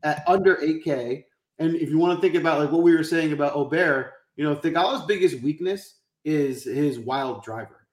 at 0.04 0.24
under 0.28 0.58
8K. 0.58 1.24
And 1.60 1.76
if 1.76 1.90
you 1.90 1.98
want 1.98 2.18
to 2.18 2.22
think 2.22 2.36
about 2.36 2.60
like 2.60 2.72
what 2.72 2.84
we 2.84 2.94
were 2.94 3.04
saying 3.04 3.32
about 3.32 3.56
Aberg, 3.56 4.10
you 4.36 4.44
know, 4.44 4.56
Theegala's 4.56 5.06
biggest 5.06 5.42
weakness 5.42 6.00
is 6.26 6.66
his 6.66 7.00
wild 7.00 7.44
driver. 7.44 7.88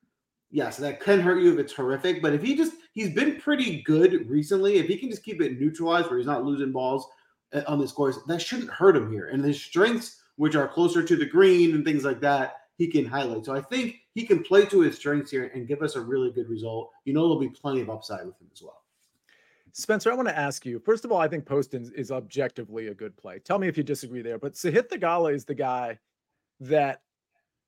Yes, 0.51 0.79
that 0.79 1.01
can 1.01 1.21
hurt 1.21 1.43
you 1.43 1.53
if 1.53 1.59
it's 1.61 1.73
horrific, 1.73 2.23
but 2.23 2.33
if 2.33 2.43
he 2.43 2.57
just 2.57 2.73
he's 2.97 3.11
been 3.11 3.39
pretty 3.39 3.83
good 3.83 4.29
recently, 4.29 4.77
if 4.77 4.87
he 4.87 4.97
can 4.97 5.11
just 5.11 5.23
keep 5.23 5.41
it 5.41 5.61
neutralized 5.61 6.09
where 6.09 6.19
he's 6.19 6.27
not 6.27 6.45
losing 6.45 6.73
balls 6.73 7.07
uh, 7.53 7.61
on 7.69 7.79
this 7.79 7.93
course, 7.93 8.19
that 8.27 8.41
shouldn't 8.43 8.71
hurt 8.71 8.97
him 8.97 9.13
here. 9.13 9.29
And 9.29 9.45
his 9.45 9.63
strengths, 9.63 10.23
which 10.37 10.57
are 10.57 10.67
closer 10.67 11.05
to 11.05 11.15
the 11.15 11.27
green 11.27 11.75
and 11.75 11.85
things 11.85 12.05
like 12.05 12.21
that, 12.23 12.55
he 12.79 12.89
can 12.89 13.05
highlight. 13.05 13.45
So 13.45 13.55
I 13.55 13.61
think 13.61 13.97
he 14.15 14.27
can 14.27 14.43
play 14.43 14.65
to 14.67 14.81
his 14.81 14.97
strengths 14.97 15.31
here 15.31 15.51
and 15.55 15.69
give 15.69 15.83
us 15.83 15.95
a 15.95 16.01
really 16.01 16.31
good 16.31 16.49
result. 16.49 16.91
You 17.05 17.13
know, 17.13 17.21
there'll 17.21 17.39
be 17.39 17.51
plenty 17.51 17.83
of 17.83 17.91
upside 17.91 18.25
with 18.27 18.41
him 18.41 18.49
as 18.53 18.63
well. 18.63 18.83
Spencer, 19.73 20.11
I 20.11 20.15
want 20.15 20.29
to 20.29 20.39
ask 20.39 20.65
you. 20.65 20.79
First 20.79 21.05
of 21.05 21.13
all, 21.13 21.19
I 21.19 21.29
think 21.29 21.45
Poston 21.45 21.93
is 21.95 22.11
objectively 22.11 22.89
a 22.89 22.95
good 22.95 23.15
play. 23.19 23.41
Tell 23.41 23.59
me 23.59 23.69
if 23.69 23.77
you 23.77 23.83
disagree 23.83 24.23
there. 24.23 24.39
But 24.39 24.55
Sahith 24.55 24.89
Theegala 24.89 25.35
is 25.35 25.45
the 25.45 25.55
guy 25.55 25.99
that 26.61 27.03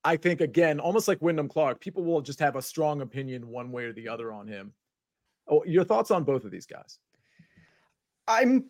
I 0.04 0.16
think, 0.16 0.40
again, 0.40 0.80
almost 0.80 1.06
like 1.06 1.20
Wyndham 1.20 1.48
Clark, 1.48 1.80
people 1.80 2.02
will 2.02 2.22
just 2.22 2.40
have 2.40 2.56
a 2.56 2.62
strong 2.62 3.02
opinion 3.02 3.48
one 3.48 3.70
way 3.72 3.84
or 3.84 3.92
the 3.92 4.08
other 4.08 4.32
on 4.32 4.46
him. 4.46 4.72
Oh, 5.50 5.64
your 5.64 5.84
thoughts 5.84 6.10
on 6.10 6.24
both 6.24 6.44
of 6.44 6.50
these 6.50 6.66
guys? 6.66 6.98
I'm. 8.26 8.66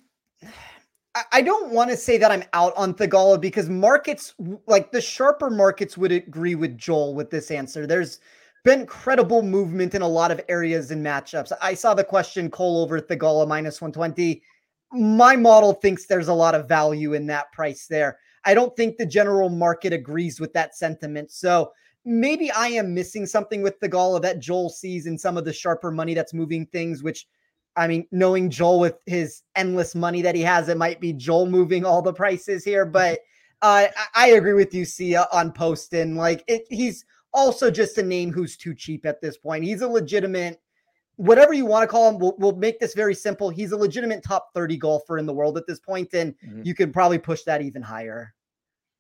I 1.32 1.42
don't 1.42 1.72
want 1.72 1.90
to 1.90 1.96
say 1.96 2.16
that 2.18 2.30
I'm 2.30 2.44
out 2.52 2.76
on 2.76 2.94
Theegala 2.94 3.40
because 3.40 3.68
markets, 3.68 4.34
like 4.66 4.92
the 4.92 5.00
sharper 5.00 5.50
markets, 5.50 5.98
would 5.98 6.12
agree 6.12 6.54
with 6.54 6.78
Joel 6.78 7.14
with 7.14 7.30
this 7.30 7.50
answer. 7.50 7.86
There's 7.86 8.20
been 8.64 8.86
credible 8.86 9.42
movement 9.42 9.94
in 9.94 10.02
a 10.02 10.08
lot 10.08 10.30
of 10.30 10.40
areas 10.48 10.90
and 10.90 11.04
matchups. 11.04 11.50
I 11.60 11.74
saw 11.74 11.94
the 11.94 12.04
question 12.04 12.50
Cole 12.50 12.82
over 12.82 13.00
Theegala 13.00 13.48
minus 13.48 13.80
120. 13.80 14.42
My 14.92 15.34
model 15.34 15.72
thinks 15.72 16.06
there's 16.06 16.28
a 16.28 16.34
lot 16.34 16.54
of 16.54 16.68
value 16.68 17.14
in 17.14 17.26
that 17.26 17.50
price 17.52 17.86
there. 17.86 18.18
I 18.44 18.54
don't 18.54 18.76
think 18.76 18.96
the 18.96 19.06
general 19.06 19.48
market 19.48 19.92
agrees 19.92 20.38
with 20.38 20.52
that 20.52 20.76
sentiment. 20.76 21.30
So 21.32 21.72
maybe 22.04 22.50
I 22.50 22.68
am 22.68 22.94
missing 22.94 23.26
something 23.26 23.62
with 23.62 23.78
Theegala 23.80 24.22
that 24.22 24.40
Joel 24.40 24.70
sees 24.70 25.06
in 25.06 25.18
some 25.18 25.36
of 25.36 25.44
the 25.44 25.52
sharper 25.52 25.90
money 25.90 26.14
that's 26.14 26.34
moving 26.34 26.66
things, 26.66 27.02
which 27.02 27.26
I 27.76 27.86
mean, 27.86 28.06
knowing 28.10 28.50
Joel 28.50 28.80
with 28.80 28.96
his 29.06 29.42
endless 29.54 29.94
money 29.94 30.20
that 30.22 30.34
he 30.34 30.42
has, 30.42 30.68
it 30.68 30.76
might 30.76 31.00
be 31.00 31.12
Joel 31.12 31.46
moving 31.46 31.84
all 31.84 32.02
the 32.02 32.12
prices 32.12 32.64
here. 32.64 32.84
But 32.84 33.20
uh, 33.62 33.86
I 34.14 34.30
agree 34.30 34.54
with 34.54 34.74
you, 34.74 34.84
Sia, 34.84 35.26
on 35.32 35.52
Poston. 35.52 36.16
Like 36.16 36.42
it, 36.48 36.64
he's 36.68 37.04
also 37.32 37.70
just 37.70 37.98
a 37.98 38.02
name 38.02 38.32
who's 38.32 38.56
too 38.56 38.74
cheap 38.74 39.06
at 39.06 39.20
this 39.20 39.36
point. 39.36 39.64
He's 39.64 39.82
a 39.82 39.88
legitimate, 39.88 40.60
whatever 41.16 41.52
you 41.52 41.66
want 41.66 41.84
to 41.84 41.86
call 41.86 42.08
him. 42.08 42.18
We'll, 42.18 42.34
we'll 42.38 42.56
make 42.56 42.80
this 42.80 42.94
very 42.94 43.14
simple. 43.14 43.48
He's 43.48 43.72
a 43.72 43.76
legitimate 43.76 44.24
top 44.24 44.48
30 44.54 44.76
golfer 44.76 45.18
in 45.18 45.26
the 45.26 45.32
world 45.32 45.56
at 45.56 45.66
this 45.66 45.78
point, 45.78 46.14
and 46.14 46.34
mm-hmm. 46.44 46.62
you 46.64 46.74
could 46.74 46.92
probably 46.92 47.18
push 47.18 47.42
that 47.44 47.62
even 47.62 47.82
higher. 47.82 48.34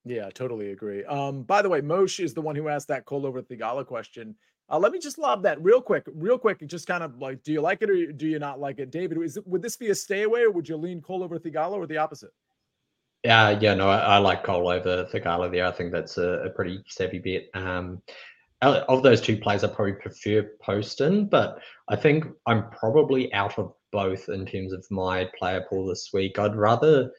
Yeah, 0.08 0.30
totally 0.30 0.70
agree. 0.70 1.04
Um, 1.04 1.42
by 1.42 1.60
the 1.60 1.68
way, 1.68 1.82
Moshe 1.82 2.24
is 2.24 2.32
the 2.32 2.40
one 2.40 2.56
who 2.56 2.68
asked 2.68 2.88
that 2.88 3.04
Cole 3.04 3.26
over 3.26 3.42
Theegala 3.42 3.86
question. 3.86 4.34
Uh, 4.70 4.78
let 4.78 4.90
me 4.92 4.98
just 4.98 5.18
lob 5.18 5.42
that 5.42 5.62
real 5.62 5.82
quick, 5.82 6.04
real 6.14 6.38
quick. 6.38 6.66
Just 6.66 6.86
kind 6.86 7.02
of 7.02 7.18
like, 7.18 7.42
do 7.42 7.52
you 7.52 7.60
like 7.60 7.82
it 7.82 7.90
or 7.90 8.12
do 8.12 8.26
you 8.26 8.38
not 8.38 8.58
like 8.58 8.78
it, 8.78 8.90
David? 8.90 9.18
Is 9.22 9.38
would 9.44 9.60
this 9.60 9.76
be 9.76 9.90
a 9.90 9.94
stay 9.94 10.22
away, 10.22 10.42
or 10.42 10.50
would 10.50 10.68
you 10.68 10.76
lean 10.76 11.02
Cole 11.02 11.22
over 11.22 11.38
Theegala, 11.38 11.72
or 11.72 11.86
the 11.86 11.98
opposite? 11.98 12.30
Yeah, 13.22 13.58
yeah, 13.60 13.74
no, 13.74 13.88
I, 13.88 13.98
I 13.98 14.18
like 14.18 14.44
Cole 14.44 14.68
over 14.68 15.04
Theegala 15.04 15.50
there. 15.50 15.66
I 15.66 15.72
think 15.72 15.92
that's 15.92 16.16
a, 16.16 16.44
a 16.44 16.50
pretty 16.50 16.82
savvy 16.88 17.18
bet. 17.18 17.48
Um, 17.60 18.00
of 18.62 19.02
those 19.02 19.20
two 19.20 19.36
plays, 19.36 19.62
I 19.62 19.68
probably 19.68 19.94
prefer 19.94 20.50
Poston, 20.62 21.26
but 21.26 21.58
I 21.88 21.96
think 21.96 22.24
I'm 22.46 22.70
probably 22.70 23.32
out 23.34 23.58
of 23.58 23.74
both 23.92 24.28
in 24.28 24.46
terms 24.46 24.72
of 24.72 24.84
my 24.90 25.28
player 25.38 25.64
pool 25.68 25.86
this 25.86 26.10
week. 26.12 26.38
I'd 26.38 26.56
rather 26.56 27.10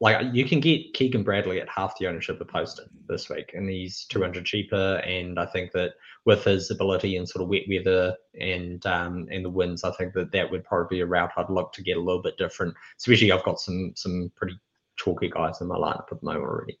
like 0.00 0.26
you 0.32 0.44
can 0.44 0.60
get 0.60 0.94
Keegan 0.94 1.24
Bradley 1.24 1.60
at 1.60 1.68
half 1.68 1.98
the 1.98 2.06
ownership 2.06 2.40
of 2.40 2.48
Poston 2.48 2.88
this 3.08 3.28
week, 3.28 3.52
and 3.54 3.68
he's 3.68 4.04
200 4.04 4.44
cheaper. 4.44 5.02
And 5.04 5.40
I 5.40 5.46
think 5.46 5.72
that 5.72 5.94
with 6.24 6.44
his 6.44 6.70
ability 6.70 7.16
in 7.16 7.26
sort 7.26 7.42
of 7.42 7.48
wet 7.48 7.62
weather 7.68 8.14
and 8.40 8.84
um, 8.86 9.26
and 9.30 9.44
the 9.44 9.50
winds, 9.50 9.82
I 9.82 9.90
think 9.92 10.14
that 10.14 10.30
that 10.32 10.50
would 10.50 10.64
probably 10.64 10.98
be 10.98 11.00
a 11.00 11.06
route 11.06 11.32
I'd 11.36 11.50
look 11.50 11.72
to 11.72 11.82
get 11.82 11.96
a 11.96 12.00
little 12.00 12.22
bit 12.22 12.38
different. 12.38 12.74
Especially, 12.98 13.32
I've 13.32 13.44
got 13.44 13.60
some 13.60 13.92
some 13.96 14.30
pretty 14.36 14.58
chalky 14.96 15.30
guys 15.30 15.60
in 15.60 15.66
my 15.66 15.76
lineup 15.76 16.12
at 16.12 16.20
the 16.20 16.26
moment 16.26 16.44
already. 16.44 16.78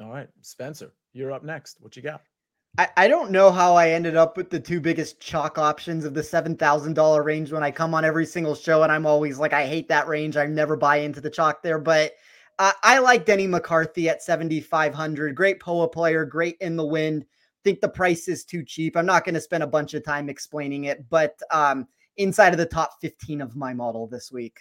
All 0.00 0.10
right, 0.10 0.28
Spencer, 0.40 0.90
you're 1.12 1.32
up 1.32 1.44
next. 1.44 1.76
What 1.80 1.96
you 1.96 2.02
got? 2.02 2.22
I, 2.78 2.88
I 2.96 3.08
don't 3.08 3.30
know 3.30 3.50
how 3.50 3.74
I 3.74 3.90
ended 3.90 4.16
up 4.16 4.36
with 4.36 4.48
the 4.48 4.60
two 4.60 4.80
biggest 4.80 5.20
chalk 5.20 5.58
options 5.58 6.04
of 6.04 6.14
the 6.14 6.22
seven 6.22 6.56
thousand 6.56 6.94
dollar 6.94 7.22
range 7.22 7.52
when 7.52 7.62
I 7.62 7.70
come 7.70 7.94
on 7.94 8.04
every 8.04 8.24
single 8.24 8.54
show, 8.54 8.82
and 8.82 8.90
I'm 8.90 9.04
always 9.04 9.38
like, 9.38 9.52
I 9.52 9.66
hate 9.66 9.88
that 9.88 10.08
range. 10.08 10.36
I 10.36 10.46
never 10.46 10.76
buy 10.76 10.96
into 10.96 11.20
the 11.20 11.30
chalk 11.30 11.62
there, 11.62 11.78
but 11.78 12.12
uh, 12.58 12.72
I 12.82 12.98
like 12.98 13.26
Denny 13.26 13.46
McCarthy 13.46 14.08
at 14.08 14.22
seventy 14.22 14.60
five 14.60 14.94
hundred. 14.94 15.34
Great 15.34 15.60
POA 15.60 15.88
player, 15.88 16.24
great 16.24 16.56
in 16.60 16.76
the 16.76 16.86
wind. 16.86 17.26
Think 17.62 17.80
the 17.80 17.88
price 17.88 18.26
is 18.26 18.44
too 18.44 18.64
cheap. 18.64 18.96
I'm 18.96 19.06
not 19.06 19.24
going 19.24 19.34
to 19.34 19.40
spend 19.40 19.62
a 19.62 19.68
bunch 19.68 19.94
of 19.94 20.04
time 20.04 20.28
explaining 20.28 20.84
it, 20.84 21.08
but 21.10 21.38
um, 21.50 21.86
inside 22.16 22.52
of 22.52 22.58
the 22.58 22.66
top 22.66 22.92
fifteen 23.02 23.42
of 23.42 23.54
my 23.54 23.74
model 23.74 24.06
this 24.06 24.32
week. 24.32 24.60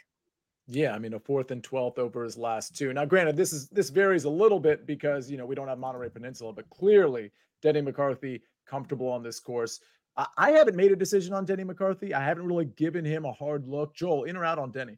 Yeah, 0.67 0.93
I 0.93 0.99
mean 0.99 1.13
a 1.13 1.19
fourth 1.19 1.51
and 1.51 1.63
twelfth 1.63 1.97
over 1.97 2.25
his 2.25 2.37
last 2.37 2.75
two. 2.75 2.91
Now, 2.93 3.05
granted, 3.05 3.37
this 3.37 3.53
is 3.53 3.69
this 3.69 3.89
varies 3.89 4.25
a 4.25 4.29
little 4.29 4.59
bit 4.59 4.85
because 4.85 5.31
you 5.31 5.37
know 5.37 5.45
we 5.45 5.55
don't 5.55 5.69
have 5.69 5.79
Monterey 5.79 6.09
Peninsula, 6.09 6.51
but 6.51 6.69
clearly 6.69 7.31
Denny 7.61 7.81
McCarthy 7.81 8.41
comfortable 8.65 9.07
on 9.07 9.23
this 9.23 9.39
course. 9.39 9.79
I, 10.17 10.27
I 10.37 10.51
haven't 10.51 10.75
made 10.75 10.91
a 10.91 10.95
decision 10.95 11.33
on 11.33 11.45
Denny 11.45 11.63
McCarthy. 11.63 12.13
I 12.13 12.23
haven't 12.23 12.47
really 12.47 12.65
given 12.65 13.05
him 13.05 13.25
a 13.25 13.31
hard 13.31 13.67
look. 13.67 13.95
Joel, 13.95 14.25
in 14.25 14.37
or 14.37 14.45
out 14.45 14.59
on 14.59 14.71
Denny? 14.71 14.97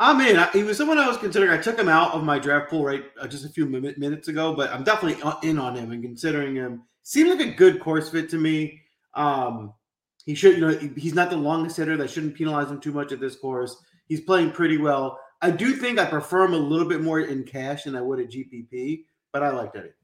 I'm 0.00 0.20
in. 0.20 0.44
He 0.52 0.64
was 0.64 0.76
someone 0.76 0.98
I 0.98 1.06
was 1.06 1.18
considering. 1.18 1.52
I 1.52 1.62
took 1.62 1.78
him 1.78 1.88
out 1.88 2.12
of 2.12 2.24
my 2.24 2.38
draft 2.38 2.68
pool 2.68 2.84
right 2.84 3.04
uh, 3.20 3.28
just 3.28 3.44
a 3.44 3.48
few 3.48 3.66
minutes 3.66 4.28
ago, 4.28 4.54
but 4.54 4.70
I'm 4.70 4.82
definitely 4.82 5.22
in 5.48 5.58
on 5.58 5.76
him 5.76 5.92
and 5.92 6.02
considering 6.02 6.56
him. 6.56 6.82
Seemed 7.04 7.30
like 7.30 7.46
a 7.46 7.52
good 7.52 7.80
course 7.80 8.10
fit 8.10 8.28
to 8.30 8.38
me. 8.38 8.80
Um, 9.14 9.72
he 10.26 10.34
should, 10.34 10.56
you 10.56 10.60
know, 10.62 10.90
he's 10.96 11.14
not 11.14 11.30
the 11.30 11.36
longest 11.36 11.76
hitter. 11.76 11.96
That 11.96 12.10
shouldn't 12.10 12.34
penalize 12.34 12.70
him 12.70 12.80
too 12.80 12.92
much 12.92 13.12
at 13.12 13.20
this 13.20 13.36
course. 13.36 13.76
He's 14.08 14.20
playing 14.20 14.50
pretty 14.50 14.78
well. 14.78 15.20
I 15.40 15.50
do 15.50 15.74
think 15.74 15.98
I 15.98 16.06
prefer 16.06 16.44
him 16.44 16.54
a 16.54 16.58
little 16.58 16.88
bit 16.88 17.02
more 17.02 17.20
in 17.20 17.44
cash 17.44 17.84
than 17.84 17.94
I 17.94 18.00
would 18.00 18.18
at 18.18 18.30
GPP, 18.30 19.04
but 19.32 19.42
I 19.42 19.50
like 19.50 19.72
that. 19.74 19.94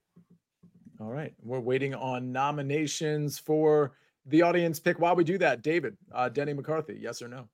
All 1.00 1.10
right. 1.10 1.32
We're 1.42 1.60
waiting 1.60 1.94
on 1.94 2.30
nominations 2.30 3.38
for 3.38 3.92
the 4.26 4.42
audience 4.42 4.78
pick. 4.78 4.98
While 4.98 5.16
we 5.16 5.24
do 5.24 5.38
that, 5.38 5.62
David, 5.62 5.96
uh, 6.12 6.28
Denny 6.28 6.52
McCarthy, 6.52 6.98
yes 7.00 7.22
or 7.22 7.28
no? 7.28 7.48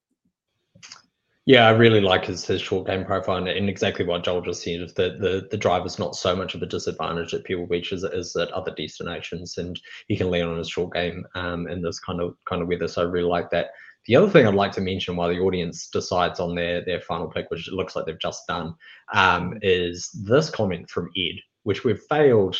Yeah, 1.49 1.69
I 1.69 1.71
really 1.71 2.01
like 2.01 2.25
his, 2.25 2.45
his 2.45 2.61
short 2.61 2.89
game 2.89 3.05
profile 3.05 3.37
and, 3.37 3.47
and 3.47 3.69
exactly 3.69 4.05
what 4.05 4.25
Joel 4.25 4.41
just 4.41 4.65
said. 4.65 4.81
The, 4.97 5.17
the 5.21 5.47
the 5.49 5.57
drive 5.57 5.87
is 5.87 5.97
not 5.97 6.17
so 6.17 6.35
much 6.35 6.57
of 6.57 6.63
a 6.63 6.67
disadvantage 6.67 7.35
at 7.35 7.45
Pebble 7.45 7.69
Beach 7.69 7.93
as 7.93 8.03
it 8.03 8.15
is 8.15 8.35
at 8.35 8.51
other 8.51 8.75
destinations, 8.75 9.57
and 9.57 9.79
he 10.09 10.17
can 10.17 10.29
lean 10.29 10.45
on 10.45 10.59
his 10.59 10.69
short 10.69 10.93
game 10.93 11.25
um, 11.37 11.69
in 11.69 11.83
this 11.83 12.01
kind 12.01 12.21
of 12.21 12.35
kind 12.47 12.63
of 12.63 12.69
weather. 12.69 12.89
So 12.89 13.03
I 13.03 13.05
really 13.05 13.29
like 13.29 13.51
that. 13.51 13.71
the 14.07 14.17
other 14.17 14.29
thing 14.29 14.45
I'd 14.45 14.55
like 14.55 14.73
to 14.73 14.81
mention 14.81 15.15
while 15.15 15.29
the 15.29 15.39
audience 15.39 15.89
decides 15.89 16.41
on 16.41 16.57
their 16.57 16.85
their 16.85 17.01
final 17.01 17.29
pick, 17.29 17.49
which 17.51 17.69
it 17.69 17.75
looks 17.75 17.95
like 17.95 18.07
they've 18.07 18.19
just 18.19 18.47
done, 18.49 18.75
um, 19.15 19.57
is 19.63 20.11
this 20.25 20.51
comment 20.51 20.91
from 20.91 21.11
Ed, 21.17 21.37
which 21.63 21.85
we've 21.85 22.03
failed 22.09 22.59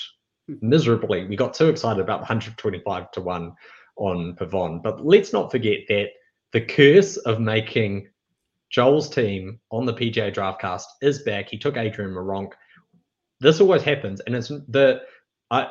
miserably. 0.61 1.27
We 1.27 1.37
got 1.37 1.55
too 1.55 1.69
excited 1.69 2.01
about 2.01 2.21
125 2.21 3.11
to 3.13 3.21
1 3.21 3.53
on 3.97 4.37
Pavon. 4.37 4.83
But 4.83 5.05
let's 5.05 5.33
not 5.33 5.51
forget 5.51 5.81
that 5.89 6.09
the 6.53 6.61
curse 6.61 7.17
of 7.19 7.41
making 7.41 8.09
Joel's 8.71 9.09
team 9.09 9.61
on 9.71 9.87
the 9.87 9.95
PGA 9.95 10.35
Draftcast 10.35 10.85
is 11.03 11.23
back. 11.23 11.49
He 11.49 11.59
took 11.59 11.77
Adrian 11.77 12.13
Meronk. 12.13 12.53
This 13.41 13.61
always 13.61 13.83
happens, 13.83 14.21
and 14.21 14.35
it's 14.35 14.49
the 14.49 15.03
I 15.51 15.69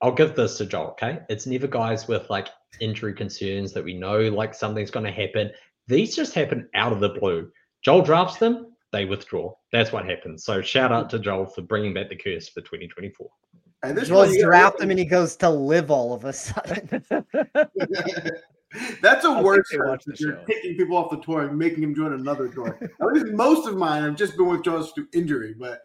I'll 0.00 0.12
give 0.12 0.36
this 0.36 0.58
to 0.58 0.66
Joel, 0.66 0.90
okay? 0.90 1.20
It's 1.28 1.46
never 1.46 1.66
guys 1.66 2.06
with 2.06 2.30
like 2.30 2.48
injury 2.80 3.12
concerns 3.12 3.72
that 3.72 3.84
we 3.84 3.94
know 3.94 4.20
like 4.28 4.54
something's 4.54 4.90
going 4.90 5.06
to 5.06 5.12
happen. 5.12 5.50
These 5.88 6.14
just 6.14 6.34
happen 6.34 6.68
out 6.74 6.92
of 6.92 7.00
the 7.00 7.08
blue. 7.08 7.50
Joel 7.82 8.02
drafts 8.02 8.36
them, 8.36 8.74
they 8.92 9.04
withdraw. 9.04 9.54
That's 9.72 9.92
what 9.92 10.04
happens. 10.04 10.44
So 10.44 10.62
shout 10.62 10.92
out 10.92 11.10
to 11.10 11.18
Joel 11.18 11.46
for 11.46 11.62
bringing 11.62 11.94
back 11.94 12.08
the 12.08 12.16
curse 12.16 12.48
for 12.48 12.60
2024. 12.60 13.28
And 13.82 13.96
this 13.96 14.10
was 14.10 14.36
draft 14.38 14.80
him 14.80 14.90
and 14.90 14.98
he 14.98 15.04
goes 15.04 15.36
to 15.36 15.48
LIV 15.48 15.90
all 15.90 16.12
of 16.12 16.24
a 16.24 16.32
sudden. 16.32 17.04
That's 19.00 19.24
a 19.24 19.42
worse 19.42 19.68
if 19.72 20.20
you're 20.20 20.36
taking 20.46 20.76
people 20.76 20.96
off 20.96 21.10
the 21.10 21.18
tour 21.18 21.48
and 21.48 21.58
making 21.58 21.80
them 21.80 21.94
join 21.94 22.12
another 22.12 22.48
tour. 22.48 22.78
At 22.82 23.06
least 23.12 23.28
most 23.28 23.66
of 23.66 23.76
mine 23.76 24.02
have 24.02 24.16
just 24.16 24.36
been 24.36 24.46
with 24.46 24.58
withdraws 24.58 24.92
through 24.92 25.08
injury. 25.12 25.54
But 25.58 25.82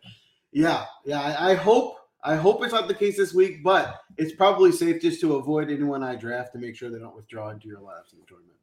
yeah, 0.52 0.86
yeah, 1.06 1.22
I, 1.22 1.52
I, 1.52 1.56
hope 1.56 1.98
I 2.24 2.36
hope 2.36 2.64
it's 2.64 2.74
not 2.74 2.88
the 2.88 2.94
case 2.94 3.16
this 3.16 3.34
week, 3.34 3.64
but 3.64 4.02
it's 4.18 4.34
probably 4.34 4.72
safe 4.72 5.02
just 5.02 5.22
to 5.22 5.36
avoid 5.36 5.70
anyone 5.70 6.04
I 6.04 6.16
draft 6.16 6.54
to 6.54 6.60
make 6.60 6.76
sure 6.76 6.90
they 6.90 7.00
don't 7.00 7.16
withdraw 7.16 7.50
into 7.52 7.68
your 7.68 7.80
laps 7.80 8.12
in 8.12 8.20
the 8.20 8.26
tournament. 8.26 8.58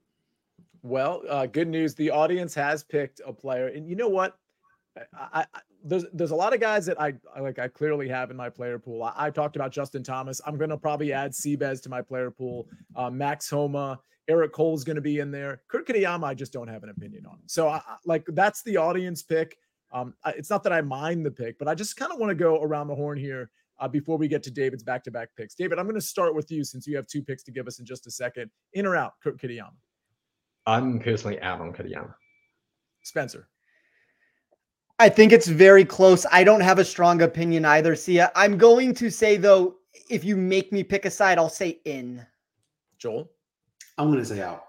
Well, 0.82 1.22
uh, 1.28 1.46
good 1.46 1.68
news. 1.68 1.94
The 1.94 2.10
audience 2.10 2.54
has 2.54 2.84
picked 2.84 3.20
a 3.26 3.32
player, 3.32 3.68
and 3.68 3.86
you 3.86 3.96
know 3.96 4.08
what? 4.08 4.38
I, 5.14 5.46
I, 5.54 5.60
there's 5.84 6.04
there's 6.12 6.30
a 6.30 6.36
lot 6.36 6.52
of 6.54 6.60
guys 6.60 6.86
that 6.86 7.00
I, 7.00 7.14
I, 7.34 7.40
like 7.40 7.58
I 7.58 7.68
clearly 7.68 8.08
have 8.08 8.30
in 8.30 8.36
my 8.36 8.50
player 8.50 8.78
pool. 8.78 9.02
I, 9.02 9.12
I 9.16 9.30
talked 9.30 9.56
about 9.56 9.72
Justin 9.72 10.02
Thomas. 10.02 10.40
I'm 10.46 10.56
gonna 10.56 10.76
probably 10.76 11.12
add 11.12 11.32
Seabez 11.32 11.80
to 11.82 11.88
my 11.88 12.02
player 12.02 12.30
pool. 12.30 12.68
Uh, 12.96 13.10
Max 13.10 13.48
Homa, 13.48 13.98
Eric 14.28 14.52
Cole 14.52 14.74
is 14.74 14.84
gonna 14.84 15.00
be 15.00 15.18
in 15.18 15.30
there. 15.30 15.62
Kurt 15.68 15.86
Kitayama, 15.86 16.24
I 16.24 16.34
just 16.34 16.52
don't 16.52 16.68
have 16.68 16.82
an 16.82 16.90
opinion 16.90 17.26
on. 17.26 17.38
So 17.46 17.68
I, 17.68 17.80
like 18.04 18.24
that's 18.28 18.62
the 18.62 18.76
audience 18.76 19.22
pick. 19.22 19.56
Um, 19.92 20.14
it's 20.26 20.50
not 20.50 20.62
that 20.62 20.72
I 20.72 20.80
mind 20.82 21.26
the 21.26 21.30
pick, 21.30 21.58
but 21.58 21.66
I 21.66 21.74
just 21.74 21.96
kind 21.96 22.12
of 22.12 22.18
want 22.18 22.30
to 22.30 22.34
go 22.36 22.62
around 22.62 22.86
the 22.86 22.94
horn 22.94 23.18
here 23.18 23.50
uh, 23.80 23.88
before 23.88 24.16
we 24.16 24.28
get 24.28 24.42
to 24.44 24.50
David's 24.50 24.84
back-to-back 24.84 25.30
picks. 25.36 25.54
David, 25.54 25.78
I'm 25.78 25.86
going 25.86 25.96
to 25.96 26.00
start 26.00 26.34
with 26.34 26.50
you 26.50 26.62
since 26.62 26.86
you 26.86 26.94
have 26.94 27.06
two 27.08 27.22
picks 27.22 27.42
to 27.44 27.50
give 27.50 27.66
us 27.66 27.80
in 27.80 27.86
just 27.86 28.06
a 28.06 28.10
second. 28.10 28.50
In 28.74 28.86
or 28.86 28.94
out, 28.94 29.14
Kurt 29.22 29.40
Kitayama? 29.40 29.72
I'm 30.66 31.00
personally 31.00 31.40
out 31.40 31.60
on 31.60 31.72
Kitayama. 31.72 32.14
Spencer. 33.02 33.48
I 35.00 35.08
think 35.08 35.32
it's 35.32 35.48
very 35.48 35.86
close. 35.86 36.26
I 36.30 36.44
don't 36.44 36.60
have 36.60 36.78
a 36.78 36.84
strong 36.84 37.22
opinion 37.22 37.64
either. 37.64 37.96
Sia. 37.96 38.30
I'm 38.36 38.58
going 38.58 38.92
to 38.96 39.10
say 39.10 39.38
though, 39.38 39.76
if 40.10 40.24
you 40.24 40.36
make 40.36 40.72
me 40.72 40.84
pick 40.84 41.06
a 41.06 41.10
side, 41.10 41.38
I'll 41.38 41.48
say 41.48 41.80
in. 41.86 42.26
Joel, 42.98 43.30
I'm 43.96 44.08
going 44.08 44.18
to 44.18 44.26
say 44.26 44.42
out. 44.42 44.66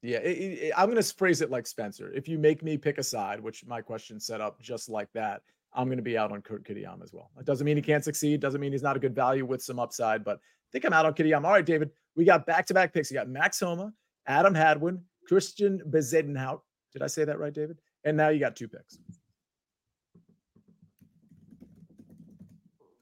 Yeah, 0.00 0.18
it, 0.18 0.28
it, 0.28 0.72
I'm 0.76 0.88
going 0.88 1.02
to 1.02 1.14
phrase 1.14 1.40
it 1.40 1.50
like 1.50 1.66
Spencer. 1.66 2.12
If 2.12 2.28
you 2.28 2.38
make 2.38 2.62
me 2.62 2.78
pick 2.78 2.98
a 2.98 3.02
side, 3.02 3.40
which 3.40 3.66
my 3.66 3.80
question 3.80 4.20
set 4.20 4.40
up 4.40 4.60
just 4.60 4.88
like 4.88 5.08
that, 5.14 5.42
I'm 5.72 5.86
going 5.86 5.98
to 5.98 6.04
be 6.04 6.16
out 6.16 6.30
on 6.30 6.40
Kurt 6.40 6.64
Kitayama 6.64 7.02
as 7.02 7.12
well. 7.12 7.32
It 7.36 7.44
doesn't 7.44 7.64
mean 7.64 7.76
he 7.76 7.82
can't 7.82 8.04
succeed. 8.04 8.38
Doesn't 8.38 8.60
mean 8.60 8.70
he's 8.70 8.82
not 8.82 8.96
a 8.96 9.00
good 9.00 9.14
value 9.14 9.44
with 9.44 9.60
some 9.60 9.80
upside, 9.80 10.22
but 10.22 10.36
I 10.36 10.68
think 10.70 10.84
I'm 10.84 10.92
out 10.92 11.04
on 11.04 11.14
Kitayama. 11.14 11.46
All 11.46 11.50
right, 11.50 11.66
David, 11.66 11.90
we 12.14 12.24
got 12.24 12.46
back-to-back 12.46 12.94
picks. 12.94 13.10
You 13.10 13.16
got 13.16 13.28
Max 13.28 13.58
Homa, 13.58 13.92
Adam 14.28 14.54
Hadwin, 14.54 15.02
Christiaan 15.28 15.80
Bezuidenhout. 15.90 16.60
Did 16.92 17.02
I 17.02 17.08
say 17.08 17.24
that 17.24 17.40
right, 17.40 17.52
David? 17.52 17.80
And 18.04 18.16
now 18.16 18.28
you 18.28 18.38
got 18.38 18.54
two 18.54 18.68
picks. 18.68 18.98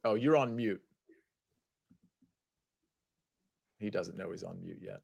Oh, 0.04 0.14
you're 0.14 0.36
on 0.36 0.56
mute. 0.56 0.80
He 3.78 3.90
doesn't 3.90 4.16
know 4.16 4.30
he's 4.30 4.42
on 4.42 4.60
mute 4.60 4.78
yet. 4.80 5.00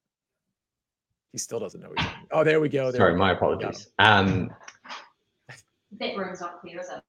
He 1.33 1.39
still 1.39 1.61
doesn't 1.61 1.81
know 1.81 1.91
he's 1.97 2.07
on 2.07 2.13
mute. 2.13 2.29
Oh, 2.33 2.45
there 2.45 2.61
we 2.61 2.69
go. 2.69 2.91
There 2.91 3.01
Sorry, 3.01 3.13
we 3.13 3.19
my 3.19 3.33
apologies. 3.33 3.89
Um, 3.99 4.51
Bitroom's 6.01 6.41
not 6.41 6.61
clear, 6.61 6.81
is 6.81 6.89
it? 6.89 7.03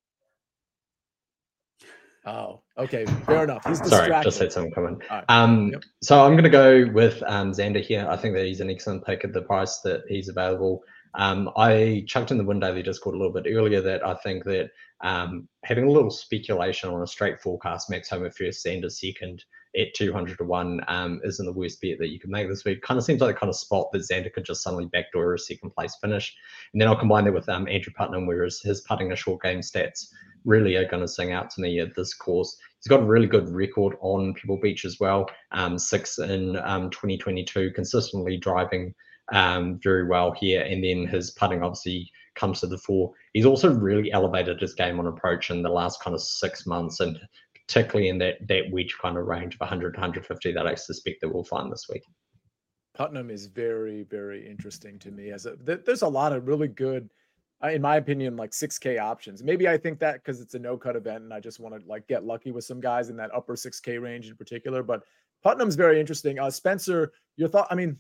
Oh, 2.26 2.62
okay. 2.78 3.06
Fair 3.26 3.46
enough. 3.46 3.66
He's 3.66 3.80
distracted. 3.80 4.12
Sorry, 4.12 4.24
just 4.24 4.40
had 4.40 4.52
something 4.52 4.74
coming. 4.74 5.02
Right. 5.10 5.24
Um, 5.30 5.70
yep. 5.72 5.84
So 6.02 6.24
I'm 6.24 6.34
going 6.34 6.44
to 6.44 6.50
go 6.50 6.88
with 6.92 7.24
um, 7.26 7.52
Xander 7.52 7.82
here. 7.82 8.06
I 8.10 8.18
think 8.18 8.36
that 8.36 8.46
he's 8.46 8.60
an 8.60 8.70
excellent 8.70 9.06
pick 9.06 9.24
at 9.24 9.34
the 9.34 9.42
price 9.42 9.80
that 9.80 10.04
he's 10.08 10.28
available. 10.30 10.84
Um, 11.16 11.50
I 11.58 12.04
chucked 12.08 12.32
in 12.32 12.38
the 12.38 12.72
they 12.74 12.82
just 12.82 13.02
called 13.02 13.16
a 13.16 13.18
little 13.18 13.34
bit 13.34 13.52
earlier 13.52 13.82
that 13.82 14.06
I 14.06 14.14
think 14.16 14.44
that 14.46 14.70
um, 15.02 15.48
having 15.64 15.86
a 15.86 15.92
little 15.92 16.12
speculation 16.12 16.90
on 16.90 17.02
a 17.02 17.08
straight 17.08 17.42
forecast, 17.42 17.90
Max 17.90 18.10
Homa 18.10 18.30
first, 18.30 18.66
Xander 18.66 18.92
second 18.92 19.44
at 19.78 19.94
200 19.96 20.38
to 20.38 20.44
1 20.44 20.82
um, 20.88 21.22
isn't 21.24 21.46
the 21.46 21.54
worst 21.54 21.80
bet 21.82 21.98
that 22.00 22.10
you 22.10 22.20
can 22.20 22.32
make 22.32 22.48
this 22.48 22.66
week. 22.66 22.82
Kind 22.82 22.98
of 22.98 23.04
seems 23.04 23.22
like 23.22 23.36
the 23.36 23.40
kind 23.40 23.50
of 23.50 23.56
spot 23.56 23.92
that 23.92 24.02
Xander 24.02 24.32
could 24.32 24.46
just 24.46 24.64
suddenly 24.64 24.88
backdoor 24.88 25.34
a 25.34 25.40
second 25.40 25.72
place 25.72 25.96
finish. 26.02 26.36
And 26.74 26.82
then 26.82 26.88
I'll 26.88 26.96
combine 26.96 27.26
that 27.26 27.34
with 27.34 27.48
um, 27.50 27.68
Andrew 27.68 27.94
Putnam, 27.96 28.26
whereas 28.26 28.62
his 28.62 28.82
putting 28.82 29.12
a 29.12 29.16
short 29.16 29.42
game 29.42 29.60
stats 29.60 30.08
really 30.46 30.76
are 30.76 30.88
going 30.88 31.02
to 31.02 31.08
sing 31.08 31.32
out 31.32 31.50
to 31.52 31.62
me 31.62 31.80
at 31.80 31.96
this 31.96 32.14
course. 32.14 32.58
He's 32.80 32.88
got 32.88 33.02
a 33.02 33.06
really 33.06 33.28
good 33.28 33.50
record 33.50 33.96
on 34.02 34.34
Pebble 34.36 34.60
Beach 34.60 34.86
as 34.86 35.00
well. 35.00 35.30
Um, 35.52 35.78
six 35.78 36.18
in 36.18 36.58
um, 36.58 36.90
2022, 36.90 37.72
consistently 37.72 38.38
driving 38.38 38.94
um, 39.34 39.80
very 39.84 40.08
well 40.08 40.32
here. 40.32 40.62
And 40.62 40.84
then 40.84 41.08
his 41.08 41.32
putting 41.32 41.64
obviously 41.64 42.10
comes 42.36 42.62
to 42.62 42.68
the 42.68 42.78
fore. 42.78 43.12
He's 43.34 43.46
also 43.46 43.74
really 43.74 44.12
elevated 44.12 44.60
his 44.62 44.74
game 44.74 45.00
on 45.00 45.08
approach 45.08 45.50
in 45.50 45.62
the 45.62 45.70
last 45.70 46.02
kind 46.02 46.14
of 46.14 46.22
six 46.22 46.66
months, 46.66 47.00
and 47.00 47.20
particularly 47.68 48.10
in 48.10 48.18
that 48.20 48.36
that 48.48 48.72
wedge 48.72 48.96
kind 49.02 49.18
of 49.18 49.26
range 49.26 49.56
of 49.56 49.60
100 49.60 49.94
to 49.94 50.00
150 50.00 50.52
that 50.54 50.68
I 50.68 50.76
suspect 50.76 51.22
that 51.22 51.34
we'll 51.34 51.44
find 51.44 51.72
this 51.72 51.88
week. 51.92 52.04
Putnam 52.96 53.30
is 53.30 53.46
very, 53.46 54.04
very 54.04 54.46
interesting 54.50 55.00
to 55.00 55.12
me. 55.12 55.32
As 55.32 55.46
a, 55.46 55.56
there's 55.56 56.02
a 56.02 56.08
lot 56.08 56.34
of 56.34 56.48
really 56.48 56.68
good, 56.68 57.10
uh, 57.64 57.70
in 57.70 57.82
my 57.82 57.96
opinion, 57.96 58.36
like 58.36 58.52
6K 58.52 59.00
options. 59.00 59.44
Maybe 59.44 59.68
I 59.68 59.78
think 59.78 60.00
that 60.00 60.16
because 60.16 60.42
it's 60.42 60.56
a 60.56 60.60
no 60.60 60.76
cut 60.76 60.96
event, 60.96 61.24
and 61.24 61.34
I 61.34 61.40
just 61.40 61.60
want 61.60 61.80
to 61.80 61.88
like 61.88 62.08
get 62.08 62.26
lucky 62.26 62.52
with 62.52 62.66
some 62.66 62.82
guys 62.82 63.10
in 63.10 63.16
that 63.18 63.34
upper 63.34 63.56
6K 63.56 64.02
range 64.02 64.28
in 64.28 64.36
particular. 64.36 64.84
But 64.84 65.04
Putnam's 65.44 65.76
very 65.76 66.00
interesting. 66.00 66.40
Uh, 66.40 66.50
Spencer, 66.50 67.14
your 67.38 67.48
thought? 67.48 67.68
I 67.72 67.76
mean, 67.76 67.98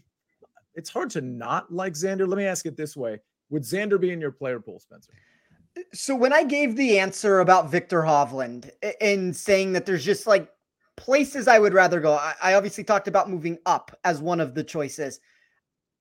it's 0.80 0.89
hard 0.89 1.09
to 1.11 1.21
not 1.21 1.71
like 1.71 1.93
Xander. 1.93 2.27
Let 2.27 2.38
me 2.38 2.45
ask 2.45 2.65
it 2.65 2.77
this 2.77 2.95
way: 2.95 3.19
Would 3.49 3.63
Xander 3.63 3.99
be 3.99 4.11
in 4.11 4.21
your 4.21 4.32
player 4.32 4.59
pool, 4.59 4.80
Spencer? 4.80 5.11
Uh, 5.77 5.82
so 5.93 6.15
when 6.15 6.32
I 6.32 6.43
gave 6.43 6.75
the 6.75 6.97
answer 6.97 7.41
about 7.41 7.69
Viktor 7.69 8.01
Hovland 8.01 8.71
and 9.01 9.36
saying 9.36 9.73
that 9.73 9.86
there's 9.86 10.05
just 10.05 10.25
like 10.25 10.49
places 10.95 11.47
I 11.47 11.59
would 11.59 11.73
rather 11.73 11.99
go, 11.99 12.13
I, 12.13 12.53
obviously 12.55 12.84
talked 12.84 13.07
about 13.07 13.30
moving 13.30 13.57
up 13.65 13.97
as 14.03 14.21
one 14.21 14.39
of 14.39 14.55
the 14.55 14.63
choices. 14.63 15.19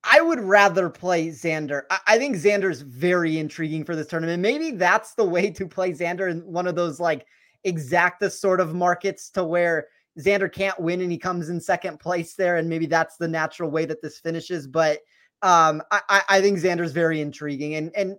I 0.04 0.20
would 0.20 0.40
rather 0.40 0.88
play 0.88 1.28
Xander. 1.28 1.82
I, 2.06 2.18
think 2.18 2.36
Xander's 2.36 2.82
very 2.82 3.38
intriguing 3.38 3.84
for 3.84 3.96
this 3.96 4.06
tournament. 4.06 4.40
Maybe 4.40 4.70
that's 4.70 5.14
the 5.14 5.24
way 5.24 5.50
to 5.50 5.66
play 5.66 5.92
Xander 5.92 6.30
in 6.30 6.40
one 6.40 6.66
of 6.66 6.76
those 6.76 7.00
like 7.00 7.26
exacta 7.66 8.30
sort 8.30 8.60
of 8.60 8.74
markets 8.74 9.28
to 9.30 9.44
where 9.44 9.88
Xander 10.18 10.52
can't 10.52 10.78
win 10.80 11.00
and 11.00 11.12
he 11.12 11.18
comes 11.18 11.48
in 11.48 11.60
second 11.60 12.00
place 12.00 12.34
there, 12.34 12.56
and 12.56 12.68
maybe 12.68 12.86
that's 12.86 13.16
the 13.16 13.28
natural 13.28 13.70
way 13.70 13.84
that 13.84 14.02
this 14.02 14.18
finishes. 14.18 14.66
But 14.66 14.98
um, 15.42 15.82
I, 15.90 16.22
I 16.28 16.40
think 16.40 16.58
Xander's 16.58 16.92
very 16.92 17.20
intriguing. 17.20 17.76
And 17.76 17.94
and 17.94 18.16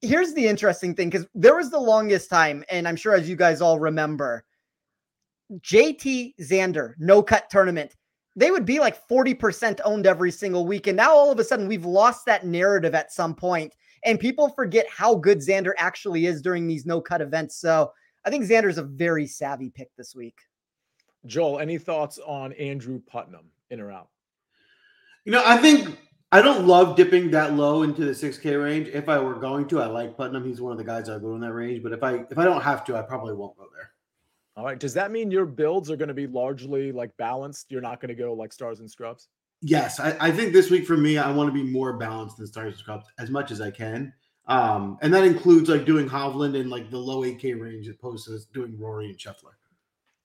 here's 0.00 0.34
the 0.34 0.46
interesting 0.46 0.94
thing 0.94 1.08
because 1.08 1.26
there 1.34 1.56
was 1.56 1.70
the 1.70 1.78
longest 1.80 2.28
time, 2.28 2.64
and 2.70 2.86
I'm 2.86 2.96
sure 2.96 3.14
as 3.14 3.28
you 3.28 3.36
guys 3.36 3.60
all 3.60 3.78
remember, 3.78 4.44
JT 5.60 6.34
Xander 6.40 6.94
no 6.98 7.22
cut 7.22 7.48
tournament. 7.50 7.96
They 8.34 8.50
would 8.50 8.64
be 8.64 8.80
like 8.80 9.06
40% 9.08 9.80
owned 9.84 10.06
every 10.06 10.30
single 10.30 10.64
week. 10.64 10.86
And 10.86 10.96
now 10.96 11.10
all 11.12 11.30
of 11.30 11.38
a 11.38 11.44
sudden 11.44 11.68
we've 11.68 11.84
lost 11.84 12.24
that 12.24 12.46
narrative 12.46 12.94
at 12.94 13.12
some 13.12 13.34
point, 13.34 13.74
and 14.04 14.18
people 14.18 14.48
forget 14.48 14.86
how 14.88 15.14
good 15.14 15.38
Xander 15.38 15.72
actually 15.76 16.24
is 16.24 16.40
during 16.40 16.66
these 16.66 16.86
no 16.86 17.00
cut 17.00 17.20
events. 17.20 17.56
So 17.56 17.92
I 18.24 18.30
think 18.30 18.44
Xander's 18.44 18.78
a 18.78 18.84
very 18.84 19.26
savvy 19.26 19.70
pick 19.70 19.90
this 19.96 20.14
week. 20.14 20.40
Joel, 21.26 21.60
any 21.60 21.78
thoughts 21.78 22.18
on 22.18 22.52
Andrew 22.54 23.00
Putnam 23.06 23.46
in 23.70 23.80
or 23.80 23.90
out? 23.90 24.08
You 25.24 25.32
know, 25.32 25.42
I 25.44 25.56
think 25.56 25.98
I 26.32 26.42
don't 26.42 26.66
love 26.66 26.96
dipping 26.96 27.30
that 27.30 27.54
low 27.54 27.82
into 27.82 28.04
the 28.04 28.12
6K 28.12 28.62
range. 28.62 28.88
If 28.88 29.08
I 29.08 29.18
were 29.18 29.34
going 29.34 29.68
to, 29.68 29.80
I 29.80 29.86
like 29.86 30.16
Putnam. 30.16 30.44
He's 30.44 30.60
one 30.60 30.72
of 30.72 30.78
the 30.78 30.84
guys 30.84 31.08
I 31.08 31.18
go 31.18 31.34
in 31.34 31.40
that 31.42 31.52
range. 31.52 31.82
But 31.82 31.92
if 31.92 32.02
I 32.02 32.24
if 32.30 32.38
I 32.38 32.44
don't 32.44 32.62
have 32.62 32.84
to, 32.86 32.96
I 32.96 33.02
probably 33.02 33.34
won't 33.34 33.56
go 33.56 33.66
there. 33.72 33.90
All 34.56 34.64
right. 34.64 34.78
Does 34.78 34.94
that 34.94 35.10
mean 35.10 35.30
your 35.30 35.46
builds 35.46 35.90
are 35.90 35.96
going 35.96 36.08
to 36.08 36.14
be 36.14 36.26
largely 36.26 36.92
like 36.92 37.16
balanced? 37.16 37.70
You're 37.70 37.80
not 37.80 38.00
going 38.00 38.08
to 38.08 38.14
go 38.14 38.34
like 38.34 38.52
stars 38.52 38.80
and 38.80 38.90
scrubs? 38.90 39.28
Yes. 39.62 40.00
I, 40.00 40.16
I 40.20 40.30
think 40.30 40.52
this 40.52 40.70
week 40.70 40.86
for 40.86 40.96
me, 40.96 41.18
I 41.18 41.30
want 41.30 41.48
to 41.48 41.52
be 41.52 41.62
more 41.62 41.94
balanced 41.94 42.36
than 42.36 42.46
stars 42.46 42.72
and 42.72 42.78
scrubs 42.78 43.06
as 43.18 43.30
much 43.30 43.50
as 43.50 43.60
I 43.60 43.70
can. 43.70 44.12
Um, 44.48 44.98
and 45.02 45.14
that 45.14 45.24
includes 45.24 45.68
like 45.68 45.84
doing 45.84 46.08
Hovland 46.08 46.58
in 46.58 46.68
like 46.68 46.90
the 46.90 46.98
low 46.98 47.20
8K 47.22 47.60
range 47.60 47.88
opposed 47.88 48.26
to 48.26 48.38
doing 48.52 48.78
Rory 48.78 49.06
and 49.06 49.18
Scheffler. 49.18 49.54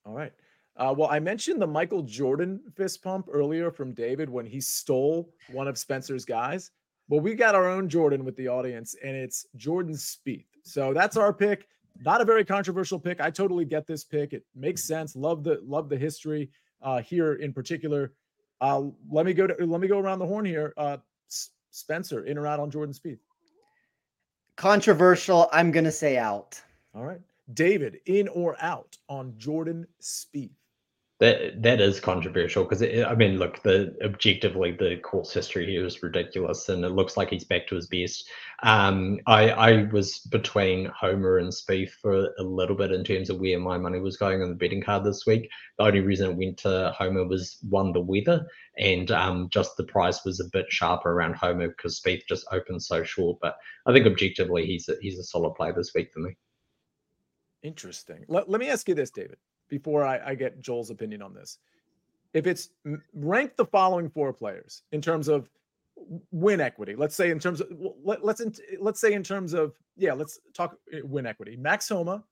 All 0.06 0.14
right. 0.14 0.34
Uh, 0.78 0.94
well, 0.96 1.10
I 1.10 1.20
mentioned 1.20 1.62
the 1.62 1.68
Michael 1.68 2.04
Jordan 2.04 2.62
fist 2.76 3.04
pump 3.04 3.28
earlier 3.32 3.72
from 3.72 3.94
David 3.94 4.30
when 4.30 4.46
he 4.46 4.62
stole 4.62 5.34
one 5.52 5.68
of 5.68 5.78
Spencer's 5.78 6.24
guys. 6.24 6.72
Well, 7.10 7.20
we 7.20 7.34
got 7.34 7.56
our 7.56 7.68
own 7.68 7.90
Jordan 7.90 8.24
with 8.24 8.36
the 8.36 8.48
audience, 8.48 8.96
and 9.04 9.16
it's 9.16 9.48
Jordan 9.56 9.96
Spieth. 9.96 10.46
So 10.64 10.94
that's 10.94 11.18
our 11.18 11.34
pick. 11.34 11.68
Not 12.02 12.22
a 12.22 12.26
very 12.26 12.46
controversial 12.46 13.00
pick. 13.00 13.20
I 13.20 13.32
totally 13.32 13.66
get 13.66 13.88
this 13.88 14.04
pick. 14.04 14.34
It 14.34 14.44
makes 14.56 14.84
sense. 14.84 15.16
Love 15.16 15.44
the 15.44 15.62
love 15.66 15.90
the 15.90 15.98
history 15.98 16.52
uh, 16.82 17.02
here 17.02 17.34
in 17.36 17.54
particular. 17.54 18.14
Uh, 18.62 18.84
let 19.10 19.26
me 19.26 19.34
go 19.34 19.48
to 19.48 19.56
let 19.66 19.82
me 19.82 19.88
go 19.88 19.98
around 19.98 20.20
the 20.20 20.28
horn 20.28 20.46
here. 20.46 20.74
Uh, 20.78 20.98
Spencer, 21.72 22.26
in 22.26 22.38
or 22.38 22.46
out 22.46 22.60
on 22.60 22.70
Jordan 22.70 22.94
Spieth? 22.94 23.20
Controversial. 24.58 25.50
I'm 25.52 25.72
gonna 25.72 25.92
say 25.92 26.18
out. 26.18 26.62
All 26.94 27.04
right, 27.04 27.22
David, 27.54 28.00
in 28.06 28.28
or 28.28 28.56
out 28.60 28.96
on 29.10 29.34
Jordan 29.38 29.88
Spieth? 30.02 30.52
That 31.20 31.64
that 31.64 31.82
is 31.82 32.00
controversial 32.00 32.64
because 32.64 32.84
I 32.84 33.16
mean, 33.16 33.40
look, 33.40 33.64
the 33.64 33.96
objectively 34.04 34.72
the 34.72 34.98
course 34.98 35.34
history 35.34 35.66
here 35.66 35.84
is 35.84 36.04
ridiculous, 36.04 36.70
and 36.70 36.86
it 36.86 36.90
looks 36.90 37.18
like 37.18 37.32
he's 37.32 37.44
back 37.44 37.66
to 37.68 37.76
his 37.76 37.88
best. 37.88 38.30
Um, 38.62 39.18
I 39.26 39.50
I 39.50 39.84
was 39.86 40.20
between 40.20 40.86
Homa 40.86 41.38
and 41.38 41.52
Spieth 41.52 41.90
for 41.90 42.30
a 42.38 42.44
little 42.44 42.76
bit 42.76 42.92
in 42.92 43.04
terms 43.04 43.32
of 43.32 43.40
where 43.40 43.60
my 43.60 43.80
money 43.80 44.00
was 44.00 44.16
going 44.16 44.44
on 44.44 44.50
the 44.50 44.56
betting 44.56 44.84
card 44.84 45.04
this 45.04 45.26
week. 45.26 45.50
The 45.80 45.86
only 45.86 46.02
reason 46.02 46.30
it 46.30 46.38
went 46.38 46.58
to 46.60 46.94
Homa 46.96 47.24
was 47.24 47.58
one 47.68 47.94
the 47.94 48.00
weather, 48.00 48.46
and 48.78 49.10
um, 49.10 49.50
just 49.50 49.76
the 49.76 49.86
price 49.86 50.24
was 50.24 50.40
a 50.40 50.50
bit 50.54 50.68
sharper 50.70 51.12
around 51.12 51.36
Homa 51.36 51.70
because 51.70 52.00
Spieth 52.00 52.28
just 52.30 52.46
opened 52.52 52.84
so 52.84 53.04
short. 53.04 53.40
But 53.42 53.58
I 53.88 53.92
think 53.92 54.06
objectively, 54.06 54.68
he's 54.68 54.88
a, 54.88 54.94
he's 55.02 55.18
a 55.18 55.24
solid 55.24 55.56
play 55.56 55.72
this 55.72 55.94
week 55.96 56.12
for 56.14 56.20
me. 56.20 56.38
Interesting. 57.64 58.24
Let, 58.28 58.48
let 58.48 58.60
me 58.60 58.70
ask 58.70 58.88
you 58.88 58.94
this, 58.94 59.10
David 59.10 59.40
before 59.70 60.04
I, 60.04 60.20
I 60.32 60.36
get 60.36 60.60
Joel's 60.62 60.90
opinion 60.90 61.22
on 61.22 61.34
this. 61.34 61.60
If 62.34 62.48
it's 62.48 62.70
rank 63.14 63.56
the 63.56 63.66
following 63.66 64.10
four 64.10 64.34
players 64.34 64.84
in 64.92 65.02
terms 65.02 65.28
of 65.28 65.50
win 66.32 66.62
equity, 66.62 66.96
let's 66.96 67.16
say 67.16 67.32
in 67.32 67.40
terms 67.40 67.62
of 67.62 67.68
let, 68.04 68.24
let's 68.24 68.42
let's 68.80 69.00
say 69.00 69.14
in 69.14 69.24
terms 69.24 69.54
of 69.54 69.74
yeah, 69.96 70.14
let's 70.14 70.40
talk 70.54 70.78
eh, 70.94 71.00
win 71.04 71.26
equity. 71.26 71.56
Max 71.56 71.90
Homa, 71.90 72.24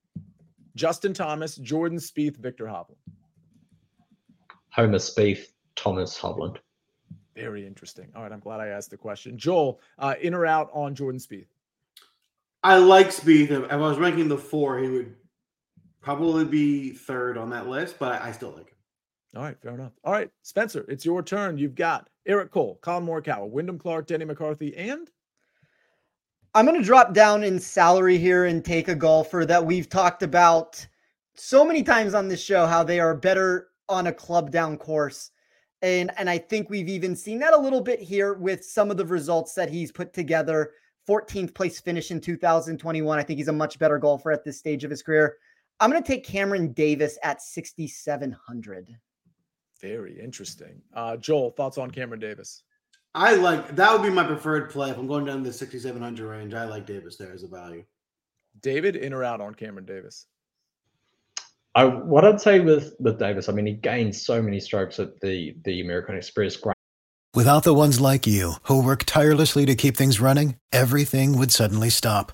Justin 0.76 1.14
Thomas, 1.14 1.56
Jordan 1.56 1.98
Spieth, 1.98 2.38
Viktor 2.38 2.66
Hovland. 2.66 2.98
Homa 4.70 4.98
Spieth, 4.98 5.48
Thomas 5.76 6.20
Hovland. 6.20 6.58
Very 7.36 7.66
interesting. 7.66 8.08
All 8.16 8.24
right, 8.24 8.32
I'm 8.32 8.40
glad 8.40 8.62
I 8.62 8.68
asked 8.68 8.92
the 8.92 8.98
question. 8.98 9.38
Joel, 9.38 9.82
uh, 10.00 10.16
in 10.22 10.34
or 10.34 10.46
out 10.46 10.70
on 10.74 10.96
Jordan 10.96 11.20
Spieth? 11.20 11.48
I 12.64 12.78
like 12.78 13.08
Spieth. 13.08 13.52
If 13.52 13.72
I 13.72 13.76
was 13.76 13.98
ranking 13.98 14.28
the 14.28 14.38
four, 14.38 14.80
he 14.80 14.90
would 14.90 15.16
probably 16.06 16.46
be 16.46 16.92
third 16.92 17.36
on 17.36 17.50
that 17.50 17.68
list, 17.68 17.98
but 17.98 18.22
I, 18.22 18.32
still 18.32 18.52
like 18.52 18.70
him. 18.70 18.76
All 19.36 19.42
right, 19.42 19.60
fair 19.60 19.74
enough. 19.74 19.92
All 20.04 20.14
right, 20.14 20.30
Spencer, 20.44 20.86
it's 20.88 21.04
your 21.04 21.24
turn. 21.24 21.58
You've 21.58 21.74
got 21.74 22.10
Eric 22.28 22.52
Cole, 22.52 22.78
Collin 22.84 23.08
Morikawa, 23.08 23.50
Wyndham 23.50 23.80
Clark, 23.80 24.06
Denny 24.06 24.24
McCarthy, 24.24 24.78
and 24.78 25.10
I'm 26.54 26.66
going 26.66 26.80
to 26.80 26.86
drop 26.86 27.16
down 27.16 27.44
in 27.44 27.60
salary 27.60 28.20
here 28.20 28.46
and 28.46 28.64
take 28.64 28.88
a 28.88 28.96
golfer 28.96 29.46
that 29.48 29.66
we've 29.66 29.90
talked 29.90 30.22
about 30.22 30.86
so 31.34 31.66
many 31.66 31.82
times 31.82 32.14
on 32.14 32.28
this 32.28 32.42
show 32.42 32.68
how 32.68 32.84
they 32.84 33.00
are 33.00 33.16
better 33.16 33.70
on 33.90 34.06
a 34.08 34.14
club 34.14 34.52
down 34.52 34.78
course. 34.78 35.32
And 35.82 36.12
and 36.18 36.30
I 36.30 36.38
think 36.38 36.70
we've 36.70 36.88
even 36.88 37.16
seen 37.16 37.40
that 37.40 37.54
a 37.54 37.60
little 37.60 37.82
bit 37.82 38.00
here 38.00 38.36
with 38.36 38.64
some 38.64 38.92
of 38.92 38.98
the 38.98 39.06
results 39.06 39.56
that 39.56 39.70
he's 39.70 39.92
put 39.92 40.14
together. 40.14 40.72
14th 41.10 41.54
place 41.56 41.80
finish 41.80 42.12
in 42.12 42.22
2021. 42.22 43.20
I 43.20 43.24
think 43.24 43.38
he's 43.38 43.48
a 43.48 43.54
much 43.54 43.80
better 43.80 43.98
golfer 43.98 44.32
at 44.32 44.44
this 44.44 44.60
stage 44.60 44.84
of 44.84 44.92
his 44.92 45.02
career. 45.04 45.38
I'm 45.80 45.92
going 45.92 46.02
to 46.02 46.08
take 46.08 46.24
Cameron 46.24 46.72
Davis 46.74 47.18
at 47.24 47.42
6,700. 47.42 48.96
Very 49.82 50.20
interesting. 50.20 50.82
Uh, 50.94 51.18
Joel, 51.18 51.52
thoughts 51.52 51.78
on 51.78 51.92
Cameron 51.92 52.20
Davis? 52.20 52.64
I 53.14 53.36
like 53.36 53.76
that 53.78 53.94
would 53.94 54.04
be 54.04 54.10
my 54.10 54.26
preferred 54.26 54.70
play 54.70 54.90
if 54.90 54.98
I'm 54.98 55.08
going 55.08 55.26
down 55.26 55.42
the 55.42 55.54
6,700 55.54 56.28
range. 56.28 56.54
I 56.54 56.66
like 56.66 56.86
Davis 56.86 57.16
there 57.16 57.32
as 57.32 57.44
a 57.44 57.48
value. 57.48 57.86
David, 58.62 58.98
in 58.98 59.14
or 59.14 59.24
out 59.24 59.40
on 59.40 59.54
Cameron 59.54 59.86
Davis? 59.86 60.26
I 61.76 61.86
what 61.86 62.26
I'd 62.26 62.42
say 62.42 62.60
with 62.60 62.94
with 63.00 63.18
Davis, 63.18 63.48
I 63.48 63.54
mean, 63.54 63.68
he 63.68 63.74
gained 63.74 64.16
so 64.16 64.42
many 64.42 64.60
strokes 64.60 65.00
at 65.00 65.20
the 65.22 65.56
the 65.64 65.82
American 65.82 66.16
Express. 66.16 66.58
Grand. 66.58 66.76
Without 67.34 67.64
the 67.64 67.74
ones 67.74 68.02
like 68.02 68.28
you 68.28 68.54
who 68.64 68.84
work 68.84 69.04
tirelessly 69.06 69.66
to 69.66 69.76
keep 69.76 69.96
things 69.96 70.20
running, 70.20 70.58
everything 70.74 71.38
would 71.38 71.52
suddenly 71.52 71.90
stop 71.90 72.34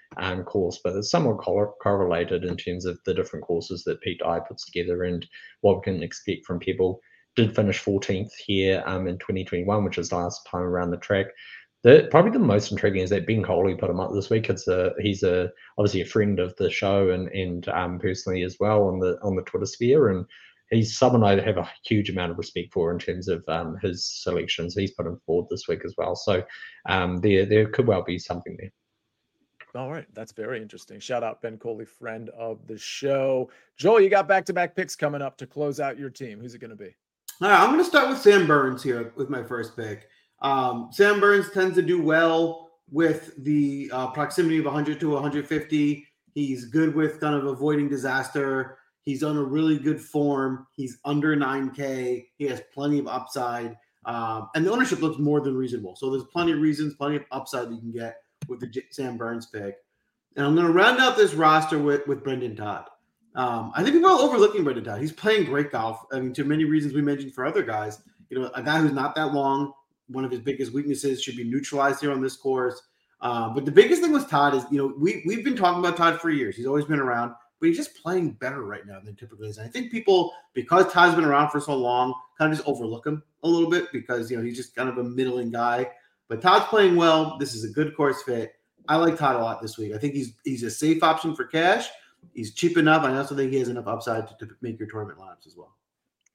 um, 0.17 0.43
course, 0.43 0.79
but 0.83 0.95
it's 0.95 1.09
somewhat 1.09 1.37
cor- 1.37 1.75
correlated 1.81 2.43
in 2.43 2.57
terms 2.57 2.85
of 2.85 2.99
the 3.05 3.13
different 3.13 3.45
courses 3.45 3.83
that 3.83 4.01
Pete 4.01 4.19
Dye 4.19 4.39
puts 4.39 4.65
together 4.65 5.03
and 5.03 5.25
what 5.61 5.77
we 5.77 5.83
can 5.83 6.03
expect 6.03 6.45
from 6.45 6.59
people. 6.59 6.99
Did 7.35 7.55
finish 7.55 7.81
14th 7.81 8.33
here 8.45 8.83
um, 8.85 9.07
in 9.07 9.17
2021, 9.17 9.85
which 9.85 9.97
is 9.97 10.11
last 10.11 10.45
time 10.49 10.63
around 10.63 10.91
the 10.91 10.97
track. 10.97 11.27
The, 11.83 12.07
probably 12.11 12.31
the 12.31 12.39
most 12.39 12.71
intriguing 12.71 13.01
is 13.01 13.09
that 13.09 13.25
Ben 13.25 13.41
Coley 13.41 13.73
put 13.73 13.89
him 13.89 13.99
up 13.99 14.11
this 14.13 14.29
week. 14.29 14.49
It's 14.49 14.67
a 14.67 14.91
he's 14.99 15.23
a 15.23 15.49
obviously 15.77 16.01
a 16.01 16.05
friend 16.05 16.39
of 16.39 16.55
the 16.57 16.69
show 16.69 17.09
and 17.09 17.29
and 17.29 17.67
um, 17.69 17.99
personally 17.99 18.43
as 18.43 18.57
well 18.59 18.83
on 18.83 18.99
the 18.99 19.17
on 19.23 19.35
the 19.35 19.41
Twitter 19.43 19.65
sphere, 19.65 20.09
and 20.09 20.25
he's 20.69 20.97
someone 20.97 21.23
I 21.23 21.41
have 21.41 21.57
a 21.57 21.69
huge 21.85 22.09
amount 22.09 22.31
of 22.31 22.37
respect 22.37 22.73
for 22.73 22.91
in 22.91 22.99
terms 22.99 23.27
of 23.27 23.43
um, 23.47 23.77
his 23.81 24.05
selections. 24.05 24.75
He's 24.75 24.91
put 24.91 25.07
him 25.07 25.19
forward 25.25 25.47
this 25.49 25.67
week 25.67 25.81
as 25.83 25.95
well, 25.97 26.15
so 26.15 26.43
um, 26.87 27.19
there 27.21 27.45
there 27.47 27.67
could 27.69 27.87
well 27.87 28.03
be 28.03 28.19
something 28.19 28.57
there. 28.59 28.71
All 29.73 29.89
right, 29.89 30.05
that's 30.13 30.33
very 30.33 30.61
interesting. 30.61 30.99
Shout 30.99 31.23
out 31.23 31.41
Ben 31.41 31.57
Coley, 31.57 31.85
friend 31.85 32.29
of 32.29 32.67
the 32.67 32.77
show. 32.77 33.49
Joel, 33.77 34.01
you 34.01 34.09
got 34.09 34.27
back 34.27 34.45
to 34.45 34.53
back 34.53 34.75
picks 34.75 34.97
coming 34.97 35.21
up 35.21 35.37
to 35.37 35.47
close 35.47 35.79
out 35.79 35.97
your 35.97 36.09
team. 36.09 36.41
Who's 36.41 36.53
it 36.53 36.59
going 36.59 36.71
to 36.71 36.75
be? 36.75 36.93
All 37.41 37.49
right, 37.49 37.59
I'm 37.59 37.69
going 37.69 37.79
to 37.79 37.85
start 37.85 38.09
with 38.09 38.19
Sam 38.19 38.45
Burns 38.47 38.83
here 38.83 39.13
with 39.15 39.29
my 39.29 39.43
first 39.43 39.75
pick. 39.77 40.07
Um, 40.41 40.89
Sam 40.91 41.21
Burns 41.21 41.51
tends 41.51 41.75
to 41.75 41.81
do 41.81 42.01
well 42.01 42.71
with 42.91 43.31
the 43.43 43.89
uh, 43.93 44.07
proximity 44.07 44.59
of 44.59 44.65
100 44.65 44.99
to 44.99 45.09
150. 45.11 46.05
He's 46.33 46.65
good 46.65 46.93
with 46.93 47.21
kind 47.21 47.35
of 47.35 47.45
avoiding 47.45 47.87
disaster. 47.87 48.77
He's 49.03 49.23
on 49.23 49.37
a 49.37 49.43
really 49.43 49.79
good 49.79 50.01
form. 50.01 50.67
He's 50.75 50.97
under 51.05 51.35
9K. 51.35 52.25
He 52.37 52.45
has 52.45 52.61
plenty 52.73 52.99
of 52.99 53.07
upside. 53.07 53.77
Um, 54.05 54.49
and 54.53 54.65
the 54.65 54.71
ownership 54.71 55.01
looks 55.01 55.17
more 55.17 55.39
than 55.39 55.55
reasonable. 55.55 55.95
So 55.95 56.11
there's 56.11 56.25
plenty 56.25 56.51
of 56.51 56.59
reasons, 56.59 56.95
plenty 56.95 57.15
of 57.15 57.23
upside 57.31 57.71
you 57.71 57.79
can 57.79 57.91
get 57.91 58.17
with 58.51 58.59
the 58.59 58.83
Sam 58.91 59.17
Burns 59.17 59.47
pick. 59.47 59.77
And 60.35 60.45
I'm 60.45 60.53
going 60.53 60.67
to 60.67 60.73
round 60.73 60.99
out 60.99 61.17
this 61.17 61.33
roster 61.33 61.79
with, 61.79 62.05
with 62.07 62.23
Brendon 62.23 62.55
Todd. 62.55 62.85
Um, 63.33 63.71
I 63.75 63.81
think 63.81 63.95
people 63.95 64.11
are 64.11 64.19
overlooking 64.19 64.63
Brendon 64.63 64.83
Todd. 64.83 65.01
He's 65.01 65.11
playing 65.11 65.45
great 65.45 65.71
golf. 65.71 66.05
I 66.11 66.19
mean, 66.19 66.33
to 66.33 66.43
many 66.43 66.65
reasons 66.65 66.93
we 66.93 67.01
mentioned 67.01 67.33
for 67.33 67.45
other 67.45 67.63
guys. 67.63 68.01
You 68.29 68.39
know, 68.39 68.51
a 68.53 68.61
guy 68.61 68.79
who's 68.79 68.93
not 68.93 69.15
that 69.15 69.33
long, 69.33 69.73
one 70.07 70.23
of 70.23 70.31
his 70.31 70.41
biggest 70.41 70.73
weaknesses 70.73 71.21
should 71.21 71.35
be 71.35 71.43
neutralized 71.43 72.01
here 72.01 72.11
on 72.11 72.21
this 72.21 72.35
course. 72.35 72.81
Uh, 73.21 73.49
but 73.49 73.65
the 73.65 73.71
biggest 73.71 74.01
thing 74.01 74.11
with 74.11 74.29
Todd 74.29 74.55
is, 74.55 74.65
you 74.71 74.77
know, 74.77 74.93
we, 74.97 75.23
we've 75.25 75.43
been 75.43 75.55
talking 75.55 75.79
about 75.79 75.97
Todd 75.97 76.19
for 76.19 76.29
years. 76.29 76.55
He's 76.55 76.65
always 76.65 76.85
been 76.85 76.99
around, 76.99 77.33
but 77.59 77.67
he's 77.67 77.77
just 77.77 77.95
playing 78.01 78.31
better 78.31 78.63
right 78.63 78.85
now 78.85 78.99
than 78.99 79.15
typically 79.15 79.47
is. 79.47 79.57
And 79.57 79.67
I 79.67 79.69
think 79.69 79.91
people, 79.91 80.33
because 80.53 80.91
Todd's 80.91 81.15
been 81.15 81.25
around 81.25 81.51
for 81.51 81.59
so 81.61 81.75
long, 81.75 82.13
kind 82.37 82.51
of 82.51 82.57
just 82.57 82.67
overlook 82.67 83.05
him 83.05 83.21
a 83.43 83.47
little 83.47 83.69
bit 83.69 83.91
because, 83.91 84.31
you 84.31 84.37
know, 84.37 84.43
he's 84.43 84.57
just 84.57 84.75
kind 84.75 84.89
of 84.89 84.97
a 84.97 85.03
middling 85.03 85.51
guy. 85.51 85.87
But 86.31 86.41
Todd's 86.41 86.67
playing 86.67 86.95
well. 86.95 87.37
This 87.37 87.53
is 87.53 87.65
a 87.65 87.67
good 87.67 87.93
course 87.93 88.23
fit. 88.23 88.53
I 88.87 88.95
like 88.95 89.17
Todd 89.17 89.35
a 89.35 89.39
lot 89.39 89.61
this 89.61 89.77
week. 89.77 89.91
I 89.93 89.97
think 89.97 90.13
he's 90.13 90.33
he's 90.45 90.63
a 90.63 90.71
safe 90.71 91.03
option 91.03 91.35
for 91.35 91.43
cash. 91.43 91.89
He's 92.33 92.53
cheap 92.53 92.77
enough. 92.77 93.03
I 93.03 93.17
also 93.17 93.35
think 93.35 93.51
he 93.51 93.59
has 93.59 93.67
enough 93.67 93.85
upside 93.85 94.29
to, 94.29 94.45
to 94.45 94.55
make 94.61 94.79
your 94.79 94.87
tournament 94.87 95.19
lineups 95.19 95.45
as 95.45 95.57
well. 95.57 95.75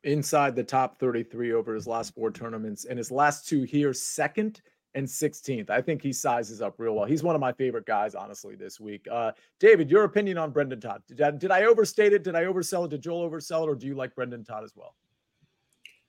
Inside 0.05 0.55
the 0.55 0.63
top 0.63 1.01
33 1.01 1.55
over 1.55 1.75
his 1.75 1.87
last 1.87 2.15
four 2.15 2.31
tournaments 2.31 2.85
and 2.85 2.99
his 2.99 3.11
last 3.11 3.49
two 3.49 3.63
here, 3.63 3.95
second 3.95 4.61
and 4.95 5.07
16th. 5.07 5.71
I 5.71 5.81
think 5.81 6.03
he 6.03 6.13
sizes 6.13 6.61
up 6.61 6.75
real 6.77 6.95
well. 6.95 7.07
He's 7.07 7.23
one 7.23 7.35
of 7.35 7.41
my 7.41 7.53
favorite 7.53 7.87
guys, 7.87 8.15
honestly, 8.15 8.55
this 8.55 8.79
week. 8.79 9.07
Uh, 9.11 9.33
David, 9.61 9.91
your 9.91 10.05
opinion 10.05 10.37
on 10.37 10.51
Brendon 10.51 10.79
Todd? 10.79 11.01
Did 11.09 11.23
I, 11.23 11.31
did 11.31 11.51
I 11.51 11.65
overstate 11.65 12.13
it? 12.13 12.23
Did 12.23 12.35
I 12.35 12.43
oversell 12.43 12.85
it? 12.85 12.91
Did 12.91 13.01
Joel 13.01 13.31
oversell 13.31 13.63
it? 13.63 13.71
Or 13.71 13.75
do 13.75 13.87
you 13.87 13.95
like 13.95 14.15
Brendon 14.15 14.45
Todd 14.45 14.63
as 14.63 14.75
well? 14.77 14.95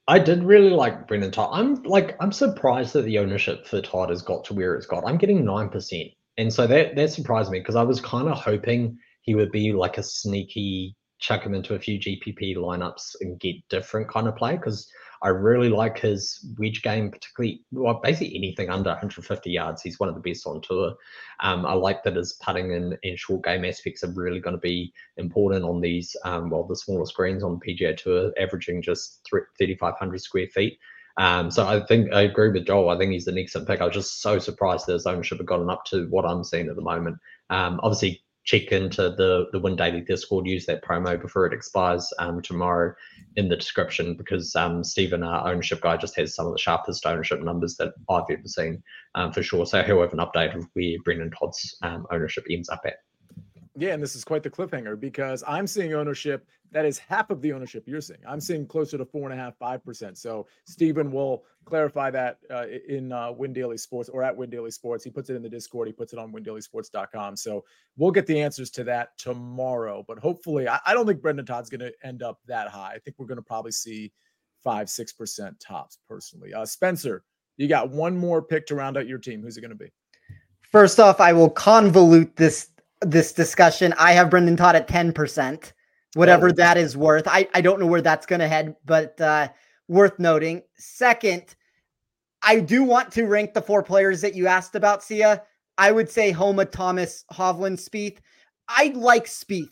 I 0.08 0.18
did 0.18 0.42
really 0.42 0.70
like 0.70 1.06
Brendon 1.06 1.30
Todd. 1.30 1.50
I'm 1.52 1.82
like 1.82 2.16
I'm 2.18 2.32
surprised 2.32 2.94
that 2.94 3.02
the 3.02 3.18
ownership 3.18 3.66
for 3.66 3.82
Todd 3.82 4.08
has 4.08 4.22
got 4.22 4.42
to 4.46 4.54
where 4.54 4.74
it's 4.74 4.86
got. 4.86 5.04
I'm 5.06 5.18
getting 5.18 5.44
nine 5.44 5.68
percent. 5.68 6.08
And 6.38 6.52
so 6.52 6.66
that 6.66 6.96
that 6.96 7.10
surprised 7.10 7.50
me 7.50 7.58
because 7.58 7.76
I 7.76 7.82
was 7.82 8.00
kind 8.00 8.26
of 8.28 8.38
hoping 8.38 8.96
he 9.22 9.34
would 9.34 9.52
be 9.52 9.72
like 9.72 9.98
a 9.98 10.02
sneaky 10.02 10.96
chuck 11.20 11.44
him 11.44 11.54
into 11.54 11.74
a 11.74 11.78
few 11.78 11.98
GPP 11.98 12.56
lineups 12.56 13.16
and 13.20 13.38
get 13.38 13.56
different 13.68 14.08
kind 14.08 14.28
of 14.28 14.36
play 14.36 14.56
because 14.56 14.88
I 15.22 15.28
really 15.28 15.68
like 15.68 15.98
his 15.98 16.46
wedge 16.58 16.82
game, 16.82 17.10
particularly 17.10 17.62
well, 17.72 18.00
basically 18.02 18.36
anything 18.36 18.70
under 18.70 18.90
150 18.90 19.50
yards. 19.50 19.82
He's 19.82 19.98
one 19.98 20.08
of 20.08 20.14
the 20.14 20.20
best 20.20 20.46
on 20.46 20.60
tour. 20.60 20.94
Um, 21.40 21.66
I 21.66 21.72
like 21.72 22.02
that 22.04 22.16
his 22.16 22.34
putting 22.34 22.72
and, 22.72 22.96
and 23.02 23.18
short 23.18 23.44
game 23.44 23.64
aspects 23.64 24.04
are 24.04 24.12
really 24.12 24.40
going 24.40 24.56
to 24.56 24.60
be 24.60 24.92
important 25.16 25.64
on 25.64 25.80
these, 25.80 26.14
um, 26.24 26.50
well, 26.50 26.64
the 26.64 26.76
smaller 26.76 27.06
screens 27.06 27.42
on 27.42 27.60
PGA 27.60 27.96
Tour, 27.96 28.32
averaging 28.40 28.82
just 28.82 29.26
3,500 29.28 30.20
square 30.20 30.46
feet. 30.48 30.78
Um, 31.18 31.50
so 31.50 31.66
I 31.66 31.84
think 31.84 32.12
I 32.12 32.22
agree 32.22 32.50
with 32.50 32.66
Joel. 32.66 32.90
I 32.90 32.96
think 32.96 33.10
he's 33.12 33.26
an 33.26 33.38
excellent 33.38 33.66
pick. 33.66 33.80
I 33.80 33.86
was 33.86 33.94
just 33.94 34.22
so 34.22 34.38
surprised 34.38 34.86
that 34.86 34.92
his 34.92 35.06
ownership 35.06 35.38
had 35.38 35.46
gotten 35.48 35.68
up 35.68 35.84
to 35.86 36.06
what 36.10 36.24
I'm 36.24 36.44
seeing 36.44 36.68
at 36.68 36.76
the 36.76 36.82
moment. 36.82 37.18
Um, 37.50 37.80
obviously, 37.82 38.22
check 38.48 38.72
into 38.72 39.10
the 39.10 39.46
the 39.52 39.58
Win 39.58 39.76
Daily 39.76 40.00
Discord. 40.00 40.46
Use 40.46 40.64
that 40.66 40.82
promo 40.82 41.20
before 41.20 41.44
it 41.44 41.52
expires 41.52 42.10
um, 42.18 42.40
tomorrow 42.40 42.94
in 43.36 43.48
the 43.48 43.56
description 43.56 44.16
because 44.16 44.56
um, 44.56 44.82
Stephen, 44.82 45.22
our 45.22 45.50
ownership 45.52 45.82
guy, 45.82 45.98
just 45.98 46.16
has 46.16 46.34
some 46.34 46.46
of 46.46 46.52
the 46.52 46.58
sharpest 46.58 47.04
ownership 47.04 47.42
numbers 47.42 47.76
that 47.76 47.92
I've 48.08 48.24
ever 48.30 48.40
seen 48.46 48.82
um, 49.14 49.32
for 49.32 49.42
sure. 49.42 49.66
So 49.66 49.82
he'll 49.82 50.00
have 50.00 50.14
an 50.14 50.20
update 50.20 50.56
of 50.56 50.66
where 50.72 50.96
Brendon 51.04 51.30
Todd's 51.30 51.76
um, 51.82 52.06
ownership 52.10 52.46
ends 52.50 52.70
up 52.70 52.80
at. 52.86 52.94
Yeah, 53.80 53.92
and 53.94 54.02
this 54.02 54.16
is 54.16 54.24
quite 54.24 54.42
the 54.42 54.50
cliffhanger 54.50 54.98
because 54.98 55.44
I'm 55.46 55.68
seeing 55.68 55.94
ownership 55.94 56.44
that 56.72 56.84
is 56.84 56.98
half 56.98 57.30
of 57.30 57.40
the 57.40 57.52
ownership 57.52 57.84
you're 57.86 58.00
seeing. 58.00 58.18
I'm 58.26 58.40
seeing 58.40 58.66
closer 58.66 58.98
to 58.98 59.04
four 59.04 59.30
and 59.30 59.38
a 59.38 59.42
half, 59.42 59.56
five 59.56 59.84
percent. 59.84 60.18
So 60.18 60.48
Stephen 60.64 61.12
will 61.12 61.44
clarify 61.64 62.10
that 62.10 62.38
uh, 62.50 62.66
in 62.88 63.12
uh, 63.12 63.30
Win 63.30 63.52
Daily 63.52 63.78
Sports 63.78 64.08
or 64.08 64.24
at 64.24 64.36
Win 64.36 64.50
Daily 64.50 64.72
Sports. 64.72 65.04
He 65.04 65.10
puts 65.10 65.30
it 65.30 65.36
in 65.36 65.42
the 65.42 65.48
Discord. 65.48 65.86
He 65.86 65.92
puts 65.92 66.12
it 66.12 66.18
on 66.18 66.32
WinDailySports.com. 66.32 67.36
So 67.36 67.64
we'll 67.96 68.10
get 68.10 68.26
the 68.26 68.40
answers 68.40 68.68
to 68.70 68.84
that 68.84 69.16
tomorrow. 69.16 70.04
But 70.06 70.18
hopefully, 70.18 70.68
I, 70.68 70.80
I 70.84 70.92
don't 70.92 71.06
think 71.06 71.22
Brendon 71.22 71.46
Todd's 71.46 71.70
going 71.70 71.80
to 71.80 71.92
end 72.02 72.24
up 72.24 72.40
that 72.48 72.68
high. 72.68 72.94
I 72.96 72.98
think 72.98 73.16
we're 73.16 73.26
going 73.26 73.36
to 73.36 73.42
probably 73.42 73.72
see 73.72 74.12
five, 74.64 74.90
six 74.90 75.12
percent 75.12 75.58
tops. 75.60 75.98
Personally, 76.08 76.52
uh, 76.52 76.66
Spencer, 76.66 77.22
you 77.56 77.68
got 77.68 77.90
one 77.90 78.16
more 78.16 78.42
pick 78.42 78.66
to 78.66 78.74
round 78.74 78.96
out 78.96 79.06
your 79.06 79.18
team. 79.18 79.40
Who's 79.40 79.56
it 79.56 79.60
going 79.60 79.70
to 79.70 79.76
be? 79.76 79.92
First 80.72 80.98
off, 80.98 81.20
I 81.20 81.32
will 81.32 81.50
convolute 81.50 82.34
this 82.34 82.70
this 83.00 83.32
discussion. 83.32 83.94
I 83.98 84.12
have 84.12 84.30
Brendon 84.30 84.56
Todd 84.56 84.76
at 84.76 84.88
10%, 84.88 85.72
whatever 86.14 86.48
oh. 86.48 86.52
that 86.52 86.76
is 86.76 86.96
worth. 86.96 87.26
I, 87.26 87.48
I 87.54 87.60
don't 87.60 87.80
know 87.80 87.86
where 87.86 88.02
that's 88.02 88.26
going 88.26 88.40
to 88.40 88.48
head, 88.48 88.74
but 88.84 89.20
uh, 89.20 89.48
worth 89.88 90.18
noting. 90.18 90.62
Second, 90.76 91.54
I 92.42 92.60
do 92.60 92.84
want 92.84 93.12
to 93.12 93.26
rank 93.26 93.54
the 93.54 93.62
four 93.62 93.82
players 93.82 94.20
that 94.20 94.34
you 94.34 94.46
asked 94.46 94.74
about, 94.74 95.02
Sia. 95.02 95.42
I 95.76 95.92
would 95.92 96.10
say 96.10 96.30
Homa, 96.30 96.64
Thomas, 96.64 97.24
Hovland, 97.32 97.78
Spieth. 97.78 98.18
I 98.68 98.92
like 98.94 99.26
Spieth. 99.26 99.70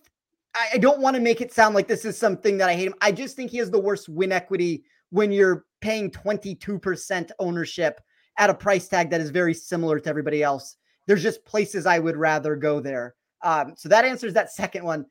I, 0.55 0.71
I 0.75 0.79
don't 0.79 1.01
want 1.01 1.17
to 1.17 1.23
make 1.23 1.41
it 1.41 1.53
sound 1.53 1.75
like 1.75 1.89
this 1.89 2.05
is 2.05 2.19
something 2.19 2.57
that 2.59 2.69
I 2.69 2.75
hate 2.75 2.89
him. 2.89 2.95
I 3.01 3.13
just 3.13 3.37
think 3.37 3.51
he 3.51 3.59
has 3.59 3.71
the 3.71 3.79
worst 3.79 4.09
win 4.09 4.33
equity 4.33 4.85
when 5.11 5.33
you're 5.33 5.65
paying 5.81 6.11
22% 6.11 7.31
ownership 7.39 8.01
at 8.39 8.51
a 8.51 8.55
price 8.55 8.89
tag 8.89 9.11
that 9.11 9.21
is 9.21 9.31
very 9.31 9.55
similar 9.55 9.99
to 9.99 10.09
everybody 10.09 10.43
else. 10.43 10.77
There's 11.07 11.23
just 11.23 11.45
places 11.45 11.87
I 11.87 11.99
would 11.99 12.17
rather 12.17 12.57
go 12.57 12.81
there. 12.81 13.15
Um, 13.43 13.75
so 13.77 13.89
that 13.89 14.05
answers 14.05 14.35
that 14.35 14.53
second 14.53 14.85
one. 14.85 15.07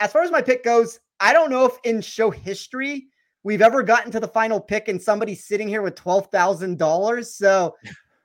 As 0.00 0.12
far 0.12 0.22
as 0.22 0.30
my 0.30 0.42
pick 0.42 0.62
goes, 0.62 1.00
I 1.20 1.32
don't 1.32 1.50
know 1.50 1.64
if 1.64 1.72
in 1.84 2.00
show 2.00 2.30
history 2.30 3.08
we've 3.42 3.62
ever 3.62 3.82
gotten 3.82 4.12
to 4.12 4.20
the 4.20 4.28
final 4.28 4.60
pick 4.60 4.88
and 4.88 5.00
somebody's 5.00 5.44
sitting 5.44 5.68
here 5.68 5.82
with 5.82 5.94
twelve 5.94 6.28
thousand 6.30 6.78
dollars. 6.78 7.34
So 7.34 7.74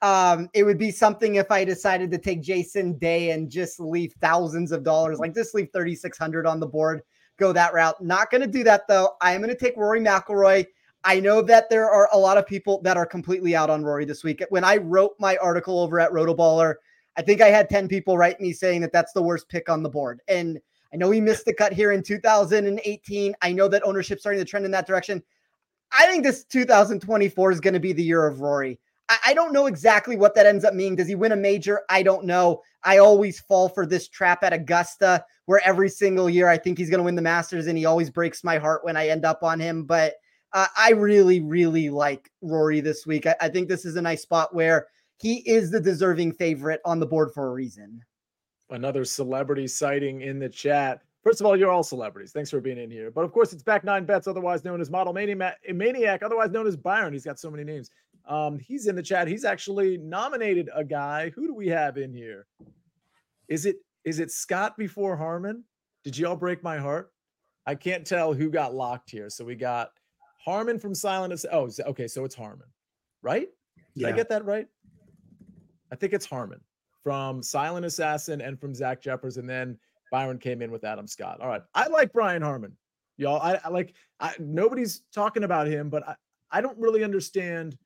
um, 0.01 0.49
it 0.53 0.63
would 0.63 0.77
be 0.77 0.91
something 0.91 1.35
if 1.35 1.49
I 1.49 1.63
decided 1.63 2.11
to 2.11 2.17
take 2.17 2.41
Jason 2.41 2.97
Day 2.97 3.31
and 3.31 3.49
just 3.49 3.79
leave 3.79 4.13
thousands 4.19 4.71
of 4.71 4.83
dollars, 4.83 5.19
like 5.19 5.33
just 5.33 5.55
leave 5.55 5.69
thirty 5.71 5.95
six 5.95 6.17
hundred 6.17 6.45
on 6.45 6.59
the 6.59 6.67
board, 6.67 7.01
go 7.39 7.53
that 7.53 7.73
route. 7.73 8.03
Not 8.03 8.29
going 8.29 8.41
to 8.41 8.47
do 8.47 8.63
that 8.65 8.87
though. 8.87 9.11
I 9.21 9.31
am 9.31 9.41
going 9.41 9.53
to 9.53 9.59
take 9.59 9.77
Rory 9.77 10.01
McIlroy. 10.01 10.65
I 11.05 11.19
know 11.19 11.41
that 11.41 11.69
there 11.69 11.89
are 11.89 12.09
a 12.13 12.17
lot 12.17 12.37
of 12.37 12.45
people 12.45 12.81
that 12.83 12.97
are 12.97 13.05
completely 13.05 13.55
out 13.55 13.69
on 13.69 13.83
Rory 13.83 14.05
this 14.05 14.23
week. 14.23 14.43
When 14.49 14.63
I 14.63 14.77
wrote 14.77 15.13
my 15.19 15.37
article 15.37 15.79
over 15.79 15.99
at 15.99 16.11
Rotoballer 16.11 16.75
I 17.17 17.21
think 17.21 17.41
I 17.41 17.49
had 17.49 17.69
10 17.69 17.87
people 17.87 18.17
write 18.17 18.39
me 18.39 18.53
saying 18.53 18.81
that 18.81 18.91
that's 18.91 19.13
the 19.13 19.21
worst 19.21 19.49
pick 19.49 19.69
on 19.69 19.83
the 19.83 19.89
board. 19.89 20.21
And 20.27 20.59
I 20.93 20.97
know 20.97 21.11
he 21.11 21.21
missed 21.21 21.45
the 21.45 21.53
cut 21.53 21.73
here 21.73 21.91
in 21.91 22.03
2018. 22.03 23.35
I 23.41 23.51
know 23.51 23.67
that 23.67 23.85
ownership 23.85 24.19
starting 24.19 24.39
to 24.39 24.45
trend 24.45 24.65
in 24.65 24.71
that 24.71 24.87
direction. 24.87 25.23
I 25.91 26.05
think 26.07 26.23
this 26.23 26.43
2024 26.45 27.51
is 27.51 27.59
going 27.59 27.73
to 27.73 27.79
be 27.79 27.93
the 27.93 28.03
year 28.03 28.25
of 28.25 28.41
Rory. 28.41 28.79
I, 29.09 29.17
I 29.27 29.33
don't 29.33 29.53
know 29.53 29.67
exactly 29.67 30.15
what 30.15 30.33
that 30.35 30.45
ends 30.45 30.65
up 30.65 30.73
meaning. 30.73 30.95
Does 30.95 31.07
he 31.07 31.15
win 31.15 31.31
a 31.31 31.37
major? 31.37 31.81
I 31.89 32.03
don't 32.03 32.25
know. 32.25 32.61
I 32.83 32.97
always 32.97 33.39
fall 33.39 33.69
for 33.69 33.85
this 33.85 34.07
trap 34.07 34.43
at 34.43 34.53
Augusta 34.53 35.23
where 35.45 35.61
every 35.65 35.89
single 35.89 36.29
year 36.29 36.47
I 36.47 36.57
think 36.57 36.77
he's 36.77 36.89
going 36.89 36.99
to 36.99 37.03
win 37.03 37.15
the 37.15 37.21
Masters 37.21 37.67
and 37.67 37.77
he 37.77 37.85
always 37.85 38.09
breaks 38.09 38.43
my 38.43 38.57
heart 38.57 38.83
when 38.83 38.97
I 38.97 39.09
end 39.09 39.25
up 39.25 39.43
on 39.43 39.59
him. 39.59 39.83
But 39.83 40.15
uh, 40.53 40.67
I 40.77 40.91
really, 40.91 41.41
really 41.41 41.89
like 41.89 42.29
Rory 42.41 42.79
this 42.79 43.05
week. 43.05 43.25
I, 43.25 43.35
I 43.41 43.49
think 43.49 43.67
this 43.67 43.85
is 43.85 43.95
a 43.95 44.01
nice 44.01 44.21
spot 44.21 44.53
where 44.53 44.87
he 45.19 45.37
is 45.49 45.71
the 45.71 45.79
deserving 45.79 46.33
favorite 46.33 46.81
on 46.85 46.99
the 46.99 47.05
board 47.05 47.31
for 47.33 47.47
a 47.47 47.51
reason. 47.51 48.01
Another 48.69 49.05
celebrity 49.05 49.67
sighting 49.67 50.21
in 50.21 50.39
the 50.39 50.49
chat. 50.49 51.01
First 51.23 51.39
of 51.39 51.47
all, 51.47 51.55
you're 51.55 51.71
all 51.71 51.83
celebrities. 51.83 52.31
Thanks 52.31 52.49
for 52.49 52.59
being 52.59 52.77
in 52.77 52.91
here. 52.91 53.09
But 53.09 53.23
of 53.23 53.31
course, 53.31 53.53
it's 53.53 53.63
back 53.63 53.83
nine 53.83 54.05
bets, 54.05 54.27
otherwise 54.27 54.65
known 54.65 54.81
as 54.81 54.89
Model 54.89 55.13
Maniac, 55.13 56.23
otherwise 56.23 56.51
known 56.51 56.67
as 56.67 56.75
Byron. 56.75 57.13
He's 57.13 57.23
got 57.23 57.39
so 57.39 57.49
many 57.49 57.63
names. 57.63 57.91
Um, 58.25 58.59
he's 58.59 58.87
in 58.87 58.95
the 58.95 59.03
chat. 59.03 59.27
He's 59.27 59.45
actually 59.45 59.97
nominated 59.97 60.69
a 60.73 60.83
guy. 60.83 61.29
Who 61.31 61.47
do 61.47 61.53
we 61.53 61.67
have 61.67 61.97
in 61.97 62.13
here? 62.13 62.47
Is 63.47 63.65
it 63.65 63.77
is 64.05 64.19
it 64.19 64.31
Scott 64.31 64.77
before 64.77 65.15
Harman? 65.15 65.63
Did 66.03 66.17
y'all 66.17 66.35
break 66.35 66.63
my 66.63 66.77
heart? 66.77 67.11
I 67.65 67.75
can't 67.75 68.05
tell 68.05 68.33
who 68.33 68.49
got 68.49 68.73
locked 68.73 69.09
here. 69.09 69.29
So 69.29 69.45
we 69.45 69.55
got 69.55 69.91
Harman 70.43 70.79
from 70.79 70.93
Silent. 70.93 71.45
Oh, 71.51 71.69
okay. 71.87 72.07
So 72.07 72.25
it's 72.25 72.35
Harman, 72.35 72.67
right? 73.21 73.47
Did 73.95 74.01
yeah. 74.01 74.07
I 74.09 74.11
get 74.11 74.29
that 74.29 74.45
right? 74.45 74.67
I 75.93 75.95
think 75.95 76.11
it's 76.11 76.25
Harman 76.25 76.59
from 77.03 77.43
Silent 77.43 77.85
Assassin 77.85 78.41
and 78.41 78.59
from 78.59 78.73
Zach 78.73 78.99
Jeffers, 78.99 79.37
and 79.37 79.47
then 79.47 79.77
Byron 80.11 80.39
came 80.39 80.63
in 80.63 80.71
with 80.71 80.83
Adam 80.83 81.07
Scott. 81.07 81.39
All 81.39 81.47
right, 81.47 81.61
I 81.75 81.87
like 81.87 82.11
Brian 82.11 82.41
Harman, 82.41 82.75
y'all. 83.17 83.39
I, 83.39 83.59
I 83.63 83.69
like. 83.69 83.93
I, 84.19 84.33
nobody's 84.39 85.03
talking 85.13 85.43
about 85.43 85.67
him, 85.67 85.91
but 85.91 86.07
I, 86.07 86.15
I 86.49 86.61
don't 86.61 86.77
really 86.79 87.03
understand. 87.03 87.77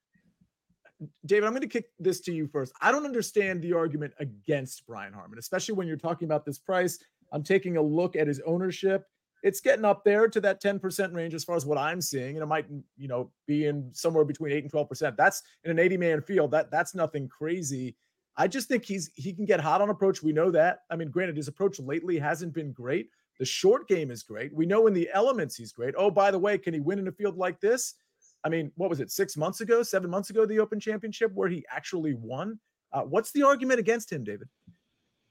David, 1.25 1.45
I'm 1.45 1.51
going 1.51 1.61
to 1.61 1.67
kick 1.67 1.89
this 1.99 2.21
to 2.21 2.31
you 2.31 2.47
first. 2.47 2.71
I 2.81 2.93
don't 2.93 3.05
understand 3.05 3.61
the 3.61 3.73
argument 3.73 4.13
against 4.19 4.87
Brian 4.87 5.11
Harman, 5.11 5.37
especially 5.37 5.75
when 5.75 5.85
you're 5.85 5.97
talking 5.97 6.27
about 6.27 6.45
this 6.45 6.57
price. 6.57 6.97
I'm 7.33 7.43
taking 7.43 7.75
a 7.75 7.81
look 7.81 8.15
at 8.15 8.25
his 8.25 8.41
ownership. 8.45 9.05
It's 9.43 9.61
getting 9.61 9.85
up 9.85 10.03
there 10.03 10.27
to 10.27 10.41
that 10.41 10.61
10% 10.61 11.13
range 11.13 11.33
as 11.33 11.43
far 11.43 11.55
as 11.55 11.65
what 11.65 11.77
I'm 11.77 12.01
seeing. 12.01 12.35
And 12.35 12.43
it 12.43 12.47
might, 12.47 12.65
you 12.97 13.07
know, 13.07 13.31
be 13.45 13.67
in 13.67 13.89
somewhere 13.93 14.25
between 14.25 14.51
8 14.51 14.63
and 14.63 14.71
12%. 14.71 15.15
That's 15.15 15.43
in 15.63 15.71
an 15.71 15.79
80 15.79 15.97
man 15.97 16.21
field. 16.21 16.51
That 16.51 16.71
that's 16.71 16.95
nothing 16.95 17.27
crazy. 17.27 17.95
I 18.37 18.47
just 18.47 18.67
think 18.67 18.85
he's 18.85 19.09
he 19.15 19.33
can 19.33 19.45
get 19.45 19.59
hot 19.59 19.81
on 19.81 19.89
approach. 19.89 20.21
We 20.21 20.31
know 20.31 20.51
that. 20.51 20.79
I 20.89 20.95
mean, 20.95 21.09
granted, 21.09 21.37
his 21.37 21.47
approach 21.47 21.79
lately 21.79 22.19
hasn't 22.19 22.53
been 22.53 22.71
great. 22.71 23.09
The 23.39 23.45
short 23.45 23.87
game 23.87 24.11
is 24.11 24.23
great. 24.23 24.53
We 24.53 24.65
know 24.65 24.87
in 24.87 24.93
the 24.93 25.09
elements 25.13 25.55
he's 25.55 25.71
great. 25.71 25.95
Oh, 25.97 26.09
by 26.09 26.31
the 26.31 26.39
way, 26.39 26.57
can 26.57 26.73
he 26.73 26.79
win 26.79 26.99
in 26.99 27.07
a 27.07 27.11
field 27.11 27.37
like 27.37 27.59
this? 27.59 27.95
I 28.43 28.49
mean, 28.49 28.71
what 28.75 28.89
was 28.89 28.99
it, 28.99 29.11
six 29.11 29.35
months 29.35 29.61
ago, 29.61 29.83
seven 29.83 30.09
months 30.09 30.29
ago, 30.29 30.45
the 30.45 30.59
Open 30.59 30.79
Championship 30.79 31.31
where 31.33 31.49
he 31.49 31.65
actually 31.71 32.13
won? 32.13 32.59
Uh, 32.93 33.01
what's 33.01 33.31
the 33.31 33.43
argument 33.43 33.79
against 33.79 34.11
him, 34.11 34.23
David? 34.23 34.47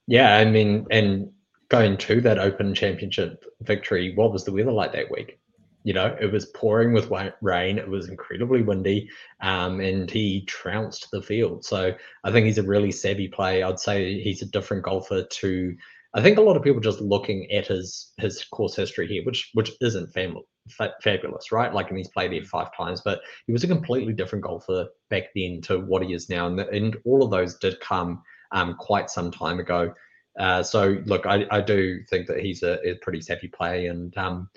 Yeah, 0.06 0.36
I 0.36 0.44
mean, 0.44 0.86
and 0.90 1.30
going 1.68 1.96
to 1.96 2.20
that 2.20 2.38
Open 2.38 2.74
Championship 2.74 3.44
victory, 3.60 4.14
what 4.14 4.32
was 4.32 4.44
the 4.44 4.52
weather 4.52 4.72
like 4.72 4.92
that 4.92 5.10
week? 5.10 5.38
You 5.84 5.92
know, 5.92 6.16
it 6.20 6.32
was 6.32 6.46
pouring 6.46 6.92
with 6.92 7.12
rain. 7.40 7.78
It 7.78 7.88
was 7.88 8.08
incredibly 8.08 8.62
windy, 8.62 9.08
um, 9.40 9.80
and 9.80 10.10
he 10.10 10.44
trounced 10.46 11.08
the 11.12 11.22
field. 11.22 11.64
So 11.64 11.94
I 12.24 12.32
think 12.32 12.46
he's 12.46 12.58
a 12.58 12.62
really 12.64 12.90
savvy 12.90 13.28
player. 13.28 13.64
I'd 13.64 13.78
say 13.78 14.20
he's 14.20 14.42
a 14.42 14.46
different 14.46 14.82
golfer 14.82 15.22
to. 15.22 15.76
I 16.14 16.22
think 16.22 16.38
a 16.38 16.42
lot 16.42 16.56
of 16.56 16.64
people 16.64 16.80
just 16.80 17.00
looking 17.00 17.50
at 17.52 17.68
his 17.68 18.12
his 18.18 18.42
course 18.44 18.74
history 18.74 19.06
here, 19.06 19.22
which 19.24 19.50
which 19.54 19.70
isn't 19.80 20.12
fam- 20.12 20.38
fa- 20.68 20.94
fabulous, 21.02 21.52
right? 21.52 21.72
Like, 21.72 21.88
and 21.90 21.98
he's 21.98 22.08
played 22.08 22.32
there 22.32 22.42
five 22.42 22.76
times, 22.76 23.02
but 23.04 23.20
he 23.46 23.52
was 23.52 23.62
a 23.62 23.68
completely 23.68 24.12
different 24.12 24.44
golfer 24.44 24.88
back 25.08 25.24
then 25.36 25.60
to 25.62 25.78
what 25.78 26.02
he 26.02 26.14
is 26.14 26.28
now, 26.28 26.48
and, 26.48 26.58
the, 26.58 26.68
and 26.70 26.96
all 27.04 27.22
of 27.22 27.30
those 27.30 27.58
did 27.58 27.78
come 27.78 28.22
um, 28.50 28.74
quite 28.74 29.08
some 29.08 29.30
time 29.30 29.60
ago. 29.60 29.94
Uh, 30.38 30.62
so 30.62 30.98
look, 31.06 31.26
I, 31.26 31.46
I 31.50 31.60
do 31.60 32.00
think 32.10 32.26
that 32.26 32.40
he's 32.40 32.62
a, 32.62 32.78
a 32.86 32.94
pretty 32.96 33.20
savvy 33.20 33.48
play, 33.48 33.86
and 33.86 34.16
um, 34.18 34.48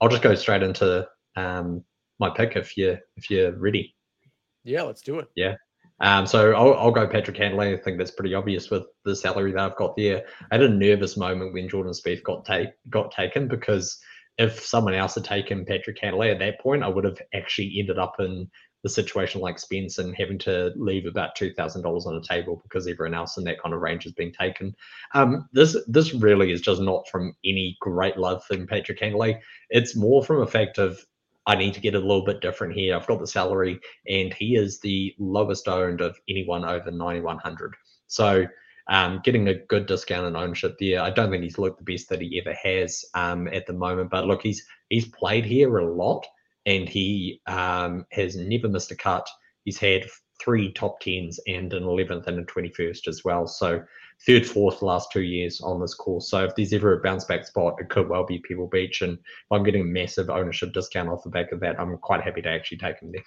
I'll 0.00 0.08
just 0.08 0.22
go 0.22 0.34
straight 0.34 0.62
into 0.62 1.06
um, 1.36 1.84
my 2.18 2.30
pick 2.30 2.56
if 2.56 2.76
you 2.76 2.98
if 3.16 3.30
you're 3.30 3.52
ready. 3.52 3.94
Yeah, 4.64 4.82
let's 4.82 5.02
do 5.02 5.18
it. 5.18 5.28
Yeah. 5.36 5.54
Um, 6.00 6.26
so 6.26 6.52
I'll, 6.54 6.74
I'll 6.74 6.90
go 6.90 7.06
Patrick 7.06 7.36
Cantlay. 7.36 7.78
I 7.78 7.82
think 7.82 7.98
that's 7.98 8.10
pretty 8.10 8.34
obvious 8.34 8.70
with 8.70 8.84
the 9.04 9.14
salary 9.14 9.52
that 9.52 9.60
I've 9.60 9.76
got 9.76 9.96
there. 9.96 10.24
I 10.50 10.54
had 10.54 10.62
a 10.62 10.68
nervous 10.68 11.16
moment 11.16 11.52
when 11.52 11.68
Jordan 11.68 11.92
Spieth 11.92 12.22
got 12.22 12.44
take 12.44 12.70
got 12.88 13.12
taken 13.12 13.48
because 13.48 13.98
if 14.38 14.64
someone 14.64 14.94
else 14.94 15.14
had 15.14 15.24
taken 15.24 15.66
Patrick 15.66 15.98
Cantlay 16.00 16.32
at 16.32 16.38
that 16.38 16.60
point, 16.60 16.82
I 16.82 16.88
would 16.88 17.04
have 17.04 17.20
actually 17.34 17.76
ended 17.78 17.98
up 17.98 18.14
in 18.18 18.50
the 18.82 18.88
situation 18.88 19.40
like 19.40 19.58
Spence 19.58 19.98
and 19.98 20.14
having 20.16 20.38
to 20.38 20.72
leave 20.76 21.06
about 21.06 21.34
two 21.34 21.52
thousand 21.52 21.82
dollars 21.82 22.06
on 22.06 22.14
the 22.14 22.26
table 22.26 22.60
because 22.62 22.86
everyone 22.86 23.14
else 23.14 23.36
in 23.36 23.44
that 23.44 23.60
kind 23.60 23.74
of 23.74 23.80
range 23.80 24.04
has 24.04 24.12
been 24.12 24.32
taken. 24.32 24.74
Um, 25.14 25.48
this 25.52 25.76
this 25.86 26.14
really 26.14 26.52
is 26.52 26.60
just 26.60 26.80
not 26.80 27.08
from 27.08 27.36
any 27.44 27.76
great 27.80 28.16
love 28.16 28.42
in 28.50 28.66
Patrick 28.66 29.00
Cantlay. 29.00 29.38
It's 29.70 29.96
more 29.96 30.24
from 30.24 30.42
a 30.42 30.46
fact 30.46 30.78
of 30.78 31.04
I 31.46 31.56
need 31.56 31.74
to 31.74 31.80
get 31.80 31.94
a 31.94 31.98
little 31.98 32.24
bit 32.24 32.40
different 32.40 32.74
here. 32.74 32.94
I've 32.94 33.06
got 33.06 33.18
the 33.18 33.26
salary, 33.26 33.80
and 34.08 34.32
he 34.32 34.56
is 34.56 34.80
the 34.80 35.14
lowest 35.18 35.68
owned 35.68 36.00
of 36.00 36.18
anyone 36.28 36.64
over 36.64 36.90
9100. 36.90 37.74
So 38.06 38.46
um, 38.88 39.20
getting 39.24 39.48
a 39.48 39.54
good 39.54 39.86
discount 39.86 40.26
in 40.26 40.36
ownership 40.36 40.76
there. 40.78 41.00
I 41.00 41.10
don't 41.10 41.30
think 41.30 41.42
he's 41.42 41.58
looked 41.58 41.78
the 41.78 41.92
best 41.92 42.08
that 42.08 42.20
he 42.20 42.40
ever 42.40 42.54
has 42.54 43.04
um, 43.14 43.48
at 43.48 43.66
the 43.66 43.72
moment. 43.72 44.10
But 44.10 44.26
look, 44.26 44.42
he's 44.42 44.64
he's 44.88 45.06
played 45.06 45.44
here 45.44 45.78
a 45.78 45.94
lot, 45.94 46.26
and 46.70 46.88
he 46.88 47.40
um, 47.46 48.06
has 48.12 48.36
never 48.36 48.68
missed 48.68 48.92
a 48.92 48.96
cut. 48.96 49.26
He's 49.64 49.78
had 49.78 50.06
three 50.40 50.72
top 50.72 51.00
tens 51.00 51.40
and 51.48 51.72
an 51.72 51.82
11th 51.82 52.28
and 52.28 52.38
a 52.38 52.44
21st 52.44 53.08
as 53.08 53.24
well. 53.24 53.46
So 53.46 53.82
third, 54.24 54.46
fourth 54.46 54.80
last 54.80 55.10
two 55.12 55.22
years 55.22 55.60
on 55.62 55.80
this 55.80 55.94
course. 55.94 56.30
So 56.30 56.44
if 56.44 56.54
there's 56.54 56.72
ever 56.72 56.96
a 56.96 57.02
bounce 57.02 57.24
back 57.24 57.44
spot, 57.44 57.74
it 57.78 57.88
could 57.88 58.08
well 58.08 58.24
be 58.24 58.38
Pebble 58.38 58.68
Beach. 58.68 59.02
And 59.02 59.14
if 59.14 59.50
I'm 59.50 59.64
getting 59.64 59.82
a 59.82 59.84
massive 59.84 60.30
ownership 60.30 60.72
discount 60.72 61.08
off 61.08 61.24
the 61.24 61.30
back 61.30 61.50
of 61.50 61.58
that, 61.60 61.78
I'm 61.80 61.98
quite 61.98 62.22
happy 62.22 62.40
to 62.42 62.48
actually 62.48 62.78
take 62.78 63.00
him 63.00 63.10
there. 63.12 63.24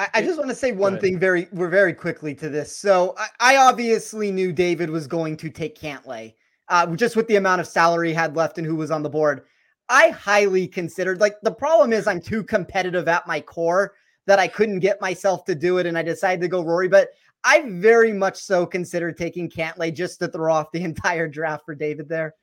I, 0.00 0.08
I 0.14 0.22
just 0.22 0.36
want 0.36 0.50
to 0.50 0.56
say 0.56 0.72
one 0.72 0.98
thing 0.98 1.18
very, 1.18 1.46
we're 1.52 1.68
very 1.68 1.94
quickly 1.94 2.34
to 2.36 2.48
this. 2.48 2.76
So 2.76 3.14
I, 3.16 3.28
I, 3.54 3.56
obviously 3.56 4.32
knew 4.32 4.50
David 4.52 4.90
was 4.90 5.06
going 5.06 5.36
to 5.36 5.50
take 5.50 5.78
Cantlay, 5.78 6.34
uh, 6.68 6.86
just 6.96 7.16
with 7.16 7.28
the 7.28 7.36
amount 7.36 7.60
of 7.60 7.66
salary 7.68 8.08
he 8.08 8.14
had 8.14 8.34
left 8.34 8.58
and 8.58 8.66
who 8.66 8.74
was 8.74 8.90
on 8.90 9.02
the 9.02 9.10
board. 9.10 9.44
I 9.88 10.08
highly 10.10 10.66
considered 10.66 11.20
like 11.20 11.34
the 11.42 11.52
problem 11.52 11.92
is 11.92 12.06
I'm 12.06 12.20
too 12.20 12.42
competitive 12.42 13.08
at 13.08 13.26
my 13.26 13.40
core 13.40 13.94
that 14.26 14.38
I 14.38 14.48
couldn't 14.48 14.80
get 14.80 15.00
myself 15.00 15.44
to 15.44 15.54
do 15.54 15.78
it, 15.78 15.86
and 15.86 15.98
I 15.98 16.02
decided 16.02 16.40
to 16.42 16.48
go 16.48 16.64
Rory. 16.64 16.88
But 16.88 17.10
I 17.44 17.64
very 17.68 18.12
much 18.12 18.38
so 18.38 18.64
considered 18.64 19.18
taking 19.18 19.50
Cantlay 19.50 19.94
just 19.94 20.18
to 20.20 20.28
throw 20.28 20.52
off 20.52 20.72
the 20.72 20.82
entire 20.84 21.28
draft 21.28 21.64
for 21.64 21.74
David 21.74 22.08
there. 22.08 22.34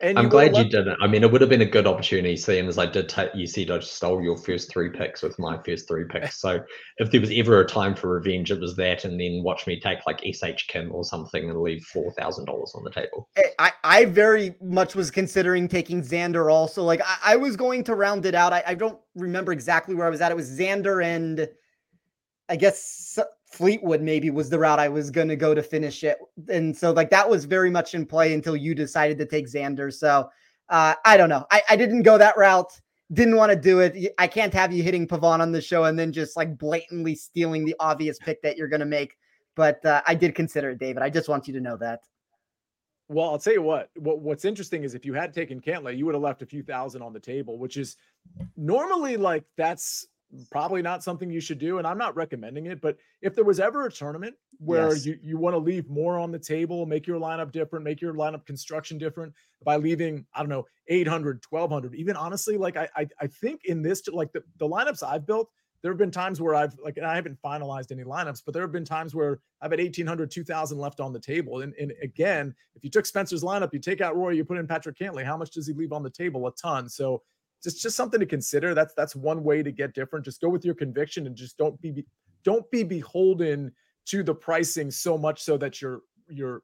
And 0.00 0.16
I'm 0.16 0.28
glad 0.28 0.56
you 0.56 0.62
didn't. 0.62 0.96
I 1.02 1.08
mean, 1.08 1.24
it 1.24 1.32
would 1.32 1.40
have 1.40 1.50
been 1.50 1.62
a 1.62 1.66
good 1.66 1.86
opportunity, 1.86 2.36
seeing 2.36 2.68
as 2.68 2.78
I 2.78 2.86
did 2.86 3.08
take 3.08 3.30
you 3.34 3.48
see, 3.48 3.68
I 3.68 3.80
stole 3.80 4.22
your 4.22 4.36
first 4.36 4.70
three 4.70 4.90
picks 4.90 5.22
with 5.22 5.36
my 5.40 5.60
first 5.64 5.88
three 5.88 6.04
picks. 6.08 6.40
So 6.40 6.60
if 6.98 7.10
there 7.10 7.20
was 7.20 7.32
ever 7.34 7.60
a 7.60 7.66
time 7.66 7.96
for 7.96 8.10
revenge, 8.10 8.52
it 8.52 8.60
was 8.60 8.76
that, 8.76 9.04
and 9.04 9.20
then 9.20 9.42
watch 9.42 9.66
me 9.66 9.80
take 9.80 9.98
like 10.06 10.20
SH 10.20 10.68
Kim 10.68 10.92
or 10.92 11.04
something 11.04 11.50
and 11.50 11.60
leave 11.60 11.82
four 11.84 12.12
thousand 12.12 12.44
dollars 12.44 12.72
on 12.76 12.84
the 12.84 12.90
table. 12.90 13.28
Eh, 13.36 13.42
I, 13.58 13.72
I 13.82 14.04
very 14.04 14.54
much 14.62 14.94
was 14.94 15.10
considering 15.10 15.66
taking 15.66 16.00
Xander 16.00 16.52
also. 16.52 16.84
Like 16.84 17.00
I, 17.02 17.32
I 17.32 17.36
was 17.36 17.56
going 17.56 17.82
to 17.84 17.96
round 17.96 18.24
it 18.24 18.36
out. 18.36 18.52
I, 18.52 18.62
I 18.68 18.74
don't 18.74 19.00
remember 19.16 19.50
exactly 19.50 19.96
where 19.96 20.06
I 20.06 20.10
was 20.10 20.20
at. 20.20 20.30
It 20.30 20.36
was 20.36 20.48
Xander 20.48 21.04
and 21.04 21.48
I 22.48 22.54
guess 22.54 23.18
Fleetwood 23.50 24.02
maybe 24.02 24.30
was 24.30 24.50
the 24.50 24.58
route 24.58 24.78
I 24.78 24.88
was 24.88 25.10
going 25.10 25.28
to 25.28 25.36
go 25.36 25.54
to 25.54 25.62
finish 25.62 26.04
it. 26.04 26.18
And 26.48 26.76
so, 26.76 26.92
like, 26.92 27.10
that 27.10 27.28
was 27.28 27.44
very 27.44 27.70
much 27.70 27.94
in 27.94 28.04
play 28.04 28.34
until 28.34 28.56
you 28.56 28.74
decided 28.74 29.18
to 29.18 29.26
take 29.26 29.46
Xander. 29.46 29.92
So, 29.92 30.28
uh, 30.68 30.94
I 31.04 31.16
don't 31.16 31.30
know. 31.30 31.46
I, 31.50 31.62
I 31.70 31.76
didn't 31.76 32.02
go 32.02 32.18
that 32.18 32.36
route. 32.36 32.78
Didn't 33.12 33.36
want 33.36 33.50
to 33.50 33.56
do 33.56 33.80
it. 33.80 34.12
I 34.18 34.26
can't 34.26 34.52
have 34.52 34.70
you 34.70 34.82
hitting 34.82 35.08
Pavon 35.08 35.40
on 35.40 35.50
the 35.50 35.62
show 35.62 35.84
and 35.84 35.98
then 35.98 36.12
just 36.12 36.36
like 36.36 36.58
blatantly 36.58 37.14
stealing 37.14 37.64
the 37.64 37.74
obvious 37.80 38.18
pick 38.18 38.42
that 38.42 38.58
you're 38.58 38.68
going 38.68 38.80
to 38.80 38.86
make. 38.86 39.16
But 39.56 39.82
uh, 39.84 40.02
I 40.06 40.14
did 40.14 40.34
consider 40.34 40.70
it, 40.70 40.78
David. 40.78 41.02
I 41.02 41.08
just 41.08 41.28
want 41.28 41.48
you 41.48 41.54
to 41.54 41.60
know 41.60 41.78
that. 41.78 42.00
Well, 43.08 43.30
I'll 43.30 43.38
tell 43.38 43.54
you 43.54 43.62
what, 43.62 43.88
what. 43.96 44.20
What's 44.20 44.44
interesting 44.44 44.84
is 44.84 44.94
if 44.94 45.06
you 45.06 45.14
had 45.14 45.32
taken 45.32 45.58
Cantlay, 45.58 45.96
you 45.96 46.04
would 46.04 46.14
have 46.14 46.22
left 46.22 46.42
a 46.42 46.46
few 46.46 46.62
thousand 46.62 47.00
on 47.00 47.14
the 47.14 47.20
table, 47.20 47.58
which 47.58 47.78
is 47.78 47.96
normally 48.58 49.16
like 49.16 49.44
that's 49.56 50.06
probably 50.50 50.82
not 50.82 51.02
something 51.02 51.30
you 51.30 51.40
should 51.40 51.58
do 51.58 51.78
and 51.78 51.86
i'm 51.86 51.96
not 51.96 52.14
recommending 52.14 52.66
it 52.66 52.80
but 52.80 52.96
if 53.22 53.34
there 53.34 53.44
was 53.44 53.58
ever 53.58 53.86
a 53.86 53.90
tournament 53.90 54.34
where 54.58 54.90
yes. 54.90 55.06
you, 55.06 55.18
you 55.22 55.38
want 55.38 55.54
to 55.54 55.58
leave 55.58 55.88
more 55.88 56.18
on 56.18 56.30
the 56.30 56.38
table 56.38 56.84
make 56.84 57.06
your 57.06 57.18
lineup 57.18 57.50
different 57.50 57.84
make 57.84 58.00
your 58.00 58.12
lineup 58.12 58.44
construction 58.44 58.98
different 58.98 59.32
by 59.64 59.76
leaving 59.76 60.26
i 60.34 60.40
don't 60.40 60.50
know 60.50 60.66
800 60.88 61.42
1200 61.48 61.94
even 61.94 62.14
honestly 62.14 62.58
like 62.58 62.76
i 62.76 62.88
i, 62.94 63.06
I 63.20 63.26
think 63.26 63.64
in 63.64 63.82
this 63.82 64.06
like 64.08 64.32
the, 64.32 64.42
the 64.58 64.68
lineups 64.68 65.02
i've 65.02 65.26
built 65.26 65.48
there 65.82 65.90
have 65.90 65.98
been 65.98 66.10
times 66.10 66.40
where 66.40 66.54
i've 66.54 66.76
like 66.84 66.98
i 66.98 67.14
haven't 67.14 67.40
finalized 67.40 67.90
any 67.90 68.04
lineups 68.04 68.42
but 68.44 68.52
there 68.52 68.62
have 68.62 68.72
been 68.72 68.84
times 68.84 69.14
where 69.14 69.40
i've 69.62 69.70
had 69.70 69.80
1800 69.80 70.30
2000 70.30 70.78
left 70.78 71.00
on 71.00 71.12
the 71.12 71.20
table 71.20 71.62
and, 71.62 71.72
and 71.80 71.92
again 72.02 72.54
if 72.74 72.84
you 72.84 72.90
took 72.90 73.06
spencer's 73.06 73.42
lineup 73.42 73.72
you 73.72 73.78
take 73.78 74.02
out 74.02 74.14
roy 74.14 74.30
you 74.30 74.44
put 74.44 74.58
in 74.58 74.66
patrick 74.66 74.98
cantlay 74.98 75.24
how 75.24 75.38
much 75.38 75.50
does 75.50 75.66
he 75.66 75.72
leave 75.72 75.92
on 75.92 76.02
the 76.02 76.10
table 76.10 76.46
a 76.46 76.52
ton 76.52 76.86
so 76.86 77.22
just 77.62 77.82
just 77.82 77.96
something 77.96 78.20
to 78.20 78.26
consider. 78.26 78.74
That's 78.74 78.94
that's 78.94 79.16
one 79.16 79.42
way 79.42 79.62
to 79.62 79.72
get 79.72 79.94
different. 79.94 80.24
Just 80.24 80.40
go 80.40 80.48
with 80.48 80.64
your 80.64 80.74
conviction 80.74 81.26
and 81.26 81.36
just 81.36 81.58
don't 81.58 81.80
be 81.80 82.04
don't 82.44 82.68
be 82.70 82.82
beholden 82.82 83.72
to 84.06 84.22
the 84.22 84.34
pricing 84.34 84.90
so 84.90 85.18
much 85.18 85.42
so 85.42 85.56
that 85.56 85.82
your 85.82 86.00
your 86.28 86.62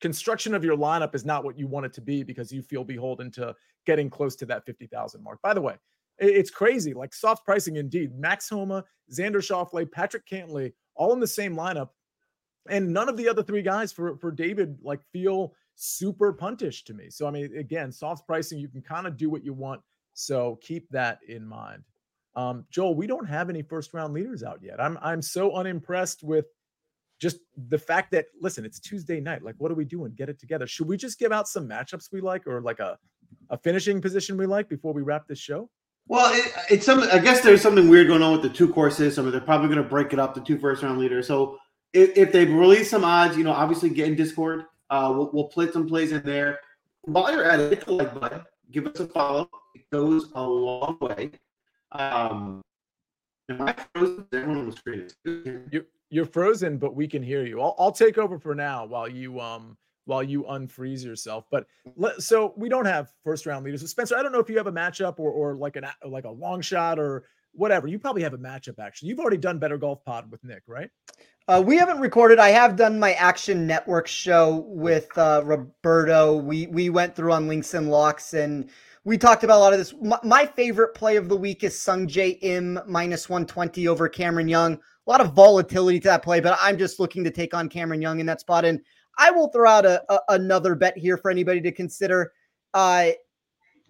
construction 0.00 0.54
of 0.54 0.64
your 0.64 0.76
lineup 0.76 1.14
is 1.14 1.24
not 1.24 1.44
what 1.44 1.58
you 1.58 1.66
want 1.66 1.86
it 1.86 1.92
to 1.94 2.00
be 2.00 2.22
because 2.22 2.52
you 2.52 2.62
feel 2.62 2.84
beholden 2.84 3.30
to 3.30 3.54
getting 3.86 4.10
close 4.10 4.36
to 4.36 4.46
that 4.46 4.64
50,000 4.66 5.22
mark. 5.22 5.40
By 5.42 5.54
the 5.54 5.60
way, 5.60 5.76
it's 6.18 6.50
crazy. 6.50 6.94
Like 6.94 7.14
soft 7.14 7.44
pricing 7.44 7.76
indeed. 7.76 8.18
Max 8.18 8.48
Homa, 8.48 8.84
Xander 9.12 9.36
Schauffele, 9.36 9.90
Patrick 9.90 10.26
Cantlay, 10.26 10.72
all 10.94 11.12
in 11.12 11.20
the 11.20 11.26
same 11.26 11.56
lineup. 11.56 11.88
And 12.68 12.92
none 12.92 13.08
of 13.08 13.16
the 13.16 13.28
other 13.28 13.42
three 13.42 13.62
guys 13.62 13.92
for, 13.92 14.16
for 14.18 14.30
David 14.30 14.78
like 14.82 15.00
feel 15.12 15.54
super 15.74 16.32
puntish 16.32 16.84
to 16.84 16.94
me. 16.94 17.10
So 17.10 17.26
I 17.26 17.30
mean, 17.30 17.56
again, 17.56 17.90
soft 17.92 18.26
pricing, 18.26 18.58
you 18.58 18.68
can 18.68 18.80
kind 18.80 19.06
of 19.06 19.16
do 19.16 19.28
what 19.28 19.44
you 19.44 19.52
want 19.52 19.80
so 20.14 20.58
keep 20.62 20.88
that 20.90 21.18
in 21.28 21.46
mind. 21.46 21.82
Um, 22.36 22.64
Joel, 22.70 22.94
we 22.94 23.06
don't 23.06 23.26
have 23.26 23.50
any 23.50 23.62
first 23.62 23.94
round 23.94 24.14
leaders 24.14 24.42
out 24.42 24.60
yet. 24.62 24.80
I'm 24.80 24.98
I'm 25.02 25.22
so 25.22 25.52
unimpressed 25.52 26.24
with 26.24 26.46
just 27.20 27.38
the 27.68 27.78
fact 27.78 28.10
that 28.12 28.26
listen, 28.40 28.64
it's 28.64 28.80
Tuesday 28.80 29.20
night. 29.20 29.42
Like, 29.42 29.54
what 29.58 29.70
are 29.70 29.76
we 29.76 29.84
doing? 29.84 30.12
Get 30.16 30.28
it 30.28 30.40
together. 30.40 30.66
Should 30.66 30.88
we 30.88 30.96
just 30.96 31.18
give 31.18 31.32
out 31.32 31.48
some 31.48 31.68
matchups 31.68 32.10
we 32.12 32.20
like 32.20 32.46
or 32.46 32.60
like 32.60 32.80
a 32.80 32.98
a 33.50 33.58
finishing 33.58 34.00
position 34.00 34.36
we 34.36 34.46
like 34.46 34.68
before 34.68 34.92
we 34.92 35.02
wrap 35.02 35.28
this 35.28 35.38
show? 35.38 35.70
Well, 36.06 36.32
it, 36.34 36.52
it's 36.70 36.86
some. 36.86 37.00
I 37.00 37.18
guess 37.18 37.40
there's 37.40 37.62
something 37.62 37.88
weird 37.88 38.08
going 38.08 38.22
on 38.22 38.32
with 38.32 38.42
the 38.42 38.50
two 38.50 38.72
courses. 38.72 39.18
I 39.18 39.22
mean, 39.22 39.30
they're 39.32 39.40
probably 39.40 39.68
going 39.68 39.82
to 39.82 39.88
break 39.88 40.12
it 40.12 40.18
up 40.18 40.34
the 40.34 40.40
two 40.40 40.58
first 40.58 40.82
round 40.82 40.98
leaders. 40.98 41.26
So 41.26 41.58
if, 41.92 42.16
if 42.16 42.32
they 42.32 42.44
release 42.44 42.90
some 42.90 43.04
odds, 43.04 43.36
you 43.36 43.44
know, 43.44 43.52
obviously 43.52 43.88
get 43.90 44.08
in 44.08 44.16
Discord. 44.16 44.64
Uh, 44.90 45.12
we'll, 45.14 45.30
we'll 45.32 45.48
play 45.48 45.70
some 45.70 45.88
plays 45.88 46.12
in 46.12 46.22
there. 46.22 46.60
While 47.02 47.32
you're 47.32 47.44
at 47.44 47.60
it, 47.60 47.88
like 47.88 48.18
button, 48.18 48.42
give 48.74 48.86
us 48.88 49.00
a 49.00 49.06
follow. 49.06 49.48
It 49.74 49.88
goes 49.90 50.30
a 50.34 50.42
long 50.42 50.98
way. 51.00 51.30
Um, 51.92 52.60
am 53.48 53.62
I 53.62 53.74
frozen? 53.94 54.26
Everyone 54.32 54.66
was 54.66 54.82
You're, 55.70 55.86
you're 56.10 56.26
frozen, 56.26 56.76
but 56.78 56.94
we 56.96 57.06
can 57.06 57.22
hear 57.22 57.46
you. 57.46 57.60
I'll, 57.60 57.76
I'll 57.78 57.92
take 57.92 58.18
over 58.18 58.38
for 58.38 58.54
now 58.54 58.84
while 58.84 59.08
you 59.08 59.40
um 59.40 59.76
while 60.06 60.22
you 60.22 60.42
unfreeze 60.42 61.02
yourself. 61.02 61.46
But 61.50 61.66
let, 61.96 62.20
so 62.20 62.52
we 62.56 62.68
don't 62.68 62.84
have 62.84 63.12
first 63.22 63.46
round 63.46 63.64
leaders. 63.64 63.80
So 63.80 63.86
Spencer, 63.86 64.18
I 64.18 64.22
don't 64.22 64.32
know 64.32 64.40
if 64.40 64.50
you 64.50 64.58
have 64.58 64.66
a 64.66 64.72
matchup 64.72 65.18
or 65.18 65.30
or 65.30 65.54
like 65.54 65.76
an 65.76 65.86
like 66.04 66.24
a 66.24 66.30
long 66.30 66.60
shot 66.60 66.98
or 66.98 67.24
whatever. 67.54 67.86
You 67.86 67.98
probably 67.98 68.22
have 68.22 68.34
a 68.34 68.38
matchup 68.38 68.78
actually. 68.78 69.08
You've 69.08 69.20
already 69.20 69.36
done 69.36 69.58
Better 69.58 69.78
Golf 69.78 70.04
Pod 70.04 70.30
with 70.30 70.44
Nick, 70.44 70.62
right? 70.66 70.90
Uh, 71.46 71.62
we 71.64 71.76
haven't 71.76 72.00
recorded. 72.00 72.38
I 72.38 72.48
have 72.48 72.74
done 72.74 72.98
my 72.98 73.12
Action 73.14 73.66
Network 73.66 74.06
show 74.06 74.64
with 74.68 75.08
uh, 75.18 75.42
Roberto. 75.44 76.36
We 76.36 76.66
we 76.68 76.88
went 76.88 77.14
through 77.14 77.32
on 77.32 77.48
links 77.48 77.74
and 77.74 77.90
locks, 77.90 78.32
and 78.32 78.70
we 79.04 79.18
talked 79.18 79.44
about 79.44 79.58
a 79.58 79.60
lot 79.60 79.74
of 79.74 79.78
this. 79.78 79.94
My, 80.00 80.18
my 80.24 80.46
favorite 80.46 80.94
play 80.94 81.16
of 81.16 81.28
the 81.28 81.36
week 81.36 81.62
is 81.62 81.74
Sungjae 81.74 82.38
Im 82.40 82.80
minus 82.86 83.28
one 83.28 83.44
twenty 83.44 83.88
over 83.88 84.08
Cameron 84.08 84.48
Young. 84.48 84.74
A 84.74 85.10
lot 85.10 85.20
of 85.20 85.34
volatility 85.34 86.00
to 86.00 86.08
that 86.08 86.22
play, 86.22 86.40
but 86.40 86.58
I'm 86.62 86.78
just 86.78 86.98
looking 86.98 87.22
to 87.24 87.30
take 87.30 87.52
on 87.52 87.68
Cameron 87.68 88.00
Young 88.00 88.20
in 88.20 88.26
that 88.26 88.40
spot. 88.40 88.64
And 88.64 88.80
I 89.18 89.30
will 89.30 89.48
throw 89.48 89.68
out 89.68 89.84
a, 89.84 90.02
a 90.10 90.20
another 90.30 90.74
bet 90.74 90.96
here 90.96 91.18
for 91.18 91.30
anybody 91.30 91.60
to 91.60 91.72
consider. 91.72 92.32
Uh, 92.72 93.10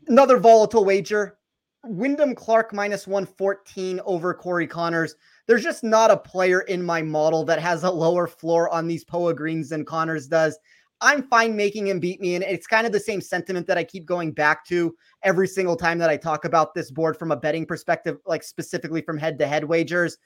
another 0.09 0.39
volatile 0.39 0.85
wager. 0.85 1.39
Wyndham 1.87 2.35
Clark 2.35 2.73
minus 2.73 3.07
114 3.07 4.01
over 4.05 4.35
Corey 4.35 4.67
Conners. 4.67 5.17
there's 5.47 5.63
just 5.63 5.85
not 5.85 6.11
a 6.11 6.17
player 6.17 6.61
in 6.63 6.83
my 6.83 7.03
model 7.03 7.45
that 7.45 7.61
has 7.61 7.85
a 7.85 7.91
lower 7.91 8.27
floor 8.27 8.71
on 8.71 8.87
these 8.87 9.05
Poa 9.05 9.35
greens 9.35 9.69
than 9.69 9.85
Connors 9.85 10.27
does. 10.27 10.59
I'm 11.01 11.23
fine 11.25 11.55
making 11.55 11.89
him 11.89 12.01
beat 12.01 12.21
me. 12.21 12.35
And 12.35 12.45
it's 12.45 12.67
kind 12.67 12.87
of 12.87 12.93
the 12.93 13.01
same 13.01 13.21
sentiment 13.21 13.67
that 13.67 13.77
I 13.77 13.85
keep 13.85 14.07
going 14.07 14.33
back 14.33 14.65
to 14.67 14.95
every 15.23 15.47
single 15.47 15.77
time 15.77 15.99
that 15.99 16.11
I 16.11 16.17
talk 16.17 16.45
about 16.45 16.75
this 16.75 16.91
board 16.91 17.17
from 17.17 17.31
a 17.31 17.37
betting 17.37 17.67
perspective, 17.67 18.19
like 18.27 18.43
specifically 18.43 19.03
from 19.03 19.19
head 19.19 19.39
to 19.39 19.47
head 19.47 19.65
wagers. 19.65 20.17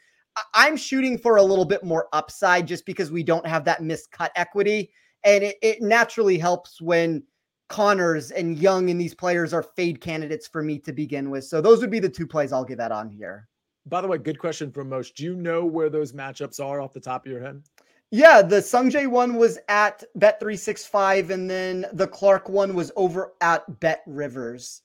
I'm 0.54 0.76
shooting 0.76 1.18
for 1.18 1.36
a 1.36 1.42
little 1.42 1.64
bit 1.64 1.82
more 1.82 2.08
upside 2.12 2.68
just 2.68 2.86
because 2.86 3.10
we 3.10 3.24
don't 3.24 3.46
have 3.46 3.64
that 3.64 3.82
miscut 3.82 4.28
equity. 4.36 4.90
And 5.24 5.42
it, 5.42 5.56
it 5.62 5.82
naturally 5.82 6.38
helps 6.38 6.80
when 6.80 7.24
Conners 7.68 8.30
and 8.30 8.58
Young 8.58 8.90
and 8.90 9.00
these 9.00 9.14
players 9.14 9.52
are 9.52 9.62
fade 9.62 10.00
candidates 10.00 10.46
for 10.46 10.62
me 10.62 10.78
to 10.80 10.92
begin 10.92 11.30
with. 11.30 11.44
So 11.44 11.60
those 11.60 11.80
would 11.80 11.90
be 11.90 12.00
the 12.00 12.08
two 12.08 12.26
plays 12.26 12.52
I'll 12.52 12.64
give 12.64 12.78
that 12.78 12.92
on 12.92 13.10
here. 13.10 13.48
By 13.86 14.00
the 14.00 14.08
way, 14.08 14.18
good 14.18 14.38
question 14.38 14.70
from 14.70 14.88
Mosh. 14.88 15.10
Do 15.12 15.24
you 15.24 15.34
know 15.34 15.64
where 15.64 15.88
those 15.88 16.12
matchups 16.12 16.64
are 16.64 16.80
off 16.80 16.92
the 16.92 17.00
top 17.00 17.24
of 17.24 17.32
your 17.32 17.40
head? 17.40 17.62
Yeah, 18.10 18.40
the 18.40 18.56
Sungjae 18.56 19.06
one 19.06 19.34
was 19.34 19.58
at 19.68 20.02
Bet 20.14 20.40
three 20.40 20.56
six 20.56 20.86
five, 20.86 21.30
and 21.30 21.48
then 21.48 21.86
the 21.92 22.06
Clark 22.06 22.48
one 22.48 22.74
was 22.74 22.90
over 22.96 23.34
at 23.42 23.80
Bet 23.80 24.02
Rivers. 24.06 24.82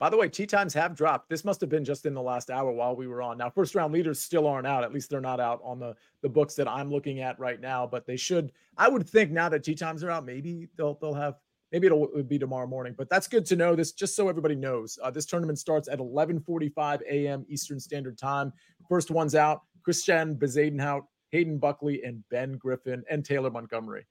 By 0.00 0.10
the 0.10 0.16
way, 0.16 0.28
tee 0.28 0.46
times 0.46 0.74
have 0.74 0.94
dropped. 0.94 1.28
This 1.28 1.44
must 1.44 1.60
have 1.60 1.70
been 1.70 1.84
just 1.84 2.06
in 2.06 2.14
the 2.14 2.22
last 2.22 2.50
hour 2.50 2.70
while 2.70 2.94
we 2.94 3.08
were 3.08 3.22
on. 3.22 3.38
Now, 3.38 3.50
first 3.50 3.74
round 3.74 3.92
leaders 3.92 4.20
still 4.20 4.46
aren't 4.46 4.66
out. 4.66 4.84
At 4.84 4.92
least 4.92 5.10
they're 5.10 5.20
not 5.20 5.40
out 5.40 5.60
on 5.62 5.78
the 5.78 5.94
the 6.22 6.28
books 6.28 6.54
that 6.54 6.68
I'm 6.68 6.90
looking 6.90 7.20
at 7.20 7.38
right 7.38 7.60
now. 7.60 7.86
But 7.86 8.06
they 8.06 8.16
should. 8.16 8.52
I 8.76 8.88
would 8.88 9.08
think 9.08 9.30
now 9.30 9.48
that 9.48 9.64
tee 9.64 9.74
times 9.74 10.02
are 10.04 10.10
out, 10.10 10.24
maybe 10.24 10.68
they'll 10.76 10.94
they'll 10.94 11.14
have 11.14 11.36
maybe 11.72 11.86
it'll 11.86 12.22
be 12.22 12.38
tomorrow 12.38 12.66
morning. 12.66 12.94
But 12.96 13.08
that's 13.08 13.28
good 13.28 13.46
to 13.46 13.56
know. 13.56 13.74
This 13.74 13.92
just 13.92 14.16
so 14.16 14.28
everybody 14.28 14.54
knows. 14.54 14.98
Uh, 15.02 15.10
this 15.10 15.26
tournament 15.26 15.58
starts 15.58 15.88
at 15.88 15.98
11:45 15.98 17.02
a.m. 17.10 17.44
Eastern 17.48 17.80
Standard 17.80 18.18
Time. 18.18 18.52
First 18.88 19.10
one's 19.10 19.34
out: 19.34 19.62
Christiaan 19.86 20.36
Bezuidenhout, 20.36 21.02
Hayden 21.30 21.58
Buckley, 21.58 22.02
and 22.04 22.22
Ben 22.30 22.56
Griffin, 22.56 23.04
and 23.10 23.24
Taylor 23.24 23.50
Montgomery. 23.50 24.06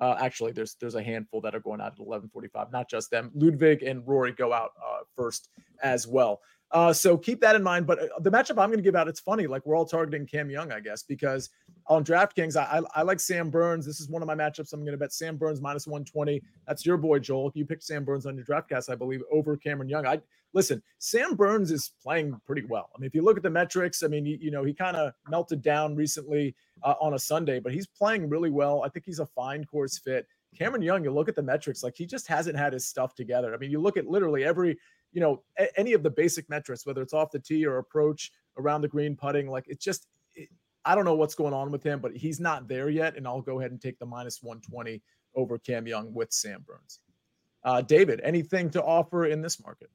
Uh, 0.00 0.16
actually, 0.18 0.52
there's 0.52 0.74
there's 0.80 0.96
a 0.96 1.02
handful 1.02 1.40
that 1.40 1.54
are 1.54 1.60
going 1.60 1.80
out 1.80 1.92
at 1.92 1.98
11:45. 1.98 2.72
Not 2.72 2.90
just 2.90 3.10
them. 3.10 3.30
Ludvig 3.34 3.82
and 3.82 4.06
Rory 4.06 4.32
go 4.32 4.52
out 4.52 4.70
uh, 4.84 5.00
first 5.16 5.48
as 5.82 6.06
well. 6.06 6.40
Uh, 6.72 6.92
so 6.92 7.18
keep 7.18 7.40
that 7.40 7.54
in 7.54 7.62
mind. 7.62 7.86
But 7.86 7.98
uh, 7.98 8.06
the 8.20 8.30
matchup 8.30 8.58
I'm 8.58 8.70
going 8.70 8.78
to 8.78 8.82
give 8.82 8.96
out, 8.96 9.06
it's 9.06 9.20
funny. 9.20 9.46
Like 9.46 9.64
we're 9.66 9.76
all 9.76 9.84
targeting 9.84 10.26
Cam 10.26 10.50
Young, 10.50 10.72
I 10.72 10.80
guess, 10.80 11.02
because 11.02 11.50
on 11.86 12.02
DraftKings, 12.02 12.56
I, 12.56 12.78
I, 12.78 13.00
I 13.00 13.02
like 13.02 13.20
Sam 13.20 13.50
Burns. 13.50 13.84
This 13.84 14.00
is 14.00 14.08
one 14.08 14.22
of 14.22 14.26
my 14.26 14.34
matchups. 14.34 14.72
I'm 14.72 14.80
going 14.80 14.92
to 14.92 14.98
bet 14.98 15.12
Sam 15.12 15.36
Burns 15.36 15.60
minus 15.60 15.86
120. 15.86 16.42
That's 16.66 16.86
your 16.86 16.96
boy 16.96 17.18
Joel. 17.18 17.52
You 17.54 17.66
picked 17.66 17.84
Sam 17.84 18.04
Burns 18.04 18.24
on 18.24 18.36
your 18.36 18.44
DraftCast, 18.44 18.90
I 18.90 18.94
believe, 18.94 19.22
over 19.30 19.56
Cameron 19.56 19.88
Young. 19.88 20.06
I 20.06 20.20
listen. 20.54 20.82
Sam 20.98 21.34
Burns 21.34 21.70
is 21.70 21.92
playing 22.02 22.40
pretty 22.46 22.64
well. 22.64 22.88
I 22.96 22.98
mean, 22.98 23.06
if 23.06 23.14
you 23.14 23.22
look 23.22 23.36
at 23.36 23.42
the 23.42 23.50
metrics, 23.50 24.02
I 24.02 24.06
mean, 24.06 24.24
you, 24.24 24.38
you 24.40 24.50
know, 24.50 24.64
he 24.64 24.72
kind 24.72 24.96
of 24.96 25.12
melted 25.28 25.60
down 25.60 25.94
recently 25.94 26.54
uh, 26.82 26.94
on 27.00 27.14
a 27.14 27.18
Sunday, 27.18 27.60
but 27.60 27.72
he's 27.72 27.86
playing 27.86 28.30
really 28.30 28.50
well. 28.50 28.82
I 28.82 28.88
think 28.88 29.04
he's 29.04 29.18
a 29.18 29.26
fine 29.26 29.64
course 29.64 29.98
fit. 29.98 30.26
Cameron 30.58 30.82
Young, 30.82 31.02
you 31.02 31.10
look 31.10 31.28
at 31.28 31.34
the 31.34 31.42
metrics, 31.42 31.82
like 31.82 31.94
he 31.96 32.06
just 32.06 32.26
hasn't 32.26 32.56
had 32.56 32.72
his 32.72 32.86
stuff 32.86 33.14
together. 33.14 33.54
I 33.54 33.56
mean, 33.56 33.70
you 33.70 33.80
look 33.80 33.96
at 33.96 34.06
literally 34.06 34.44
every 34.44 34.78
you 35.12 35.20
know, 35.20 35.42
a- 35.58 35.78
any 35.78 35.92
of 35.92 36.02
the 36.02 36.10
basic 36.10 36.48
metrics, 36.48 36.86
whether 36.86 37.02
it's 37.02 37.12
off 37.12 37.30
the 37.30 37.38
tee 37.38 37.64
or 37.66 37.78
approach 37.78 38.32
around 38.58 38.80
the 38.80 38.88
green 38.88 39.16
putting, 39.16 39.48
like 39.48 39.64
it's 39.68 39.84
just, 39.84 40.06
it, 40.34 40.48
I 40.84 40.94
don't 40.94 41.04
know 41.04 41.14
what's 41.14 41.34
going 41.34 41.54
on 41.54 41.70
with 41.70 41.82
him, 41.82 42.00
but 42.00 42.16
he's 42.16 42.40
not 42.40 42.68
there 42.68 42.88
yet. 42.88 43.16
And 43.16 43.26
I'll 43.26 43.42
go 43.42 43.60
ahead 43.60 43.70
and 43.70 43.80
take 43.80 43.98
the 43.98 44.06
minus 44.06 44.42
120 44.42 45.02
over 45.34 45.58
Cam 45.58 45.86
Young 45.86 46.12
with 46.12 46.32
Sam 46.32 46.64
Burns. 46.66 47.00
Uh, 47.64 47.80
David, 47.80 48.20
anything 48.24 48.70
to 48.70 48.82
offer 48.82 49.26
in 49.26 49.40
this 49.40 49.62
market? 49.62 49.90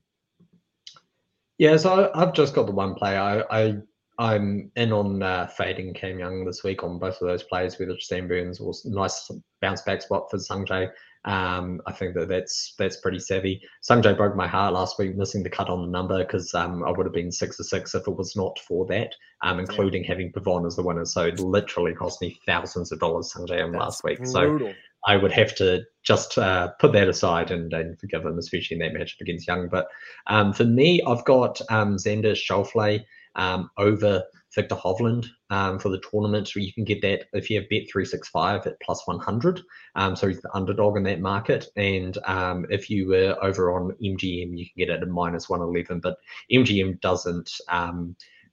Yeah, 1.58 1.76
so 1.78 2.12
I, 2.14 2.20
have 2.20 2.34
just 2.34 2.54
got 2.54 2.68
the 2.68 2.72
one 2.72 2.96
play. 2.96 3.18
I, 3.18 3.42
I 3.50 3.78
I'm 4.20 4.72
in 4.76 4.92
on 4.92 5.22
uh, 5.22 5.48
fading 5.48 5.94
Cam 5.94 6.20
Young 6.20 6.46
this 6.46 6.64
week 6.64 6.84
on 6.84 6.98
both 6.98 7.22
of 7.22 7.28
those 7.28 7.44
plays, 7.44 7.78
with 7.78 8.00
Sam 8.02 8.28
Burns 8.28 8.60
was 8.60 8.86
nice 8.86 9.30
bounce 9.62 9.82
back 9.82 10.02
spot 10.02 10.30
for 10.30 10.38
Sungjae 10.38 10.90
um, 11.28 11.82
I 11.86 11.92
think 11.92 12.16
that 12.16 12.30
that's 12.30 12.74
that's 12.80 13.02
pretty 13.02 13.20
savvy. 13.20 13.62
Sungjae 13.88 14.16
broke 14.16 14.38
my 14.38 14.48
heart 14.48 14.74
last 14.74 14.98
week, 14.98 15.18
missing 15.18 15.44
the 15.44 15.50
cut 15.50 15.70
on 15.70 15.82
the 15.82 15.92
number 15.92 16.20
because 16.20 16.54
um, 16.56 16.86
I 16.86 16.92
would 16.92 17.06
have 17.06 17.14
been 17.14 17.34
six 17.34 17.60
or 17.60 17.64
six 17.64 17.94
if 17.94 18.08
it 18.08 18.16
was 18.16 18.34
not 18.38 18.58
for 18.60 18.86
that, 18.88 19.14
um, 19.44 19.60
including 19.60 20.04
yeah. 20.04 20.10
having 20.10 20.32
Pavon 20.32 20.66
as 20.66 20.78
the 20.78 20.84
winner. 20.84 21.04
So 21.04 21.26
it 21.26 21.42
literally 21.42 21.94
cost 21.94 22.22
me 22.22 22.40
thousands 22.46 22.94
of 22.94 23.02
dollars 23.02 23.34
Sungjae 23.36 23.78
last 23.78 24.06
week. 24.06 24.20
Brutal. 24.20 24.70
So 24.70 24.74
I 25.06 25.18
would 25.18 25.34
have 25.34 25.54
to 25.56 25.84
just 26.02 26.38
uh, 26.38 26.70
put 26.80 26.94
that 26.94 27.10
aside 27.10 27.52
and, 27.52 27.74
and 27.74 28.00
forgive 28.00 28.26
him, 28.26 28.38
especially 28.38 28.80
in 28.80 28.80
that 28.80 28.98
matchup 28.98 29.20
against 29.20 29.48
Young. 29.48 29.68
But 29.68 29.88
um, 30.28 30.54
for 30.54 30.64
me, 30.64 31.02
I've 31.06 31.26
got 31.26 31.60
um, 31.70 31.98
Xander 31.98 32.38
Schauffele 32.38 33.04
um, 33.36 33.70
over 33.78 34.24
Viktor 34.58 34.76
Hovland 34.76 35.28
um, 35.52 35.78
for 35.78 35.90
the 35.90 36.02
tournament. 36.12 36.54
You 36.56 36.74
can 36.74 36.84
get 36.84 37.02
that 37.04 37.26
if 37.32 37.50
you 37.50 37.62
have 37.62 37.70
Bet365 37.70 38.66
at 38.66 38.80
plus 38.82 39.06
100. 39.06 39.62
Um, 39.94 40.16
so 40.16 40.28
he's 40.28 40.42
the 40.42 40.54
underdog 40.56 40.98
in 40.98 41.04
that 41.04 41.22
market. 41.22 41.68
And 41.76 42.18
um, 42.26 42.66
if 42.72 42.90
you 42.90 43.08
were 43.08 43.38
over 43.42 43.72
on 43.72 43.92
MGM, 44.04 44.58
you 44.58 44.66
can 44.66 44.74
get 44.76 44.90
it 44.90 45.04
at 45.04 45.08
minus 45.08 45.48
111. 45.48 46.00
But 46.00 46.18
MGM 46.52 47.00
doesn't. 47.02 47.52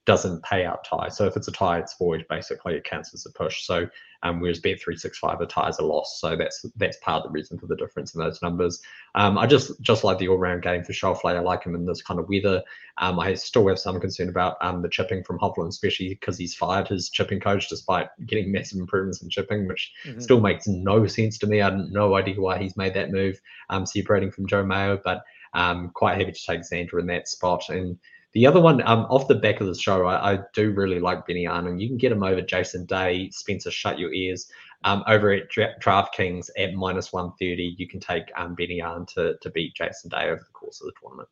Doesn't 0.07 0.43
pay 0.43 0.65
out 0.65 0.85
tie. 0.85 1.09
So 1.09 1.27
if 1.27 1.37
it's 1.37 1.49
a 1.49 1.53
tie, 1.53 1.79
it's 1.79 1.97
void. 1.97 2.27
Basically, 2.29 2.75
it 2.75 2.85
cancels 2.85 3.23
the 3.23 3.31
push. 3.31 3.65
So 3.65 3.89
um, 4.25 4.41
whereas 4.41 4.61
Bet365 4.61 5.41
a 5.41 5.47
tie 5.47 5.69
is 5.69 5.79
a 5.79 5.85
loss. 5.85 6.19
So 6.19 6.35
that's 6.35 6.65
that's 6.77 6.97
part 6.99 7.19
of 7.19 7.25
the 7.25 7.31
reason 7.31 7.59
for 7.59 7.67
the 7.67 7.77
difference 7.77 8.15
in 8.15 8.21
those 8.21 8.41
numbers. 8.41 8.81
Um, 9.15 9.37
I 9.37 9.47
just 9.47 9.81
just 9.83 10.03
like 10.03 10.19
the 10.19 10.29
all 10.29 10.39
round 10.39 10.63
game 10.63 10.83
for 10.83 10.93
Schauffele. 10.93 11.37
I 11.37 11.41
like 11.41 11.63
him 11.63 11.75
in 11.75 11.85
this 11.85 12.03
kind 12.03 12.19
of 12.19 12.29
weather. 12.29 12.63
Um, 12.97 13.21
I 13.21 13.35
still 13.35 13.69
have 13.69 13.79
some 13.79 14.01
concern 14.01 14.31
about 14.31 14.57
um, 14.63 14.81
the 14.81 14.89
chipping 14.89 15.23
from 15.23 15.39
Hovland, 15.39 15.69
especially 15.69 16.09
because 16.09 16.39
he's 16.39 16.55
fired 16.55 16.89
his 16.89 17.11
chipping 17.11 17.39
coach 17.39 17.69
despite 17.69 18.09
getting 18.25 18.51
massive 18.51 18.79
improvements 18.79 19.23
in 19.23 19.29
chipping, 19.29 19.69
which 19.69 19.93
mm-hmm. 20.05 20.21
still 20.21 20.41
makes 20.41 20.67
no 20.67 21.07
sense 21.07 21.37
to 21.39 21.47
me. 21.47 21.61
I 21.61 21.71
have 21.71 21.91
no 21.91 22.17
idea 22.17 22.41
why 22.41 22.59
he's 22.59 22.79
made 22.79 22.95
that 22.95 23.11
move, 23.11 23.39
um, 23.69 23.85
separating 23.85 24.31
from 24.31 24.47
Joe 24.47 24.65
Mayo, 24.65 24.99
but 25.05 25.23
um, 25.53 25.91
quite 25.91 26.19
happy 26.19 26.33
to 26.33 26.47
take 26.47 26.61
Xander 26.61 26.99
in 26.99 27.07
that 27.09 27.29
spot 27.29 27.69
and. 27.69 27.99
The 28.35 28.47
other 28.47 28.61
one, 28.61 28.83
um, 28.83 29.07
off 29.11 29.29
the 29.29 29.37
back 29.37 29.61
of 29.61 29.69
the 29.69 29.75
show, 29.77 30.07
I, 30.07 30.35
I 30.35 30.39
do 30.55 30.73
really 30.73 30.99
like 30.99 31.25
Benny 31.25 31.47
Arnon. 31.47 31.79
You 31.79 31.87
can 31.87 31.97
get 31.97 32.11
him 32.11 32.25
over 32.25 32.43
Jason 32.43 32.85
Day, 32.85 33.31
Spencer, 33.31 33.71
shut 33.71 33.97
your 33.97 34.13
ears. 34.13 34.51
Um, 34.83 35.05
over 35.07 35.31
at 35.33 35.51
DraftKings 35.51 36.51
at 36.59 36.75
minus 36.75 37.13
130, 37.13 37.77
you 37.79 37.89
can 37.89 38.01
take 38.01 38.25
um, 38.37 38.57
Benny 38.57 38.83
Arnon 38.83 39.07
to, 39.15 39.37
to 39.41 39.51
beat 39.51 39.75
Jason 39.75 40.11
Day 40.11 40.25
over 40.25 40.41
the 40.41 40.53
course 40.53 40.81
of 40.81 40.87
the 40.87 40.93
tournament. 41.01 41.29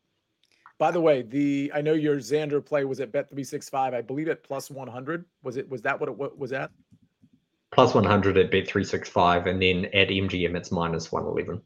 By 0.79 0.91
the 0.91 1.01
way, 1.01 1.21
the 1.21 1.71
I 1.73 1.81
know 1.81 1.93
your 1.93 2.17
Xander 2.17 2.65
play 2.65 2.83
was 2.83 2.99
at 2.99 3.11
Bet 3.11 3.29
three 3.29 3.43
six 3.43 3.69
five. 3.69 3.93
I 3.93 4.01
believe 4.01 4.27
at 4.27 4.43
plus 4.43 4.71
one 4.71 4.87
hundred. 4.87 5.23
Was 5.43 5.55
it? 5.55 5.69
Was 5.69 5.81
that 5.83 5.99
what 5.99 6.09
it 6.09 6.17
what 6.17 6.37
was 6.37 6.51
at? 6.51 6.71
Plus 7.71 7.93
one 7.93 8.03
hundred 8.03 8.37
at 8.37 8.49
Bet 8.49 8.67
three 8.67 8.83
six 8.83 9.07
five, 9.07 9.45
and 9.45 9.61
then 9.61 9.85
at 9.93 10.09
MGM 10.09 10.57
it's 10.57 10.71
minus 10.71 11.11
one 11.11 11.25
eleven. 11.25 11.61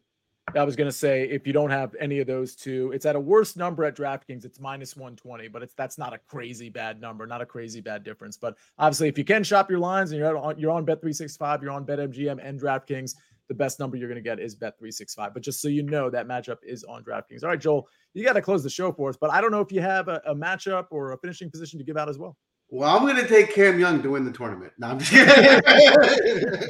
I 0.56 0.64
was 0.64 0.78
going 0.78 0.88
to 0.88 0.96
say 0.96 1.24
if 1.24 1.46
you 1.46 1.52
don't 1.52 1.70
have 1.70 1.94
any 2.00 2.20
of 2.20 2.28
those 2.28 2.56
two, 2.56 2.92
it's 2.94 3.06
at 3.06 3.18
a 3.18 3.20
worse 3.20 3.58
number 3.58 3.84
at 3.84 3.98
DraftKings. 3.98 4.46
It's 4.46 4.62
minus 4.62 4.96
120, 4.96 5.50
but 5.50 5.62
it's 5.62 5.74
that's 5.74 5.98
not 5.98 6.14
a 6.14 6.20
crazy 6.28 6.70
bad 6.70 7.02
number, 7.02 7.28
not 7.28 7.42
a 7.42 7.46
crazy 7.46 7.82
bad 7.82 8.04
difference. 8.04 8.38
But 8.38 8.56
obviously, 8.80 9.10
if 9.10 9.18
you 9.18 9.26
can 9.26 9.44
shop 9.44 9.70
your 9.70 9.80
lines 9.80 10.12
and 10.12 10.20
you're 10.20 10.38
on 10.38 10.58
you're 10.58 10.72
on 10.72 10.86
Bet 10.86 11.02
365, 11.02 11.62
you're 11.62 11.72
on 11.72 11.86
BetMGM 11.86 12.40
and 12.42 12.60
DraftKings, 12.60 13.16
the 13.50 13.54
best 13.54 13.78
number 13.78 13.98
you're 13.98 14.08
going 14.08 14.24
to 14.24 14.28
get 14.30 14.40
is 14.40 14.56
Bet 14.56 14.78
365. 14.80 15.34
But 15.34 15.44
just 15.44 15.62
so 15.62 15.68
you 15.68 15.84
know, 15.84 16.10
that 16.10 16.28
matchup 16.28 16.58
is 16.64 16.86
on 16.86 17.04
DraftKings. 17.04 17.44
All 17.44 17.50
right, 17.50 17.60
Joel, 17.60 17.90
you 18.14 18.24
got 18.24 18.34
to 18.34 18.42
close 18.42 18.64
the 18.64 18.70
show 18.70 18.94
for 18.94 19.10
us. 19.10 19.18
But 19.20 19.32
I 19.32 19.42
don't 19.42 19.52
know 19.52 19.62
if 19.62 19.72
you 19.72 19.82
have 19.82 20.08
a, 20.08 20.22
a 20.26 20.34
matchup 20.34 20.88
or 20.92 21.12
a 21.12 21.18
finishing 21.18 21.52
position 21.52 21.78
to 21.78 21.86
give 21.86 21.98
out 21.98 22.08
as 22.08 22.18
well. 22.18 22.38
Well, 22.70 22.94
I'm 22.94 23.04
going 23.04 23.16
to 23.16 23.28
take 23.28 23.54
Cam 23.54 23.80
Young 23.80 24.04
to 24.04 24.10
win 24.10 24.26
the 24.26 24.32
tournament. 24.32 24.74
No, 24.78 24.88
I'm 24.88 25.00
just 25.00 25.12
kidding. 25.12 26.70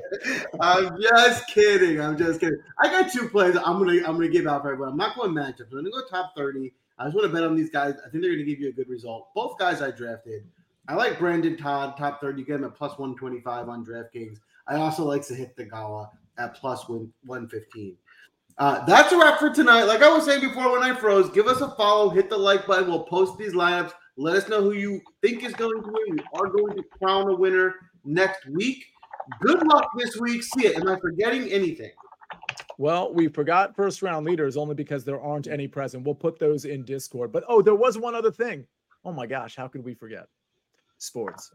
I'm 0.62 1.02
just 1.02 1.48
kidding. 1.48 2.00
I'm 2.00 2.18
just 2.18 2.40
kidding. 2.40 2.60
I 2.80 2.88
got 2.88 3.12
two 3.12 3.28
plays. 3.30 3.58
I'm 3.58 3.80
going 3.80 4.00
to 4.00 4.08
I'm 4.08 4.16
going 4.16 4.28
to 4.28 4.34
give 4.34 4.46
out 4.46 4.62
for 4.62 4.72
everyone. 4.72 4.92
I'm 4.92 4.98
not 4.98 5.16
going 5.16 5.32
matchups. 5.32 5.72
I'm 5.72 5.84
going 5.84 5.86
to 5.86 5.92
go 5.92 6.06
top 6.08 6.34
30. 6.38 6.72
I 7.00 7.06
just 7.06 7.16
want 7.16 7.28
to 7.28 7.34
bet 7.34 7.44
on 7.44 7.56
these 7.56 7.72
guys. 7.72 7.96
I 8.06 8.10
think 8.10 8.22
they're 8.22 8.32
going 8.32 8.46
to 8.46 8.46
give 8.46 8.60
you 8.60 8.70
a 8.70 8.74
good 8.74 8.90
result. 8.90 9.34
Both 9.34 9.58
guys 9.58 9.82
I 9.82 9.90
drafted. 9.90 10.44
I 10.88 10.94
like 10.94 11.18
Brendon 11.18 11.58
Todd, 11.58 11.98
top 11.98 12.22
30. 12.22 12.40
You 12.40 12.46
get 12.46 12.56
him 12.58 12.64
at 12.64 12.76
plus 12.76 12.98
125 12.98 13.68
on 13.68 13.86
DraftKings. 13.86 14.38
I 14.68 14.76
also 14.76 15.04
like 15.04 15.22
Sahith 15.22 15.56
Theegala 15.56 16.10
at 16.38 16.56
plus 16.56 16.88
115. 16.88 17.98
Uh, 18.60 18.86
that's 18.86 19.12
a 19.12 19.18
wrap 19.18 19.40
for 19.40 19.50
tonight. 19.50 19.84
Like 19.84 20.02
I 20.02 20.10
was 20.10 20.26
saying 20.26 20.42
before 20.42 20.72
when 20.72 20.84
I 20.84 20.96
froze, 20.96 21.30
give 21.30 21.48
us 21.48 21.62
a 21.62 21.70
follow, 21.72 22.10
hit 22.10 22.30
the 22.30 22.38
like 22.38 22.66
button. 22.66 22.90
We'll 22.90 23.04
post 23.04 23.38
these 23.38 23.54
lineups. 23.54 23.92
Let 24.20 24.36
us 24.36 24.50
know 24.50 24.64
who 24.64 24.72
you 24.72 25.02
think 25.22 25.44
is 25.44 25.54
going 25.54 25.80
to 25.84 25.88
win. 25.88 26.16
We 26.16 26.24
are 26.34 26.48
going 26.48 26.76
to 26.76 26.84
crown 26.84 27.30
a 27.30 27.36
winner 27.36 27.76
next 28.04 28.48
week. 28.48 28.84
Good 29.42 29.66
luck 29.68 29.92
this 29.96 30.18
week. 30.18 30.42
See 30.42 30.66
it. 30.66 30.76
Am 30.76 30.88
I 30.88 31.00
forgetting 31.00 31.52
anything? 31.52 31.92
Well, 32.80 33.14
we 33.14 33.28
forgot 33.28 33.76
first 33.76 34.02
round 34.02 34.26
leaders 34.26 34.58
only 34.58 34.74
because 34.74 35.04
there 35.04 35.22
aren't 35.22 35.48
any 35.48 35.68
present. 35.68 36.04
We'll 36.04 36.16
put 36.16 36.40
those 36.40 36.66
in 36.66 36.84
Discord. 36.84 37.32
But 37.32 37.44
oh, 37.48 37.62
there 37.62 37.76
was 37.76 37.98
one 37.98 38.16
other 38.16 38.32
thing. 38.32 38.66
Oh 39.06 39.12
my 39.12 39.28
gosh, 39.28 39.56
how 39.56 39.68
could 39.68 39.86
we 39.86 39.94
forget? 39.94 40.28
Sports. 40.98 41.52